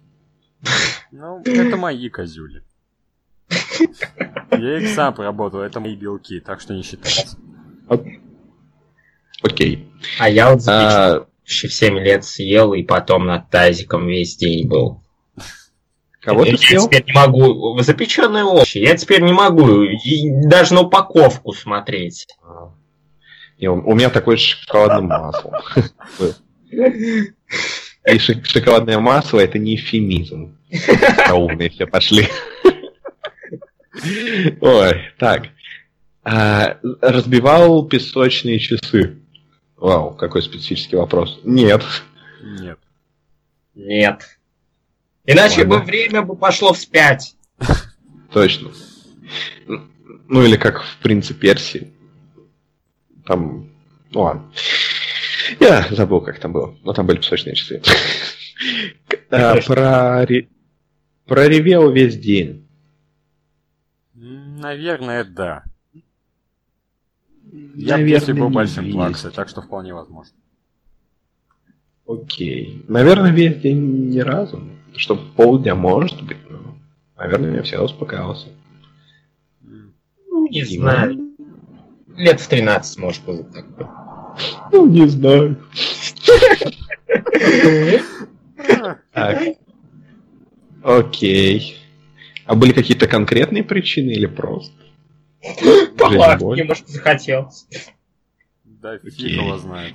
Ну, 1.12 1.43
это 1.44 1.76
мои 1.76 2.09
козюли. 2.09 2.62
Я 4.51 4.78
их 4.78 4.94
сам 4.94 5.14
проработал, 5.14 5.60
это 5.60 5.80
мои 5.80 5.94
белки, 5.94 6.40
так 6.40 6.60
что 6.60 6.74
не 6.74 6.82
считается. 6.82 7.36
Окей. 9.43 9.86
А 10.18 10.28
я 10.28 10.51
вот 10.51 10.62
запеченный 10.62 11.20
А, 11.22 11.26
в 11.44 11.72
7 11.72 11.98
лет 11.98 12.24
съел 12.24 12.72
и 12.72 12.82
потом 12.82 13.26
над 13.26 13.51
тазиком 13.51 14.06
весь 14.06 14.36
день 14.36 14.66
был. 14.66 15.02
Кого 16.20 16.44
ты 16.44 16.52
я 16.52 16.56
съел? 16.56 16.84
теперь 16.86 17.05
не 17.06 17.12
могу. 17.12 17.78
Запеченные 17.80 18.44
овощи. 18.44 18.78
Я 18.78 18.97
теперь 18.97 19.22
не 19.22 19.32
могу 19.32 19.82
и 19.82 20.30
даже 20.48 20.74
на 20.74 20.80
упаковку 20.80 21.52
смотреть. 21.52 22.26
А, 22.43 22.72
не, 23.60 23.68
у 23.68 23.74
у 23.88 23.94
меня 23.94 24.10
такой 24.10 24.36
шоколадным 24.38 25.06
маслом. 25.06 25.52
И 28.07 28.19
шок- 28.19 28.45
шоколадное 28.45 28.99
масло 28.99 29.41
это 29.41 29.59
не 29.59 29.74
эвфемизм. 29.77 30.57
А 31.27 31.35
умные 31.35 31.70
все 31.70 31.87
пошли. 31.87 32.28
Ой, 34.61 35.11
так. 35.19 35.49
А, 36.23 36.78
разбивал 37.01 37.87
песочные 37.87 38.59
часы. 38.59 39.19
Вау, 39.77 40.15
какой 40.15 40.43
специфический 40.43 40.97
вопрос. 40.97 41.41
Нет. 41.45 41.83
Нет. 42.43 42.78
Нет. 43.74 44.39
Иначе 45.24 45.62
Ладно. 45.62 45.78
бы 45.78 45.85
время 45.85 46.23
бы 46.23 46.37
пошло 46.37 46.73
вспять. 46.73 47.37
Точно. 48.33 48.70
Ну 50.28 50.43
или 50.45 50.57
как 50.57 50.83
в 50.83 50.97
«Принце 50.99 51.35
Персии». 51.35 51.93
Там... 53.24 53.69
Ну 54.11 54.20
ладно. 54.23 54.51
Я 55.60 55.86
забыл, 55.90 56.20
как 56.20 56.39
там 56.39 56.52
было. 56.52 56.77
Но 56.82 56.93
там 56.93 57.06
были 57.06 57.18
песочные 57.18 57.55
часы. 57.55 57.82
А, 59.28 59.56
проре- 59.59 60.48
Проревел 61.27 61.90
весь 61.90 62.16
день. 62.16 62.66
Наверное, 64.14 65.24
да. 65.24 65.64
Я 67.52 67.98
Наверное, 67.98 68.05
если 68.06 68.32
был 68.32 68.48
большим 68.51 68.90
плаксой, 68.93 69.32
так 69.32 69.48
что 69.48 69.62
вполне 69.62 69.93
возможно. 69.93 70.32
Окей. 72.06 72.85
Наверное, 72.89 73.32
весь 73.32 73.56
день 73.60 74.09
ни 74.10 74.20
разу. 74.20 74.62
Что 74.94 75.16
полдня 75.16 75.74
может 75.74 76.23
быть, 76.23 76.39
но... 76.48 76.78
Наверное, 77.16 77.56
я 77.56 77.62
все 77.62 77.81
успокаивался. 77.82 78.48
Ну, 79.60 80.48
не 80.48 80.64
знаю. 80.64 81.35
Лет 82.16 82.40
в 82.40 82.48
13, 82.48 82.98
может, 82.98 83.24
было 83.24 83.43
такое. 83.44 83.90
Ну, 84.72 84.86
не 84.86 85.06
знаю. 85.06 85.56
Так. 89.12 89.42
Окей. 90.82 91.78
А 92.44 92.54
были 92.54 92.72
какие-то 92.72 93.08
конкретные 93.08 93.64
причины 93.64 94.10
или 94.10 94.26
просто? 94.26 94.74
Боль. 95.98 96.58
немножко 96.58 96.90
захотелось. 96.90 97.66
Да, 98.64 98.98
фиг 98.98 99.18
его 99.18 99.58
знает. 99.58 99.94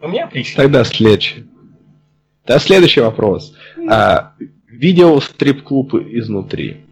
У 0.00 0.08
меня 0.08 0.26
причина. 0.26 0.62
Тогда 0.62 0.84
следующий. 0.84 1.46
Да, 2.46 2.58
следующий 2.58 3.00
вопрос. 3.00 3.56
А, 3.90 4.34
видел 4.66 5.20
стрип-клуб 5.20 5.94
изнутри? 5.94 6.84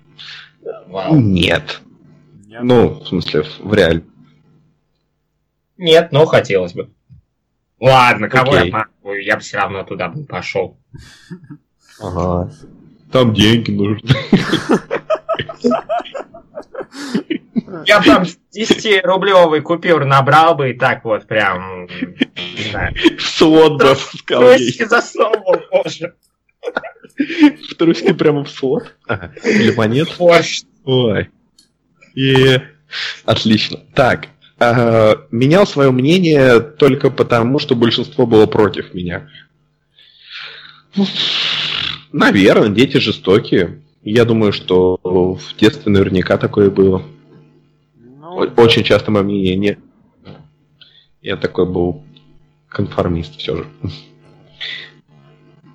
Вау. 0.89 1.17
Нет. 1.17 1.81
Нет. 2.47 2.63
Ну, 2.63 2.89
в 3.01 3.07
смысле, 3.07 3.45
в, 3.61 3.73
реале. 3.73 4.03
Нет, 5.79 6.13
но 6.13 6.27
хотелось 6.27 6.73
бы. 6.73 6.91
Ладно, 7.79 8.29
кого 8.29 8.53
Окей. 8.53 8.71
я 8.71 8.73
похваю, 8.73 9.23
я 9.23 9.37
бы 9.37 9.43
все 9.43 9.59
равно 9.59 9.85
туда 9.85 10.09
бы 10.09 10.25
пошел. 10.25 10.79
Ага. 12.01 12.51
Там 13.13 13.35
деньги 13.35 13.71
нужны. 13.71 14.11
Я 17.85 17.99
бы 18.01 18.05
там 18.05 18.23
10-рублевый 18.55 19.61
купюр 19.61 20.05
набрал 20.05 20.55
бы 20.55 20.71
и 20.71 20.75
так 20.75 21.05
вот 21.05 21.27
прям, 21.27 21.87
не 21.87 22.71
знаю, 22.71 22.95
Слот 23.19 23.81
бы 23.81 23.95
трусики 24.27 24.85
засовывал 24.85 25.61
позже. 25.71 26.15
В 27.17 27.75
трусики 27.75 28.13
прямо 28.13 28.45
в 28.45 28.51
слот. 28.51 28.95
Или 29.45 29.75
монет. 29.75 30.09
Ой. 30.19 31.31
И... 32.15 32.61
Отлично. 33.25 33.81
Так. 33.95 34.29
А, 34.59 35.27
менял 35.31 35.67
свое 35.67 35.91
мнение 35.91 36.61
только 36.61 37.11
потому, 37.11 37.59
что 37.59 37.75
большинство 37.75 38.27
было 38.27 38.47
против 38.47 38.95
меня. 38.95 39.29
Наверное, 42.13 42.71
дети 42.71 42.97
жестокие. 42.97 43.83
Я 44.03 44.25
думаю, 44.25 44.53
что 44.53 44.99
в 45.03 45.57
детстве 45.59 45.93
наверняка 45.93 46.39
такое 46.39 46.71
было. 46.71 47.03
Ну, 47.97 48.37
Очень 48.57 48.85
часто 48.85 49.11
мое 49.11 49.25
мнение 49.25 49.57
не... 49.57 49.79
Я 51.21 51.37
такой 51.37 51.67
был 51.67 52.05
конформист 52.69 53.37
все 53.37 53.57
же. 53.57 53.67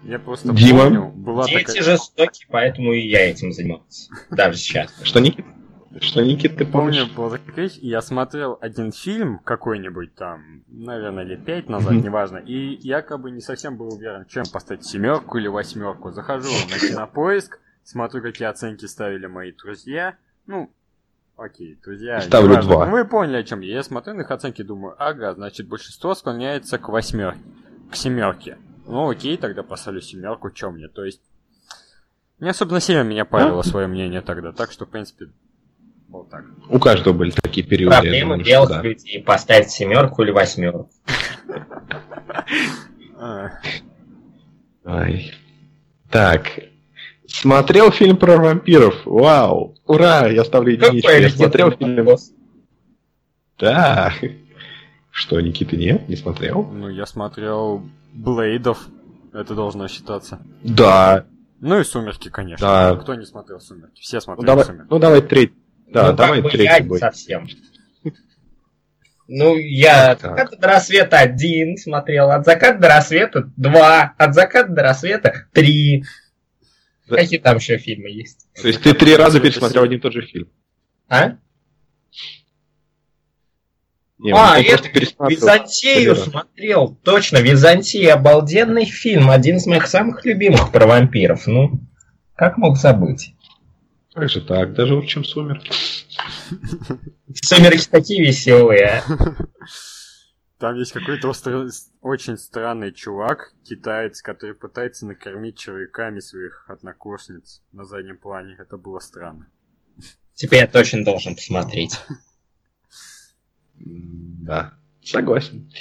Я 0.03 0.17
просто 0.17 0.51
Дима? 0.53 0.85
помню, 0.85 1.11
была 1.15 1.45
Дети 1.45 1.65
такая... 1.65 1.83
жестокие, 1.83 2.47
поэтому 2.49 2.93
и 2.93 3.07
я 3.07 3.29
этим 3.29 3.51
занимался. 3.51 4.09
Даже 4.31 4.57
сейчас. 4.57 4.91
Что, 5.03 5.19
Никит? 5.19 5.45
Что, 5.99 6.23
Никит, 6.23 6.55
ты 6.55 6.65
Помню, 6.65 7.05
помнишь? 7.13 7.41
такая 7.45 7.55
вещь, 7.65 7.77
и 7.81 7.87
я 7.89 8.01
смотрел 8.01 8.57
один 8.61 8.91
фильм 8.93 9.39
какой-нибудь 9.39 10.15
там, 10.15 10.63
наверное, 10.67 11.23
лет 11.25 11.43
пять 11.43 11.67
назад, 11.67 11.93
неважно, 11.93 12.37
и 12.37 12.77
якобы 12.81 13.29
не 13.31 13.41
совсем 13.41 13.75
был 13.75 13.93
уверен, 13.93 14.25
чем 14.25 14.45
поставить 14.51 14.85
семерку 14.85 15.37
или 15.37 15.49
восьмерку. 15.49 16.11
Захожу 16.11 16.49
на 16.69 16.79
кинопоиск, 16.79 17.59
смотрю, 17.83 18.21
какие 18.21 18.47
оценки 18.47 18.85
ставили 18.85 19.25
мои 19.25 19.51
друзья. 19.51 20.15
Ну, 20.47 20.71
окей, 21.35 21.77
друзья. 21.83 22.21
Ставлю 22.21 22.51
неважно. 22.51 22.71
два. 22.71 22.85
Вы 22.85 23.03
поняли, 23.03 23.37
о 23.37 23.43
чем 23.43 23.59
я. 23.59 23.73
Я 23.75 23.83
смотрю 23.83 24.13
на 24.13 24.21
их 24.21 24.31
оценки, 24.31 24.61
думаю, 24.61 24.95
ага, 24.97 25.33
значит, 25.33 25.67
большинство 25.67 26.15
склоняется 26.15 26.77
к 26.77 26.87
восьмерке, 26.87 27.41
к 27.91 27.95
семерке. 27.97 28.57
Ну, 28.87 29.09
окей, 29.09 29.35
тогда 29.35 29.61
поставлю 29.61 29.99
семерку, 29.99 30.51
чем 30.51 30.75
мне. 30.75 30.87
То 30.87 31.03
есть, 31.03 31.21
не 32.39 32.49
особенно 32.49 32.79
сильно 32.79 33.03
меня 33.03 33.25
парило 33.25 33.61
свое 33.61 33.87
мнение 33.87 34.21
тогда, 34.21 34.53
так 34.53 34.71
что, 34.71 34.85
в 34.85 34.89
принципе, 34.89 35.27
вот 36.11 36.29
так. 36.29 36.45
У 36.69 36.79
каждого 36.79 37.13
были 37.13 37.31
такие 37.31 37.65
периоды. 37.65 37.95
Проблема 37.95 38.35
думаю, 38.35 38.45
что 38.45 38.51
белых 38.51 38.69
да. 38.69 38.81
людей 38.81 39.23
поставить 39.23 39.69
семерку 39.71 40.21
или 40.23 40.31
восьмерку. 40.31 40.89
Ай. 44.85 45.33
Так. 46.09 46.47
Смотрел 47.27 47.91
фильм 47.91 48.17
про 48.17 48.37
вампиров. 48.37 48.95
Вау. 49.05 49.75
Ура, 49.85 50.27
я 50.27 50.43
ставлю 50.43 50.73
единичку. 50.73 51.07
Какой 51.07 51.21
Я 51.21 51.29
смотрел 51.29 51.71
фильм. 51.71 51.95
вопрос. 51.95 52.31
Да. 53.57 54.11
Что, 55.11 55.39
Никита, 55.39 55.77
нет? 55.77 56.09
Не 56.09 56.15
смотрел? 56.15 56.63
Ну, 56.63 56.89
я 56.89 57.05
смотрел 57.05 57.83
Блейдов. 58.11 58.87
Это 59.33 59.55
должно 59.55 59.87
считаться. 59.87 60.39
Да. 60.63 61.25
Ну 61.61 61.79
и 61.79 61.83
Сумерки, 61.83 62.29
конечно. 62.29 62.65
Да. 62.65 62.95
Кто 62.95 63.15
не 63.15 63.25
смотрел 63.25 63.59
Сумерки? 63.59 64.01
Все 64.01 64.17
Ну 64.17 64.21
смотрели 64.21 64.47
давай, 64.47 64.65
Сумерки. 64.65 64.87
ну 64.89 64.99
давай 64.99 65.21
третий. 65.21 65.53
Да, 65.91 66.11
ну, 66.11 66.13
давай 66.17 66.41
как 66.41 66.51
бы 66.51 66.57
я 66.63 66.79
не 66.79 66.87
бой. 66.87 66.99
совсем. 66.99 67.47
Ну, 69.27 69.55
я 69.57 70.11
от 70.11 70.19
Так. 70.19 70.31
заката 70.37 70.57
до 70.57 70.67
рассвета 70.67 71.17
один 71.19 71.77
смотрел, 71.77 72.31
от 72.31 72.45
заката 72.45 72.79
до 72.79 72.87
рассвета 72.89 73.49
два, 73.55 74.13
от 74.17 74.33
заката 74.33 74.69
до 74.69 74.83
рассвета 74.83 75.47
три. 75.53 76.03
Да. 77.07 77.17
Какие 77.17 77.39
там 77.39 77.57
еще 77.57 77.77
фильмы 77.77 78.09
есть? 78.09 78.47
То 78.61 78.67
есть 78.67 78.81
ты 78.81 78.93
три 78.93 79.15
раза 79.15 79.39
пересмотрел 79.39 79.83
один 79.83 79.99
и 79.99 80.01
тот 80.01 80.13
же 80.13 80.21
фильм. 80.21 80.49
А? 81.07 81.35
Не, 84.17 84.33
а, 84.33 84.59
это 84.59 84.87
пересматривал. 84.89 85.29
Византию 85.29 86.15
смотрел. 86.15 86.95
Точно, 87.03 87.37
Византия 87.37 88.13
обалденный 88.13 88.85
фильм, 88.85 89.29
один 89.31 89.57
из 89.57 89.65
моих 89.65 89.87
самых 89.87 90.25
любимых 90.25 90.71
про 90.71 90.85
вампиров. 90.85 91.47
Ну, 91.47 91.79
как 92.35 92.57
мог 92.57 92.77
забыть? 92.77 93.33
Как 94.13 94.29
же 94.29 94.41
так? 94.41 94.73
Даже 94.73 94.93
лучше, 94.93 95.07
чем 95.07 95.23
Сумерки. 95.23 95.71
Сумерки 97.33 97.87
такие 97.89 98.25
веселые. 98.25 99.01
а. 99.07 99.47
Там 100.57 100.75
есть 100.75 100.91
какой-то 100.91 101.33
очень 102.01 102.37
странный 102.37 102.91
чувак, 102.91 103.53
китаец, 103.63 104.21
который 104.21 104.53
пытается 104.53 105.07
накормить 105.07 105.57
червяками 105.57 106.19
своих 106.19 106.69
однокурсниц 106.69 107.63
на 107.71 107.83
заднем 107.83 108.17
плане. 108.19 108.55
Это 108.59 108.77
было 108.77 108.99
странно. 108.99 109.49
Теперь 110.35 110.59
я 110.59 110.67
точно 110.67 111.03
должен 111.03 111.35
посмотреть. 111.35 111.99
Да, 113.75 114.77
согласен. 115.03 115.71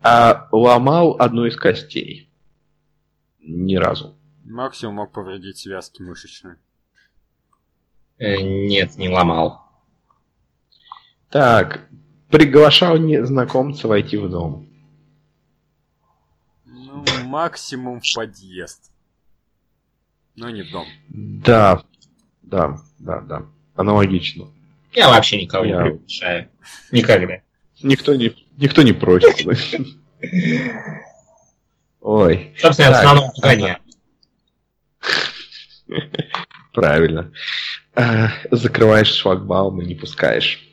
А 0.00 0.48
ломал 0.50 1.16
одну 1.18 1.44
из 1.44 1.56
костей. 1.56 2.32
Ни 3.40 3.76
разу. 3.76 4.16
Максимум 4.44 4.94
мог 4.94 5.12
повредить 5.12 5.58
связки 5.58 6.00
мышечные. 6.00 6.56
Э, 8.22 8.40
Нет, 8.40 8.96
не 8.98 9.08
ломал. 9.08 9.60
Так, 11.28 11.88
приглашал 12.30 12.96
незнакомца 12.96 13.88
войти 13.88 14.16
в 14.16 14.30
дом. 14.30 14.68
Ну, 16.64 17.04
максимум 17.24 18.00
в 18.00 18.14
подъезд. 18.14 18.92
Но 20.36 20.50
не 20.50 20.62
в 20.62 20.70
дом. 20.70 20.86
Да, 21.08 21.82
да, 22.42 22.78
да, 23.00 23.20
да. 23.22 23.46
Аналогично. 23.74 24.46
Я 24.92 25.08
вообще 25.08 25.42
никого 25.42 25.64
Я- 25.64 25.82
не 25.82 25.90
приглашаю. 25.90 26.48
Никогда. 26.92 27.40
Никто 27.82 28.14
не, 28.14 28.36
никто 28.56 28.82
не 28.82 28.92
против. 28.92 29.34
Ой, 32.00 32.54
Собственно, 32.56 32.90
в 32.90 32.94
основном 32.94 33.30
правильно. 36.72 37.32
А, 37.94 38.30
Закрываешь 38.50 39.12
шлагбаум 39.12 39.80
и 39.82 39.86
не 39.86 39.94
пускаешь. 39.94 40.66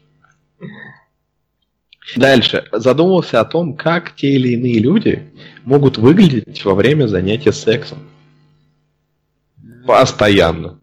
Дальше. 2.15 2.67
Задумался 2.71 3.39
о 3.39 3.45
том, 3.45 3.75
как 3.75 4.15
те 4.15 4.31
или 4.31 4.49
иные 4.49 4.79
люди 4.79 5.31
могут 5.63 5.97
выглядеть 5.97 6.63
во 6.65 6.73
время 6.73 7.07
занятия 7.07 7.51
сексом. 7.51 8.09
Постоянно. 9.85 10.79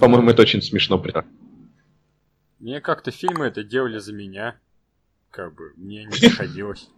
По-моему, 0.00 0.30
это 0.30 0.42
очень 0.42 0.62
смешно. 0.62 1.02
Мне 2.58 2.80
как-то 2.80 3.10
фильмы 3.10 3.46
это 3.46 3.64
делали 3.64 3.98
за 3.98 4.12
меня. 4.12 4.56
Как 5.30 5.54
бы, 5.54 5.72
мне 5.76 6.04
не 6.04 6.10
приходилось. 6.10 6.88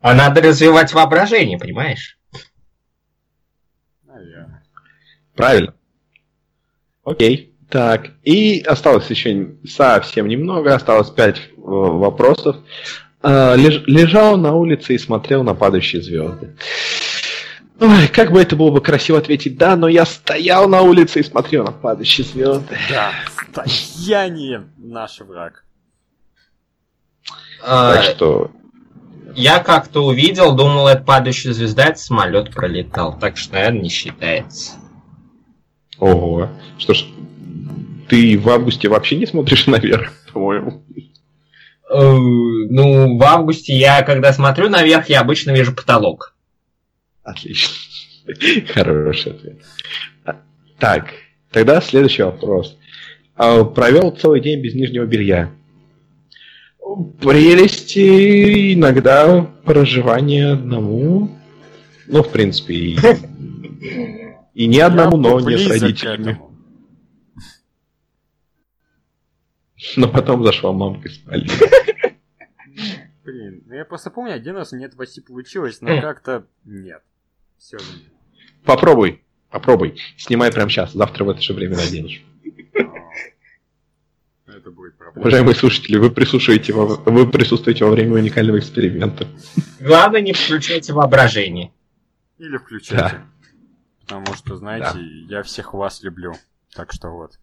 А 0.00 0.14
надо 0.14 0.42
развивать 0.42 0.92
воображение, 0.92 1.58
понимаешь? 1.58 2.18
Наверное. 4.04 4.64
Правильно. 5.34 5.74
Окей. 7.06 7.54
Так, 7.70 8.10
и 8.22 8.60
осталось 8.60 9.08
еще 9.10 9.54
совсем 9.66 10.28
немного, 10.28 10.74
осталось 10.74 11.10
пять 11.10 11.38
э, 11.38 11.60
вопросов. 11.64 12.56
А, 13.22 13.56
леж- 13.56 13.82
лежал 13.86 14.36
на 14.36 14.54
улице 14.54 14.94
и 14.94 14.98
смотрел 14.98 15.42
на 15.42 15.54
падающие 15.54 16.02
звезды. 16.02 16.56
Ой, 17.80 18.08
как 18.08 18.30
бы 18.32 18.40
это 18.40 18.54
было 18.56 18.70
бы 18.70 18.80
красиво 18.80 19.18
ответить 19.18 19.58
да, 19.58 19.76
но 19.76 19.88
я 19.88 20.04
стоял 20.06 20.68
на 20.68 20.82
улице 20.82 21.20
и 21.20 21.24
смотрел 21.24 21.64
на 21.64 21.72
падающие 21.72 22.24
звезды. 22.26 22.76
Да, 22.90 23.10
стояние 23.64 24.64
наш 24.76 25.18
враг. 25.20 25.64
Так 27.60 27.98
А, 27.98 28.02
что, 28.02 28.50
Я 29.34 29.58
как-то 29.58 30.04
увидел, 30.06 30.54
думал, 30.54 30.86
это 30.88 31.02
падающая 31.02 31.52
звезда, 31.52 31.86
это 31.86 31.98
самолет 31.98 32.52
пролетал. 32.54 33.18
Так 33.18 33.36
что, 33.36 33.54
наверное, 33.54 33.82
не 33.82 33.88
считается. 33.88 34.72
Ого. 35.98 36.48
Что 36.78 36.94
ж, 36.94 37.04
ты 38.08 38.38
в 38.38 38.48
августе 38.48 38.88
вообще 38.88 39.16
не 39.16 39.26
смотришь 39.26 39.66
наверх, 39.68 40.12
по-моему. 40.32 40.82
Э, 41.90 41.98
Ну, 41.98 43.16
в 43.16 43.22
августе 43.22 43.74
я, 43.76 44.02
когда 44.02 44.32
смотрю 44.32 44.68
наверх, 44.68 45.08
я 45.08 45.20
обычно 45.20 45.52
вижу 45.52 45.72
потолок. 45.74 46.34
Отлично. 47.22 47.74
Хороший 48.74 49.32
ответ. 49.32 49.56
А, 50.24 50.36
Так, 50.78 51.10
тогда 51.50 51.80
следующий 51.80 52.22
вопрос. 52.22 52.76
А, 53.36 53.64
Провел 53.64 54.10
целый 54.10 54.40
день 54.40 54.60
без 54.62 54.74
нижнего 54.74 55.04
белья. 55.06 55.50
Прелести 57.20 58.74
иногда 58.74 59.46
проживания 59.64 60.52
одному. 60.52 61.30
Ну, 62.06 62.22
в 62.22 62.30
принципе, 62.30 62.74
и, 62.74 62.98
и 64.56 64.66
не 64.66 64.80
одному, 64.80 65.18
но 65.18 65.38
не 65.38 65.58
с 65.58 65.68
родителями. 65.68 66.40
Но 69.96 70.08
потом 70.08 70.42
зашла 70.44 70.72
мамка 70.72 71.08
и 71.08 71.12
спали. 71.12 71.46
Блин, 73.22 73.62
ну 73.66 73.74
я 73.74 73.84
просто 73.84 74.10
помню, 74.10 74.32
один 74.32 74.56
раз 74.56 74.72
мне 74.72 74.86
это 74.86 74.96
почти 74.96 75.20
получилось, 75.20 75.82
но 75.82 76.00
как-то 76.00 76.46
нет. 76.64 77.02
Все. 77.58 77.76
Попробуй, 78.64 79.22
попробуй. 79.50 80.00
Снимай 80.16 80.50
прямо 80.50 80.70
сейчас, 80.70 80.94
завтра 80.94 81.24
в 81.24 81.28
это 81.28 81.42
же 81.42 81.52
время 81.52 81.76
наденешь. 81.76 82.24
Это 84.46 84.70
будет 84.70 84.96
проблема. 84.96 85.20
Уважаемые 85.20 85.54
слушатели, 85.54 85.98
вы 85.98 86.10
присутствуете 86.10 86.72
во, 86.72 86.86
вы 86.86 87.30
присутствуете 87.30 87.84
во 87.84 87.90
время 87.90 88.14
уникального 88.14 88.58
эксперимента. 88.58 89.28
Главное, 89.80 90.22
не 90.22 90.32
включайте 90.32 90.94
воображение. 90.94 91.72
Или 92.38 92.56
включайте. 92.56 93.20
Потому 94.06 94.34
что, 94.36 94.56
знаете, 94.56 94.90
Да. 94.94 95.36
я 95.38 95.42
всех 95.42 95.74
вас 95.74 96.02
люблю. 96.02 96.34
Так 96.74 96.92
что 96.92 97.08
вот. 97.10 97.38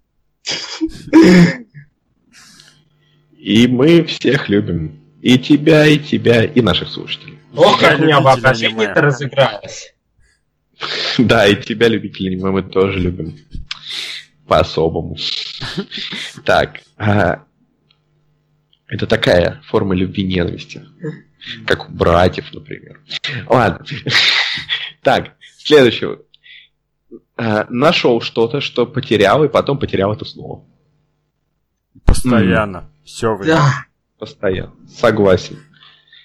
И 3.38 3.68
мы 3.68 4.04
всех 4.06 4.50
любим. 4.50 5.00
И 5.22 5.38
тебя, 5.38 5.86
и 5.86 6.00
тебя, 6.00 6.44
и 6.44 6.62
наших 6.62 6.90
слушателей. 6.90 7.40
Ох, 7.56 7.82
Я 7.82 7.90
как 7.92 8.00
у 8.00 8.04
меня 8.04 8.16
любитель 8.18 8.24
воображение 8.26 8.88
аниме. 8.90 9.02
разыгралось. 9.02 9.94
Да, 11.18 11.48
и 11.48 11.56
тебя, 11.62 11.88
любители 11.88 12.28
аниме, 12.30 12.50
мы 12.52 12.64
тоже 12.64 13.00
любим. 13.00 13.38
По-особому. 14.48 15.16
Так. 16.46 16.82
а, 16.98 17.46
Это 18.88 19.08
такая 19.08 19.62
форма 19.68 19.96
любви 19.96 20.24
ненависти. 20.26 20.86
Как 21.66 21.90
у 21.90 21.92
братьев, 21.94 22.52
например. 22.54 23.00
Ладно. 23.48 23.86
Так, 25.04 25.36
следующего. 25.58 26.20
А, 27.36 27.66
Нашел 27.70 28.22
что-то, 28.22 28.62
что 28.62 28.86
потерял, 28.86 29.44
и 29.44 29.50
потом 29.50 29.80
потерял 29.80 30.14
это 30.14 30.26
снова. 30.26 30.64
Постоянно. 32.06 32.90
Все 33.04 33.36
время. 33.36 33.56
Да. 33.56 33.86
Постоянно. 34.20 34.74
Согласен. 34.88 35.58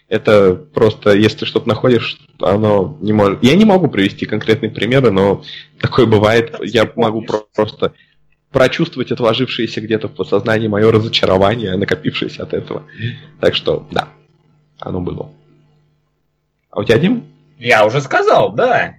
Это 0.09 0.55
просто, 0.55 1.13
если 1.13 1.41
ты 1.41 1.47
что-то 1.47 1.69
находишь, 1.69 2.19
оно 2.41 2.97
не 3.03 3.13
может... 3.13 3.43
Я 3.43 3.55
не 3.57 3.67
могу 3.67 3.89
привести 3.89 4.25
конкретные 4.25 4.71
примеры, 4.71 5.11
но 5.11 5.43
такое 5.81 6.07
бывает. 6.07 6.57
Я 6.63 6.91
могу 6.97 7.23
про- 7.23 7.45
просто 7.55 7.93
прочувствовать 8.51 9.13
отложившееся 9.13 9.83
где-то 9.83 10.09
в 10.09 10.15
подсознании 10.15 10.69
мое 10.69 10.91
разочарование, 10.91 11.77
накопившееся 11.77 12.45
от 12.45 12.55
этого. 12.55 12.85
Так 13.41 13.55
что, 13.55 13.87
да, 13.91 14.09
оно 14.79 15.01
было. 15.01 15.31
А 16.71 16.81
у 16.81 16.85
тебя, 16.85 16.99
Дим? 16.99 17.25
Я 17.59 17.85
уже 17.85 18.01
сказал, 18.01 18.53
да. 18.53 18.95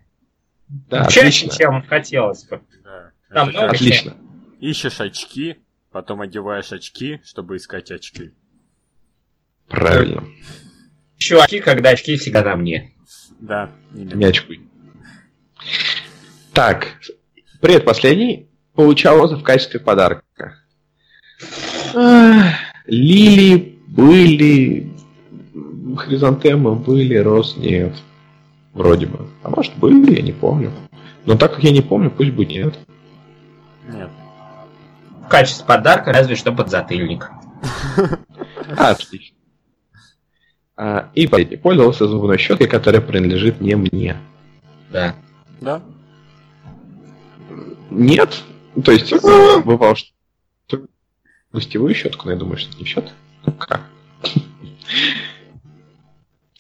Да, 0.70 1.06
Чаще, 1.06 1.48
отлично. 1.48 1.58
чем 1.58 1.84
хотелось 1.84 2.44
бы. 2.46 2.62
Да. 2.84 3.12
Там 3.34 3.50
много 3.50 3.70
Отлично. 3.70 4.16
Ищешь 4.60 5.02
очки, 5.02 5.58
потом 5.92 6.22
одеваешь 6.22 6.72
очки, 6.72 7.22
чтобы 7.26 7.58
искать 7.58 7.92
очки. 7.92 8.32
Правильно. 9.68 10.24
Еще 11.18 11.42
очки, 11.42 11.60
когда 11.60 11.90
очки 11.90 12.18
всегда 12.18 12.44
на 12.44 12.56
мне. 12.56 12.94
Да. 13.40 13.72
Не 13.92 14.26
очкуй. 14.26 14.62
Так, 16.54 16.88
предпоследний 17.62 18.50
получал 18.74 19.18
розы 19.18 19.38
в 19.38 19.44
качестве 19.44 19.80
подарка. 19.80 20.56
Ах, 21.96 22.54
Лилии 22.86 23.80
были, 23.88 24.92
хризантемы 25.98 26.76
были, 26.76 27.16
роз 27.16 27.58
нет. 27.58 27.94
Вроде 28.74 29.08
бы. 29.08 29.28
А 29.44 29.50
может 29.50 29.76
были, 29.78 30.16
я 30.16 30.22
не 30.22 30.32
помню. 30.32 30.72
Но 31.26 31.36
так 31.36 31.56
как 31.56 31.64
я 31.64 31.72
не 31.72 31.82
помню, 31.82 32.12
пусть 32.12 32.32
будет 32.32 32.50
нет. 32.50 32.80
Нет. 33.88 34.10
В 35.26 35.28
качестве 35.28 35.66
подарка 35.66 36.14
разве 36.14 36.36
что 36.36 36.52
подзатыльник. 36.52 37.30
Отлично. 38.78 39.36
А, 40.76 41.10
и 41.14 41.28
последний. 41.28 41.58
Пользовался 41.58 42.08
зубной 42.08 42.38
щеткой, 42.38 42.68
которая 42.68 43.02
принадлежит 43.02 43.60
не 43.60 43.76
мне. 43.76 44.18
Да. 44.92 45.16
Да? 45.60 45.82
Нет. 47.90 48.44
То 48.84 48.92
есть, 48.92 49.12
э, 49.12 49.62
бывало, 49.66 49.96
что 49.96 50.86
гостевую 51.52 51.94
щетку, 51.94 52.26
но 52.26 52.32
я 52.32 52.38
думаю, 52.38 52.58
что 52.58 52.70
это 52.70 52.80
не 52.80 52.86
счет. 52.86 53.12
Ну 53.46 53.52
как? 53.52 53.82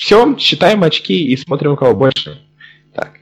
Все, 0.10 0.36
считаем 0.40 0.84
очки 0.84 1.24
и 1.28 1.38
смотрим, 1.38 1.74
у 1.74 1.78
кого 1.78 1.96
больше. 1.96 2.42
Так. 2.96 3.20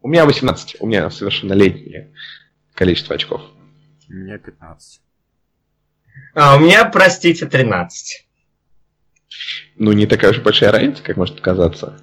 У 0.00 0.08
меня 0.08 0.24
18, 0.24 0.78
у 0.80 0.86
меня 0.88 1.08
совершеннолетнее 1.10 2.12
количество 2.74 3.14
очков. 3.14 3.40
Мне 4.08 4.36
15. 4.36 5.00
А 6.34 6.56
у 6.56 6.58
меня, 6.58 6.84
простите, 6.86 7.46
13. 7.46 8.26
Ну, 9.76 9.92
не 9.92 10.06
такая 10.06 10.32
уж 10.32 10.40
большая 10.40 10.72
разница, 10.72 11.04
как 11.04 11.16
может 11.16 11.36
показаться. 11.36 12.00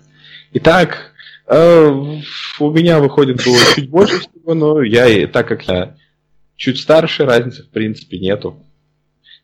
Итак, 0.53 1.11
э, 1.47 1.87
у 1.89 2.71
меня 2.71 2.99
выходит 2.99 3.43
было 3.43 3.57
чуть 3.75 3.89
больше 3.89 4.19
всего, 4.21 4.53
но 4.53 4.81
я, 4.81 5.07
и- 5.09 5.25
так 5.27 5.49
как 5.49 5.67
я 5.67 5.97
чуть 6.55 6.79
старше, 6.79 7.25
разницы 7.25 7.63
в 7.63 7.69
принципе 7.69 8.17
нету. 8.17 8.65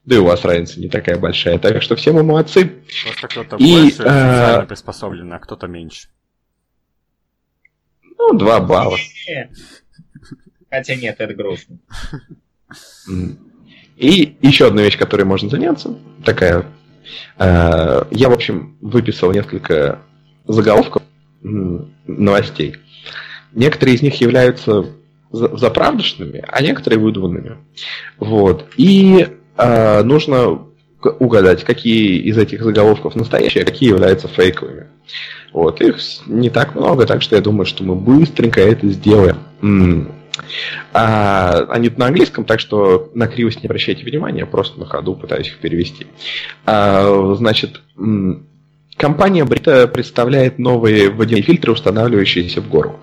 Да 0.05 0.15
и 0.15 0.19
у 0.19 0.25
вас 0.25 0.43
разница 0.43 0.79
не 0.79 0.89
такая 0.89 1.17
большая. 1.17 1.59
Так 1.59 1.81
что 1.81 1.95
все 1.95 2.11
мы 2.11 2.23
молодцы. 2.23 2.81
Просто 3.03 3.27
кто-то 3.27 3.57
И, 3.57 3.73
больше 3.73 3.93
специально 3.93 4.65
приспособлен, 4.65 5.33
а 5.33 5.39
кто-то 5.39 5.67
меньше. 5.67 6.09
Ну, 8.17 8.33
два 8.33 8.59
балла. 8.59 8.97
Хотя 10.69 10.95
нет, 10.95 11.15
это 11.19 11.33
грустно. 11.33 11.77
И 13.95 14.37
еще 14.41 14.67
одна 14.67 14.81
вещь, 14.81 14.97
которой 14.97 15.23
можно 15.23 15.49
заняться, 15.49 15.97
такая. 16.23 16.65
э, 17.37 18.03
я, 18.11 18.29
в 18.29 18.33
общем, 18.33 18.77
выписал 18.79 19.31
несколько 19.31 19.99
заголовков 20.47 21.03
новостей. 21.41 22.77
Некоторые 23.51 23.95
из 23.95 24.01
них 24.01 24.15
являются 24.21 24.85
заправдышными, 25.31 26.43
а 26.47 26.61
некоторые 26.61 26.99
выдуманными. 26.99 27.57
Вот. 28.17 28.69
И 28.77 29.27
э, 29.59 30.03
нужно 30.03 30.65
угадать, 31.01 31.63
какие 31.63 32.19
из 32.19 32.37
этих 32.37 32.63
заголовков 32.63 33.15
настоящие, 33.15 33.63
а 33.63 33.65
какие 33.65 33.89
являются 33.89 34.27
фейковыми. 34.27 34.87
Вот. 35.53 35.81
Их 35.81 35.97
не 36.27 36.49
так 36.49 36.75
много, 36.75 37.05
так 37.05 37.21
что 37.21 37.35
я 37.35 37.41
думаю, 37.41 37.65
что 37.65 37.83
мы 37.83 37.95
быстренько 37.95 38.61
это 38.61 38.87
сделаем. 38.87 39.37
М-м. 39.61 40.11
А, 40.93 41.65
они 41.69 41.89
на 41.89 42.07
английском, 42.07 42.45
так 42.45 42.59
что 42.59 43.11
на 43.13 43.27
кривость 43.27 43.61
не 43.61 43.67
обращайте 43.67 44.03
внимания, 44.05 44.45
просто 44.45 44.79
на 44.79 44.85
ходу 44.85 45.15
пытаюсь 45.15 45.47
их 45.47 45.59
перевести. 45.59 46.07
А, 46.65 47.33
значит, 47.35 47.81
м- 47.97 48.47
компания 48.95 49.43
Брита 49.45 49.87
представляет 49.87 50.59
новые 50.59 51.09
водяные 51.09 51.43
фильтры, 51.43 51.73
устанавливающиеся 51.73 52.61
в 52.61 52.69
гору. 52.69 52.99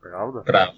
Правда. 0.00 0.40
Правда. 0.40 0.74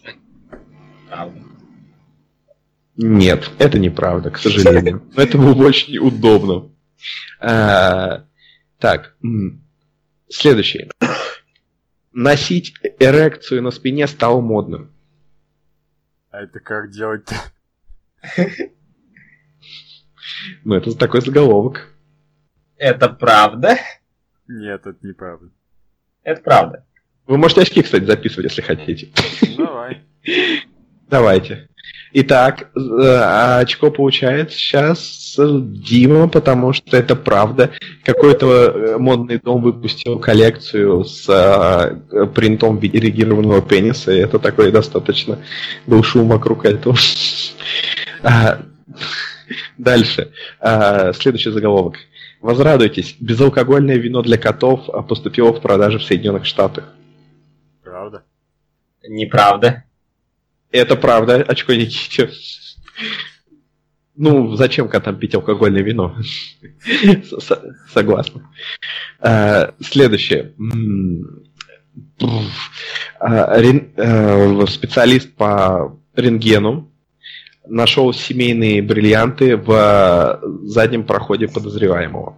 Нет, 2.96 3.50
это 3.58 3.78
неправда, 3.78 4.30
к 4.30 4.38
сожалению. 4.38 5.02
Но 5.16 5.22
это 5.22 5.36
было 5.36 5.54
бы 5.54 5.66
очень 5.66 5.98
удобно. 5.98 6.70
А, 7.40 8.24
так, 8.78 9.16
следующее. 10.28 10.90
Носить 12.12 12.74
эрекцию 13.00 13.62
на 13.62 13.72
спине 13.72 14.06
стало 14.06 14.40
модным. 14.40 14.92
А 16.30 16.42
это 16.42 16.60
как 16.60 16.90
делать-то? 16.90 17.34
Ну, 20.64 20.74
это 20.74 20.96
такой 20.96 21.20
заголовок. 21.20 21.88
Это 22.76 23.08
правда? 23.08 23.78
Нет, 24.48 24.86
это 24.86 25.06
неправда. 25.06 25.50
Это 26.22 26.42
правда. 26.42 26.84
Вы 27.26 27.38
можете 27.38 27.62
очки, 27.62 27.82
кстати, 27.82 28.04
записывать, 28.04 28.50
если 28.50 28.62
хотите. 28.62 29.10
Давай. 29.56 30.02
Давайте. 31.08 31.68
Итак, 32.16 32.70
э, 32.76 33.58
очко 33.60 33.90
получает 33.90 34.52
сейчас 34.52 35.34
Дима, 35.36 36.28
потому 36.28 36.72
что 36.72 36.96
это 36.96 37.16
правда. 37.16 37.72
Какой-то 38.04 38.46
э, 38.46 38.98
модный 38.98 39.40
дом 39.40 39.60
выпустил 39.60 40.20
коллекцию 40.20 41.04
с 41.04 41.28
э, 41.28 42.26
принтом 42.26 42.78
эрегированного 42.78 43.62
пениса, 43.62 44.12
и 44.12 44.18
это 44.18 44.38
такой 44.38 44.70
достаточно 44.70 45.40
был 45.88 46.04
шум 46.04 46.28
вокруг 46.28 46.64
этого. 46.66 46.96
А, 48.22 48.60
дальше. 49.76 50.30
А, 50.60 51.12
следующий 51.14 51.50
заголовок. 51.50 51.96
Возрадуйтесь, 52.40 53.16
безалкогольное 53.18 53.96
вино 53.96 54.22
для 54.22 54.38
котов 54.38 54.88
поступило 55.08 55.52
в 55.52 55.60
продажу 55.60 55.98
в 55.98 56.04
Соединенных 56.04 56.46
Штатах. 56.46 56.84
Правда? 57.82 58.22
Неправда. 59.02 59.82
Это 60.74 60.96
правда, 60.96 61.36
очко 61.36 61.72
Никите. 61.72 62.32
Ну, 64.16 64.56
зачем 64.56 64.88
котам 64.88 65.16
пить 65.16 65.36
алкогольное 65.36 65.82
вино? 65.82 66.16
Согласна. 67.92 68.50
А, 69.20 69.72
следующее. 69.80 70.52
А, 73.20 73.56
э, 73.56 74.66
специалист 74.66 75.32
по 75.34 75.96
рентгену 76.16 76.90
нашел 77.68 78.12
семейные 78.12 78.82
бриллианты 78.82 79.56
в 79.56 80.40
заднем 80.64 81.04
проходе 81.04 81.46
подозреваемого. 81.46 82.36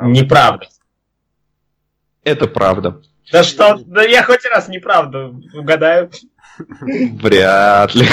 Неправда. 0.00 0.66
Это 2.24 2.46
правда. 2.46 3.02
Да 3.30 3.42
что? 3.42 3.76
Да 3.84 4.02
я 4.02 4.22
хоть 4.22 4.46
раз 4.46 4.68
неправду 4.68 5.42
угадаю. 5.52 6.10
Вряд 6.80 7.94
ли. 7.94 8.06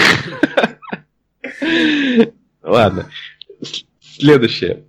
Ладно. 2.64 3.08
Следующее. 4.02 4.84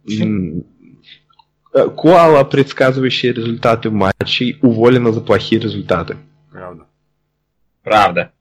Куала, 1.94 2.44
предсказывающая 2.44 3.32
результаты 3.32 3.90
матчей, 3.90 4.58
уволена 4.62 5.12
за 5.12 5.20
плохие 5.20 5.60
результаты. 5.60 6.16
Правда. 6.50 6.86
Правда. 7.82 8.32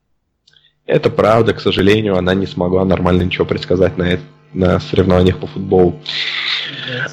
Это 0.86 1.10
правда, 1.10 1.54
к 1.54 1.60
сожалению, 1.60 2.16
она 2.16 2.34
не 2.34 2.46
смогла 2.46 2.86
нормально 2.86 3.24
ничего 3.24 3.46
предсказать 3.46 3.98
на, 3.98 4.20
на 4.54 4.80
соревнованиях 4.80 5.40
по 5.40 5.48
футболу. 5.48 6.00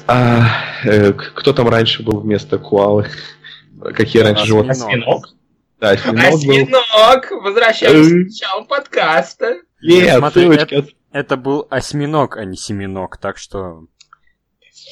А, 0.07 0.47
э, 0.83 1.11
кто 1.13 1.53
там 1.53 1.67
раньше 1.67 2.03
был 2.03 2.19
вместо 2.19 2.59
Куалы? 2.59 3.07
Какие 3.95 4.21
раньше 4.21 4.45
животные? 4.45 4.71
Осьминог. 4.71 5.33
Да, 5.79 5.91
осьминог, 5.91 6.33
осьминог 6.33 7.29
был. 7.29 7.41
Возвращаемся 7.41 8.09
к 8.09 8.13
началу 8.13 8.65
подкаста. 8.65 9.57
Нет, 9.81 10.17
Смотри, 10.17 10.43
ссылочка. 10.43 10.75
Это, 10.75 10.87
это 11.11 11.37
был 11.37 11.67
осьминог, 11.69 12.37
а 12.37 12.45
не 12.45 12.57
семенок, 12.57 13.17
так 13.17 13.37
что... 13.37 13.85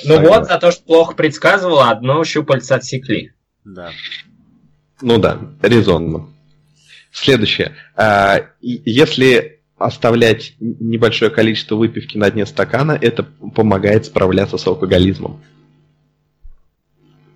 Ну 0.05 0.15
Понятно. 0.15 0.29
вот, 0.29 0.47
за 0.47 0.57
то, 0.57 0.71
что 0.71 0.83
плохо 0.83 1.15
предсказывал, 1.15 1.81
одно 1.81 2.23
щупальце 2.23 2.73
отсекли. 2.73 3.33
Да. 3.63 3.91
Ну 5.01 5.17
да, 5.17 5.39
резонно. 5.61 6.29
Следующее. 7.11 7.75
А, 7.95 8.47
Если 8.61 9.61
оставлять 9.77 10.53
небольшое 10.59 11.31
количество 11.31 11.75
выпивки 11.75 12.17
на 12.17 12.29
дне 12.29 12.45
стакана, 12.45 12.97
это 12.99 13.23
помогает 13.23 14.05
справляться 14.05 14.57
с 14.57 14.67
алкоголизмом. 14.67 15.41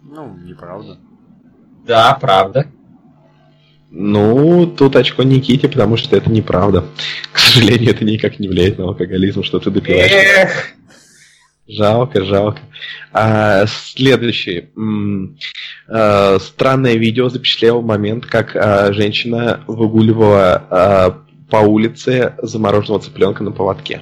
Ну, 0.04 0.38
неправда. 0.38 0.98
Да, 1.86 2.14
правда. 2.20 2.68
Ну, 3.91 4.68
тут 4.68 4.95
очко 4.95 5.24
Никите, 5.24 5.70
потому 5.70 5.95
что 5.98 6.16
это 6.16 6.30
неправда. 6.30 6.86
К 7.32 7.40
сожалению, 7.40 7.91
это 7.91 8.03
никак 8.03 8.40
не 8.40 8.48
влияет 8.48 8.78
на 8.78 8.86
алкоголизм, 8.86 9.44
что 9.44 9.60
ты 9.60 9.70
допиваешь. 9.72 10.12
Эх, 10.12 10.76
Жалко, 11.68 12.24
жалко. 12.24 12.60
А, 13.12 13.66
следующий. 13.66 14.70
А, 15.88 16.38
странное 16.40 16.94
видео 16.94 17.30
запечатлело 17.30 17.82
момент, 17.82 18.28
как 18.28 18.56
а, 18.56 18.94
женщина 18.94 19.64
выгуливала 19.66 20.64
а, 20.70 21.22
по 21.49 21.57
улице 21.57 22.36
замороженного 22.41 23.02
цыпленка 23.02 23.44
на 23.44 23.52
поводке. 23.52 24.02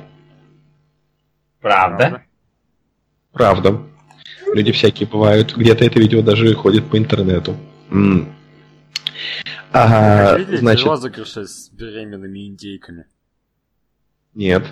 правда. 1.61 2.23
Правда. 3.31 3.81
Люди 4.53 4.71
всякие 4.73 5.07
бывают. 5.07 5.55
Где-то 5.55 5.85
это 5.85 5.99
видео 5.99 6.21
даже 6.21 6.53
ходит 6.55 6.85
по 6.89 6.97
интернету. 6.97 7.55
М. 7.89 8.27
А, 9.73 10.37
Видели 10.37 10.57
значит, 10.57 10.85
розыгрыши 10.85 11.45
с 11.45 11.69
беременными 11.69 12.47
индейками? 12.47 13.05
нет. 14.33 14.63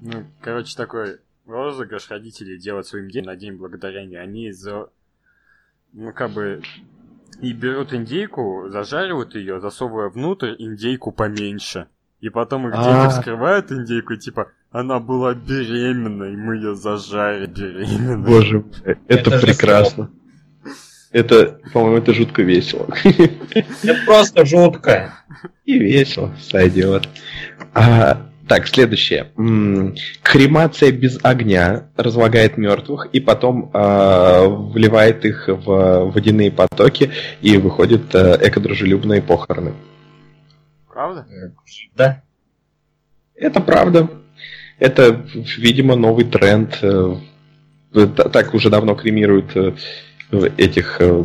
Ну, 0.00 0.26
короче, 0.40 0.76
такой 0.76 1.18
розыгрыш 1.46 2.08
родители 2.10 2.56
делают 2.56 2.86
своим 2.86 3.08
детям 3.08 3.26
на 3.26 3.36
День 3.36 3.54
Благодарения. 3.54 4.20
Они 4.20 4.52
за... 4.52 4.90
Ну, 5.92 6.12
как 6.12 6.30
бы... 6.32 6.62
И 7.40 7.52
берут 7.52 7.92
индейку, 7.92 8.68
зажаривают 8.68 9.34
ее, 9.34 9.60
засовывая 9.60 10.08
внутрь 10.08 10.54
индейку 10.58 11.10
поменьше. 11.12 11.86
И 12.20 12.30
потом 12.30 12.68
их 12.68 12.74
дети 12.74 12.86
А. 12.88 13.08
вскрывают 13.10 13.70
индейку, 13.70 14.14
и 14.14 14.18
типа, 14.18 14.50
она 14.70 14.98
была 14.98 15.34
беременной, 15.34 16.36
мы 16.36 16.56
ее 16.56 16.74
зажарили 16.74 17.46
беременной. 17.46 18.26
Боже 18.26 18.60
мой, 18.60 18.72
это, 18.84 19.30
Это 19.30 19.40
прекрасно. 19.40 20.10
Это, 21.10 21.58
по-моему, 21.72 21.96
это 21.98 22.12
жутко 22.12 22.42
весело. 22.42 22.88
Это 23.04 23.96
просто 24.04 24.44
жутко. 24.44 25.14
И 25.64 25.78
весело, 25.78 26.34
сойдет. 26.40 27.08
А, 27.72 28.26
так, 28.46 28.66
следующее. 28.66 29.30
Кремация 30.22 30.92
без 30.92 31.18
огня 31.22 31.88
разлагает 31.96 32.58
мертвых 32.58 33.08
и 33.12 33.20
потом 33.20 33.70
а, 33.72 34.46
вливает 34.48 35.24
их 35.24 35.48
в 35.48 36.10
водяные 36.10 36.50
потоки 36.50 37.10
и 37.40 37.56
выходят 37.56 38.14
а, 38.14 38.38
экодружелюбные 38.42 39.22
похороны. 39.22 39.74
Правда? 40.88 41.26
Да. 41.94 42.22
Это 43.34 43.60
правда. 43.60 44.08
Это, 44.78 45.24
видимо, 45.58 45.96
новый 45.96 46.24
тренд. 46.24 46.78
э, 46.82 47.16
Так 48.32 48.54
уже 48.54 48.70
давно 48.70 48.94
кремируют 48.94 49.56
э, 49.56 49.74
этих 50.30 51.00
э, 51.00 51.24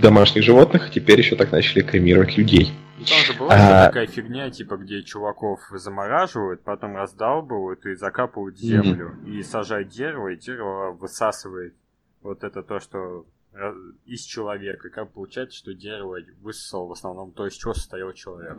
домашних 0.00 0.42
животных, 0.44 0.88
а 0.88 0.90
теперь 0.90 1.18
еще 1.18 1.36
так 1.36 1.50
начали 1.52 1.82
кремировать 1.82 2.36
людей. 2.36 2.72
Ну, 2.98 3.04
Там 3.04 3.18
же 3.24 3.32
была 3.38 3.54
А. 3.54 3.86
такая 3.86 4.06
фигня, 4.06 4.50
типа, 4.50 4.76
где 4.76 5.02
чуваков 5.02 5.60
замораживают, 5.72 6.62
потом 6.62 6.96
раздалбывают 6.96 7.86
и 7.86 7.94
закапывают 7.94 8.58
землю. 8.58 9.16
И 9.26 9.42
сажают 9.42 9.88
дерево, 9.88 10.28
и 10.28 10.36
дерево 10.36 10.90
высасывает 10.92 11.74
вот 12.22 12.42
это 12.42 12.62
то, 12.62 12.80
что 12.80 13.24
ra- 13.54 13.74
из 14.04 14.22
человека. 14.22 14.88
И 14.88 14.90
как 14.90 15.10
получается, 15.12 15.56
что 15.56 15.74
дерево 15.74 16.18
высосало 16.42 16.86
в 16.88 16.92
основном 16.92 17.30
то, 17.30 17.46
из 17.46 17.54
чего 17.54 17.72
состоял 17.72 18.12
человек. 18.12 18.58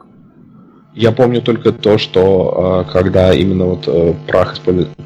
Я 0.96 1.12
помню 1.12 1.42
только 1.42 1.72
то, 1.72 1.98
что 1.98 2.86
э, 2.88 2.92
когда 2.92 3.34
именно 3.34 3.66
вот 3.66 3.88
э, 3.88 4.16
прах, 4.28 4.58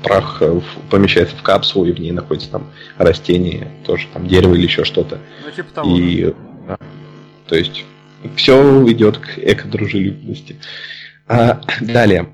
прах 0.02 0.38
э, 0.42 0.62
помещается 0.90 1.36
в 1.36 1.42
капсулу, 1.42 1.86
и 1.86 1.92
в 1.92 2.00
ней 2.00 2.12
находится 2.12 2.50
там 2.50 2.68
растение, 2.98 3.68
тоже 3.86 4.08
там 4.14 4.28
дерево 4.28 4.56
или 4.56 4.64
еще 4.64 4.86
что-то. 4.86 5.20
Ну, 5.46 5.52
типа 5.52 5.74
того. 5.74 5.96
И, 5.96 6.34
да. 6.68 6.78
То 7.48 7.56
есть 7.56 7.86
все 8.36 8.92
идет 8.92 9.18
к 9.18 9.38
эко-дружелюбности. 9.38 10.56
А, 11.28 11.62
далее. 11.82 12.30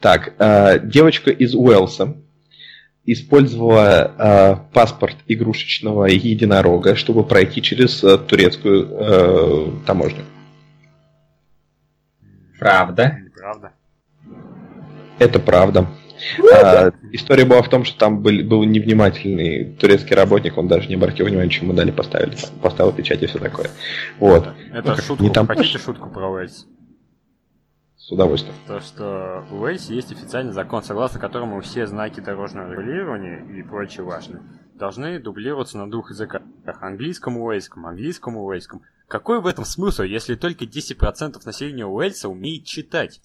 Так, 0.00 0.34
а, 0.38 0.78
девочка 0.78 1.30
из 1.30 1.54
Уэлса 1.54 2.16
использовала 3.06 4.12
а, 4.18 4.54
паспорт 4.74 5.16
игрушечного 5.26 6.04
единорога, 6.06 6.96
чтобы 6.96 7.24
пройти 7.24 7.62
через 7.62 8.04
а, 8.04 8.18
турецкую 8.18 8.88
а, 8.90 9.72
таможню. 9.86 10.24
Правда? 12.58 13.18
Правда. 13.36 13.72
Это 15.18 15.38
правда. 15.40 15.86
А, 16.54 16.92
история 17.12 17.44
была 17.44 17.62
в 17.62 17.68
том, 17.68 17.84
что 17.84 17.98
там 17.98 18.22
был, 18.22 18.42
был 18.44 18.64
невнимательный 18.64 19.76
турецкий 19.78 20.16
работник, 20.16 20.56
он 20.56 20.66
даже 20.66 20.88
не 20.88 20.94
обратил 20.94 21.26
внимания, 21.26 21.50
чем 21.50 21.68
мы 21.68 21.74
дали 21.74 21.90
поставили, 21.90 22.36
поставил 22.62 22.92
печать 22.92 23.22
и 23.22 23.26
все 23.26 23.38
такое. 23.38 23.68
Вот. 24.18 24.48
Это 24.72 24.90
Ну, 24.92 24.96
шутку. 24.96 25.22
не 25.24 25.30
там- 25.30 25.46
Хотите 25.46 25.78
шутку 25.78 26.08
про 26.10 26.30
Уэльс? 26.30 26.66
С 27.98 28.12
удовольствием. 28.12 28.54
То, 28.66 28.80
что 28.80 29.44
в 29.50 29.60
Уэльсе 29.60 29.94
есть 29.94 30.12
официальный 30.12 30.52
закон, 30.52 30.82
согласно 30.82 31.18
которому 31.20 31.60
все 31.60 31.86
знаки 31.86 32.20
дорожного 32.20 32.70
регулирования 32.72 33.44
и 33.58 33.62
прочее 33.62 34.04
важные 34.04 34.42
должны 34.74 35.18
дублироваться 35.18 35.76
на 35.78 35.90
двух 35.90 36.10
языках. 36.10 36.42
Английском 36.80 37.36
и 37.36 37.40
уэльском, 37.40 37.84
английском 37.86 38.36
и 38.36 38.38
уэльском. 38.38 38.82
Какой 39.08 39.40
в 39.40 39.46
этом 39.46 39.64
смысл, 39.64 40.02
если 40.02 40.34
только 40.34 40.64
10% 40.64 41.40
населения 41.44 41.86
Уэльса 41.86 42.28
умеет 42.28 42.64
читать? 42.64 43.20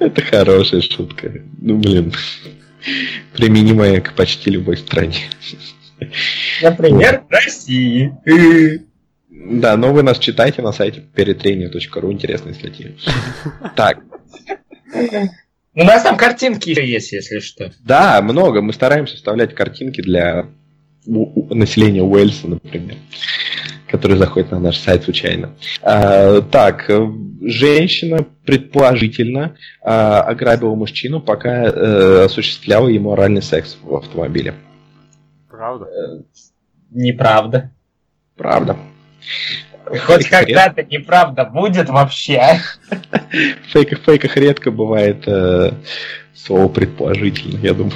Это 0.00 0.22
хорошая 0.22 0.80
шутка. 0.80 1.32
Ну, 1.60 1.78
блин. 1.78 2.12
Применимая 3.34 4.00
к 4.00 4.14
почти 4.14 4.50
любой 4.50 4.76
стране. 4.78 5.28
Например, 6.62 7.24
в 7.28 7.30
России. 7.30 8.14
Да, 9.28 9.76
но 9.76 9.92
вы 9.92 10.02
нас 10.02 10.18
читайте 10.18 10.62
на 10.62 10.72
сайте 10.72 11.00
перетренинг.ру, 11.00 12.12
интересные 12.12 12.54
статьи. 12.54 12.96
Так, 13.76 14.00
У 15.74 15.84
нас 15.84 16.02
там 16.02 16.16
картинки 16.16 16.70
еще 16.70 16.88
есть, 16.88 17.12
если 17.12 17.40
что. 17.40 17.72
да, 17.80 18.20
много. 18.22 18.62
Мы 18.62 18.72
стараемся 18.72 19.16
вставлять 19.16 19.54
картинки 19.54 20.00
для 20.00 20.46
у- 21.08 21.40
у- 21.50 21.54
населения 21.54 22.02
Уэльса, 22.02 22.48
например, 22.48 22.96
которые 23.88 24.18
заходят 24.18 24.50
на 24.50 24.60
наш 24.60 24.76
сайт 24.76 25.04
случайно. 25.04 25.54
А, 25.82 26.42
так, 26.42 26.88
э, 26.90 27.08
женщина 27.42 28.26
предположительно 28.44 29.56
а, 29.82 30.20
ограбила 30.20 30.74
мужчину, 30.74 31.20
пока 31.20 31.64
э, 31.64 32.24
осуществляла 32.24 32.88
ему 32.88 33.12
оральный 33.12 33.42
секс 33.42 33.78
в 33.82 33.94
автомобиле. 33.94 34.54
Правда? 35.48 35.86
Неправда. 36.90 37.70
Правда. 38.36 38.76
Хоть 39.84 40.26
Фейк 40.26 40.30
когда-то 40.30 40.82
неправда 40.84 41.44
будет 41.46 41.88
вообще. 41.88 42.60
В 42.90 43.72
фейках, 43.72 44.00
фейках 44.04 44.36
редко 44.36 44.70
бывает 44.70 45.26
э, 45.26 45.72
слово 46.44 46.68
предположительно, 46.68 47.58
я 47.58 47.74
думаю. 47.74 47.94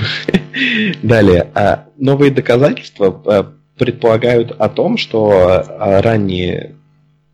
Далее. 1.03 1.51
а, 1.55 1.87
новые 1.97 2.31
доказательства 2.31 3.23
э, 3.27 3.45
предполагают 3.79 4.53
о 4.53 4.69
том, 4.69 4.97
что 4.97 5.33
э, 5.33 6.01
ранние 6.01 6.75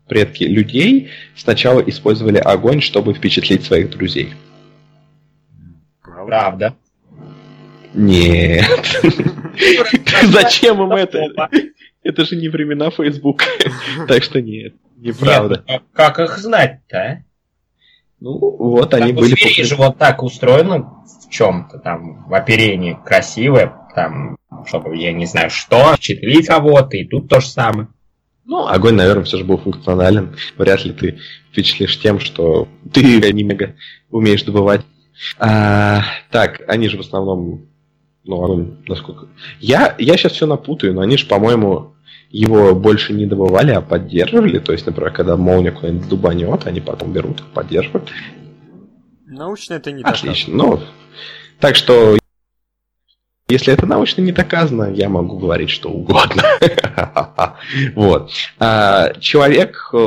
предки 0.07 0.43
людей 0.43 1.09
сначала 1.35 1.79
использовали 1.81 2.37
огонь, 2.37 2.81
чтобы 2.81 3.13
впечатлить 3.13 3.63
своих 3.63 3.89
друзей. 3.89 4.33
Правда? 6.01 6.75
Нет. 7.93 8.65
Зачем 10.23 10.81
им 10.83 10.91
это? 10.91 11.49
Это 12.03 12.25
же 12.25 12.35
не 12.35 12.49
времена 12.49 12.91
Фейсбука. 12.91 13.45
Так 14.07 14.23
что 14.23 14.41
нет, 14.41 14.73
неправда. 14.97 15.63
А 15.67 15.81
как 15.93 16.19
их 16.19 16.37
знать-то, 16.37 16.97
а? 16.97 17.23
Ну, 18.19 18.37
вот 18.37 18.93
они 18.93 19.11
Так 19.13 19.17
у 19.17 19.19
были... 19.21 19.29
зверей 19.29 19.63
же 19.63 19.75
вот 19.75 19.97
так 19.97 20.23
устроено 20.23 21.03
в 21.05 21.29
чем-то 21.29 21.79
там, 21.79 22.25
в 22.27 22.33
оперении 22.33 22.97
красивое, 23.05 23.73
там, 23.95 24.37
чтобы, 24.65 24.97
я 24.97 25.13
не 25.13 25.25
знаю 25.25 25.49
что, 25.49 25.93
впечатлить 25.93 26.47
кого-то, 26.47 26.97
и 26.97 27.05
тут 27.05 27.29
то 27.29 27.39
же 27.39 27.47
самое. 27.47 27.87
Ну, 28.45 28.67
огонь, 28.67 28.95
наверное, 28.95 29.23
все 29.23 29.37
же 29.37 29.43
был 29.43 29.57
функционален. 29.57 30.35
Вряд 30.57 30.83
ли 30.83 30.91
ты 30.91 31.19
впечатлишь 31.51 31.99
тем, 31.99 32.19
что 32.19 32.67
ты 32.91 33.31
не 33.31 33.43
мега 33.43 33.75
умеешь 34.09 34.43
добывать. 34.43 34.81
А, 35.37 36.01
так, 36.31 36.61
они 36.67 36.89
же 36.89 36.97
в 36.97 37.01
основном, 37.01 37.67
ну, 38.23 38.43
огонь, 38.43 38.77
насколько... 38.87 39.27
Я, 39.59 39.95
я 39.99 40.17
сейчас 40.17 40.31
все 40.31 40.47
напутаю, 40.47 40.95
но 40.95 41.01
они 41.01 41.17
же, 41.17 41.27
по-моему, 41.27 41.93
его 42.29 42.75
больше 42.75 43.13
не 43.13 43.25
добывали, 43.25 43.71
а 43.71 43.81
поддерживали. 43.81 44.59
То 44.59 44.71
есть, 44.71 44.85
например, 44.85 45.11
когда 45.11 45.35
молния 45.35 45.71
куда-нибудь 45.71 46.07
дубанет, 46.07 46.67
они 46.67 46.79
потом 46.79 47.11
берут 47.11 47.39
их, 47.39 47.47
поддерживают. 47.47 48.09
Научно 49.25 49.75
это 49.75 49.91
не 49.91 50.03
Отлично. 50.03 50.55
Ну, 50.55 50.79
так 51.59 51.75
что, 51.75 52.17
если 53.47 53.73
это 53.73 53.85
научно 53.85 54.21
не 54.21 54.31
доказано, 54.31 54.91
я 54.91 55.09
могу 55.09 55.37
говорить 55.37 55.69
что 55.69 55.89
угодно. 55.89 56.43
Вот. 57.95 58.31
А, 58.59 59.13
Человек 59.19 59.89
э, 59.93 59.97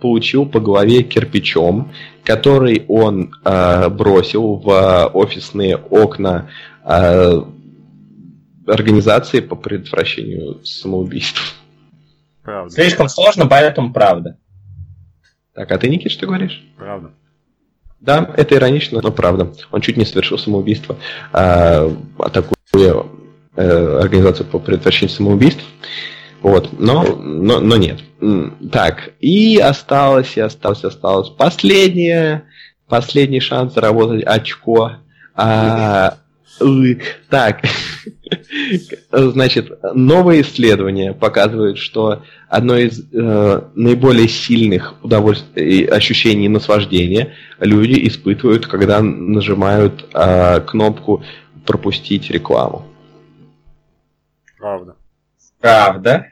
получил 0.00 0.46
по 0.46 0.60
голове 0.60 1.02
кирпичом, 1.02 1.92
который 2.24 2.84
он 2.88 3.32
э, 3.44 3.88
бросил 3.88 4.56
в 4.56 5.10
офисные 5.14 5.76
окна 5.76 6.50
э, 6.84 7.42
организации 8.66 9.40
по 9.40 9.56
предотвращению 9.56 10.64
самоубийств. 10.64 11.54
Правда. 12.42 12.72
Слишком 12.72 13.08
сложно, 13.08 13.46
поэтому 13.46 13.92
правда. 13.92 14.38
Так, 15.52 15.72
а 15.72 15.78
ты, 15.78 15.88
Никит, 15.88 16.12
что 16.12 16.26
говоришь? 16.26 16.62
Правда. 16.76 17.10
Да, 18.00 18.30
это 18.36 18.54
иронично, 18.54 19.00
но 19.02 19.10
правда. 19.10 19.52
Он 19.72 19.80
чуть 19.80 19.96
не 19.96 20.04
совершил 20.04 20.38
самоубийство, 20.38 20.96
а, 21.32 21.90
атакуя 22.18 23.06
э, 23.56 23.98
организацию 24.00 24.46
по 24.46 24.58
предотвращению 24.58 25.14
самоубийств. 25.14 25.64
Вот, 26.42 26.78
но, 26.78 27.16
но, 27.16 27.60
но 27.60 27.76
нет. 27.76 28.00
Так, 28.70 29.14
и 29.18 29.58
осталось, 29.58 30.36
и 30.36 30.40
осталось, 30.40 30.84
осталось. 30.84 31.30
Последнее, 31.30 32.44
последний 32.86 33.40
шанс 33.40 33.74
заработать 33.74 34.22
очко. 34.24 34.92
А, 35.34 36.18
так, 37.28 37.62
значит, 39.12 39.70
новые 39.94 40.42
исследования 40.42 41.12
показывают, 41.12 41.78
что 41.78 42.22
одно 42.48 42.76
из 42.76 43.00
э, 43.12 43.62
наиболее 43.74 44.28
сильных 44.28 44.94
удовольствий, 45.02 45.84
ощущений 45.84 46.48
наслаждения 46.48 47.34
люди 47.60 48.06
испытывают, 48.06 48.66
когда 48.66 49.02
нажимают 49.02 50.06
э, 50.14 50.60
кнопку 50.60 51.24
пропустить 51.64 52.30
рекламу. 52.30 52.86
Правда. 54.58 54.96
Правда. 55.60 56.26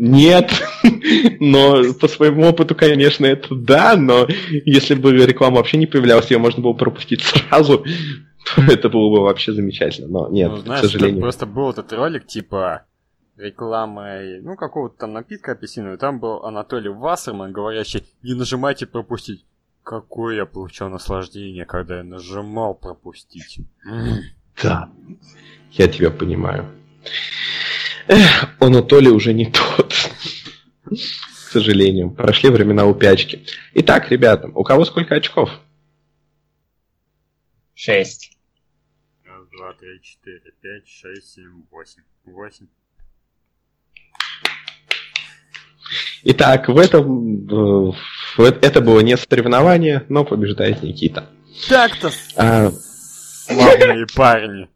Нет, 0.00 0.52
но 1.40 1.92
по 1.94 2.06
своему 2.06 2.46
опыту, 2.46 2.76
конечно, 2.76 3.26
это 3.26 3.56
да, 3.56 3.96
но 3.96 4.28
если 4.64 4.94
бы 4.94 5.12
реклама 5.12 5.56
вообще 5.56 5.76
не 5.76 5.86
появлялась, 5.86 6.30
ее 6.30 6.38
можно 6.38 6.62
было 6.62 6.72
пропустить 6.72 7.22
сразу, 7.22 7.84
это 8.68 8.88
было 8.88 9.10
бы 9.10 9.22
вообще 9.22 9.52
замечательно. 9.52 10.08
Но 10.08 10.28
нет, 10.28 10.50
ну, 10.50 10.56
к 10.58 10.60
знаешь, 10.60 10.80
тут 10.82 10.90
сожалению. 10.92 11.22
просто 11.22 11.46
был 11.46 11.70
этот 11.70 11.92
ролик, 11.92 12.26
типа, 12.26 12.84
реклама, 13.36 14.20
ну, 14.42 14.56
какого-то 14.56 14.98
там 14.98 15.12
напитка 15.12 15.52
апельсинового, 15.52 15.98
там 15.98 16.20
был 16.20 16.44
Анатолий 16.44 16.90
Вассерман, 16.90 17.52
говорящий, 17.52 18.04
не 18.22 18.34
нажимайте 18.34 18.86
пропустить. 18.86 19.44
Какое 19.82 20.36
я 20.36 20.44
получал 20.44 20.90
наслаждение, 20.90 21.64
когда 21.64 21.98
я 21.98 22.04
нажимал 22.04 22.74
пропустить. 22.74 23.60
Да, 24.60 24.90
я 25.70 25.86
тебя 25.86 26.10
понимаю. 26.10 26.66
Эх, 28.08 28.58
Толи 28.88 29.08
уже 29.08 29.32
не 29.32 29.46
тот. 29.46 29.94
К 30.84 31.50
сожалению. 31.52 32.10
Прошли 32.10 32.50
времена 32.50 32.84
упячки. 32.84 33.46
Итак, 33.74 34.10
ребята, 34.10 34.50
у 34.52 34.64
кого 34.64 34.84
сколько 34.84 35.14
очков? 35.14 35.60
Шесть. 37.74 38.37
Два, 39.58 39.72
три, 39.72 40.00
четыре, 40.00 40.40
пять, 40.62 40.86
шесть, 40.86 41.34
семь, 41.34 41.64
восемь. 41.72 42.02
Восемь. 42.24 42.68
Итак, 46.22 46.68
в 46.68 46.78
этом 46.78 47.44
э, 47.48 47.92
в 48.36 48.40
это 48.40 48.80
было 48.80 49.00
не 49.00 49.16
соревнование, 49.16 50.06
но 50.08 50.24
побеждает 50.24 50.84
Никита. 50.84 51.28
Так-то, 51.68 52.12
А, 52.36 52.70
славные 52.70 54.06
парни. 54.14 54.68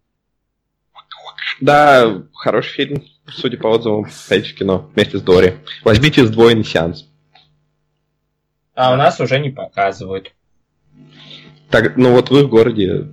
да, 1.61 2.25
хороший 2.35 2.73
фильм, 2.73 3.05
судя 3.29 3.59
по 3.59 3.69
отзывам, 3.69 4.11
сходите 4.11 4.53
в 4.53 4.59
кино 4.59 4.91
вместе 4.97 5.19
с 5.19 5.23
Дори. 5.23 5.59
Возьмите 5.85 6.27
сдвоенный 6.27 6.65
сеанс. 6.65 7.09
А 8.75 8.93
у 8.93 8.97
нас 8.97 9.21
уже 9.21 9.39
не 9.39 9.51
показывают. 9.51 10.33
Так, 11.71 11.97
ну 11.97 12.11
вот 12.15 12.31
в 12.31 12.37
их 12.37 12.49
городе 12.49 13.11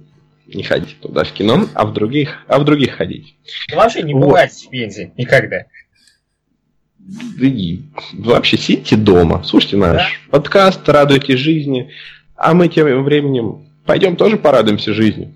не 0.56 0.64
ходите 0.64 0.96
туда 1.02 1.24
в 1.24 1.32
кино, 1.32 1.68
а 1.74 1.86
в 1.86 1.94
других, 1.94 2.44
а 2.48 2.60
в 2.60 2.66
других 2.66 2.96
ходить. 2.96 3.36
Вообще 3.74 4.04
не 4.04 4.14
Вот. 4.14 4.26
бывает 4.26 4.52
в 4.52 4.70
Пензе. 4.70 5.12
Никогда. 5.18 5.66
И 7.42 7.82
вообще 8.14 8.58
сидите 8.58 8.96
дома, 8.96 9.42
слушайте 9.44 9.78
наш 9.78 10.22
подкаст, 10.30 10.88
радуйтесь 10.88 11.40
жизни, 11.40 11.90
а 12.36 12.54
мы 12.54 12.68
тем 12.68 13.04
временем 13.04 13.70
пойдем 13.86 14.16
тоже 14.16 14.38
порадуемся 14.38 14.94
жизни. 14.94 15.34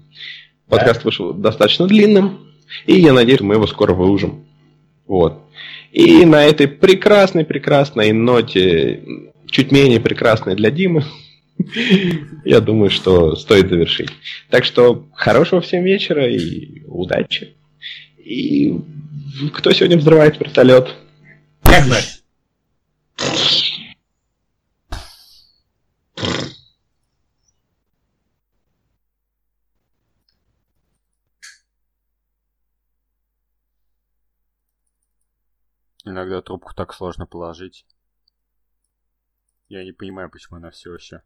Подкаст 0.68 1.03
вышел 1.03 1.34
достаточно 1.34 1.88
длинным, 1.88 2.48
и 2.85 2.99
я 2.99 3.14
надеюсь, 3.14 3.41
мы 3.41 3.56
его 3.56 3.68
скоро 3.68 3.94
выложим. 3.94 4.45
Вот. 5.07 5.40
И 5.91 6.26
на 6.26 6.45
этой 6.45 6.68
прекрасной-прекрасной 6.68 8.11
ноте, 8.14 9.02
чуть 9.48 9.72
менее 9.72 9.99
прекрасной 9.99 10.56
для 10.56 10.72
Димы, 10.72 11.03
я 12.46 12.62
думаю, 12.62 12.90
что 12.90 13.36
стоит 13.36 13.70
завершить. 13.70 14.10
Так 14.50 14.66
что 14.66 15.08
хорошего 15.14 15.62
всем 15.62 15.84
вечера 15.84 16.28
и 16.30 16.84
удачи. 16.86 17.56
И 18.18 18.80
кто 19.54 19.72
сегодня 19.72 19.98
взрывает 19.98 20.40
вертолет? 20.40 20.94
Как. 21.64 21.84
Иногда 36.06 36.42
трубку 36.42 36.74
так 36.76 36.94
сложно 36.94 37.26
положить. 37.26 37.86
Я 39.68 39.84
не 39.84 39.91
понимаю, 39.91 40.30
почему 40.30 40.57
она 40.57 40.72
все 40.72 40.94
еще. 40.94 41.22